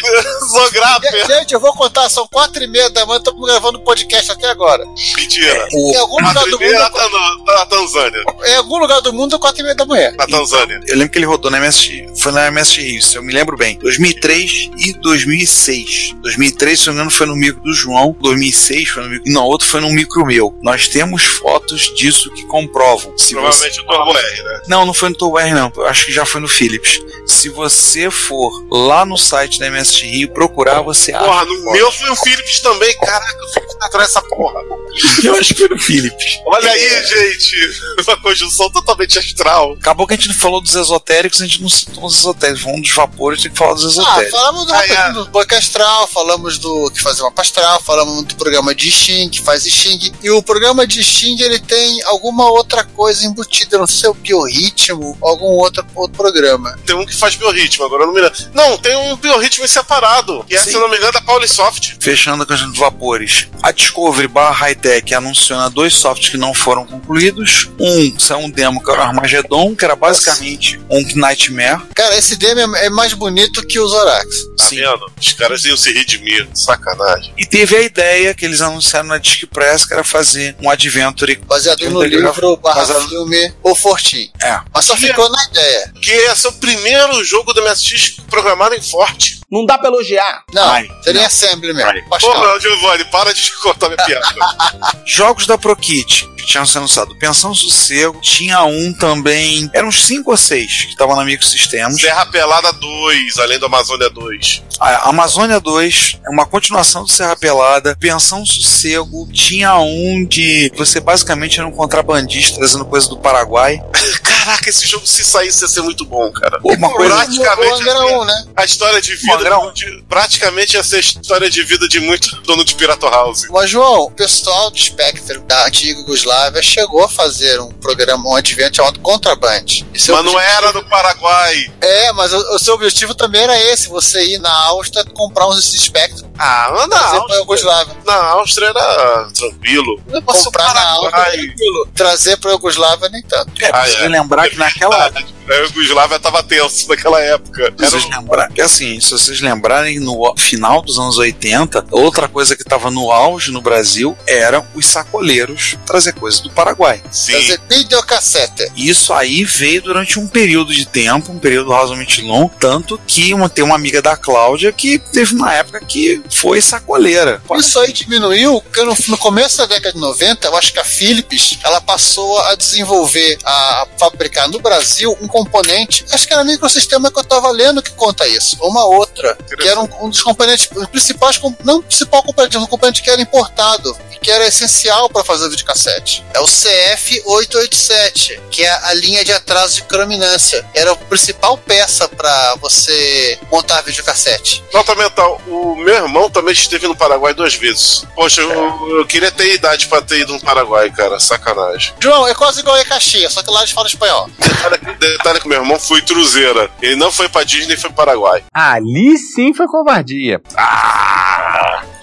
Zográfia. 0.51 1.27
Gente, 1.27 1.55
eu 1.55 1.61
vou 1.61 1.73
contar, 1.75 2.09
são 2.09 2.27
quatro 2.27 2.65
e 2.65 2.67
meia 2.67 2.91
da 2.91 3.07
manhã, 3.07 3.19
estamos 3.19 3.47
gravando 3.47 3.79
podcast 3.81 4.33
até 4.33 4.49
agora. 4.49 4.85
Mentira. 5.17 5.69
Em 5.71 5.97
algum 5.97 6.17
lugar 6.17 6.45
do 6.45 6.59
mundo. 6.59 6.91
Tan- 6.91 7.53
na 7.55 7.67
Tanzânia. 7.67 8.25
Em 8.47 8.57
algum 8.57 8.79
lugar 8.79 9.01
do 9.01 9.12
mundo, 9.12 9.39
quatro 9.39 9.61
e 9.61 9.62
meia 9.62 9.77
da 9.77 9.85
manhã. 9.87 10.12
Na 10.19 10.27
Tanzânia. 10.27 10.81
Eu 10.89 10.97
lembro 10.97 11.12
que 11.12 11.19
ele 11.19 11.27
rodou 11.27 11.51
na 11.53 11.61
MSX. 11.61 12.21
Foi 12.21 12.33
na 12.33 12.51
MSX 12.51 12.77
Rio, 12.79 13.03
se 13.03 13.17
eu 13.17 13.23
me 13.23 13.33
lembro 13.33 13.57
bem. 13.57 13.79
2003 13.79 14.71
e 14.79 14.93
2006. 15.05 16.15
2003, 16.23 16.81
se 16.81 16.89
eu 16.89 16.93
não 16.93 16.95
me 16.95 17.01
engano, 17.05 17.11
foi 17.17 17.27
no 17.27 17.37
micro 17.37 17.61
do 17.63 17.73
João. 17.73 18.17
2006 18.21 18.89
foi 18.89 19.03
no 19.05 19.09
micro. 19.11 19.33
Não, 19.33 19.45
outro 19.45 19.69
foi 19.69 19.81
no 19.81 19.91
micro 19.91 20.25
meu. 20.25 20.59
Nós 20.63 20.89
temos 20.89 21.23
fotos 21.23 21.95
disso 21.95 22.31
que 22.33 22.45
comprovam. 22.47 23.17
Se 23.19 23.35
Provavelmente 23.35 23.75
você... 23.77 23.81
o 23.83 23.85
Turbo 23.87 24.17
R, 24.19 24.43
né? 24.43 24.61
Não, 24.67 24.87
não 24.87 24.95
foi 24.95 25.11
no 25.11 25.15
Turbo 25.17 25.39
R, 25.39 25.53
não. 25.53 25.71
Eu 25.77 25.87
acho 25.87 26.07
que 26.07 26.13
já 26.13 26.25
foi 26.25 26.41
no 26.41 26.49
Philips. 26.49 26.99
Se 27.27 27.49
você 27.49 28.11
for 28.11 28.67
lá 28.71 29.05
no 29.05 29.17
site 29.17 29.59
da 29.59 29.71
MSX 29.71 30.01
Rio 30.03 30.29
procurar, 30.33 30.81
você 30.83 31.13
Porra, 31.13 31.43
acha. 31.43 31.45
no 31.45 31.73
meu 31.73 31.93
foi 31.93 32.11
o 32.11 32.17
Philips 32.17 32.61
também. 32.61 32.97
Caraca, 32.99 33.45
o 33.45 33.49
Philips 33.53 33.75
tá 33.79 33.87
atrás 33.87 34.09
dessa 34.09 34.23
porra. 34.23 34.61
Eu 35.23 35.35
acho 35.37 35.55
que 35.55 35.61
foi 35.61 35.69
no 35.69 35.79
Philips. 35.79 36.39
Olha 36.47 36.71
aí, 36.71 37.07
gente. 37.07 37.57
Uma 38.07 38.17
conjunção 38.21 38.71
totalmente 38.71 39.19
astral. 39.19 39.73
Acabou 39.75 40.07
que 40.07 40.15
a 40.15 40.17
gente 40.17 40.29
não 40.29 40.35
falou 40.35 40.61
dos 40.61 40.75
esotéricos, 40.75 41.41
a 41.43 41.47
gente 41.47 41.61
não 41.63 41.68
citou 41.68 42.05
os 42.07 42.18
esotéricos. 42.21 42.63
Falamos 42.63 42.83
dos 42.87 42.95
vapores, 42.97 43.43
tem 43.43 43.51
que 43.51 43.59
falar 43.59 43.75
dos 43.75 43.85
Ah, 43.99 44.03
esotéricos. 44.03 44.31
falamos 44.41 44.67
do, 44.67 44.75
Ah, 44.75 44.84
é. 44.93 45.13
do 45.13 45.27
banco 45.27 45.55
astral, 45.55 46.07
falamos 46.07 46.59
do 46.59 46.91
que 46.91 47.03
faz 47.03 47.19
mapa 47.21 47.43
astral, 47.43 47.83
falamos 47.83 48.25
do 48.25 48.37
programa 48.37 48.75
de 48.75 48.91
Xing, 48.91 49.29
que 49.29 49.41
faz 49.43 49.65
Xing. 49.65 50.13
E 50.23 50.31
o 50.31 50.43
programa 50.43 50.87
de 50.87 51.03
Xing, 51.03 51.41
ele 51.41 51.59
tem 51.59 52.03
alguma 52.05 52.51
outra 52.51 52.85
coisa 52.85 53.27
embutida, 53.27 53.77
não 53.77 53.87
sei 53.87 53.97
se 53.97 54.07
é 54.07 54.11
o 54.11 54.15
biorritmo 54.15 55.17
ou 55.21 55.29
algum 55.29 55.47
outro, 55.47 55.85
outro 55.95 56.17
programa. 56.17 56.79
Tem 56.87 56.95
um 56.95 57.05
que 57.05 57.15
faz 57.15 57.35
biorritmo, 57.35 57.85
agora 57.85 58.03
eu 58.03 58.07
não 58.07 58.15
me 58.15 58.21
lembro. 58.21 58.39
Não, 58.55 58.79
tem 58.79 58.97
um 58.97 59.17
biorritmo 59.17 59.67
separado. 59.67 60.45
Que 60.45 60.55
é, 60.55 60.59
Sim. 60.59 60.71
se 60.71 60.77
eu 60.77 60.81
não 60.81 60.89
me 60.89 60.97
engano, 60.97 61.13
da 61.13 61.21
Paulisoft. 61.21 61.97
Fechando 62.01 62.47
com 62.47 62.53
a 62.53 62.57
gente 62.57 62.71
dos 62.71 62.79
vapores. 62.79 63.49
A 63.63 63.73
Discovery 63.73 64.29
barra 64.29 64.53
Hightech 64.53 65.15
anunciona 65.15 65.69
dois 65.69 65.95
softwares 65.95 66.31
que 66.31 66.37
não 66.37 66.55
foram 66.55 66.87
concluídos. 66.87 67.69
Um 67.81 68.19
saiu 68.19 68.41
um 68.41 68.51
demo 68.51 68.83
que 68.83 68.91
era 68.91 69.01
o 69.01 69.05
Armageddon, 69.05 69.75
que 69.75 69.85
era 69.85 69.97
basicamente 69.97 70.81
um 70.89 71.03
Nightmare. 71.15 71.83
Cara, 71.95 72.17
esse 72.17 72.37
demo 72.37 72.77
é 72.77 72.85
é 72.85 72.91
mais 72.91 73.15
bonito 73.15 73.67
que 73.67 73.79
o 73.81 73.89
Zorax. 73.89 74.45
Tá 74.57 74.65
Sim. 74.65 74.74
Vendo? 74.75 75.13
Os 75.21 75.33
caras 75.33 75.64
iam 75.64 75.76
se 75.76 75.92
redimir. 75.92 76.49
Sacanagem. 76.55 77.33
E 77.37 77.46
teve 77.46 77.76
a 77.76 77.83
ideia 77.83 78.34
que 78.34 78.45
eles 78.45 78.61
anunciaram 78.61 79.09
na 79.09 79.18
Disc 79.18 79.45
Press, 79.46 79.84
que 79.87 79.95
era 79.95 80.05
fazer 80.05 80.57
um 80.61 80.68
Adventure. 80.71 81.37
Baseado 81.46 81.88
no 81.91 82.03
livro 82.03 82.57
barra 82.57 82.80
Baseado- 82.80 83.09
filme 83.09 83.53
O 83.63 83.75
Fortin. 83.75 84.30
É. 84.42 84.61
Mas 84.72 84.84
só 84.84 84.96
ficou 84.96 85.29
na 85.30 85.45
ideia. 85.46 85.92
Que 86.01 86.11
esse 86.11 86.46
é 86.46 86.51
o 86.51 86.53
primeiro 86.55 87.25
jogo 87.25 87.53
do 87.53 87.63
MSX 87.63 88.17
programado 88.29 88.75
em 88.75 88.83
Forte. 88.83 89.41
Não 89.50 89.64
dá 89.66 89.79
pra 89.79 89.88
elogiar. 89.88 90.45
Não, 90.53 90.68
Ai, 90.71 90.88
seria 91.03 91.21
não. 91.21 91.26
Assembly 91.26 91.72
mesmo. 91.72 91.91
Ai. 91.91 92.03
Porra, 92.21 92.61
Giovanni, 92.61 93.04
para 93.07 93.33
de 93.33 93.50
cortar 93.62 93.88
minha 93.88 94.04
piada. 94.04 94.26
Jogos 95.04 95.46
da 95.46 95.58
ProKit 95.58 96.29
que 96.45 96.46
tinham 96.46 96.66
sido 96.66 96.79
anunciados. 96.79 97.16
Pensão 97.18 97.54
Sossego, 97.54 98.21
tinha 98.21 98.62
um 98.64 98.92
também. 98.92 99.68
Eram 99.72 99.88
uns 99.88 100.04
5 100.04 100.30
ou 100.30 100.37
6 100.37 100.84
que 100.84 100.91
estavam 100.91 101.16
na 101.16 101.25
Microsystems. 101.25 102.00
Serra 102.00 102.26
Pelada 102.26 102.72
2, 102.72 103.38
além 103.38 103.58
do 103.58 103.66
Amazônia 103.66 104.11
2. 104.11 104.62
A 104.79 105.08
Amazônia 105.08 105.58
2 105.61 106.18
é 106.25 106.30
uma 106.30 106.46
continuação 106.46 107.04
do 107.04 107.11
Serra 107.11 107.37
Pelada. 107.37 107.96
Pensão 107.99 108.45
Sossego 108.45 109.29
tinha 109.33 109.76
um 109.79 110.25
de. 110.25 110.71
Você 110.76 111.00
basicamente 111.00 111.58
era 111.58 111.68
um 111.68 111.72
contrabandista 111.72 112.58
trazendo 112.58 112.84
coisa 112.84 113.08
do 113.08 113.16
Paraguai. 113.16 113.83
Caraca, 114.22 114.68
esse 114.68 114.87
jogo 114.87 115.07
se 115.07 115.25
saísse 115.25 115.64
ia 115.64 115.68
ser 115.68 115.80
muito 115.80 116.04
bom, 116.04 116.30
cara. 116.30 116.58
Uma 116.62 116.91
coisa. 116.91 117.14
Praticamente 117.14 117.88
assim, 117.88 118.14
1, 118.14 118.25
né? 118.25 118.45
a 118.57 118.64
história 118.64 119.00
de 119.00 119.14
Angra 119.14 119.34
vida. 119.39 119.73
de- 119.75 120.03
praticamente 120.09 120.77
ia 120.77 120.83
ser 120.83 120.97
a 120.97 121.01
história 121.01 121.51
de 121.51 121.63
vida 121.63 121.89
de 121.89 122.01
muito 122.01 122.35
dono 122.43 122.65
de 122.65 122.75
Pirata 122.75 123.09
House. 123.09 123.43
Mas, 123.51 123.71
João, 123.71 124.03
o 124.05 124.11
pessoal 124.11 124.71
do 124.71 124.79
Spectre 124.79 125.39
da 125.41 125.67
antiga 125.67 126.01
Yugoslávia 126.01 126.63
chegou 126.63 127.05
a 127.05 127.09
fazer 127.09 127.61
um 127.61 127.71
programa, 127.73 128.29
um 128.29 128.37
advento 128.37 128.77
chamado 128.77 129.01
Contraband. 129.01 129.65
Mas 129.93 130.07
não 130.09 130.19
objetivo- 130.19 130.39
era 130.41 130.73
no 130.73 130.85
Paraguai. 130.89 131.73
É, 131.81 132.13
mas 132.13 132.33
o, 132.33 132.39
o 132.55 132.59
seu 132.59 132.75
objetivo 132.75 133.15
também 133.15 133.43
era 133.43 133.59
esse: 133.59 133.89
você 133.89 134.25
ir 134.25 134.39
na 134.39 134.53
Áustria 134.67 135.05
comprar 135.13 135.47
uns 135.49 135.65
Spectre 135.75 136.25
Ah, 136.39 136.69
mas 136.73 136.89
na 136.89 136.99
trazer 136.99 137.11
pra 137.11 137.19
Áustria, 137.19 137.39
Yugoslávia. 137.39 137.97
na 138.05 138.15
Áustria 138.15 138.67
era 138.69 139.29
tranquilo. 139.35 140.01
Comprar 140.27 140.75
na 140.75 140.89
Áustria. 140.91 141.55
Trazer 141.95 142.37
pra 142.39 142.51
Yugoslávia, 142.53 143.09
nem 143.09 143.23
tanto. 143.23 143.53
É, 143.63 143.71
Ah, 143.73 143.89
é. 143.89 144.09
lembrar 144.09 144.49
que 144.49 144.57
naquela 144.57 145.07
época. 145.07 145.25
A 145.49 145.55
Yugoslávia 145.55 146.19
tava 146.19 146.43
tenso 146.43 146.89
naquela 146.89 147.21
época. 147.21 147.63
Era 147.65 147.75
Vocês 147.91 148.05
um- 148.05 148.09
lembrar, 148.11 148.49
que 148.51 148.63
assim, 148.63 148.99
se 149.01 149.11
vocês 149.25 149.41
lembrarem, 149.41 149.99
no 149.99 150.34
final 150.37 150.83
dos 150.83 150.99
anos 150.99 151.17
80, 151.17 151.87
outra 151.91 152.29
coisa 152.29 152.55
que 152.55 152.63
estava 152.63 152.91
no 152.91 153.11
auge 153.11 153.51
no 153.51 153.63
Brasil 153.63 154.17
eram 154.26 154.67
os 154.75 154.87
sacoleiros 154.87 155.79
trazer 155.87 156.13
coisas 156.13 156.41
do 156.41 156.51
Paraguai. 156.51 157.03
Sim. 157.11 157.33
Trazer 157.33 157.61
videocassete. 157.68 158.71
Isso 158.76 159.13
aí 159.13 159.45
veio 159.45 159.80
durante 159.83 160.18
um 160.18 160.26
período 160.26 160.75
de 160.75 160.87
tempo, 160.87 161.33
um 161.33 161.38
período 161.38 161.71
razoavelmente 161.71 162.21
longo, 162.21 162.53
tanto 162.61 163.01
que 163.07 163.33
uma, 163.33 163.49
tem 163.49 163.64
uma 163.64 163.75
amiga 163.75 164.03
da 164.03 164.17
Cláudia 164.17 164.72
que 164.72 164.99
teve 164.99 165.34
uma 165.34 165.55
época 165.55 165.80
que 165.80 166.22
foi 166.30 166.61
sacoleira. 166.61 167.42
Isso 167.59 167.79
aí 167.79 167.92
diminuiu, 167.92 168.61
porque 168.61 168.83
no, 168.83 168.95
no 169.09 169.18
começo 169.18 169.59
da 169.59 169.67
década 169.67 169.92
de 169.92 170.01
90, 170.01 170.49
eu 170.49 170.57
acho 170.57 170.72
que 170.72 170.80
a 170.80 170.84
Philips 170.84 171.59
ela 171.64 171.80
passou 171.80 172.38
a 172.41 172.55
desenvolver, 172.55 173.38
a 173.45 173.87
fabricar 173.99 174.49
no 174.49 174.59
Brasil 174.59 175.17
um 175.21 175.29
componente, 175.29 176.05
acho 176.11 176.26
que 176.26 176.34
era 176.34 176.45
microsistema 176.45 177.11
que 177.11 177.18
eu 177.18 177.22
estava 177.22 177.51
lendo 177.51 177.83
que 177.83 177.92
conta 177.92 178.26
isso, 178.26 178.57
ou 178.61 178.71
uma 178.71 178.84
outra, 178.84 179.13
que 179.14 179.68
era 179.68 179.80
um, 179.80 179.88
um 180.03 180.11
dos 180.11 180.22
componentes 180.22 180.66
principais, 180.91 181.41
não 181.64 181.78
o 181.78 181.82
principal 181.82 182.22
componente, 182.22 182.57
mas 182.57 182.64
um 182.64 182.68
componente 182.68 183.03
que 183.03 183.11
era 183.11 183.20
importado 183.20 183.96
e 184.12 184.18
que 184.18 184.30
era 184.30 184.46
essencial 184.46 185.08
para 185.08 185.24
fazer 185.24 185.46
o 185.46 185.50
videocassete. 185.50 186.24
É 186.34 186.41
o 186.41 186.45
CF887, 186.45 188.41
que 188.50 188.64
é 188.64 188.70
a 188.70 188.95
linha 188.95 189.24
de 189.24 189.32
atraso 189.32 189.76
de 189.76 189.82
crominância. 189.82 190.64
Era 190.74 190.92
a 190.92 190.96
principal 190.96 191.57
peça 191.58 192.08
para 192.08 192.57
você 192.57 193.38
montar 193.50 193.82
videocassete. 193.82 194.62
Nota 194.72 194.95
mental, 194.95 195.41
o 195.46 195.76
meu 195.76 195.95
irmão 195.95 196.30
também 196.30 196.53
esteve 196.53 196.86
no 196.88 196.96
Paraguai 196.96 197.34
duas 197.34 197.54
vezes. 197.54 198.04
Poxa, 198.14 198.41
eu, 198.41 198.99
eu 198.99 199.07
queria 199.07 199.30
ter 199.30 199.54
idade 199.54 199.86
pra 199.86 200.03
ter 200.03 200.20
ido 200.20 200.32
no 200.32 200.41
Paraguai, 200.41 200.91
cara. 200.91 201.20
Sacanagem. 201.20 201.95
João, 202.00 202.26
é 202.26 202.34
quase 202.34 202.61
igual 202.61 202.76
a 202.76 202.84
Caxias, 202.84 203.32
só 203.32 203.42
que 203.42 203.50
lá 203.50 203.61
eles 203.61 203.72
falam 203.72 203.88
espanhol. 203.88 204.28
Detalhe, 204.38 204.78
detalhe 204.99 205.41
que 205.41 205.49
meu 205.49 205.61
irmão 205.61 205.78
foi 205.78 206.03
truzeira. 206.03 206.70
Ele 206.80 206.96
não 206.96 207.12
foi 207.12 207.28
pra 207.28 207.45
Disney, 207.45 207.76
foi 207.76 207.91
pro 207.91 208.04
Paraguai. 208.04 208.42
Ali 208.53 209.04
sim 209.17 209.53
foi 209.53 209.67
covardia. 209.67 210.41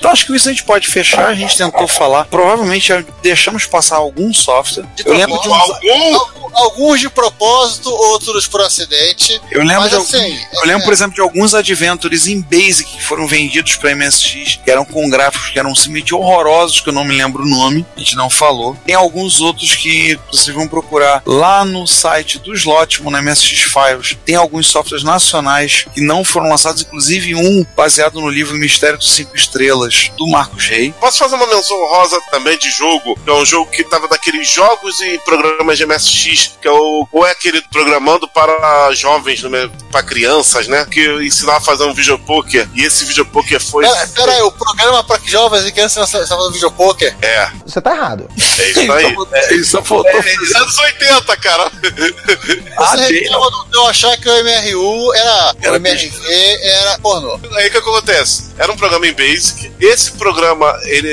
Então 0.02 0.10
acho 0.12 0.26
que 0.26 0.36
isso 0.36 0.50
a 0.50 0.52
gente 0.52 0.64
pode 0.64 0.88
fechar, 0.88 1.28
a 1.28 1.36
gente 1.36 1.56
tentou 1.56 1.88
falar. 1.88 2.26
Provavelmente 2.26 2.88
já 2.88 3.04
deixamos 3.22 3.68
passar 3.68 3.98
algum 3.98 4.34
software. 4.34 4.84
Eu 5.06 5.14
lembro 5.14 5.40
de 5.40 5.48
uns, 5.48 5.54
Algum? 5.54 6.42
Alguns 6.56 7.00
de 7.00 7.08
propósito, 7.10 7.90
outros 7.90 8.48
por 8.48 8.62
acidente. 8.62 9.40
eu 9.52 9.64
lembro 9.64 9.88
de 9.88 9.96
assim, 9.96 10.18
alguns- 10.18 10.54
eu 10.54 10.66
lembro, 10.68 10.84
por 10.86 10.92
exemplo, 10.94 11.14
de 11.16 11.22
alguns 11.22 11.54
adventures 11.54 12.26
em 12.28 12.42
Basic 12.42 12.90
que 12.98 13.04
foram 13.04 13.28
vendidos 13.28 13.76
para 13.76 13.92
MSX, 13.92 14.60
que 14.64 14.70
eram 14.72 14.84
com 14.84 15.08
gráficos 15.10 15.50
que 15.50 15.60
eram 15.60 15.74
simplesmente 15.76 16.14
horrorosos, 16.16 16.82
que 16.82 16.90
eu 16.90 16.94
não 16.94 17.06
me 17.06 17.16
lembro 17.16 17.44
o 17.44 17.48
nome, 17.48 17.86
a 17.96 18.00
gente 18.00 18.16
não 18.16 18.30
falou. 18.30 18.76
Tem 18.86 18.96
alguns 18.96 19.40
outros 19.40 19.76
que 19.76 20.20
vocês 20.32 20.54
vão 20.56 20.68
procurar 20.68 21.22
lá 21.28 21.64
no 21.64 21.86
site 21.88 22.40
do 22.40 22.54
Slotmo, 22.56 23.12
na 23.12 23.22
MSX 23.22 23.62
Files. 23.72 24.18
Tem 24.26 24.36
alguns 24.36 24.66
softwares 24.68 25.04
nacionais 25.06 25.86
que 25.94 26.02
não 26.02 26.24
foram 26.24 26.50
lançados, 26.50 26.82
inclusive 26.82 27.36
um 27.36 27.64
baseado 27.78 28.20
no 28.20 28.30
livro 28.30 28.58
Mistério 28.58 28.98
dos 28.98 29.14
Cinco 29.14 29.36
Estrelas, 29.36 29.91
do 30.18 30.28
Marcos 30.28 30.66
Rey. 30.68 30.94
Posso 31.00 31.18
fazer 31.18 31.36
uma 31.36 31.48
menção 31.48 31.78
rosa 31.88 32.20
também 32.32 32.58
de 32.58 32.70
jogo? 32.72 33.16
Que 33.24 33.30
é 33.30 33.34
um 33.34 33.46
jogo 33.46 33.70
que 33.72 33.84
tava 33.84 34.08
daqueles 34.08 34.50
jogos 34.50 35.00
e 35.02 35.18
programas 35.20 35.78
de 35.78 35.86
MSX, 35.86 36.58
que 36.62 36.68
é 36.68 36.72
o, 36.72 37.08
ou 37.12 37.26
é 37.26 37.32
aquele 37.32 37.62
programando 37.64 38.28
para 38.28 38.92
jovens, 38.94 39.44
né, 39.44 39.70
para 39.92 40.04
crianças, 40.04 40.68
né? 40.68 40.86
Que 40.90 41.06
ensinava 41.24 41.58
a 41.60 41.62
fazer 41.62 41.84
um 41.86 41.94
videopoker. 41.94 42.68
E 42.76 42.84
esse 42.84 43.06
videopoker 43.06 43.60
foi. 43.60 43.84
Pera, 43.86 44.08
pera 44.08 44.32
aí, 44.34 44.42
o 44.42 44.52
programa 44.52 45.04
para 45.04 45.20
jovens 45.26 45.66
e 45.66 45.72
crianças 45.72 46.10
fazendo 46.12 46.52
videopoker? 46.52 47.16
É, 47.22 47.50
Você 47.66 47.82
tá 47.82 47.92
errado. 47.96 48.28
é 48.60 48.70
isso 48.70 48.92
aí. 48.92 49.16
Ele 49.52 49.64
só 49.64 49.84
faltou. 49.84 50.10
É, 50.12 50.18
é 50.20 50.58
anos 50.58 50.78
80, 50.78 51.38
cara. 51.38 51.72
Ah, 52.78 52.86
Você 52.98 53.08
tem, 53.08 53.20
reclama 53.24 53.50
do- 53.52 53.68
eu 53.74 53.88
achar 53.88 54.18
que 54.18 54.30
o 54.30 54.34
MRU 54.44 55.14
era. 55.14 55.56
o 55.72 55.76
MRV 55.76 56.60
era 56.64 57.00
pornô. 57.00 57.40
Aí 57.56 57.68
o 57.68 57.72
que 57.72 57.78
acontece? 57.78 58.52
Era 58.58 58.72
um 58.72 58.78
programa 58.78 59.08
em 59.08 59.14
Basic. 59.14 59.72
Esse 59.82 60.12
programa, 60.12 60.80
ele. 60.86 61.10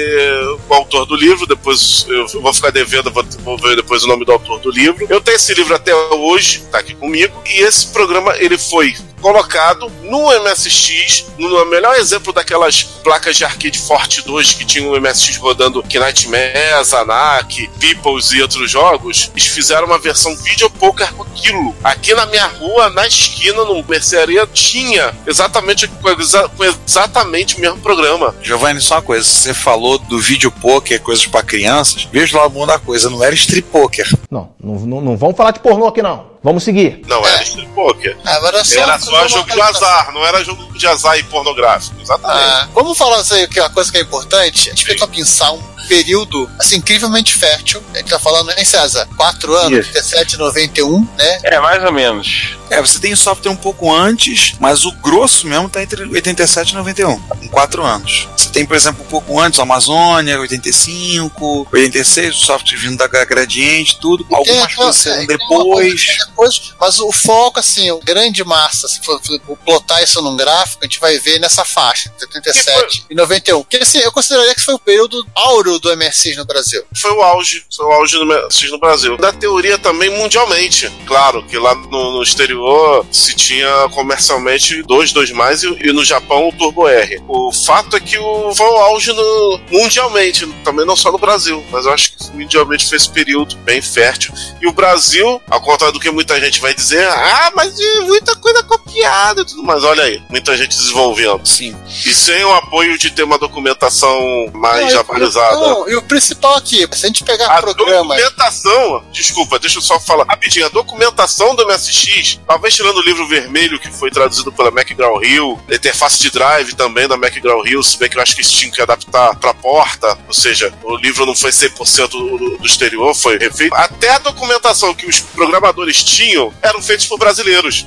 O 0.69 0.74
autor 0.74 1.07
do 1.07 1.16
livro, 1.16 1.47
depois 1.47 2.07
eu 2.07 2.28
vou 2.43 2.53
ficar 2.53 2.70
devendo, 2.70 3.11
vou, 3.11 3.24
vou 3.43 3.57
ver 3.57 3.77
depois 3.77 4.05
o 4.05 4.07
nome 4.07 4.27
do 4.27 4.32
autor 4.32 4.61
do 4.61 4.70
livro. 4.70 5.07
Eu 5.09 5.23
tenho 5.23 5.36
esse 5.36 5.55
livro 5.55 5.74
até 5.74 5.95
hoje, 5.95 6.62
tá 6.70 6.78
aqui 6.78 6.95
comigo. 6.95 7.43
E 7.47 7.61
esse 7.61 7.86
programa, 7.86 8.36
ele 8.36 8.59
foi 8.59 8.95
colocado 9.20 9.90
no 10.03 10.31
MSX, 10.43 11.27
no 11.39 11.65
melhor 11.66 11.97
exemplo 11.97 12.32
daquelas 12.32 12.82
placas 12.82 13.36
de 13.36 13.45
arcade 13.45 13.78
Forte 13.78 14.23
2 14.24 14.53
que 14.55 14.65
tinham 14.65 14.90
o 14.93 15.01
MSX 15.01 15.36
rodando 15.36 15.82
Knightmare, 15.82 16.82
Zanak, 16.85 17.69
Peoples 17.78 18.32
e 18.32 18.43
outros 18.43 18.70
jogos, 18.70 19.31
eles 19.32 19.47
fizeram 19.47 19.86
uma 19.86 19.99
versão 19.99 20.35
video 20.36 20.70
poker 20.70 21.12
com 21.15 21.23
aquilo. 21.23 21.74
Aqui 21.82 22.15
na 22.15 22.27
minha 22.27 22.47
rua, 22.47 22.90
na 22.90 23.07
esquina, 23.07 23.65
no 23.65 23.82
mercearia, 23.85 24.47
tinha 24.47 25.15
exatamente 25.27 25.86
com, 25.89 26.09
exa- 26.20 26.49
com 26.49 26.65
exatamente 26.65 27.57
o 27.57 27.61
mesmo 27.61 27.78
programa. 27.78 28.35
Giovanni, 28.43 28.81
só 28.81 28.97
uma 28.97 29.03
coisa, 29.03 29.24
você 29.24 29.55
falou 29.55 29.99
do 29.99 30.19
vídeo 30.19 30.51
poker, 30.51 31.01
coisas 31.01 31.27
pra 31.27 31.43
crianças, 31.43 32.09
veja 32.11 32.36
lá 32.39 32.47
o 32.47 32.51
mundo 32.51 32.69
da 32.69 32.78
coisa, 32.78 33.09
não 33.11 33.23
era 33.23 33.35
strip 33.35 33.69
poker. 33.70 34.09
Não, 34.31 34.51
não, 34.62 34.74
não, 34.81 35.01
não 35.01 35.16
vamos 35.16 35.36
falar 35.36 35.53
de 35.53 35.61
pornô 35.61 35.86
aqui 35.86 36.03
não. 36.03 36.38
Vamos 36.43 36.62
seguir. 36.62 37.02
Não 37.06 37.24
era 37.27 37.43
strip 37.43 37.69
poker. 37.74 38.16
Agora 38.24 38.65
só- 38.65 38.81
Era 38.81 38.98
só 38.98 39.27
jogo 39.28 39.51
de 39.51 39.60
azar, 39.60 40.12
não 40.12 40.24
era 40.24 40.44
jogo 40.44 40.73
de 40.78 40.86
azar 40.86 41.19
e 41.19 41.23
pornográfico. 41.24 42.01
Exatamente. 42.01 42.40
Ah, 42.40 42.69
vamos 42.74 42.97
falar 42.97 43.16
assim, 43.19 43.47
que 43.48 43.59
é 43.59 43.62
uma 43.62 43.70
coisa 43.70 43.90
que 43.90 43.98
é 43.98 44.02
importante. 44.02 44.69
A 44.69 44.73
gente 44.73 44.85
precisa 44.85 45.06
pensar 45.09 45.52
um 45.52 45.62
período 45.89 46.48
assim, 46.59 46.77
incrivelmente 46.77 47.35
fértil. 47.35 47.82
A 47.94 47.98
gente 47.98 48.10
tá 48.10 48.19
falando, 48.19 48.51
hein, 48.56 48.65
César? 48.65 49.09
4 49.16 49.55
anos, 49.56 49.78
Isso. 49.86 49.93
17, 49.94 50.36
91, 50.36 51.01
né? 51.16 51.39
É, 51.44 51.59
mais 51.60 51.82
ou 51.82 51.93
menos. 51.93 52.56
É, 52.70 52.81
você 52.81 52.98
tem 53.01 53.16
software 53.16 53.51
um 53.51 53.56
pouco 53.56 53.93
antes, 53.93 54.55
mas 54.60 54.85
o 54.85 54.93
grosso 54.93 55.47
mesmo 55.47 55.69
tá 55.69 55.82
entre 55.82 56.05
87 56.05 56.70
e 56.70 56.74
91, 56.74 57.19
com 57.19 57.48
4 57.48 57.82
anos. 57.82 58.28
Você 58.36 58.47
tem, 58.52 58.66
por 58.66 58.76
exemplo, 58.76 59.04
um 59.04 59.08
pouco 59.08 59.38
antes, 59.38 59.58
o 59.58 59.62
Amazônia, 59.62 60.38
85, 60.40 61.68
86, 61.70 62.34
o 62.34 62.38
software 62.38 62.78
vindo 62.78 62.96
da 62.96 63.06
Gradiente, 63.06 63.98
tudo. 64.00 64.26
Algumas 64.30 64.66
Tem, 64.66 64.76
coisas 64.76 65.06
é, 65.06 65.26
depois. 65.26 66.04
que 66.04 66.26
depois, 66.26 66.74
mas 66.80 67.00
o 67.00 67.12
foco, 67.12 67.58
assim, 67.58 67.90
o 67.90 67.98
grande 68.00 68.44
massa, 68.44 68.88
se 68.88 69.00
for, 69.02 69.20
for 69.22 69.56
plotar 69.64 70.02
isso 70.02 70.20
num 70.22 70.36
gráfico, 70.36 70.84
a 70.84 70.86
gente 70.86 71.00
vai 71.00 71.18
ver 71.18 71.38
nessa 71.38 71.64
faixa, 71.64 72.12
77 72.18 73.06
e 73.10 73.14
91. 73.14 73.64
Que 73.64 73.78
assim, 73.78 73.98
eu 73.98 74.12
consideraria 74.12 74.54
que 74.54 74.60
foi 74.60 74.74
o 74.74 74.78
período 74.78 75.26
áureo 75.34 75.78
do 75.78 75.94
MSX 75.96 76.36
no 76.36 76.44
Brasil. 76.44 76.82
Foi 76.94 77.12
o 77.12 77.22
auge, 77.22 77.64
foi 77.74 77.86
o 77.86 77.92
auge 77.92 78.16
do 78.16 78.26
MSX 78.26 78.70
no 78.70 78.78
Brasil. 78.78 79.16
Da 79.16 79.32
teoria 79.32 79.78
também 79.78 80.10
mundialmente. 80.10 80.90
Claro 81.06 81.44
que 81.46 81.58
lá 81.58 81.74
no, 81.74 82.12
no 82.12 82.22
exterior 82.22 83.06
se 83.10 83.34
tinha 83.34 83.88
comercialmente 83.90 84.82
dois, 84.82 85.12
dois 85.12 85.30
mais 85.30 85.62
e, 85.62 85.68
e 85.68 85.92
no 85.92 86.04
Japão 86.04 86.48
o 86.48 86.52
Turbo 86.52 86.88
R. 86.88 87.22
O 87.28 87.52
fato 87.52 87.96
é 87.96 88.00
que 88.00 88.18
o, 88.18 88.38
foi 88.55 88.66
o 88.66 88.77
auge 88.77 89.12
no- 89.12 89.60
mundialmente, 89.70 90.47
também 90.65 90.85
não 90.86 90.97
só 90.97 91.10
no 91.12 91.19
Brasil, 91.19 91.65
mas 91.70 91.86
eu 91.86 91.93
acho 91.93 92.12
que 92.12 92.31
mundialmente 92.32 92.86
foi 92.89 92.97
esse 92.97 93.09
período 93.10 93.56
bem 93.59 93.81
fértil. 93.82 94.32
E 94.60 94.66
o 94.66 94.73
Brasil, 94.73 95.40
ao 95.51 95.60
contrário 95.60 95.93
do 95.94 96.01
que 96.01 96.10
muita 96.10 96.39
gente 96.40 96.60
vai 96.60 96.74
dizer, 96.74 97.06
ah, 97.09 97.52
mas 97.55 97.78
é 97.78 98.01
muita 98.02 98.35
coisa 98.36 98.62
copiada 98.62 99.43
e 99.43 99.44
tudo 99.44 99.62
mais. 99.62 99.82
Olha 99.85 100.05
aí, 100.05 100.23
muita 100.28 100.56
gente 100.56 100.77
desenvolvendo. 100.77 101.47
Sim. 101.47 101.77
E 102.06 102.15
sem 102.15 102.44
o 102.44 102.52
apoio 102.55 102.97
de 102.98 103.10
ter 103.10 103.23
uma 103.23 103.39
documentação 103.39 104.51
mais 104.55 104.93
Não, 104.93 105.01
e- 105.01 105.69
não, 105.69 105.89
e 105.89 105.97
o 105.97 106.02
principal 106.02 106.56
aqui, 106.56 106.86
se 106.93 107.05
a 107.05 107.09
gente 107.09 107.24
pegar 107.24 107.47
A 107.47 107.60
programas. 107.60 108.16
documentação, 108.19 109.05
desculpa, 109.12 109.59
deixa 109.59 109.78
eu 109.78 109.82
só 109.82 109.98
falar 110.01 110.24
rapidinho. 110.24 110.66
A 110.66 110.69
documentação 110.69 111.55
do 111.55 111.65
MSX, 111.66 112.40
talvez 112.47 112.74
tirando 112.74 112.97
o 112.98 113.02
livro 113.02 113.27
vermelho 113.27 113.78
que 113.78 113.90
foi 113.90 114.10
traduzido 114.10 114.52
pela 114.52 114.70
MacGraw 114.70 115.23
Hill, 115.23 115.60
a 115.70 115.74
interface 115.74 116.19
de 116.20 116.31
drive 116.31 116.74
também 116.74 117.06
da 117.09 117.16
MacGraw 117.16 117.66
Hill, 117.66 117.82
se 117.82 117.98
bem 117.98 118.09
que 118.09 118.19
eu 118.19 118.23
acho 118.28 118.36
que 118.36 118.42
eles 118.42 118.50
tinham 118.50 118.72
que 118.72 118.82
adaptar 118.82 119.34
pra 119.36 119.55
porta, 119.55 120.18
ou 120.26 120.34
seja, 120.34 120.72
o 120.82 120.96
livro 120.96 121.24
não 121.24 121.34
foi 121.34 121.50
100% 121.50 122.09
do, 122.09 122.59
do 122.59 122.66
exterior, 122.66 123.14
foi 123.14 123.38
refeito. 123.38 123.74
Até 123.74 124.10
a 124.10 124.18
documentação 124.18 124.94
que 124.94 125.06
os 125.06 125.20
programadores 125.20 126.02
tinham 126.05 126.52
eram 126.62 126.82
feitos 126.82 127.06
por 127.06 127.18
brasileiros. 127.18 127.86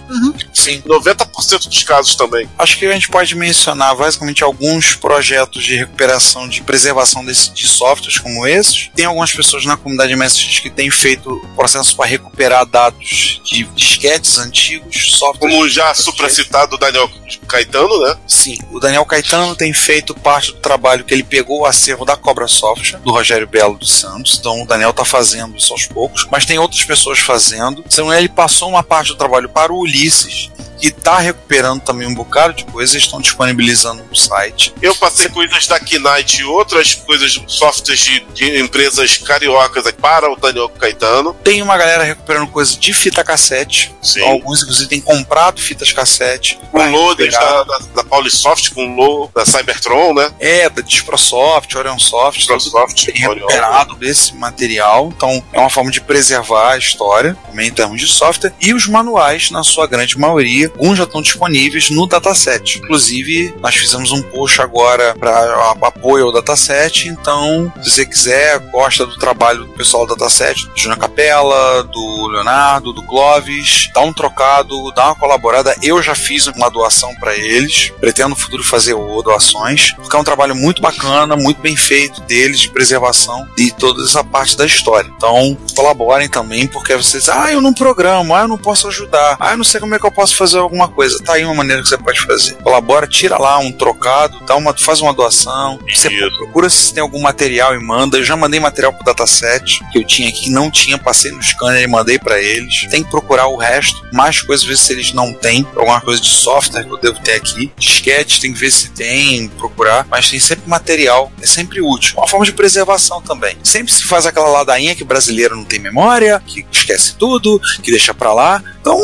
Sim. 0.53 0.81
90% 0.81 1.67
dos 1.67 1.83
casos 1.83 2.15
também. 2.15 2.49
Acho 2.57 2.77
que 2.77 2.85
a 2.85 2.91
gente 2.91 3.09
pode 3.09 3.35
mencionar 3.35 3.95
basicamente 3.95 4.43
alguns 4.43 4.95
projetos 4.95 5.63
de 5.63 5.75
recuperação, 5.75 6.47
de 6.47 6.61
preservação 6.61 7.23
desse, 7.23 7.51
de 7.51 7.67
softwares 7.67 8.17
como 8.17 8.47
esses. 8.47 8.89
Tem 8.95 9.05
algumas 9.05 9.31
pessoas 9.31 9.65
na 9.65 9.77
comunidade 9.77 10.15
MSX 10.15 10.59
que 10.59 10.69
têm 10.69 10.89
feito 10.89 11.39
processos 11.55 11.93
para 11.93 12.07
recuperar 12.07 12.65
dados 12.65 13.41
de 13.43 13.63
disquetes 13.75 14.37
antigos, 14.37 15.17
softwares. 15.17 15.55
Como 15.55 15.69
já 15.69 15.93
supracitado 15.93 16.75
o 16.75 16.79
Daniel 16.79 17.09
Caetano, 17.47 17.99
né? 18.01 18.17
Sim, 18.27 18.57
o 18.71 18.79
Daniel 18.79 19.05
Caetano 19.05 19.55
tem 19.55 19.73
feito 19.73 20.13
parte 20.31 20.53
do 20.53 20.59
trabalho 20.59 21.03
que 21.03 21.13
ele 21.13 21.23
pegou 21.23 21.59
o 21.59 21.65
acervo 21.65 22.05
da 22.05 22.15
Cobra 22.15 22.47
Software, 22.47 22.99
do 22.99 23.11
Rogério 23.11 23.45
Belo 23.45 23.77
dos 23.77 23.91
Santos. 23.91 24.37
Então 24.39 24.61
o 24.61 24.65
Daniel 24.65 24.93
tá 24.93 25.03
fazendo 25.03 25.57
isso 25.57 25.73
aos 25.73 25.85
poucos, 25.87 26.25
mas 26.31 26.45
tem 26.45 26.57
outras 26.57 26.85
pessoas 26.85 27.19
fazendo. 27.19 27.83
Então 27.85 28.13
ele 28.13 28.29
passou 28.29 28.69
uma 28.69 28.81
parte 28.81 29.09
do 29.09 29.17
trabalho 29.17 29.49
para 29.49 29.73
o 29.73 29.79
Ulisses, 29.79 30.49
que 30.81 30.87
está 30.87 31.19
recuperando 31.19 31.81
também 31.81 32.07
um 32.07 32.13
bocado 32.13 32.55
de 32.55 32.65
coisas, 32.65 32.95
eles 32.95 33.05
estão 33.05 33.21
disponibilizando 33.21 34.03
no 34.03 34.15
site. 34.15 34.73
Eu 34.81 34.95
passei 34.95 35.29
coisas 35.29 35.67
da 35.67 35.79
Knight 35.79 36.41
e 36.41 36.43
outras 36.43 36.95
coisas, 36.95 37.39
softwares 37.45 38.01
de, 38.03 38.19
de 38.33 38.59
empresas 38.59 39.17
cariocas 39.19 39.89
para 39.91 40.31
o 40.31 40.35
Daniel 40.35 40.69
Caetano. 40.69 41.35
Tem 41.43 41.61
uma 41.61 41.77
galera 41.77 42.03
recuperando 42.03 42.47
coisa 42.47 42.75
de 42.77 42.93
fita 42.93 43.23
cassete. 43.23 43.93
Sim. 44.01 44.23
Alguns, 44.23 44.63
inclusive, 44.63 44.89
têm 44.89 45.01
comprado 45.01 45.61
fitas 45.61 45.91
cassete. 45.91 46.59
Com 46.71 46.89
loaders 46.89 47.33
da, 47.33 47.63
da, 47.63 47.79
da 47.95 48.03
Paulisoft, 48.03 48.71
com 48.71 48.95
low 48.95 49.29
da 49.35 49.45
Cybertron, 49.45 50.13
né? 50.13 50.31
É, 50.39 50.67
da 50.69 50.81
Disprosoft, 50.81 51.75
Orionsoft, 51.75 52.39
Microsoft, 52.39 53.05
tem 53.05 53.15
recuperado 53.15 53.95
desse 53.95 54.35
material. 54.35 55.13
Então, 55.15 55.43
é 55.53 55.59
uma 55.59 55.69
forma 55.69 55.91
de 55.91 56.01
preservar 56.01 56.71
a 56.71 56.77
história, 56.77 57.37
também 57.47 57.67
em 57.67 57.71
termos 57.71 57.99
de 57.99 58.07
software. 58.07 58.53
E 58.59 58.73
os 58.73 58.87
manuais, 58.87 59.51
na 59.51 59.63
sua 59.63 59.85
grande 59.85 60.17
maioria, 60.17 60.70
alguns 60.71 60.97
já 60.97 61.03
estão 61.03 61.21
disponíveis 61.21 61.89
no 61.89 62.07
dataset. 62.07 62.79
Inclusive, 62.79 63.53
nós 63.59 63.75
fizemos 63.75 64.11
um 64.11 64.21
post 64.21 64.61
agora 64.61 65.15
para 65.17 65.75
apoio 65.81 66.25
ao 66.25 66.31
dataset. 66.31 67.07
Então, 67.07 67.71
se 67.81 67.91
você 67.91 68.05
quiser, 68.05 68.59
gosta 68.71 69.05
do 69.05 69.17
trabalho 69.17 69.65
do 69.65 69.73
pessoal 69.73 70.05
do 70.05 70.15
dataset, 70.15 70.67
do 70.67 70.77
Júnior 70.77 70.99
Capella, 70.99 71.83
do 71.83 72.27
Leonardo, 72.27 72.93
do 72.93 73.03
Clóvis, 73.03 73.89
dá 73.93 74.01
um 74.01 74.13
trocado, 74.13 74.91
dá 74.93 75.07
uma 75.07 75.15
colaborada. 75.15 75.75
Eu 75.81 76.01
já 76.01 76.15
fiz 76.15 76.47
uma 76.47 76.69
doação 76.69 77.13
para 77.15 77.35
eles. 77.35 77.91
Pretendo 77.99 78.29
no 78.29 78.35
futuro 78.35 78.63
fazer 78.63 78.95
doações, 79.23 79.91
porque 79.93 80.15
é 80.15 80.19
um 80.19 80.23
trabalho 80.23 80.55
muito 80.55 80.81
bacana, 80.81 81.35
muito 81.35 81.61
bem 81.61 81.75
feito 81.75 82.21
deles, 82.21 82.61
de 82.61 82.69
preservação 82.69 83.47
de 83.55 83.71
toda 83.73 84.03
essa 84.03 84.23
parte 84.23 84.57
da 84.57 84.65
história. 84.65 85.11
Então, 85.15 85.57
colaborem 85.75 86.29
também, 86.29 86.67
porque 86.67 86.95
vocês, 86.95 87.29
ah, 87.29 87.51
eu 87.51 87.61
não 87.61 87.73
programo, 87.73 88.33
ah, 88.33 88.41
eu 88.41 88.47
não 88.47 88.57
posso 88.57 88.87
ajudar, 88.87 89.37
ah, 89.39 89.51
eu 89.51 89.57
não 89.57 89.63
sei 89.63 89.79
como 89.79 89.95
é 89.95 89.99
que 89.99 90.05
eu 90.05 90.11
posso 90.11 90.35
fazer 90.35 90.60
alguma 90.61 90.87
coisa. 90.87 91.21
Tá 91.23 91.33
aí 91.33 91.45
uma 91.45 91.55
maneira 91.55 91.81
que 91.81 91.87
você 91.87 91.97
pode 91.97 92.19
fazer. 92.21 92.55
Colabora, 92.55 93.07
tira 93.07 93.37
lá 93.37 93.57
um 93.59 93.71
trocado, 93.71 94.39
dá 94.45 94.55
uma, 94.55 94.75
faz 94.77 95.01
uma 95.01 95.13
doação. 95.13 95.79
Você 95.93 96.09
procura 96.37 96.69
se 96.69 96.93
tem 96.93 97.01
algum 97.01 97.21
material 97.21 97.75
e 97.75 97.79
manda. 97.79 98.17
Eu 98.17 98.23
já 98.23 98.35
mandei 98.35 98.59
material 98.59 98.93
pro 98.93 99.03
dataset 99.03 99.79
que 99.91 99.97
eu 99.97 100.05
tinha 100.05 100.29
aqui, 100.29 100.41
que 100.41 100.49
não 100.49 100.71
tinha, 100.71 100.97
passei 100.97 101.31
no 101.31 101.41
scanner 101.41 101.83
e 101.83 101.87
mandei 101.87 102.17
para 102.17 102.41
eles. 102.41 102.87
Tem 102.89 103.03
que 103.03 103.09
procurar 103.09 103.47
o 103.47 103.57
resto, 103.57 104.01
mais 104.11 104.41
coisas, 104.41 104.65
ver 104.65 104.77
se 104.77 104.91
eles 104.93 105.13
não 105.13 105.33
têm, 105.33 105.65
alguma 105.75 106.01
coisa 106.01 106.21
de 106.21 106.29
software 106.29 106.83
que 106.83 106.91
eu 106.91 106.97
devo 106.97 107.19
ter 107.19 107.33
aqui. 107.33 107.71
Disquete, 107.77 108.41
tem 108.41 108.53
que 108.53 108.59
ver 108.59 108.71
se 108.71 108.89
tem, 108.89 109.47
procurar, 109.49 110.07
mas 110.09 110.29
tem 110.29 110.39
sempre 110.39 110.69
material, 110.69 111.31
é 111.41 111.45
sempre 111.45 111.81
útil. 111.81 112.15
Uma 112.17 112.27
forma 112.27 112.45
de 112.45 112.53
preservação 112.53 113.21
também. 113.21 113.57
Sempre 113.63 113.93
se 113.93 114.03
faz 114.03 114.25
aquela 114.25 114.49
ladainha 114.49 114.95
que 114.95 115.03
brasileiro 115.03 115.55
não 115.55 115.63
tem 115.63 115.79
memória, 115.79 116.41
que 116.45 116.65
esquece 116.71 117.15
tudo, 117.15 117.61
que 117.83 117.91
deixa 117.91 118.13
pra 118.13 118.33
lá. 118.33 118.63
Então, 118.81 118.99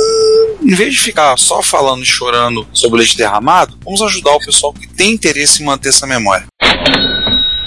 em 0.60 0.74
vez 0.74 0.96
de 0.96 1.00
ficar 1.00 1.38
só 1.38 1.62
falando 1.62 2.02
e 2.02 2.06
chorando 2.06 2.68
sobre 2.74 2.96
o 2.96 2.98
leite 2.98 3.16
derramado, 3.16 3.78
vamos 3.86 4.02
ajudar 4.02 4.32
o 4.32 4.40
pessoal 4.40 4.74
que 4.74 4.88
tem 4.88 5.14
interesse 5.14 5.62
em 5.62 5.66
manter 5.66 5.90
essa 5.90 6.08
memória. 6.08 6.48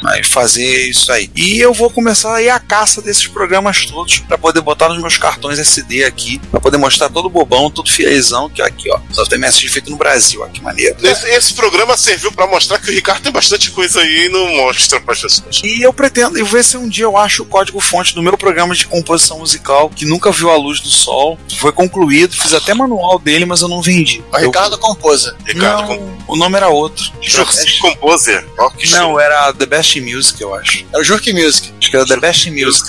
Aí 0.04 0.24
fazer 0.24 0.88
isso 0.88 1.10
aí. 1.12 1.30
E 1.34 1.58
eu 1.58 1.72
vou 1.72 1.90
começar 1.90 2.34
aí 2.34 2.48
a 2.48 2.58
caça 2.58 3.02
desses 3.02 3.26
programas 3.26 3.84
todos 3.86 4.18
para 4.20 4.38
poder 4.38 4.60
botar 4.60 4.88
nos 4.88 5.00
meus 5.00 5.16
cartões 5.18 5.58
SD 5.58 6.04
aqui, 6.04 6.38
para 6.50 6.60
poder 6.60 6.76
mostrar 6.78 7.08
todo 7.08 7.28
bobão, 7.28 7.70
todo 7.70 7.90
fielzão 7.90 8.48
que 8.48 8.62
aqui, 8.62 8.90
ó. 8.90 8.98
Software 9.12 9.38
MSX 9.38 9.72
feito 9.72 9.90
no 9.90 9.96
Brasil, 9.96 10.42
ó, 10.42 10.48
que 10.48 10.62
maneiro. 10.62 10.96
Esse, 11.02 11.28
esse 11.28 11.54
programa 11.54 11.96
serviu 11.96 12.32
para 12.32 12.46
mostrar 12.46 12.78
que 12.78 12.90
o 12.90 12.92
Ricardo 12.92 13.22
tem 13.22 13.32
bastante 13.32 13.70
coisa 13.70 14.00
aí 14.00 14.26
e 14.26 14.28
não 14.28 14.48
mostra 14.56 15.00
para 15.00 15.12
as 15.12 15.20
pessoas. 15.20 15.60
E 15.62 15.82
eu 15.82 15.92
pretendo, 15.92 16.38
eu 16.38 16.46
ver 16.46 16.64
se 16.64 16.76
um 16.76 16.88
dia 16.88 17.04
eu 17.04 17.16
acho 17.16 17.42
o 17.42 17.46
código-fonte 17.46 18.14
do 18.14 18.22
meu 18.22 18.36
programa 18.36 18.74
de 18.74 18.86
composição 18.86 19.38
musical, 19.38 19.90
que 19.90 20.04
nunca 20.04 20.30
viu 20.30 20.50
a 20.50 20.56
luz 20.56 20.80
do 20.80 20.88
sol. 20.88 21.38
Foi 21.58 21.72
concluído, 21.72 22.34
fiz 22.34 22.52
até 22.52 22.74
manual 22.74 23.18
dele, 23.18 23.44
mas 23.44 23.62
eu 23.62 23.68
não 23.68 23.82
vendi. 23.82 24.22
O 24.32 24.36
Ricardo 24.36 24.78
Composer. 24.78 25.34
Ricardo 25.44 25.88
Não, 25.88 26.18
o 26.26 26.36
nome 26.36 26.56
era 26.56 26.68
outro. 26.68 27.04
Jursi 27.20 27.78
Composer. 27.80 28.46
Que 28.76 28.90
Não, 28.90 29.18
era 29.18 29.52
The 29.52 29.66
Best 29.66 29.89
Best 29.90 30.00
Music, 30.00 30.40
eu 30.40 30.54
acho. 30.54 30.84
É 30.94 30.98
o 30.98 31.02
Jurk 31.02 31.32
Music. 31.32 31.72
Acho 31.80 31.90
que 31.90 31.96
era 31.96 32.06
The 32.06 32.16
Best 32.16 32.50
Music. 32.50 32.86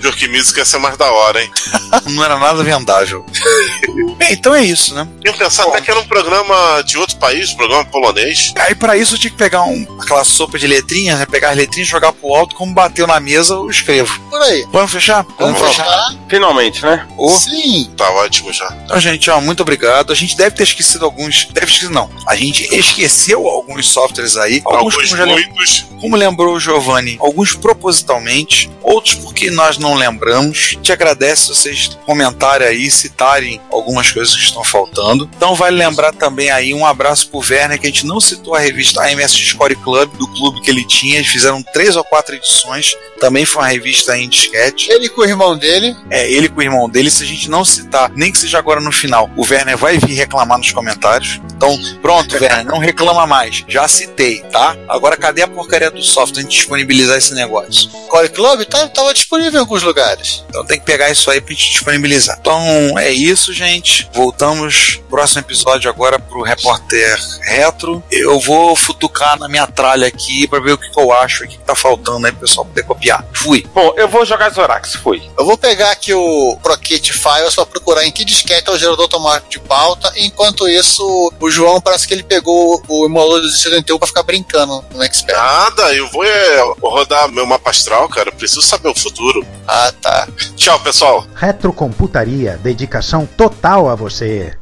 Jurk 0.00 0.28
Music 0.28 0.58
ia 0.58 0.64
ser 0.64 0.78
mais 0.78 0.96
da 0.96 1.10
hora, 1.10 1.42
hein? 1.42 1.50
Não 2.10 2.22
era 2.22 2.38
nada 2.38 2.62
vendável. 2.62 3.24
Bem, 4.18 4.32
então 4.32 4.54
é 4.54 4.62
isso, 4.62 4.94
né? 4.94 5.08
Eu 5.24 5.32
pensar 5.34 5.64
até 5.64 5.80
que 5.80 5.90
era 5.90 5.98
um 6.00 6.06
programa 6.06 6.82
de 6.82 6.98
outro 6.98 7.16
país, 7.16 7.50
um 7.52 7.56
programa 7.56 7.84
polonês. 7.86 8.52
Aí 8.58 8.74
pra 8.74 8.96
isso 8.96 9.14
eu 9.14 9.18
tinha 9.18 9.30
que 9.30 9.36
pegar 9.36 9.62
um, 9.62 9.86
aquela 10.00 10.24
sopa 10.24 10.58
de 10.58 10.66
letrinhas, 10.66 11.18
né? 11.18 11.26
Pegar 11.26 11.50
as 11.50 11.56
letrinhas, 11.56 11.88
jogar 11.88 12.12
pro 12.12 12.34
alto, 12.34 12.54
como 12.54 12.74
bateu 12.74 13.06
na 13.06 13.18
mesa, 13.18 13.54
eu 13.54 13.70
escrevo. 13.70 14.18
Por 14.28 14.40
aí. 14.42 14.66
Vamos 14.70 14.90
fechar? 14.92 15.24
Vamos 15.38 15.58
fechar. 15.60 16.14
Finalmente, 16.28 16.82
né? 16.82 17.06
Ô. 17.16 17.30
Sim. 17.30 17.90
Tá 17.96 18.10
ótimo 18.10 18.52
já. 18.52 18.68
Então, 18.84 19.00
gente, 19.00 19.30
ó, 19.30 19.40
muito 19.40 19.60
obrigado. 19.62 20.12
A 20.12 20.16
gente 20.16 20.36
deve 20.36 20.54
ter 20.56 20.64
esquecido 20.64 21.04
alguns. 21.04 21.46
Deve 21.46 21.60
ter 21.66 21.72
esquecido, 21.72 21.92
não. 21.94 22.10
A 22.28 22.36
gente 22.36 22.64
esqueceu 22.74 23.46
alguns 23.48 23.88
softwares 23.88 24.36
aí. 24.36 24.60
Alguns, 24.64 24.94
Alguns 24.94 24.94
como, 25.10 25.16
já 25.16 25.24
lem- 25.24 25.34
muitos. 25.48 25.86
Lembrou 26.34 26.54
o 26.54 26.60
Giovanni, 26.60 27.16
alguns 27.20 27.54
propositalmente, 27.54 28.68
outros 28.82 29.14
porque 29.14 29.50
nós 29.50 29.78
não 29.78 29.94
lembramos. 29.94 30.76
Te 30.82 30.92
agradece 30.92 31.42
se 31.42 31.48
vocês 31.48 31.98
comentarem 32.04 32.66
aí, 32.66 32.90
citarem 32.90 33.60
algumas 33.70 34.10
coisas 34.10 34.34
que 34.34 34.42
estão 34.42 34.64
faltando. 34.64 35.30
Então, 35.36 35.54
vale 35.54 35.76
lembrar 35.76 36.12
também 36.12 36.50
aí 36.50 36.74
um 36.74 36.84
abraço 36.84 37.28
pro 37.28 37.38
Werner, 37.38 37.80
que 37.80 37.86
a 37.86 37.90
gente 37.90 38.04
não 38.04 38.20
citou 38.20 38.54
a 38.54 38.58
revista 38.58 39.02
AMS 39.02 39.32
Score 39.32 39.76
Club, 39.76 40.10
do 40.16 40.26
clube 40.26 40.60
que 40.60 40.70
ele 40.70 40.84
tinha. 40.84 41.16
Eles 41.16 41.28
fizeram 41.28 41.62
três 41.62 41.94
ou 41.94 42.02
quatro 42.02 42.34
edições. 42.34 42.96
Também 43.20 43.44
foi 43.44 43.62
uma 43.62 43.68
revista 43.68 44.18
em 44.18 44.28
disquete. 44.28 44.90
Ele 44.90 45.08
com 45.08 45.20
o 45.20 45.24
irmão 45.24 45.56
dele. 45.56 45.96
É, 46.10 46.28
ele 46.28 46.48
com 46.48 46.58
o 46.58 46.62
irmão 46.62 46.88
dele, 46.88 47.10
se 47.10 47.22
a 47.22 47.26
gente 47.26 47.48
não 47.48 47.64
citar, 47.64 48.10
nem 48.14 48.32
que 48.32 48.38
seja 48.38 48.58
agora 48.58 48.80
no 48.80 48.90
final, 48.90 49.30
o 49.36 49.42
Werner 49.48 49.78
vai 49.78 49.98
vir 49.98 50.14
reclamar 50.14 50.58
nos 50.58 50.72
comentários. 50.72 51.40
Então, 51.56 51.78
pronto, 52.02 52.34
Werner, 52.34 52.64
não 52.64 52.78
reclama 52.78 53.24
mais. 53.26 53.64
Já 53.68 53.86
citei, 53.86 54.40
tá? 54.50 54.76
Agora 54.88 55.16
cadê 55.16 55.42
a 55.42 55.48
porcaria 55.48 55.90
do 55.90 56.02
software 56.24 56.40
a 56.40 56.42
gente 56.42 56.56
disponibilizar 56.56 57.16
esse 57.16 57.34
negócio? 57.34 57.90
Core 58.08 58.28
Club 58.30 58.64
tá, 58.64 58.88
tava 58.88 59.12
disponível 59.12 59.58
em 59.58 59.60
alguns 59.60 59.82
lugares. 59.82 60.44
Então 60.48 60.64
tem 60.64 60.78
que 60.78 60.86
pegar 60.86 61.10
isso 61.10 61.30
aí 61.30 61.40
pra 61.40 61.54
gente 61.54 61.72
disponibilizar. 61.72 62.36
Então 62.40 62.98
é 62.98 63.10
isso, 63.10 63.52
gente. 63.52 64.08
Voltamos 64.12 65.00
próximo 65.14 65.42
episódio 65.42 65.88
agora 65.88 66.18
pro 66.18 66.42
repórter 66.42 67.16
retro. 67.42 68.02
Eu 68.10 68.40
vou 68.40 68.74
futucar 68.74 69.38
na 69.38 69.48
minha 69.48 69.64
tralha 69.64 70.08
aqui 70.08 70.48
pra 70.48 70.58
ver 70.58 70.72
o 70.72 70.78
que, 70.78 70.90
que 70.90 71.00
eu 71.00 71.12
acho, 71.12 71.44
o 71.44 71.48
que, 71.48 71.56
que 71.56 71.62
tá 71.62 71.76
faltando 71.76 72.26
aí 72.26 72.32
pro 72.32 72.40
pessoal 72.40 72.66
poder 72.66 72.82
copiar. 72.82 73.24
Fui. 73.32 73.64
Bom, 73.72 73.94
eu 73.96 74.08
vou 74.08 74.26
jogar 74.26 74.50
Zorax, 74.50 74.96
fui. 74.96 75.22
Eu 75.38 75.44
vou 75.44 75.56
pegar 75.56 75.92
aqui 75.92 76.12
o 76.12 76.58
Proquete 76.60 77.12
Files 77.12 77.54
para 77.54 77.64
procurar 77.64 78.04
em 78.04 78.10
que 78.10 78.24
disquete 78.24 78.68
é 78.68 78.72
o 78.72 78.76
gerador 78.76 79.02
automático 79.02 79.48
de 79.48 79.60
pauta. 79.60 80.12
Enquanto 80.16 80.68
isso, 80.68 81.32
o 81.38 81.50
João 81.50 81.80
parece 81.80 82.08
que 82.08 82.14
ele 82.14 82.24
pegou 82.24 82.82
o 82.88 83.06
emulador 83.06 83.40
do 83.40 83.48
71 83.48 83.96
para 83.96 84.08
ficar 84.08 84.22
brincando 84.24 84.84
no 84.92 85.02
Expert. 85.04 85.38
Nada, 85.38 85.94
eu 85.94 86.08
vou 86.14 86.24
é, 86.24 86.74
rodar 86.80 87.30
meu 87.32 87.44
mapa 87.44 87.70
astral, 87.70 88.08
cara. 88.08 88.30
Preciso 88.30 88.62
saber 88.62 88.88
o 88.88 88.94
futuro. 88.94 89.44
Ah, 89.66 89.92
tá. 90.00 90.28
Tchau, 90.54 90.78
pessoal. 90.80 91.26
Retrocomputaria, 91.34 92.56
dedicação 92.62 93.26
total 93.26 93.88
a 93.88 93.96
você. 93.96 94.56